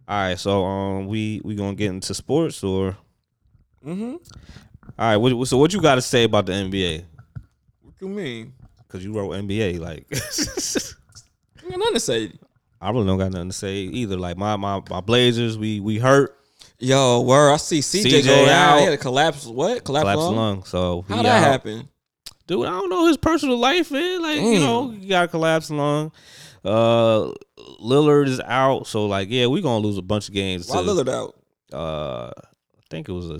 right. 0.08 0.38
So, 0.38 0.64
um, 0.64 1.06
we 1.06 1.40
we 1.44 1.54
gonna 1.54 1.74
get 1.74 1.88
into 1.90 2.14
sports 2.14 2.62
or 2.64 2.96
Mm-hmm. 3.86 4.10
all 4.10 4.18
right. 4.98 5.16
What, 5.16 5.46
so, 5.46 5.56
what 5.56 5.72
you 5.72 5.80
got 5.80 5.94
to 5.96 6.02
say 6.02 6.24
about 6.24 6.46
the 6.46 6.52
NBA? 6.52 7.04
What 7.82 7.94
you 8.00 8.08
mean? 8.08 8.52
Because 8.78 9.04
you 9.04 9.12
wrote 9.12 9.30
NBA. 9.30 9.78
Like, 9.78 10.06
I 10.12 11.70
got 11.70 11.78
nothing 11.78 11.94
to 11.94 12.00
say. 12.00 12.32
I 12.80 12.90
really 12.90 13.06
don't 13.06 13.18
got 13.18 13.32
nothing 13.32 13.48
to 13.48 13.54
say 13.54 13.76
either. 13.76 14.16
Like, 14.16 14.36
my 14.36 14.56
my 14.56 14.82
my 14.88 15.00
Blazers, 15.00 15.58
we 15.58 15.80
we 15.80 15.98
hurt, 15.98 16.38
Yo, 16.78 17.20
where 17.22 17.50
I 17.50 17.56
see 17.56 17.80
CJ, 17.80 18.22
CJ 18.22 18.24
go. 18.24 18.44
He 18.78 18.84
had 18.84 18.92
a 18.92 18.96
collapse. 18.96 19.46
What? 19.46 19.84
Collapse, 19.84 20.04
collapsed 20.04 20.18
lung? 20.20 20.36
lung. 20.36 20.64
So 20.64 21.04
he 21.08 21.14
How 21.14 21.22
that 21.22 21.42
happen? 21.42 21.88
dude. 22.46 22.66
I 22.66 22.70
don't 22.70 22.88
know 22.88 23.06
his 23.06 23.16
personal 23.16 23.58
life, 23.58 23.90
man. 23.90 24.22
Like 24.22 24.40
you 24.40 24.60
know, 24.60 24.90
he 24.90 25.08
got 25.08 25.24
a 25.24 25.28
collapse 25.28 25.70
lung. 25.70 26.12
Uh, 26.64 27.32
Lillard 27.82 28.28
is 28.28 28.40
out, 28.40 28.86
so 28.86 29.06
like, 29.06 29.28
yeah, 29.30 29.46
we 29.46 29.60
gonna 29.60 29.84
lose 29.84 29.98
a 29.98 30.02
bunch 30.02 30.28
of 30.28 30.34
games. 30.34 30.68
Why 30.68 30.82
to- 30.82 30.88
Lillard 30.88 31.08
out? 31.08 31.34
uh, 31.72 32.30
I 32.36 32.82
think 32.90 33.08
it 33.08 33.12
was 33.12 33.30
a, 33.30 33.34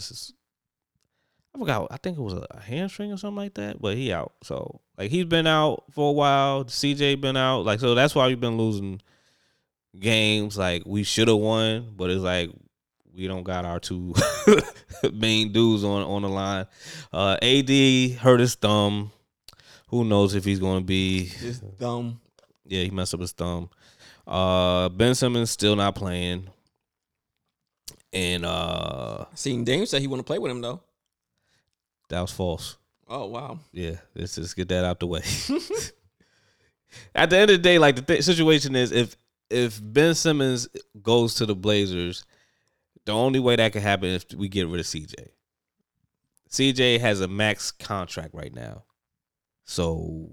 I 1.55 1.59
forgot. 1.59 1.89
I 1.91 1.97
think 1.97 2.19
it 2.19 2.23
was 2.23 2.35
a 2.35 2.61
hamstring 2.61 3.13
or 3.13 3.17
something 3.17 3.37
like 3.37 3.55
that. 3.55 3.81
But 3.81 3.97
he 3.97 4.13
out. 4.13 4.33
So 4.43 4.81
like 4.97 5.11
he's 5.11 5.25
been 5.25 5.47
out 5.47 5.85
for 5.93 6.11
a 6.11 6.13
while. 6.13 6.65
CJ 6.65 7.21
been 7.21 7.37
out. 7.37 7.65
Like 7.65 7.81
so 7.81 7.95
that's 7.95 8.15
why 8.15 8.27
we've 8.27 8.41
been 8.41 8.59
losing 8.59 9.01
games. 9.99 10.57
Like 10.59 10.83
we 10.87 11.03
should 11.03 11.29
have 11.29 11.37
won, 11.39 11.93
but 11.97 12.11
it's 12.11 12.23
like 12.23 12.51
we 13.15 13.27
don't 13.27 13.43
got 13.43 13.65
our 13.65 13.81
two 13.81 14.15
main 15.13 15.53
dudes 15.53 15.85
on 15.85 16.03
on 16.03 16.23
the 16.23 16.29
line. 16.29 16.67
Uh, 17.13 17.37
AD 17.43 18.19
hurt 18.19 18.41
his 18.41 18.55
thumb. 18.55 19.13
Who 19.89 20.05
knows 20.05 20.35
if 20.35 20.45
he's 20.45 20.59
going 20.61 20.81
to 20.81 20.85
be? 20.85 21.31
Just 21.41 21.79
dumb. 21.79 22.21
Yeah, 22.67 22.83
he 22.83 22.91
messed 22.91 23.15
up 23.15 23.21
his 23.21 23.33
thumb. 23.33 23.71
Uh, 24.27 24.91
Ben 24.91 25.15
Simmons 25.15 25.51
still 25.51 25.75
not 25.77 25.95
playing. 25.95 26.49
And 28.13 28.45
uh 28.45 29.27
Seen 29.35 29.65
Dame 29.65 29.85
said 29.87 30.01
he 30.01 30.07
want 30.07 30.21
to 30.21 30.25
play 30.25 30.39
with 30.39 30.51
him 30.51 30.61
though. 30.63 30.81
that 32.09 32.21
was 32.23 32.33
false. 32.33 32.77
Oh 33.07 33.27
wow. 33.27 33.59
Yeah, 33.73 33.97
let's 34.15 34.35
just 34.35 34.57
get 34.57 34.69
that 34.69 34.85
out 34.85 34.99
the 35.01 35.07
way. 35.07 35.21
At 37.15 37.29
the 37.31 37.37
end 37.37 37.51
of 37.51 37.59
the 37.59 37.63
day, 37.63 37.79
like 37.79 37.97
the 37.97 38.03
th- 38.03 38.23
situation 38.25 38.75
is, 38.77 38.93
if 38.93 39.17
if 39.51 39.81
Ben 39.83 40.15
Simmons 40.15 40.69
goes 41.03 41.35
to 41.37 41.47
the 41.47 41.55
Blazers, 41.55 42.25
the 43.05 43.13
only 43.13 43.41
way 43.41 43.57
that 43.57 43.73
could 43.73 43.83
happen 43.83 44.09
is 44.11 44.25
if 44.29 44.39
we 44.39 44.49
get 44.49 44.69
rid 44.69 44.81
of 44.81 44.87
CJ. 44.87 45.29
CJ 46.51 47.01
has 47.01 47.21
a 47.21 47.29
max 47.29 47.71
contract 47.71 48.35
right 48.35 48.55
now, 48.55 48.85
so 49.65 50.31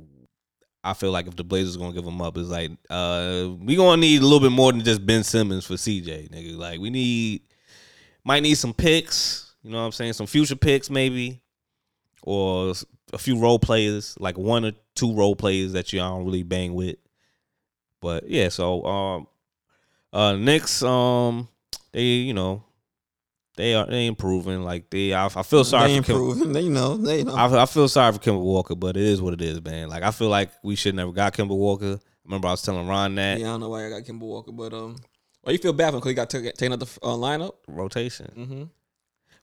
I 0.84 0.94
feel 0.94 1.12
like 1.12 1.28
if 1.28 1.36
the 1.36 1.44
Blazers 1.44 1.78
gonna 1.78 1.94
give 1.94 2.06
him 2.06 2.22
up, 2.22 2.38
it's 2.38 2.50
like 2.50 2.72
uh, 2.90 3.50
we 3.60 3.76
gonna 3.76 4.00
need 4.00 4.22
a 4.22 4.24
little 4.24 4.40
bit 4.40 4.52
more 4.52 4.72
than 4.72 4.84
just 4.84 5.06
Ben 5.06 5.24
Simmons 5.24 5.66
for 5.66 5.74
CJ, 5.74 6.30
nigga. 6.30 6.58
Like 6.58 6.80
we 6.80 6.90
need 6.90 7.42
might 8.24 8.44
need 8.44 8.56
some 8.56 8.74
picks. 8.74 9.54
You 9.64 9.72
know 9.72 9.80
what 9.80 9.86
I'm 9.86 9.92
saying? 9.92 10.14
Some 10.14 10.28
future 10.28 10.56
picks 10.56 10.90
maybe, 10.90 11.42
or 12.22 12.74
a 13.14 13.18
few 13.18 13.38
role 13.40 13.60
players, 13.60 14.16
like 14.20 14.38
one 14.38 14.64
or 14.64 14.74
two 14.94 15.14
role 15.14 15.36
players 15.36 15.74
that 15.74 15.92
you 15.92 16.00
don't 16.00 16.24
really 16.24 16.44
bang 16.44 16.74
with. 16.74 16.98
But 18.06 18.30
yeah, 18.30 18.50
so 18.50 18.86
um, 18.86 19.28
uh, 20.14 20.34
Knicks 20.34 20.84
um, 20.84 21.48
they 21.92 22.04
you 22.04 22.36
know 22.36 22.64
they 23.58 23.74
are 23.74 23.88
they 23.88 24.06
improving. 24.06 24.62
Like 24.62 24.92
they, 24.92 25.12
I, 25.12 25.26
I 25.26 25.42
feel 25.42 25.64
sorry 25.64 25.94
they 25.94 25.98
for 25.98 26.04
Kim, 26.04 26.16
improving. 26.18 26.54
They 26.54 26.70
know. 26.70 26.98
They 26.98 27.24
know. 27.24 27.34
I, 27.34 27.64
I 27.64 27.66
feel 27.66 27.88
sorry 27.88 28.14
for 28.14 28.20
Kemba 28.20 28.40
Walker, 28.40 28.76
but 28.76 28.96
it 28.96 29.02
is 29.02 29.24
what 29.24 29.34
it 29.34 29.42
is, 29.42 29.60
man. 29.64 29.90
Like 29.90 30.04
I 30.04 30.12
feel 30.12 30.30
like 30.30 30.52
we 30.62 30.76
should 30.76 30.94
never 30.94 31.12
got 31.12 31.34
Kemba 31.34 31.58
Walker. 31.58 32.00
Remember 32.24 32.48
I 32.48 32.52
was 32.52 32.62
telling 32.62 32.88
Ron 32.88 33.16
that 33.16 33.40
yeah, 33.40 33.48
I 33.48 33.50
don't 33.54 33.62
know 33.62 33.70
why 33.70 33.88
I 33.88 33.90
got 33.90 34.04
Kemba 34.04 34.20
Walker, 34.20 34.52
but 34.52 34.72
um, 34.72 34.98
well, 35.44 35.54
you 35.54 35.58
feel 35.58 35.74
bad 35.74 35.90
for 35.90 35.96
him 35.96 36.02
because 36.02 36.10
he 36.12 36.14
got 36.14 36.30
taken 36.30 36.52
taken 36.52 36.74
out 36.74 36.82
the 36.82 37.00
uh, 37.02 37.08
lineup. 37.16 37.54
rotation. 37.68 38.32
Mm-hmm. 38.38 38.64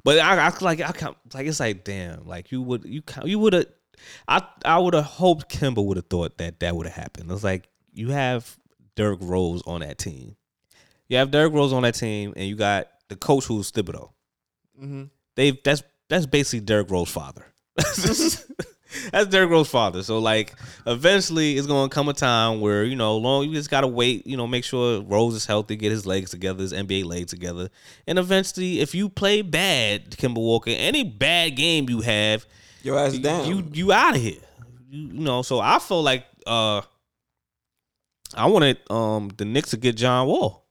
But 0.05 0.21
I, 0.21 0.47
I 0.47 0.53
like 0.61 0.81
I 0.81 0.93
can't 0.93 1.17
like 1.35 1.49
it's 1.49 1.59
like 1.59 1.83
damn 1.83 2.29
like 2.29 2.53
you 2.53 2.63
would 2.63 2.85
you 2.85 3.03
you 3.25 3.41
would 3.41 3.55
have 3.55 3.67
I 4.29 4.47
I 4.65 4.79
would 4.79 4.95
have 4.95 5.05
hoped 5.05 5.51
Kemba 5.51 5.85
would 5.85 5.97
have 5.97 6.07
thought 6.07 6.39
that 6.39 6.61
that 6.61 6.77
would 6.77 6.87
have 6.87 6.95
happened. 6.95 7.29
It's 7.33 7.43
like 7.43 7.69
you 7.93 8.11
have 8.11 8.57
Derrick 8.97 9.21
Rose 9.23 9.63
on 9.67 9.81
that 9.81 9.99
team. 9.99 10.37
You 11.09 11.19
have 11.19 11.31
Derrick 11.31 11.53
Rose 11.53 11.73
on 11.73 11.83
that 11.83 11.95
team, 11.95 12.33
and 12.37 12.47
you 12.49 12.57
got 12.57 12.89
the 13.09 13.17
coach 13.17 13.45
who's 13.45 13.71
Thibodeau. 13.71 14.11
Mm-hmm. 14.83 15.05
They 15.35 15.53
that's 15.65 15.83
that's 16.09 16.27
basically 16.27 16.61
Derrick 16.61 16.91
Rose's 16.91 17.15
father. 17.15 17.45
that's 19.11 19.27
Derrick 19.29 19.51
Rose's 19.51 19.71
father. 19.71 20.03
So 20.03 20.19
like 20.19 20.55
eventually 20.87 21.57
it's 21.57 21.67
gonna 21.67 21.89
come 21.89 22.09
a 22.09 22.13
time 22.13 22.61
where, 22.61 22.85
you 22.85 22.97
know, 22.97 23.17
long 23.17 23.49
you 23.49 23.55
just 23.55 23.71
gotta 23.71 23.87
wait, 23.87 24.27
you 24.27 24.37
know, 24.37 24.47
make 24.47 24.65
sure 24.65 25.03
Rose 25.03 25.35
is 25.35 25.47
healthy, 25.47 25.77
get 25.77 25.91
his 25.91 26.07
legs 26.07 26.31
together, 26.31 26.63
his 26.63 26.73
NBA 26.73 27.05
legs 27.05 27.31
together. 27.31 27.71
And 28.07 28.19
eventually 28.19 28.81
if 28.81 28.95
you 28.95 29.09
play 29.09 29.43
bad, 29.43 30.11
Kemba 30.11 30.37
Walker, 30.37 30.71
any 30.71 31.05
bad 31.05 31.57
game 31.57 31.89
you 31.89 32.01
have, 32.01 32.47
Your 32.83 32.99
ass 32.99 33.17
down. 33.19 33.47
you 33.47 33.65
you 33.73 33.93
out 33.93 34.17
of 34.17 34.21
here. 34.21 34.41
You, 34.91 35.07
you 35.09 35.21
know, 35.21 35.43
so 35.43 35.61
I 35.61 35.79
feel 35.79 36.03
like 36.03 36.27
uh 36.47 36.83
I 38.37 38.47
wanted 38.47 38.79
um 38.91 39.31
the 39.37 39.45
Knicks 39.45 39.71
to 39.71 39.77
get 39.77 39.97
John 39.97 40.27
Wall. 40.27 40.67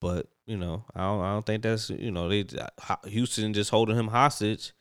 But, 0.00 0.28
you 0.46 0.56
know, 0.56 0.84
I 0.94 1.00
don't 1.00 1.20
I 1.22 1.32
don't 1.32 1.46
think 1.46 1.62
that's 1.62 1.90
you 1.90 2.10
know, 2.10 2.28
they 2.28 2.44
Houston 3.06 3.52
just 3.52 3.70
holding 3.70 3.96
him 3.96 4.08
hostage. 4.08 4.72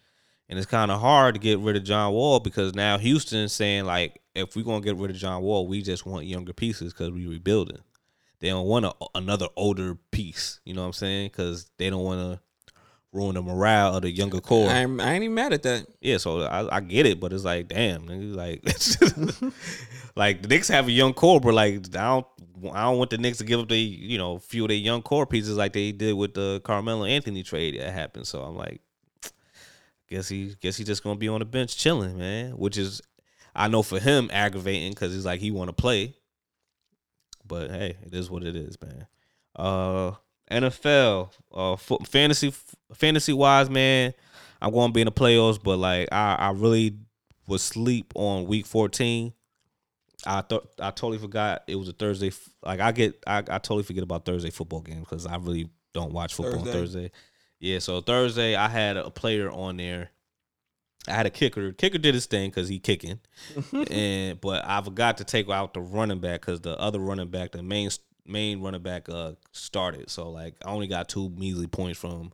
And 0.50 0.58
it's 0.58 0.66
kind 0.66 0.92
of 0.92 1.02
hard 1.02 1.36
to 1.36 1.42
get 1.42 1.60
rid 1.60 1.76
of 1.76 1.84
John 1.84 2.14
Wall 2.14 2.40
because 2.40 2.74
now 2.74 2.98
Houston's 2.98 3.52
saying 3.52 3.86
like 3.86 4.22
if 4.34 4.56
we're 4.56 4.64
gonna 4.64 4.82
get 4.82 4.96
rid 4.96 5.12
of 5.12 5.18
John 5.18 5.42
Wall, 5.42 5.68
we 5.68 5.82
just 5.82 6.06
want 6.06 6.26
younger 6.26 6.54
pieces 6.54 6.94
because 6.94 7.12
we 7.12 7.28
rebuilding. 7.28 7.80
They 8.40 8.50
don't 8.50 8.68
want 8.68 8.86
a, 8.86 8.94
another 9.16 9.48
older 9.56 9.96
piece. 10.12 10.60
You 10.64 10.74
know 10.74 10.82
what 10.82 10.88
I'm 10.88 10.94
saying? 10.94 11.30
Because 11.30 11.70
they 11.78 11.90
don't 11.90 12.04
want 12.04 12.20
to 12.20 12.40
ruin 13.12 13.36
the 13.36 13.42
morale 13.42 13.96
of 13.96 14.02
the 14.04 14.12
younger 14.12 14.40
core. 14.40 14.70
I 14.70 14.80
ain't, 14.80 15.02
I 15.02 15.14
ain't 15.14 15.24
even 15.24 15.36
mad 15.36 15.54
at 15.54 15.64
that. 15.64 15.88
Yeah, 16.02 16.18
so 16.18 16.42
I, 16.42 16.78
I 16.78 16.80
get 16.82 17.06
it, 17.06 17.20
but 17.20 17.34
it's 17.34 17.44
like, 17.44 17.68
damn, 17.68 18.08
nigga, 18.08 18.36
like, 18.36 18.64
like 20.16 20.42
the 20.42 20.48
Knicks 20.48 20.68
have 20.68 20.88
a 20.88 20.92
young 20.92 21.14
core, 21.14 21.40
but 21.40 21.54
like, 21.54 21.76
I 21.96 22.06
don't, 22.06 22.28
I 22.74 22.84
don't 22.84 22.98
want 22.98 23.10
the 23.10 23.18
Knicks 23.18 23.38
to 23.40 23.44
give 23.44 23.60
up 23.60 23.70
the, 23.70 23.78
you 23.78 24.18
know, 24.18 24.40
few 24.40 24.64
of 24.64 24.70
their 24.70 24.78
young 24.78 25.02
core 25.02 25.26
pieces 25.26 25.58
like 25.58 25.74
they 25.74 25.92
did 25.92 26.14
with 26.14 26.34
the 26.34 26.62
Carmelo 26.64 27.06
Anthony 27.06 27.44
trade 27.44 27.80
that 27.80 27.94
happened. 27.94 28.28
So 28.28 28.42
I'm 28.42 28.56
like, 28.56 28.82
guess 30.10 30.28
he, 30.28 30.56
guess 30.60 30.78
he's 30.78 30.88
just 30.88 31.04
gonna 31.04 31.20
be 31.20 31.28
on 31.28 31.40
the 31.40 31.46
bench 31.46 31.78
chilling, 31.78 32.18
man. 32.18 32.52
Which 32.52 32.78
is, 32.78 33.02
I 33.56 33.68
know 33.68 33.84
for 33.84 34.00
him 34.00 34.30
aggravating 34.32 34.92
because 34.92 35.14
he's 35.14 35.26
like 35.26 35.40
he 35.40 35.52
want 35.52 35.70
to 35.70 35.74
play, 35.74 36.16
but 37.46 37.70
hey, 37.72 37.98
it 38.04 38.14
is 38.14 38.30
what 38.30 38.44
it 38.44 38.56
is, 38.56 38.78
man. 38.82 39.08
Uh, 39.56 40.12
NFL, 40.52 41.32
uh, 41.54 41.76
fantasy, 42.06 42.54
fantasy 42.94 43.34
wise, 43.34 43.70
man, 43.70 44.14
I'm 44.62 44.72
going 44.72 44.90
to 44.90 44.94
be 44.94 45.02
in 45.02 45.06
the 45.06 45.12
playoffs, 45.12 45.62
but 45.62 45.78
like 45.78 46.10
I, 46.12 46.36
I 46.36 46.52
really 46.52 46.98
was 47.48 47.62
sleep 47.62 48.12
on 48.16 48.46
week 48.46 48.66
14. 48.66 49.34
I 50.26 50.42
thought 50.42 50.70
I 50.80 50.90
totally 50.92 51.20
forgot 51.20 51.64
it 51.68 51.76
was 51.76 51.90
a 51.90 51.94
Thursday. 51.94 52.28
f- 52.30 52.50
Like 52.66 52.80
I 52.80 52.92
get, 52.92 53.22
I, 53.28 53.38
I 53.38 53.60
totally 53.60 53.84
forget 53.84 54.04
about 54.04 54.26
Thursday 54.26 54.50
football 54.50 54.82
games 54.82 55.02
because 55.02 55.26
I 55.26 55.36
really 55.38 55.70
don't 55.94 56.12
watch 56.12 56.34
football 56.34 56.60
on 56.60 56.66
Thursday. 56.66 56.80
Thursday. 56.80 57.12
Yeah, 57.60 57.80
so 57.80 58.02
Thursday 58.02 58.56
I 58.56 58.68
had 58.68 58.98
a 58.98 59.10
player 59.10 59.50
on 59.50 59.78
there. 59.78 60.10
I 61.08 61.14
had 61.14 61.26
a 61.26 61.30
kicker. 61.30 61.72
Kicker 61.72 61.98
did 62.00 62.14
his 62.16 62.26
thing 62.26 62.50
because 62.50 62.68
he 62.68 62.80
kicking, 62.80 63.20
and 63.92 64.42
but 64.42 64.66
I 64.66 64.82
forgot 64.82 65.18
to 65.20 65.24
take 65.24 65.50
out 65.50 65.74
the 65.74 65.80
running 65.80 66.20
back 66.20 66.42
because 66.42 66.60
the 66.62 66.78
other 66.78 67.00
running 67.00 67.30
back, 67.30 67.52
the 67.54 67.64
main 67.64 67.90
main 68.28 68.62
running 68.62 68.82
back, 68.82 69.10
uh, 69.10 69.34
started. 69.52 70.10
So 70.10 70.30
like 70.30 70.56
I 70.66 70.70
only 70.70 70.88
got 70.88 71.10
two 71.10 71.30
measly 71.30 71.68
points 71.68 72.00
from 72.00 72.32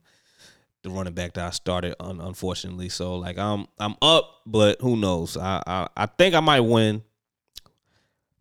the 0.84 0.90
running 0.90 1.14
back 1.14 1.34
that 1.34 1.46
I 1.46 1.50
started, 1.52 1.96
un- 2.00 2.22
unfortunately. 2.22 2.90
So 2.90 3.16
like 3.16 3.38
I'm 3.38 3.68
I'm 3.80 3.96
up, 4.02 4.42
but 4.46 4.82
who 4.82 4.98
knows? 4.98 5.38
I, 5.38 5.62
I 5.66 5.88
I 5.96 6.06
think 6.06 6.36
I 6.36 6.40
might 6.40 6.62
win, 6.62 7.04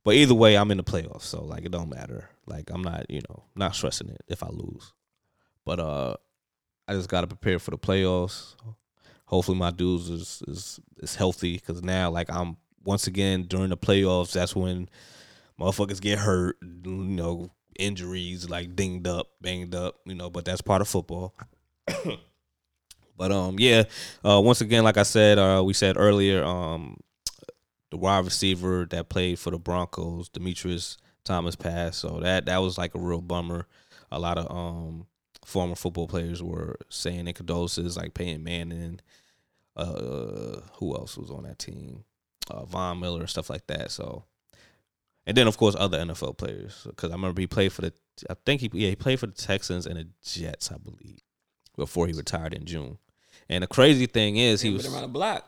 but 0.04 0.14
either 0.14 0.34
way, 0.34 0.56
I'm 0.56 0.70
in 0.70 0.76
the 0.76 0.84
playoffs. 0.84 1.22
So 1.22 1.44
like 1.44 1.64
it 1.64 1.72
don't 1.72 1.90
matter. 1.90 2.28
Like 2.46 2.70
I'm 2.70 2.82
not 2.82 3.10
you 3.10 3.20
know 3.28 3.44
not 3.54 3.74
stressing 3.74 4.08
it 4.08 4.22
if 4.28 4.42
I 4.42 4.48
lose, 4.48 4.92
but 5.64 5.78
uh 5.80 6.16
I 6.88 6.94
just 6.94 7.08
gotta 7.08 7.26
prepare 7.28 7.58
for 7.58 7.70
the 7.70 7.78
playoffs. 7.78 8.56
Hopefully 9.26 9.56
my 9.56 9.70
dudes 9.70 10.10
is 10.10 10.42
is 10.48 10.80
is 10.98 11.14
healthy 11.14 11.54
because 11.54 11.82
now 11.82 12.10
like 12.10 12.28
I'm 12.30 12.56
once 12.84 13.06
again 13.06 13.44
during 13.44 13.70
the 13.70 13.76
playoffs. 13.76 14.32
That's 14.32 14.56
when 14.56 14.88
motherfuckers 15.58 16.00
get 16.00 16.18
hurt. 16.18 16.56
You 16.62 16.90
know 16.92 17.50
injuries 17.78 18.48
like 18.48 18.76
dinged 18.76 19.06
up, 19.06 19.28
banged 19.40 19.74
up. 19.74 19.96
You 20.04 20.14
know, 20.14 20.30
but 20.30 20.44
that's 20.44 20.60
part 20.60 20.80
of 20.80 20.88
football. 20.88 21.34
but 23.16 23.32
um 23.32 23.56
yeah, 23.58 23.84
uh 24.24 24.40
once 24.40 24.60
again 24.60 24.84
like 24.84 24.96
I 24.96 25.02
said 25.02 25.38
uh 25.38 25.62
we 25.64 25.72
said 25.72 25.96
earlier 25.98 26.44
um 26.44 26.98
the 27.90 27.96
wide 27.96 28.24
receiver 28.24 28.86
that 28.90 29.08
played 29.08 29.38
for 29.38 29.50
the 29.50 29.58
Broncos, 29.58 30.28
Demaryius 30.30 30.96
Thomas 31.24 31.56
passed. 31.56 32.00
So 32.00 32.20
that 32.20 32.46
that 32.46 32.58
was 32.58 32.78
like 32.78 32.94
a 32.94 33.00
real 33.00 33.20
bummer. 33.20 33.66
A 34.10 34.18
lot 34.18 34.38
of 34.38 34.50
um 34.50 35.06
former 35.44 35.74
football 35.74 36.08
players 36.08 36.42
were 36.42 36.76
saying 36.88 37.24
their 37.24 37.34
condolences, 37.34 37.96
like 37.96 38.14
Peyton 38.14 38.44
Manning. 38.44 39.00
Uh, 39.74 40.60
who 40.74 40.94
else 40.94 41.16
was 41.16 41.30
on 41.30 41.44
that 41.44 41.58
team? 41.58 42.04
Uh, 42.50 42.64
Von 42.64 43.00
Miller, 43.00 43.26
stuff 43.26 43.48
like 43.48 43.66
that. 43.68 43.90
So, 43.90 44.24
and 45.26 45.36
then 45.36 45.46
of 45.46 45.56
course 45.56 45.74
other 45.78 45.98
NFL 45.98 46.36
players, 46.38 46.86
because 46.88 47.10
I 47.10 47.14
remember 47.14 47.40
he 47.40 47.46
played 47.46 47.72
for 47.72 47.82
the. 47.82 47.92
I 48.28 48.34
think 48.44 48.60
he 48.60 48.70
yeah 48.72 48.90
he 48.90 48.96
played 48.96 49.20
for 49.20 49.26
the 49.26 49.32
Texans 49.32 49.86
and 49.86 49.96
the 49.96 50.06
Jets, 50.24 50.70
I 50.70 50.76
believe, 50.78 51.18
before 51.76 52.06
he 52.06 52.12
retired 52.12 52.54
in 52.54 52.64
June. 52.64 52.98
And 53.48 53.62
the 53.62 53.66
crazy 53.66 54.06
thing 54.06 54.36
is, 54.36 54.60
he 54.60 54.68
He 54.70 54.74
was 54.74 54.86
around 54.92 55.02
the 55.02 55.08
block. 55.08 55.46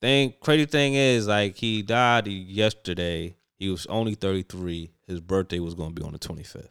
thing 0.00 0.34
crazy 0.40 0.66
thing 0.66 0.94
is 0.94 1.26
like 1.26 1.56
he 1.56 1.82
died 1.82 2.26
yesterday. 2.28 3.36
He 3.58 3.68
was 3.68 3.86
only 3.86 4.14
33. 4.14 4.92
His 5.08 5.20
birthday 5.20 5.58
was 5.58 5.74
going 5.74 5.94
to 5.94 6.00
be 6.00 6.06
on 6.06 6.12
the 6.12 6.18
25th. 6.18 6.68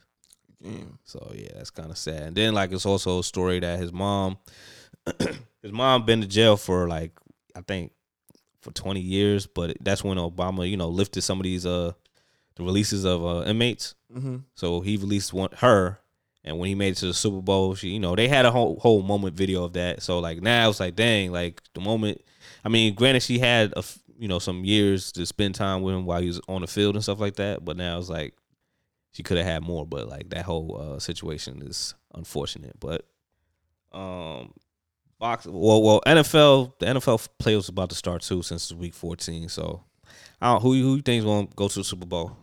Damn. 0.63 0.99
So 1.03 1.31
yeah, 1.35 1.49
that's 1.55 1.69
kind 1.69 1.91
of 1.91 1.97
sad. 1.97 2.23
And 2.23 2.35
then 2.37 2.53
like 2.53 2.71
it's 2.71 2.85
also 2.85 3.19
a 3.19 3.23
story 3.23 3.59
that 3.59 3.77
his 3.79 3.91
mom, 3.91 4.37
his 5.61 5.71
mom 5.71 6.05
been 6.05 6.21
to 6.21 6.27
jail 6.27 6.57
for 6.57 6.87
like 6.87 7.11
I 7.55 7.61
think 7.61 7.91
for 8.61 8.71
20 8.71 8.99
years, 9.01 9.47
but 9.47 9.77
that's 9.81 10.03
when 10.03 10.17
Obama 10.17 10.69
you 10.69 10.77
know 10.77 10.89
lifted 10.89 11.21
some 11.23 11.39
of 11.39 11.43
these 11.43 11.65
uh 11.65 11.91
the 12.57 12.63
releases 12.63 13.05
of 13.05 13.23
uh, 13.25 13.43
inmates. 13.45 13.95
Mm-hmm. 14.15 14.37
So 14.55 14.81
he 14.81 14.97
released 14.97 15.31
one 15.33 15.49
her, 15.57 15.99
and 16.43 16.57
when 16.59 16.67
he 16.69 16.75
made 16.75 16.93
it 16.93 16.97
to 16.97 17.07
the 17.07 17.13
Super 17.13 17.41
Bowl, 17.41 17.75
she 17.75 17.89
you 17.89 17.99
know 17.99 18.15
they 18.15 18.27
had 18.27 18.45
a 18.45 18.51
whole 18.51 18.79
whole 18.79 19.01
moment 19.01 19.35
video 19.35 19.63
of 19.63 19.73
that. 19.73 20.01
So 20.03 20.19
like 20.19 20.41
now 20.41 20.69
it's 20.69 20.79
like 20.79 20.95
dang, 20.95 21.31
like 21.31 21.61
the 21.73 21.81
moment. 21.81 22.21
I 22.65 22.69
mean, 22.69 22.95
granted 22.95 23.21
she 23.23 23.39
had 23.39 23.73
a 23.77 23.83
you 24.19 24.27
know 24.27 24.39
some 24.39 24.65
years 24.65 25.11
to 25.13 25.25
spend 25.25 25.55
time 25.55 25.81
with 25.83 25.93
him 25.95 26.05
while 26.05 26.19
he 26.21 26.27
was 26.27 26.41
on 26.47 26.61
the 26.61 26.67
field 26.67 26.95
and 26.95 27.03
stuff 27.03 27.19
like 27.19 27.35
that, 27.35 27.63
but 27.63 27.77
now 27.77 27.97
it's 27.99 28.09
like 28.09 28.33
she 29.11 29.23
could 29.23 29.37
have 29.37 29.45
had 29.45 29.63
more. 29.63 29.85
But 29.85 30.07
like 30.07 30.29
that 30.29 30.45
whole 30.45 30.95
uh, 30.95 30.99
situation 30.99 31.61
is 31.61 31.93
unfortunate. 32.15 32.79
But 32.79 33.05
um, 33.93 34.53
box 35.19 35.45
well 35.45 35.81
well 35.81 36.01
NFL 36.05 36.73
the 36.79 36.85
NFL 36.87 37.27
playoffs 37.39 37.69
about 37.69 37.89
to 37.89 37.95
start 37.95 38.21
too 38.21 38.41
since 38.41 38.71
it's 38.71 38.73
week 38.79 38.93
fourteen. 38.93 39.49
So 39.49 39.83
I 40.41 40.51
don't 40.53 40.61
who 40.61 40.73
you- 40.75 40.83
who 40.83 40.95
you 40.97 41.01
think's 41.01 41.25
gonna 41.25 41.47
go 41.55 41.67
to 41.67 41.79
the 41.79 41.83
Super 41.83 42.05
Bowl. 42.05 42.35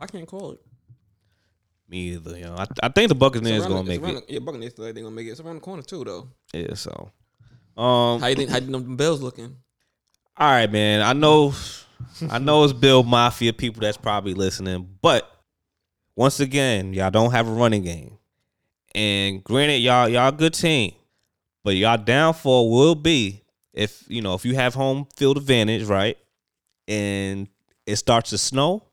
I 0.00 0.06
can't 0.06 0.26
call 0.26 0.52
it. 0.52 0.60
Me 1.88 2.12
either. 2.12 2.36
You 2.38 2.44
know, 2.44 2.56
I, 2.56 2.66
I 2.84 2.88
think 2.88 3.08
the 3.08 3.14
Buccaneers 3.14 3.66
gonna 3.66 3.82
make 3.84 4.00
it. 4.02 4.26
the- 4.28 4.32
Yeah, 4.34 4.38
Buccaneers 4.40 4.74
they're 4.74 4.92
gonna 4.92 5.10
make 5.10 5.26
it. 5.26 5.30
It's 5.30 5.40
around 5.40 5.56
the 5.56 5.60
corner 5.60 5.82
too, 5.82 6.04
though. 6.04 6.28
Yeah. 6.54 6.74
So, 6.74 7.10
um, 7.76 8.20
How 8.20 8.28
you 8.28 8.36
think? 8.36 8.50
How 8.50 8.56
you 8.56 8.62
think 8.66 8.72
them 8.72 8.96
Bills 8.96 9.20
looking? 9.20 9.56
all 10.36 10.50
right, 10.50 10.70
man. 10.70 11.02
I 11.02 11.12
know, 11.12 11.52
I 12.30 12.38
know 12.38 12.64
it's 12.64 12.72
Bill 12.72 13.02
Mafia 13.02 13.52
people 13.52 13.80
that's 13.82 13.96
probably 13.98 14.32
listening, 14.34 14.88
but 15.02 15.30
once 16.16 16.40
again, 16.40 16.94
y'all 16.94 17.10
don't 17.10 17.32
have 17.32 17.46
a 17.48 17.52
running 17.52 17.82
game, 17.82 18.16
And 18.94 19.42
granted, 19.44 19.78
y'all 19.78 20.08
y'all 20.08 20.28
a 20.28 20.32
good 20.32 20.54
team, 20.54 20.92
but 21.64 21.74
y'all 21.76 21.98
downfall 21.98 22.70
will 22.70 22.94
be 22.94 23.42
if 23.74 24.04
you 24.08 24.22
know 24.22 24.34
if 24.34 24.44
you 24.44 24.54
have 24.54 24.74
home 24.74 25.06
field 25.16 25.36
advantage, 25.36 25.84
right? 25.84 26.16
And 26.88 27.48
it 27.86 27.96
starts 27.96 28.30
to 28.30 28.38
snow, 28.38 28.84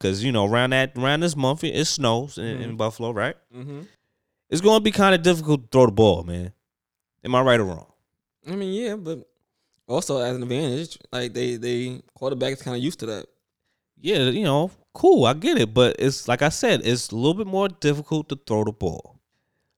because 0.00 0.24
you 0.24 0.32
know 0.32 0.46
around 0.46 0.70
that 0.70 0.96
around 0.96 1.20
this 1.20 1.36
month 1.36 1.62
it 1.62 1.84
snows 1.84 2.38
in, 2.38 2.62
in 2.62 2.76
Buffalo, 2.76 3.10
right? 3.10 3.36
Mm-hmm. 3.54 3.82
It's 4.48 4.60
going 4.60 4.78
to 4.78 4.82
be 4.82 4.90
kind 4.90 5.14
of 5.14 5.22
difficult 5.22 5.62
to 5.62 5.68
throw 5.70 5.86
the 5.86 5.92
ball, 5.92 6.24
man. 6.24 6.52
Am 7.22 7.34
I 7.34 7.42
right 7.42 7.60
or 7.60 7.64
wrong? 7.64 7.86
I 8.48 8.56
mean, 8.56 8.72
yeah, 8.72 8.96
but 8.96 9.28
also 9.86 10.18
as 10.18 10.36
an 10.36 10.42
advantage, 10.42 10.98
like 11.12 11.34
they 11.34 11.56
they 11.56 12.02
quarterback 12.14 12.54
is 12.54 12.62
kind 12.62 12.76
of 12.76 12.82
used 12.82 13.00
to 13.00 13.06
that. 13.06 13.26
Yeah, 14.00 14.30
you 14.30 14.44
know, 14.44 14.70
cool, 14.94 15.26
I 15.26 15.34
get 15.34 15.58
it, 15.58 15.74
but 15.74 15.96
it's 15.98 16.26
like 16.26 16.42
I 16.42 16.48
said, 16.48 16.80
it's 16.84 17.10
a 17.10 17.16
little 17.16 17.34
bit 17.34 17.46
more 17.46 17.68
difficult 17.68 18.28
to 18.30 18.40
throw 18.46 18.64
the 18.64 18.72
ball. 18.72 19.20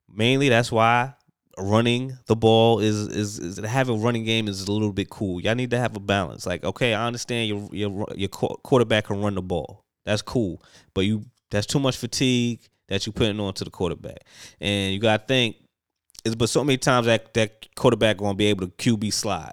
Mainly, 0.08 0.48
that's 0.48 0.70
why 0.70 1.14
running 1.58 2.16
the 2.26 2.36
ball 2.36 2.78
is 2.78 3.08
is, 3.08 3.38
is 3.38 3.58
having 3.58 3.96
a 3.96 3.98
running 3.98 4.24
game 4.24 4.46
is 4.46 4.62
a 4.62 4.72
little 4.72 4.92
bit 4.92 5.10
cool. 5.10 5.40
Y'all 5.40 5.56
need 5.56 5.70
to 5.70 5.78
have 5.78 5.96
a 5.96 6.00
balance. 6.00 6.46
Like, 6.46 6.62
okay, 6.64 6.94
I 6.94 7.06
understand 7.06 7.48
your 7.48 7.68
your 7.72 8.06
your 8.14 8.28
quarterback 8.28 9.06
can 9.06 9.20
run 9.20 9.34
the 9.34 9.42
ball. 9.42 9.84
That's 10.04 10.22
cool, 10.22 10.62
but 10.94 11.02
you 11.02 11.24
that's 11.50 11.66
too 11.66 11.78
much 11.78 11.96
fatigue 11.96 12.60
that 12.88 13.06
you're 13.06 13.12
putting 13.12 13.38
on 13.40 13.54
to 13.54 13.64
the 13.64 13.70
quarterback, 13.70 14.18
and 14.60 14.92
you 14.92 14.98
got 15.00 15.20
to 15.20 15.26
think. 15.26 15.56
It's 16.24 16.34
but 16.34 16.48
so 16.48 16.62
many 16.62 16.76
times 16.78 17.06
that 17.06 17.34
that 17.34 17.74
quarterback 17.74 18.16
gonna 18.18 18.34
be 18.34 18.46
able 18.46 18.66
to 18.68 18.72
QB 18.74 19.12
slide. 19.12 19.52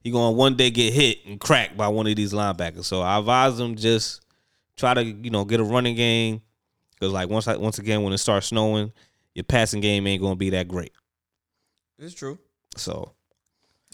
He 0.00 0.10
gonna 0.10 0.32
one 0.32 0.56
day 0.56 0.70
get 0.70 0.92
hit 0.92 1.18
and 1.26 1.40
cracked 1.40 1.76
by 1.76 1.88
one 1.88 2.06
of 2.06 2.16
these 2.16 2.32
linebackers. 2.32 2.84
So 2.84 3.00
I 3.00 3.18
advise 3.18 3.56
them 3.56 3.76
just 3.76 4.20
try 4.76 4.94
to 4.94 5.02
you 5.04 5.30
know 5.30 5.44
get 5.44 5.60
a 5.60 5.64
running 5.64 5.94
game 5.94 6.42
because 6.90 7.12
like 7.12 7.28
once 7.28 7.46
I, 7.48 7.56
once 7.56 7.78
again 7.78 8.02
when 8.02 8.12
it 8.12 8.18
starts 8.18 8.48
snowing, 8.48 8.92
your 9.34 9.44
passing 9.44 9.80
game 9.80 10.06
ain't 10.06 10.20
gonna 10.22 10.36
be 10.36 10.50
that 10.50 10.68
great. 10.68 10.92
It's 11.98 12.14
true, 12.14 12.38
So 12.76 13.12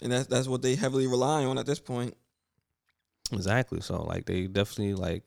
and 0.01 0.11
that's 0.11 0.27
that's 0.27 0.47
what 0.47 0.61
they 0.63 0.75
heavily 0.75 1.05
rely 1.07 1.45
on 1.45 1.57
at 1.59 1.65
this 1.67 1.79
point. 1.79 2.15
exactly. 3.31 3.81
So 3.81 4.01
like 4.03 4.25
they 4.25 4.47
definitely 4.47 4.95
like. 4.95 5.23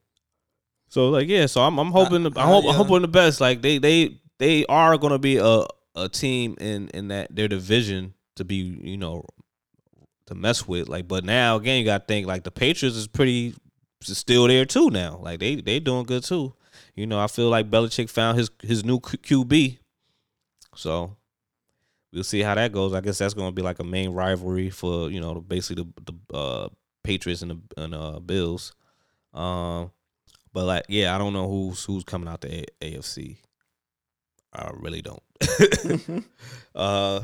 So 0.95 1.09
like 1.09 1.27
yeah. 1.29 1.47
So 1.47 1.61
I'm 1.61 1.77
I'm 1.81 1.91
hoping 1.91 2.23
the, 2.23 2.31
I- 2.37 2.45
I 2.45 2.47
hope 2.47 2.63
yeah. 2.65 2.71
I'm 2.71 2.77
hoping 2.77 3.03
the 3.03 3.09
best. 3.09 3.41
Like 3.41 3.63
they 3.63 3.79
they 3.79 4.21
they 4.39 4.65
are 4.67 4.97
gonna 4.97 5.19
be 5.19 5.39
a 5.39 5.65
a 5.97 6.09
team 6.09 6.57
in 6.61 6.89
in 6.91 7.09
that 7.09 7.35
their 7.35 7.49
division 7.49 8.15
to 8.37 8.45
be 8.45 8.79
you 8.81 8.97
know 8.97 9.25
to 10.27 10.37
mess 10.37 10.69
with. 10.69 10.89
Like 10.89 11.09
but 11.09 11.25
now 11.25 11.57
again 11.57 11.81
you 11.81 11.85
got 11.85 11.99
to 11.99 12.05
think 12.07 12.29
like 12.29 12.45
the 12.45 12.53
Patriots 12.53 12.97
is 12.97 13.09
pretty 13.09 13.57
is 14.07 14.17
still 14.19 14.47
there 14.47 14.65
too 14.65 14.89
now. 14.91 15.19
Like 15.21 15.41
they 15.41 15.57
they 15.57 15.81
doing 15.81 16.05
good 16.05 16.23
too. 16.23 16.55
You 16.95 17.09
know 17.09 17.19
I 17.19 17.27
feel 17.27 17.49
like 17.49 17.69
Belichick 17.73 18.09
found 18.09 18.39
his 18.39 18.51
his 18.63 18.85
new 18.85 19.01
Q- 19.01 19.45
QB. 19.45 19.79
So 20.77 21.17
we'll 22.13 22.23
see 22.23 22.43
how 22.43 22.55
that 22.55 22.71
goes. 22.71 22.95
I 22.95 23.01
guess 23.01 23.19
that's 23.19 23.35
going 23.35 23.49
to 23.49 23.53
be 23.53 23.63
like 23.63 23.81
a 23.81 23.85
main 23.85 24.11
rivalry 24.13 24.71
for 24.71 25.11
you 25.11 25.21
know 25.21 25.41
basically 25.41 25.87
the 26.05 26.13
the 26.13 26.37
uh, 26.37 26.69
Patriots 27.03 27.43
and 27.43 27.51
the 27.51 27.83
and 27.83 27.95
uh, 27.97 28.21
Bills. 28.21 28.75
Um, 29.33 29.91
but 30.55 30.65
like 30.65 30.85
yeah, 30.89 31.15
I 31.15 31.19
don't 31.19 31.35
know 31.35 31.47
who's 31.49 31.85
who's 31.85 32.05
coming 32.05 32.29
out 32.29 32.41
the 32.41 32.65
A- 32.81 32.93
AFC. 32.97 33.37
I 34.55 34.71
really 34.73 35.03
don't. 35.03 35.23
uh, 36.75 37.21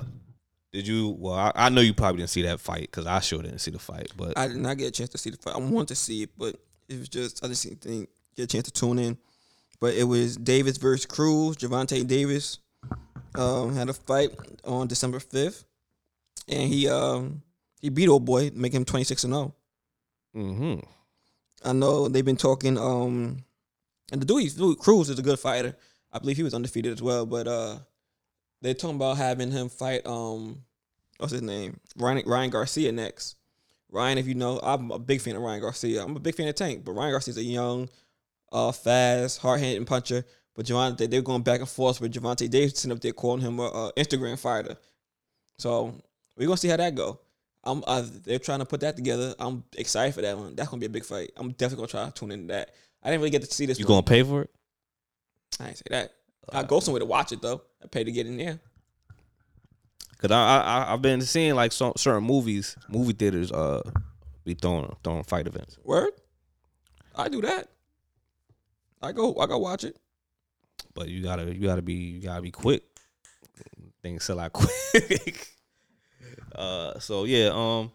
did 0.72 0.86
you? 0.86 1.16
Well, 1.18 1.34
I, 1.34 1.52
I 1.54 1.68
know 1.68 1.80
you 1.80 1.94
probably 1.94 2.18
didn't 2.18 2.30
see 2.30 2.42
that 2.42 2.60
fight 2.60 2.82
because 2.82 3.06
I 3.06 3.20
sure 3.20 3.40
didn't 3.40 3.60
see 3.60 3.70
the 3.70 3.78
fight. 3.78 4.10
But 4.16 4.36
I 4.36 4.48
did 4.48 4.56
not 4.56 4.76
get 4.76 4.88
a 4.88 4.90
chance 4.90 5.10
to 5.10 5.18
see 5.18 5.30
the 5.30 5.36
fight. 5.36 5.54
I 5.54 5.58
want 5.58 5.88
to 5.88 5.94
see 5.94 6.24
it, 6.24 6.30
but 6.36 6.56
it 6.88 6.98
was 6.98 7.08
just 7.08 7.42
I 7.44 7.48
just 7.48 7.62
didn't 7.62 7.80
think 7.80 8.08
get 8.36 8.42
a 8.42 8.46
chance 8.48 8.64
to 8.64 8.72
tune 8.72 8.98
in. 8.98 9.16
But 9.80 9.94
it 9.94 10.04
was 10.04 10.36
Davis 10.36 10.76
versus 10.76 11.06
Cruz. 11.06 11.56
Gervonta 11.56 12.06
Davis 12.06 12.58
um, 13.36 13.74
had 13.74 13.88
a 13.88 13.94
fight 13.94 14.30
on 14.64 14.88
December 14.88 15.20
fifth, 15.20 15.64
and 16.48 16.68
he 16.68 16.88
um, 16.88 17.42
he 17.80 17.88
beat 17.90 18.08
old 18.08 18.24
boy, 18.24 18.50
make 18.54 18.74
him 18.74 18.84
twenty 18.84 19.04
six 19.04 19.22
and 19.24 19.32
zero. 19.32 19.54
hmm 20.34 20.80
I 21.64 21.72
know 21.72 22.08
they've 22.08 22.24
been 22.24 22.36
talking. 22.36 22.78
Um, 22.78 23.44
and 24.12 24.20
the 24.20 24.26
dude, 24.26 24.56
dude 24.56 24.78
Cruz 24.78 25.08
is 25.10 25.18
a 25.18 25.22
good 25.22 25.38
fighter. 25.38 25.76
I 26.12 26.18
believe 26.18 26.36
he 26.36 26.42
was 26.42 26.54
undefeated 26.54 26.92
as 26.92 27.02
well. 27.02 27.26
But 27.26 27.46
uh, 27.46 27.78
they're 28.60 28.74
talking 28.74 28.96
about 28.96 29.16
having 29.16 29.50
him 29.50 29.68
fight. 29.68 30.06
Um, 30.06 30.62
what's 31.18 31.32
his 31.32 31.42
name? 31.42 31.80
Ryan 31.96 32.22
Ryan 32.26 32.50
Garcia 32.50 32.92
next. 32.92 33.36
Ryan, 33.90 34.18
if 34.18 34.26
you 34.26 34.34
know, 34.34 34.60
I'm 34.62 34.90
a 34.90 34.98
big 34.98 35.20
fan 35.20 35.36
of 35.36 35.42
Ryan 35.42 35.60
Garcia. 35.60 36.04
I'm 36.04 36.16
a 36.16 36.20
big 36.20 36.36
fan 36.36 36.48
of 36.48 36.54
Tank, 36.54 36.84
but 36.84 36.92
Ryan 36.92 37.12
Garcia's 37.12 37.36
a 37.38 37.42
young, 37.42 37.88
uh, 38.52 38.70
fast, 38.70 39.40
hard 39.40 39.60
hitting 39.60 39.84
puncher. 39.84 40.24
But 40.54 40.66
Gervonta, 40.66 41.10
they're 41.10 41.22
going 41.22 41.42
back 41.42 41.60
and 41.60 41.68
forth 41.68 42.00
with 42.00 42.12
Gervonta 42.14 42.48
Davidson 42.48 42.92
up 42.92 43.00
there 43.00 43.12
calling 43.12 43.40
him 43.40 43.58
a, 43.58 43.64
a 43.64 43.92
Instagram 43.96 44.38
fighter. 44.38 44.76
So 45.58 45.94
we're 46.36 46.46
gonna 46.46 46.56
see 46.56 46.68
how 46.68 46.76
that 46.76 46.94
go. 46.94 47.18
I'm 47.62 47.84
uh, 47.86 48.04
they're 48.24 48.38
trying 48.38 48.60
to 48.60 48.64
put 48.64 48.80
that 48.80 48.96
together. 48.96 49.34
I'm 49.38 49.64
excited 49.76 50.14
for 50.14 50.22
that 50.22 50.36
one. 50.38 50.54
That's 50.54 50.68
gonna 50.68 50.80
be 50.80 50.86
a 50.86 50.90
big 50.90 51.04
fight. 51.04 51.32
I'm 51.36 51.50
definitely 51.52 51.86
gonna 51.86 51.88
try 51.88 52.06
to 52.06 52.12
tune 52.12 52.32
into 52.32 52.46
that. 52.54 52.70
I 53.02 53.08
didn't 53.10 53.20
really 53.20 53.30
get 53.30 53.42
to 53.42 53.52
see 53.54 53.66
this. 53.66 53.78
you 53.78 53.84
one. 53.84 53.96
gonna 53.96 54.02
pay 54.02 54.22
for 54.22 54.42
it? 54.42 54.50
I 55.58 55.68
ain't 55.68 55.76
say 55.76 55.84
that. 55.90 56.12
I 56.52 56.62
go 56.62 56.80
somewhere 56.80 57.00
to 57.00 57.06
watch 57.06 57.32
it 57.32 57.42
though. 57.42 57.62
I 57.82 57.86
pay 57.86 58.02
to 58.04 58.10
get 58.12 58.26
in 58.26 58.36
there. 58.38 58.60
Cause 60.18 60.30
I 60.30 60.60
I 60.60 60.92
I've 60.92 61.02
been 61.02 61.20
seeing 61.22 61.54
like 61.54 61.72
some 61.72 61.92
certain 61.96 62.24
movies, 62.24 62.76
movie 62.88 63.12
theaters, 63.12 63.52
uh, 63.52 63.82
be 64.44 64.54
throwing 64.54 64.94
throwing 65.04 65.22
fight 65.24 65.46
events. 65.46 65.78
Word. 65.84 66.12
I 67.14 67.28
do 67.28 67.40
that. 67.42 67.68
I 69.02 69.12
go. 69.12 69.36
I 69.38 69.46
go 69.46 69.58
watch 69.58 69.84
it. 69.84 69.96
but 70.94 71.08
you 71.08 71.22
gotta 71.22 71.54
you 71.54 71.66
gotta 71.66 71.82
be 71.82 71.94
you 71.94 72.20
gotta 72.22 72.42
be 72.42 72.50
quick. 72.50 72.82
Things 74.02 74.24
sell 74.24 74.40
out 74.40 74.52
quick. 74.54 75.48
Uh, 76.54 76.98
so 76.98 77.24
yeah, 77.24 77.50
um, 77.52 77.92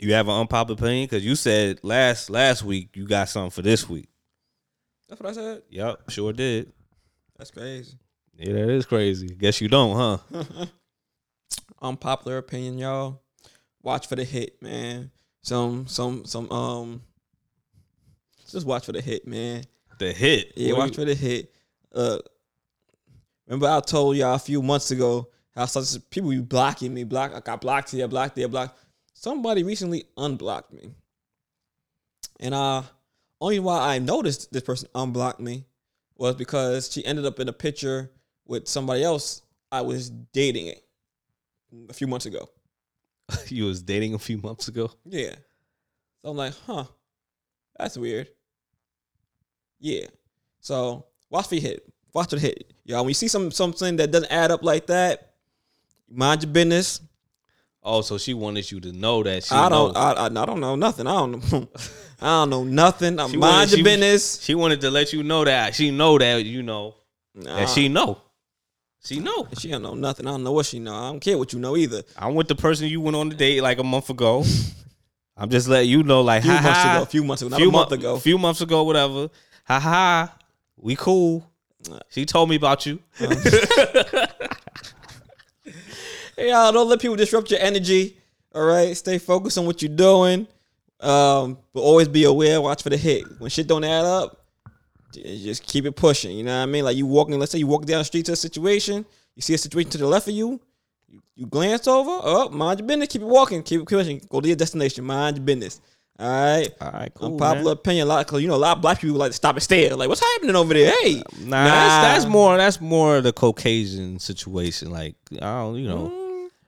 you 0.00 0.12
have 0.14 0.28
an 0.28 0.34
unpopular 0.34 0.78
opinion 0.78 1.06
because 1.06 1.24
you 1.24 1.36
said 1.36 1.80
last 1.82 2.30
last 2.30 2.62
week 2.64 2.90
you 2.96 3.06
got 3.06 3.28
something 3.28 3.50
for 3.50 3.62
this 3.62 3.88
week. 3.88 4.08
That's 5.08 5.20
what 5.20 5.30
I 5.30 5.32
said. 5.34 5.62
Yep, 5.70 6.10
sure 6.10 6.32
did. 6.32 6.72
That's 7.38 7.50
crazy. 7.50 7.96
Yeah, 8.36 8.52
that 8.54 8.70
is 8.70 8.86
crazy. 8.86 9.28
Guess 9.28 9.60
you 9.60 9.68
don't, 9.68 9.96
huh? 10.32 10.44
Unpopular 11.82 12.38
opinion, 12.38 12.78
y'all. 12.78 13.22
Watch 13.82 14.06
for 14.08 14.16
the 14.16 14.24
hit, 14.24 14.60
man. 14.62 15.10
Some, 15.42 15.86
some, 15.86 16.24
some. 16.24 16.50
Um, 16.50 17.02
just 18.50 18.66
watch 18.66 18.86
for 18.86 18.92
the 18.92 19.00
hit, 19.02 19.26
man. 19.26 19.64
The 19.98 20.12
hit. 20.12 20.52
Yeah, 20.56 20.72
What 20.72 20.78
watch 20.78 20.88
you- 20.90 20.94
for 20.94 21.04
the 21.04 21.14
hit. 21.14 21.52
Uh, 21.94 22.18
remember 23.46 23.68
I 23.68 23.80
told 23.80 24.16
y'all 24.16 24.34
a 24.34 24.38
few 24.38 24.62
months 24.62 24.90
ago 24.90 25.28
how 25.54 25.66
such 25.66 25.98
people 26.10 26.30
be 26.30 26.40
blocking 26.40 26.92
me. 26.92 27.04
Block, 27.04 27.32
I 27.34 27.40
got 27.40 27.60
blocked 27.60 27.90
here, 27.90 28.08
blocked 28.08 28.36
there, 28.36 28.48
blocked. 28.48 28.78
Somebody 29.12 29.62
recently 29.62 30.04
unblocked 30.16 30.72
me, 30.72 30.90
and 32.40 32.54
uh, 32.54 32.82
only 33.40 33.58
why 33.58 33.94
I 33.94 33.98
noticed 33.98 34.52
this 34.52 34.62
person 34.62 34.88
unblocked 34.94 35.40
me 35.40 35.64
was 36.16 36.34
because 36.36 36.92
she 36.92 37.04
ended 37.04 37.24
up 37.24 37.40
in 37.40 37.48
a 37.48 37.52
picture 37.52 38.10
with 38.46 38.68
somebody 38.68 39.02
else 39.02 39.42
I 39.72 39.80
was 39.80 40.10
dating 40.10 40.68
it 40.68 40.84
a 41.88 41.92
few 41.92 42.06
months 42.06 42.26
ago. 42.26 42.48
you 43.48 43.64
was 43.64 43.82
dating 43.82 44.14
a 44.14 44.18
few 44.18 44.38
months 44.38 44.68
ago. 44.68 44.90
Yeah. 45.04 45.34
So 46.22 46.30
I'm 46.30 46.36
like, 46.36 46.54
huh, 46.66 46.84
that's 47.76 47.98
weird. 47.98 48.28
Yeah. 49.80 50.06
So 50.60 51.06
watch 51.28 51.48
for 51.48 51.56
your 51.56 51.62
hit. 51.62 51.92
Watch 52.12 52.30
for 52.30 52.36
the 52.36 52.42
hit. 52.42 52.72
Y'all, 52.84 53.00
when 53.00 53.08
you 53.08 53.14
see 53.14 53.28
some 53.28 53.50
something 53.50 53.96
that 53.96 54.12
doesn't 54.12 54.30
add 54.30 54.50
up 54.52 54.62
like 54.62 54.86
that, 54.86 55.33
mind 56.10 56.42
your 56.42 56.52
business. 56.52 57.00
Oh, 57.82 58.00
so 58.00 58.16
she 58.16 58.32
wanted 58.32 58.70
you 58.70 58.80
to 58.80 58.92
know 58.92 59.22
that 59.22 59.44
she 59.44 59.54
I 59.54 59.68
don't 59.68 59.92
know- 59.92 60.00
I, 60.00 60.12
I, 60.12 60.26
I 60.26 60.46
don't 60.46 60.60
know 60.60 60.74
nothing. 60.74 61.06
I 61.06 61.12
don't 61.14 61.52
know. 61.52 61.68
I 62.22 62.26
don't 62.26 62.50
know 62.50 62.64
nothing. 62.64 63.18
I 63.20 63.26
mind 63.26 63.38
wanted- 63.40 63.70
your 63.70 63.76
she- 63.78 63.82
business. 63.82 64.40
She 64.42 64.54
wanted 64.54 64.80
to 64.82 64.90
let 64.90 65.12
you 65.12 65.22
know 65.22 65.44
that 65.44 65.74
she 65.74 65.90
know 65.90 66.16
that 66.18 66.44
you 66.44 66.62
know 66.62 66.94
Nah, 67.34 67.56
that 67.56 67.68
she 67.68 67.88
know. 67.88 68.18
She 69.04 69.20
know. 69.20 69.46
she 69.58 69.68
don't 69.68 69.82
know 69.82 69.92
nothing. 69.94 70.26
I 70.26 70.30
don't 70.30 70.44
know 70.44 70.52
what 70.52 70.64
she 70.64 70.78
know. 70.78 70.94
I 70.94 71.10
don't 71.10 71.20
care 71.20 71.36
what 71.36 71.52
you 71.52 71.58
know 71.58 71.76
either. 71.76 72.02
I'm 72.16 72.34
with 72.34 72.48
the 72.48 72.54
person 72.54 72.86
you 72.88 73.02
went 73.02 73.16
on 73.16 73.28
the 73.28 73.34
date 73.34 73.60
like 73.60 73.78
a 73.78 73.84
month 73.84 74.08
ago. 74.08 74.44
I'm 75.36 75.50
just 75.50 75.68
letting 75.68 75.90
you 75.90 76.04
know, 76.04 76.22
like, 76.22 76.42
A 76.42 76.46
few 76.46 76.52
ha 76.54 76.62
months 76.62 76.84
ago, 76.84 77.02
a 77.02 77.06
few 77.06 77.24
months 77.24 77.42
ago, 77.42 77.48
not 77.50 77.56
few 77.58 77.68
a 77.68 77.72
month 77.72 77.90
mo- 77.90 77.94
ago. 77.96 78.18
few 78.18 78.38
months 78.38 78.60
ago, 78.62 78.82
whatever. 78.84 79.28
Ha 79.64 79.80
ha. 79.80 80.34
We 80.76 80.94
cool. 80.96 81.44
She 82.08 82.24
told 82.24 82.48
me 82.48 82.56
about 82.56 82.86
you. 82.86 82.98
Hey, 83.18 83.26
y'all, 86.38 86.72
don't 86.72 86.88
let 86.88 87.00
people 87.00 87.16
disrupt 87.16 87.50
your 87.50 87.60
energy. 87.60 88.16
All 88.54 88.64
right, 88.64 88.96
stay 88.96 89.18
focused 89.18 89.58
on 89.58 89.66
what 89.66 89.82
you're 89.82 89.94
doing. 89.94 90.46
Um, 91.00 91.58
but 91.72 91.80
always 91.80 92.08
be 92.08 92.24
aware. 92.24 92.60
Watch 92.60 92.82
for 92.82 92.90
the 92.90 92.96
hit. 92.96 93.24
When 93.38 93.50
shit 93.50 93.66
don't 93.66 93.84
add 93.84 94.04
up, 94.04 94.40
just 95.12 95.66
keep 95.66 95.84
it 95.86 95.92
pushing. 95.96 96.36
You 96.36 96.44
know 96.44 96.56
what 96.56 96.62
I 96.62 96.66
mean? 96.66 96.84
Like 96.84 96.96
you 96.96 97.06
walking. 97.06 97.38
Let's 97.38 97.52
say 97.52 97.58
you 97.58 97.66
walk 97.66 97.84
down 97.84 97.98
the 97.98 98.04
street 98.04 98.26
to 98.26 98.32
a 98.32 98.36
situation. 98.36 99.04
You 99.36 99.42
see 99.42 99.54
a 99.54 99.58
situation 99.58 99.90
to 99.92 99.98
the 99.98 100.06
left 100.06 100.28
of 100.28 100.34
you. 100.34 100.60
You, 101.08 101.20
you 101.34 101.46
glance 101.46 101.86
over. 101.88 102.10
Oh, 102.22 102.48
mind 102.50 102.78
your 102.80 102.86
business. 102.86 103.08
Keep 103.08 103.22
it 103.22 103.26
walking. 103.26 103.62
Keep 103.62 103.82
it 103.82 103.88
pushing. 103.88 104.20
Go 104.28 104.40
to 104.40 104.46
your 104.46 104.56
destination. 104.56 105.04
Mind 105.04 105.36
your 105.36 105.44
business. 105.44 105.80
All 106.16 106.28
right. 106.28 106.70
All 106.80 106.92
right, 106.92 107.12
cool. 107.12 107.32
Unpopular 107.32 107.64
man. 107.64 107.72
opinion, 107.72 108.06
a 108.06 108.08
lot 108.08 108.24
because 108.26 108.40
you 108.40 108.46
know 108.46 108.54
a 108.54 108.56
lot 108.56 108.76
of 108.76 108.82
black 108.82 109.00
people 109.00 109.16
like 109.16 109.30
to 109.32 109.36
stop 109.36 109.56
and 109.56 109.62
stare. 109.62 109.96
Like, 109.96 110.08
what's 110.08 110.20
happening 110.20 110.54
over 110.54 110.72
there? 110.72 110.94
Hey, 111.02 111.22
Nah, 111.40 111.64
That's, 111.64 112.22
that's 112.22 112.26
more. 112.26 112.56
That's 112.56 112.80
more 112.80 113.20
the 113.20 113.32
Caucasian 113.32 114.20
situation. 114.20 114.90
Like 114.92 115.16
I 115.32 115.60
don't, 115.62 115.74
you 115.76 115.88
know, 115.88 116.12
Mm, 116.14 116.23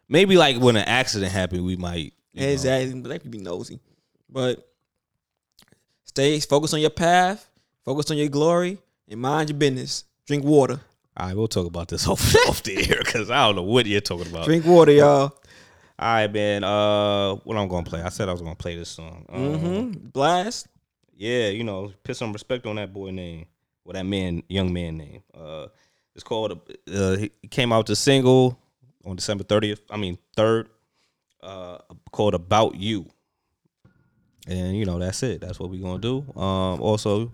maybe 0.08 0.36
like 0.36 0.58
when 0.58 0.76
an 0.76 0.84
accident 0.86 1.32
happened, 1.32 1.64
we 1.64 1.76
might. 1.76 2.12
you 2.32 2.42
know. 2.42 2.48
exactly. 2.48 3.00
Black 3.00 3.22
people 3.22 3.38
be 3.38 3.44
nosy, 3.44 3.80
but 4.28 4.66
stay 6.04 6.38
focused 6.40 6.74
on 6.74 6.80
your 6.80 6.90
path, 6.90 7.48
focus 7.84 8.10
on 8.10 8.16
your 8.16 8.28
glory, 8.28 8.78
and 9.08 9.20
mind 9.20 9.50
your 9.50 9.58
business. 9.58 10.04
Drink 10.26 10.44
water. 10.44 10.80
All 11.16 11.26
right, 11.28 11.36
we'll 11.36 11.48
talk 11.48 11.66
about 11.66 11.88
this 11.88 12.06
off 12.08 12.34
off 12.48 12.62
the 12.62 12.76
air 12.90 13.00
because 13.04 13.30
I 13.30 13.46
don't 13.46 13.56
know 13.56 13.62
what 13.62 13.86
you're 13.86 14.00
talking 14.00 14.26
about. 14.26 14.44
Drink 14.46 14.66
water, 14.66 14.92
y'all. 14.92 15.32
All 15.98 16.12
right, 16.14 16.30
man. 16.30 16.62
Uh, 16.62 17.36
what 17.36 17.56
I'm 17.56 17.68
gonna 17.68 17.86
play? 17.86 18.02
I 18.02 18.10
said 18.10 18.28
I 18.28 18.32
was 18.32 18.42
gonna 18.42 18.54
play 18.54 18.76
this 18.76 18.90
song. 18.90 19.24
Um, 19.30 19.40
Mm-hmm. 19.40 20.08
Blast. 20.08 20.68
Yeah, 21.16 21.48
you 21.48 21.64
know, 21.64 21.92
put 22.04 22.16
some 22.18 22.34
respect 22.34 22.66
on 22.66 22.76
that 22.76 22.92
boy 22.92 23.10
name, 23.10 23.46
or 23.86 23.94
that 23.94 24.04
man, 24.04 24.42
young 24.50 24.70
man 24.74 24.98
name. 24.98 25.22
Uh, 25.34 25.68
it's 26.14 26.22
called. 26.22 26.60
Uh, 26.92 27.16
he 27.16 27.30
came 27.50 27.72
out 27.72 27.86
the 27.86 27.96
single 27.96 28.58
on 29.06 29.16
December 29.16 29.44
30th. 29.44 29.80
I 29.90 29.96
mean 29.96 30.18
third. 30.36 30.68
Uh, 31.42 31.78
called 32.10 32.34
"About 32.34 32.74
You," 32.74 33.06
and 34.48 34.76
you 34.76 34.84
know 34.84 34.98
that's 34.98 35.22
it. 35.22 35.40
That's 35.40 35.60
what 35.60 35.70
we're 35.70 35.82
gonna 35.82 36.00
do. 36.00 36.24
Um, 36.34 36.80
also, 36.80 37.30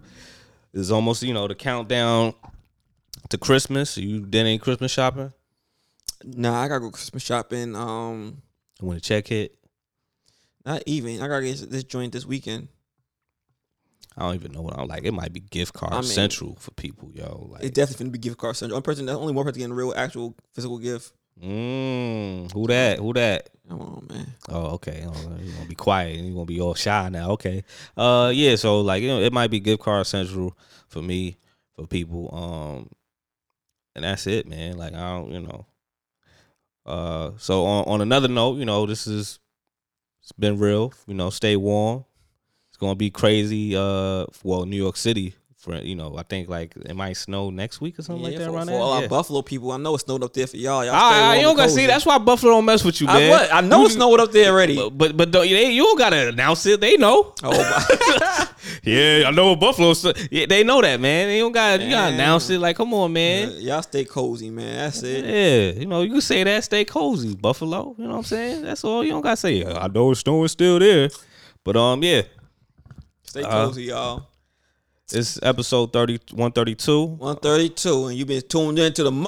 it's 0.74 0.90
almost 0.90 1.22
you 1.22 1.32
know 1.32 1.48
the 1.48 1.54
countdown 1.54 2.34
to 3.30 3.38
Christmas. 3.38 3.96
You 3.96 4.20
did 4.20 4.40
any 4.40 4.58
Christmas 4.58 4.92
shopping? 4.92 5.32
Nah, 6.24 6.60
I 6.60 6.68
gotta 6.68 6.80
go 6.80 6.90
Christmas 6.90 7.22
shopping. 7.22 7.74
Um, 7.74 8.42
When 8.80 8.96
the 8.96 9.00
check 9.00 9.28
hit, 9.28 9.56
not 10.66 10.82
even. 10.84 11.22
I 11.22 11.28
gotta 11.28 11.46
get 11.46 11.70
this 11.70 11.84
joint 11.84 12.12
this 12.12 12.26
weekend. 12.26 12.68
I 14.16 14.22
don't 14.26 14.34
even 14.34 14.52
know 14.52 14.60
what 14.60 14.78
I'm 14.78 14.88
like. 14.88 15.04
It 15.04 15.12
might 15.12 15.32
be 15.32 15.40
gift 15.40 15.72
card 15.72 15.94
I 15.94 15.96
mean, 15.96 16.04
central 16.04 16.56
for 16.56 16.70
people, 16.72 17.10
yo. 17.14 17.48
Like, 17.50 17.62
It's 17.62 17.70
definitely 17.70 18.04
gonna 18.04 18.12
be 18.12 18.18
gift 18.18 18.36
card 18.36 18.56
central. 18.56 18.76
One 18.76 18.82
person, 18.82 19.06
that's 19.06 19.16
only 19.16 19.32
one 19.32 19.46
person 19.46 19.60
getting 19.60 19.72
a 19.72 19.76
real, 19.76 19.94
actual, 19.96 20.36
physical 20.52 20.78
gift. 20.78 21.12
Mm, 21.40 22.52
who 22.52 22.66
that? 22.66 22.98
Who 22.98 23.12
that? 23.14 23.50
Come 23.68 23.80
on, 23.80 24.06
man. 24.10 24.26
Oh, 24.48 24.74
okay. 24.74 25.04
Oh, 25.06 25.36
you're 25.40 25.54
gonna 25.54 25.68
be 25.68 25.74
quiet 25.74 26.16
you're 26.18 26.34
gonna 26.34 26.44
be 26.44 26.60
all 26.60 26.74
shy 26.74 27.08
now. 27.08 27.30
Okay. 27.32 27.64
Uh 27.96 28.30
yeah, 28.34 28.56
so 28.56 28.80
like 28.80 29.02
you 29.02 29.08
know, 29.08 29.20
it 29.20 29.32
might 29.32 29.50
be 29.50 29.60
gift 29.60 29.82
card 29.82 30.06
central 30.06 30.56
for 30.88 31.00
me, 31.00 31.36
for 31.74 31.86
people. 31.86 32.28
Um 32.34 32.90
and 33.94 34.04
that's 34.04 34.26
it, 34.26 34.46
man. 34.46 34.76
Like 34.76 34.94
I 34.94 35.10
don't, 35.10 35.32
you 35.32 35.40
know. 35.40 35.66
Uh 36.84 37.30
so 37.38 37.64
on 37.64 37.84
on 37.84 38.00
another 38.00 38.28
note, 38.28 38.58
you 38.58 38.64
know, 38.64 38.86
this 38.86 39.06
is 39.06 39.38
it's 40.20 40.32
been 40.32 40.58
real, 40.58 40.92
you 41.06 41.14
know, 41.14 41.30
stay 41.30 41.56
warm. 41.56 42.04
It's 42.68 42.76
gonna 42.76 42.94
be 42.96 43.10
crazy, 43.10 43.76
uh 43.76 44.26
well, 44.42 44.66
New 44.66 44.76
York 44.76 44.96
City 44.96 45.34
for 45.62 45.76
you 45.76 45.94
know, 45.94 46.16
I 46.18 46.24
think 46.24 46.48
like 46.48 46.74
it 46.76 46.96
might 46.96 47.12
snow 47.16 47.50
next 47.50 47.80
week 47.80 47.96
or 47.96 48.02
something 48.02 48.24
like 48.24 48.36
that 48.36 48.46
for, 48.48 48.54
around 48.56 48.66
for 48.66 48.72
there. 48.72 48.80
all 48.80 48.96
yeah. 48.98 49.02
our 49.04 49.08
Buffalo 49.08 49.42
people, 49.42 49.70
I 49.70 49.76
know 49.76 49.94
it 49.94 50.00
snowed 50.00 50.24
up 50.24 50.32
there 50.32 50.48
for 50.48 50.56
y'all. 50.56 50.84
Y'all 50.84 50.92
Ah, 50.92 51.10
stay 51.12 51.20
ah, 51.22 51.32
you 51.34 51.42
don't 51.42 51.56
gotta 51.56 51.70
see. 51.70 51.86
That's 51.86 52.04
why 52.04 52.18
Buffalo 52.18 52.54
don't 52.54 52.64
mess 52.64 52.82
with 52.82 53.00
you, 53.00 53.06
I, 53.06 53.12
man. 53.18 53.30
what? 53.30 53.54
I 53.54 53.60
know 53.60 53.80
You- 53.82 53.86
it 53.86 53.90
snowed 53.90 54.18
up 54.18 54.32
there 54.32 54.50
already. 54.52 54.74
but 54.74 54.90
but, 54.90 55.16
but 55.16 55.30
don't, 55.30 55.44
they, 55.48 55.70
you 55.70 55.84
don't 55.84 55.96
gotta 55.98 56.28
announce 56.30 56.66
it. 56.66 56.80
They 56.80 56.96
know. 56.96 57.32
oh, 57.44 58.46
Yeah, 58.82 59.24
I 59.28 59.30
know 59.30 59.54
Buffalo. 59.54 59.92
Yeah, 60.32 60.46
they 60.46 60.64
know 60.64 60.80
that, 60.82 60.98
man. 61.00 61.28
They 61.28 61.38
don't 61.38 61.52
got 61.52 61.80
you 61.80 61.90
gotta 61.90 62.10
Man. 62.10 62.14
announce 62.14 62.50
it. 62.50 62.58
Like, 62.58 62.76
come 62.76 62.92
on, 62.94 63.12
man. 63.12 63.52
y'all 63.60 63.82
stay 63.82 64.04
cozy, 64.04 64.50
man. 64.50 64.76
That's 64.78 65.02
it. 65.04 65.24
Yeah, 65.24 65.80
you 65.80 65.86
know 65.86 66.02
you 66.02 66.10
can 66.12 66.20
say 66.20 66.42
that. 66.42 66.64
Stay 66.64 66.84
cozy, 66.84 67.36
Buffalo. 67.36 67.94
You 67.98 68.04
know 68.04 68.10
what 68.10 68.16
I'm 68.18 68.24
saying? 68.24 68.62
That's 68.62 68.82
all. 68.84 69.04
You 69.04 69.10
don't 69.10 69.22
gotta 69.22 69.36
say. 69.36 69.64
I 69.64 69.86
know 69.88 70.10
it's 70.10 70.20
snowing 70.20 70.48
still 70.48 70.78
there, 70.80 71.08
but 71.62 71.76
um, 71.76 72.02
yeah, 72.02 72.22
Stay 73.22 73.42
Uh, 73.42 73.66
cozy, 73.66 73.84
y'all. 73.84 74.26
It's 75.14 75.38
episode 75.42 75.92
30, 75.92 76.14
132. 76.32 77.04
132, 77.04 78.06
and 78.06 78.16
you've 78.18 78.28
been 78.28 78.42
tuned 78.42 78.78
into 78.78 79.02
the 79.04 79.26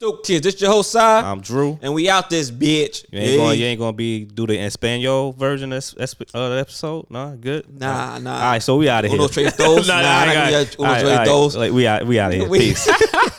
Stoke 0.00 0.24
Kids. 0.24 0.42
This 0.44 0.60
your 0.60 0.70
whole 0.70 0.82
side, 0.82 1.24
I'm 1.24 1.40
Drew. 1.40 1.78
and 1.80 1.94
we 1.94 2.10
out 2.10 2.28
this 2.28 2.50
bitch. 2.50 3.06
You 3.10 3.18
ain't 3.18 3.30
Yeah. 3.30 3.36
gonna 3.38 3.54
you 3.54 3.64
ain't 3.64 3.80
gonna 3.80 3.92
be 3.94 4.26
do 4.26 4.46
the 4.46 4.58
Espanol 4.58 5.32
version 5.32 5.72
of 5.72 5.76
this 5.96 6.14
uh, 6.34 6.48
the 6.50 6.56
episode. 6.58 7.06
Nah, 7.08 7.34
good. 7.34 7.64
Nah, 7.80 8.18
nah. 8.18 8.34
All 8.34 8.40
right, 8.40 8.62
so 8.62 8.76
we 8.76 8.90
out 8.90 9.06
of 9.06 9.10
here. 9.10 9.18
Uno 9.18 9.28
tres 9.28 9.56
dos. 9.56 9.88
Nah, 9.88 9.94
I 9.94 10.00
I 10.00 10.34
got- 10.34 10.50
got 10.50 10.78
uno 10.78 10.88
right, 10.90 11.00
tres 11.00 11.16
right. 11.16 11.24
dos. 11.24 11.56
Like, 11.56 11.72
we 11.72 11.86
out. 11.86 12.06
We 12.06 12.18
out 12.20 12.32
of 12.34 12.38
here. 12.40 12.48
Peace. 12.52 12.86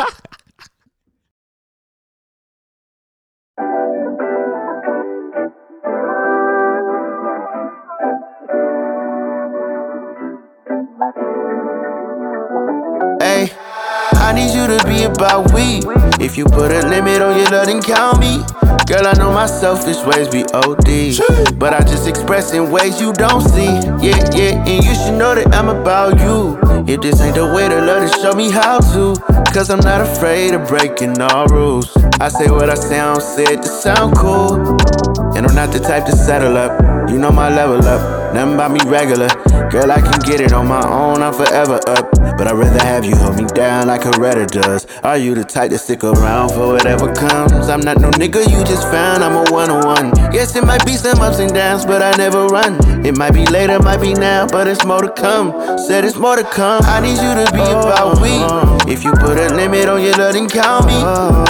I 14.28 14.34
need 14.34 14.54
you 14.54 14.68
to 14.68 14.84
be 14.86 15.04
about 15.04 15.54
we. 15.54 15.80
If 16.20 16.38
you 16.38 16.44
put 16.44 16.70
a 16.70 16.86
limit 16.86 17.22
on 17.22 17.38
your 17.38 17.49
love, 17.49 17.68
then 17.68 17.82
count 17.82 18.20
me. 18.20 18.44
Girl, 18.86 19.08
I 19.08 19.14
know 19.14 19.32
my 19.32 19.45
selfish 19.45 20.04
ways 20.04 20.28
be 20.28 20.44
OD. 20.54 21.56
But 21.58 21.74
I 21.74 21.80
just 21.80 22.10
express 22.10 22.54
in 22.54 22.70
ways 22.70 22.99
you 22.99 23.14
don't 23.14 23.40
see. 23.40 23.72
Yeah, 24.04 24.20
yeah, 24.36 24.68
and 24.68 24.84
you 24.84 24.94
should 24.95 25.18
know 25.18 25.34
that 25.34 25.56
I'm 25.56 25.70
about 25.70 26.20
you. 26.20 26.60
If 26.94 26.99
this 26.99 27.22
ain't 27.22 27.36
the 27.36 27.45
way 27.56 27.70
to 27.70 27.80
love, 27.80 28.02
then 28.02 28.22
show 28.22 28.34
me 28.34 28.52
how 28.52 28.80
to. 28.91 29.16
Cause 29.54 29.70
I'm 29.70 29.80
not 29.80 30.02
afraid 30.02 30.54
of 30.54 30.68
breaking 30.68 31.22
all 31.22 31.48
rules. 31.48 31.95
I 32.20 32.28
say 32.28 32.52
what 32.52 32.70
I 32.70 32.76
say 32.76 32.98
sound, 32.98 33.24
said 33.24 33.64
to 33.64 33.70
sound 33.70 34.18
cool. 34.18 34.56
And 35.38 35.48
I'm 35.48 35.56
not 35.56 35.72
the 35.72 35.80
type 35.80 36.06
to 36.06 36.12
settle 36.12 36.58
up. 36.58 37.10
You 37.10 37.18
know 37.18 37.32
my 37.32 37.48
level 37.48 37.80
up, 37.88 38.02
nothing 38.38 38.54
about 38.54 38.72
me 38.72 38.80
regular. 38.86 39.28
Girl, 39.72 39.92
I 39.92 40.00
can 40.00 40.20
get 40.20 40.40
it 40.40 40.54
on 40.54 40.68
my 40.68 40.86
own, 40.88 41.24
I'm 41.24 41.34
forever 41.34 41.80
up. 41.88 42.12
But 42.38 42.48
I'd 42.48 42.54
rather 42.54 42.84
have 42.86 43.04
you 43.04 43.16
hold 43.16 43.36
me 43.36 43.46
down 43.48 43.88
like 43.88 44.02
Coretta 44.02 44.46
does. 44.46 44.86
Are 45.04 45.18
you 45.18 45.34
the 45.34 45.44
type 45.44 45.72
to 45.72 45.78
stick 45.80 46.04
around 46.04 46.50
for 46.50 46.68
whatever 46.68 47.12
comes? 47.14 47.68
I'm 47.68 47.82
not 47.82 48.00
no 48.00 48.12
nigga 48.12 48.48
you 48.48 48.64
just 48.64 48.84
found, 48.92 49.24
I'm 49.24 49.36
a 49.36 49.52
one 49.52 49.72
on 49.72 49.86
one. 49.86 50.08
Yes, 50.32 50.56
it 50.56 50.64
might 50.64 50.86
be 50.86 50.94
some 50.94 51.20
ups 51.20 51.40
and 51.40 51.52
downs, 51.52 51.86
but 51.86 52.04
I 52.04 52.16
never 52.16 52.46
run. 52.46 52.78
It 53.06 53.18
might 53.18 53.32
be 53.32 53.46
later, 53.48 53.80
might 53.80 54.02
be 54.02 54.14
now, 54.14 54.46
but 54.46 54.68
it's 54.68 54.86
more 54.86 55.02
to 55.02 55.12
come. 55.12 55.80
Said 55.80 56.06
it's 56.06 56.18
more 56.18 56.36
to 56.36 56.44
come. 56.44 56.84
I 56.84 57.00
need 57.02 57.18
you 57.18 57.34
to 57.34 57.52
be 57.52 57.62
about 57.62 58.22
we. 58.22 58.38
If 58.92 59.04
you 59.04 59.12
put 59.14 59.38
a 59.38 59.54
limit 59.56 59.90
on 59.90 60.04
your 60.04 60.14
love, 60.14 60.34
then 60.34 60.48
count 60.48 60.86
me. 60.86 61.00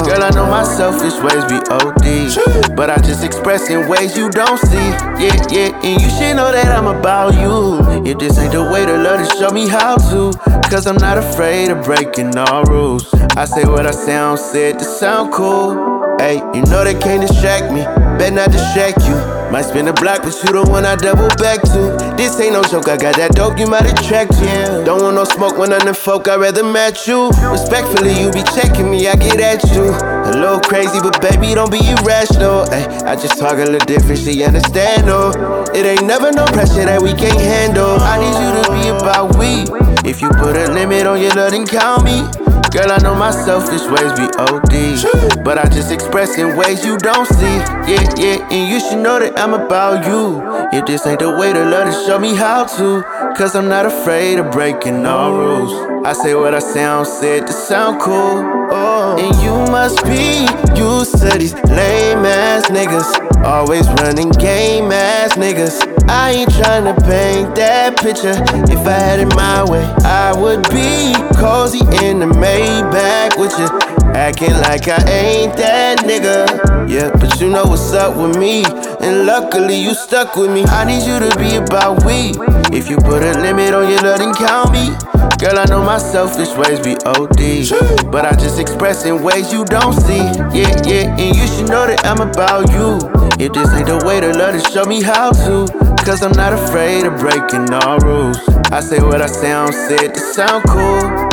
Girl, 0.08 0.24
I 0.24 0.30
know 0.34 0.48
my 0.48 0.64
selfish 0.64 1.20
ways 1.20 1.44
be 1.52 1.60
OD. 1.70 2.76
But 2.76 2.90
I 2.90 2.98
just 2.98 3.24
express 3.26 3.70
in 3.70 3.90
ways 3.90 4.18
you 4.18 4.30
don't 4.30 4.58
see. 4.58 4.88
Yeah, 5.20 5.36
yeah, 5.52 5.82
and 5.84 6.02
you 6.02 6.10
should 6.10 6.36
know 6.36 6.52
that 6.52 6.77
I'm 6.78 6.86
about 6.86 7.34
you. 7.34 7.80
If 8.06 8.20
this 8.20 8.38
ain't 8.38 8.52
the 8.52 8.62
way 8.62 8.86
to 8.86 8.95
love, 8.98 9.20
then 9.20 9.40
show 9.40 9.49
me 9.49 9.68
how 9.68 9.95
to. 9.98 10.32
Cause 10.70 10.86
I'm 10.86 10.98
not 10.98 11.18
afraid 11.18 11.72
of 11.72 11.84
breaking 11.84 12.38
all 12.38 12.64
rules. 12.66 13.12
I 13.36 13.45
say 13.45 13.66
what 13.66 13.88
I 13.88 13.91
sound, 13.91 14.38
said 14.38 14.78
to 14.78 14.86
sound 14.86 15.34
cool. 15.34 15.74
Hey, 16.20 16.36
you 16.54 16.62
know 16.70 16.84
they 16.84 16.94
can't 16.94 17.28
distract 17.28 17.74
me. 17.74 17.82
Better 18.20 18.36
not 18.36 18.52
distract 18.52 18.99
you. 19.08 19.37
Might 19.52 19.64
spin 19.64 19.88
a 19.88 19.94
block, 19.94 20.24
but 20.24 20.36
you 20.44 20.52
the 20.52 20.64
one 20.69 20.86
I 20.86 20.95
double 20.95 21.30
back 21.40 21.61
to. 21.72 21.95
This 22.18 22.38
ain't 22.40 22.53
no 22.53 22.64
joke, 22.64 22.90
I 22.90 22.98
got 22.98 23.15
that 23.15 23.32
dope, 23.32 23.57
you 23.57 23.65
might 23.65 23.88
attract 23.88 24.34
you. 24.44 24.84
Don't 24.84 25.02
want 25.02 25.15
no 25.15 25.24
smoke 25.24 25.57
when 25.57 25.72
I'm 25.72 25.94
folk, 25.94 26.28
I'd 26.28 26.40
rather 26.40 26.64
match 26.64 27.07
you. 27.07 27.30
Respectfully, 27.48 28.11
you 28.11 28.30
be 28.32 28.44
checking 28.52 28.91
me, 28.91 29.07
I 29.07 29.15
get 29.15 29.40
at 29.40 29.64
you. 29.72 29.88
A 29.88 30.36
little 30.36 30.60
crazy, 30.60 30.99
but 30.99 31.22
baby, 31.22 31.56
don't 31.56 31.72
be 31.72 31.80
irrational. 31.80 32.68
Ay, 32.76 32.86
I 33.07 33.15
just 33.15 33.40
talk 33.40 33.53
a 33.53 33.64
little 33.64 33.80
different, 33.88 34.19
she 34.19 34.44
understand, 34.44 35.06
no. 35.06 35.32
It 35.74 35.86
ain't 35.86 36.03
never 36.03 36.32
no 36.32 36.45
pressure 36.48 36.84
that 36.84 37.02
we 37.02 37.14
can't 37.14 37.40
handle. 37.40 37.98
I 38.03 38.19
need 38.19 38.36
you 38.36 38.52
to 38.52 38.65
be 38.76 38.84
about 38.91 39.38
we. 39.40 39.64
If 40.03 40.22
you 40.22 40.30
put 40.30 40.57
a 40.57 40.72
limit 40.74 41.07
on 41.07 41.22
your 41.22 41.32
love, 41.32 41.52
then 41.52 41.65
count 41.65 42.03
me. 42.03 42.47
Girl, 42.72 42.91
I 42.91 42.98
know 43.02 43.15
my 43.15 43.31
selfish 43.31 43.84
ways 43.89 44.11
be 44.19 44.27
OD. 44.38 45.44
But 45.44 45.57
I 45.57 45.69
just 45.69 45.91
express 45.91 46.38
in 46.38 46.57
ways 46.57 46.85
you 46.85 46.98
don't 46.98 47.26
see. 47.26 47.57
Yeah, 47.88 48.03
yeah, 48.18 48.48
and 48.52 48.69
you 48.69 48.80
should 48.80 49.02
know 49.02 49.19
that 49.19 49.39
I'm 49.39 49.53
about 49.53 50.06
you. 50.06 50.41
If 50.77 50.85
this 50.85 51.07
ain't 51.07 51.19
the 51.19 51.31
way 51.38 51.53
to 51.53 51.64
love, 51.64 51.91
then 51.91 52.06
show 52.06 52.19
me 52.19 52.35
how 52.35 52.65
to. 52.65 53.03
Cause 53.38 53.56
I'm 53.56 53.69
not 53.69 53.85
afraid 53.85 54.39
of 54.39 54.52
breaking 54.52 55.06
all 55.06 55.31
rules. 55.31 55.97
I 56.06 56.14
say 56.14 56.36
what 56.36 56.53
I 56.53 56.60
sound, 56.60 57.07
said 57.07 57.48
to 57.48 57.53
sound 57.53 57.99
cool. 58.02 58.44
Oh, 58.72 59.18
and 59.19 59.36
you 59.41 59.52
must 59.72 60.03
be 60.06 60.48
used 60.80 61.18
to 61.19 61.38
these 61.38 61.53
lame 61.69 62.26
ass 62.26 62.68
niggas. 62.68 63.44
Always 63.44 63.88
running 64.02 64.30
game 64.32 64.91
ass 64.91 65.34
niggas. 65.34 65.76
I 66.10 66.32
ain't 66.32 66.49
tryna 66.52 66.95
paint 67.06 67.56
that 67.56 67.98
picture. 67.98 68.36
If 68.72 68.88
I 68.88 68.91
had 68.91 69.19
it 69.19 69.36
my 69.36 69.64
way, 69.69 69.84
I 70.03 70.34
would 70.34 70.64
be 70.69 71.14
cozy 71.38 71.80
in 72.06 72.19
the 72.19 72.28
Maybach 72.28 73.38
with 73.38 73.57
you. 73.60 73.68
Acting 74.14 74.53
like 74.64 74.88
I 74.88 75.03
ain't 75.10 75.57
that 75.57 75.99
nigga. 75.99 76.90
Yeah, 76.90 77.11
but 77.11 77.40
you 77.41 77.49
know 77.49 77.65
what's 77.65 77.91
up 77.94 78.15
with 78.15 78.38
me. 78.38 78.64
And 79.02 79.26
luckily 79.26 79.76
you 79.76 79.94
stuck 79.94 80.36
with 80.36 80.52
me. 80.52 80.64
I 80.65 80.86
need 80.86 81.06
you 81.06 81.19
to 81.19 81.38
be 81.38 81.57
about 81.57 82.06
we. 82.06 82.32
If 82.76 82.90
you 82.90 82.98
put 82.98 83.24
a 83.24 83.34
limit 83.40 83.74
on 83.74 83.90
your 83.90 84.02
love, 84.02 84.19
then 84.19 84.34
count 84.34 84.72
me. 84.72 84.95
Girl, 85.40 85.60
I 85.60 85.66
know 85.66 85.84
my 85.84 86.00
selfish 86.00 86.50
ways 86.58 86.80
be 86.80 86.96
OD. 87.06 88.12
But 88.12 88.26
I 88.26 88.36
just 88.36 88.60
express 88.60 89.06
in 89.06 89.22
ways 89.22 89.54
you 89.54 89.66
don't 89.66 89.94
see. 89.94 90.18
Yeah, 90.18 90.74
yeah, 90.86 91.16
and 91.16 91.36
you 91.36 91.48
should 91.48 91.70
know 91.70 91.86
that 91.86 92.04
I'm 92.06 92.22
about 92.22 92.72
you. 92.72 92.98
If 93.40 93.54
this 93.54 93.72
ain't 93.74 93.86
the 93.86 94.04
way 94.06 94.20
to 94.20 94.30
love, 94.34 94.54
then 94.54 94.72
show 94.72 94.86
me 94.86 95.04
how 95.04 95.32
to. 95.32 95.68
Cause 96.04 96.24
I'm 96.24 96.32
not 96.32 96.54
afraid 96.54 97.06
of 97.06 97.20
breaking 97.20 97.72
all 97.72 98.00
rules. 98.00 98.40
I 98.72 98.80
say 98.80 99.00
what 99.00 99.22
I 99.22 99.28
say, 99.28 99.52
I 99.52 99.66
don't 99.66 99.74
say 99.74 100.06
it 100.06 100.14
to 100.16 100.20
sound 100.20 100.64
cool. 100.70 101.27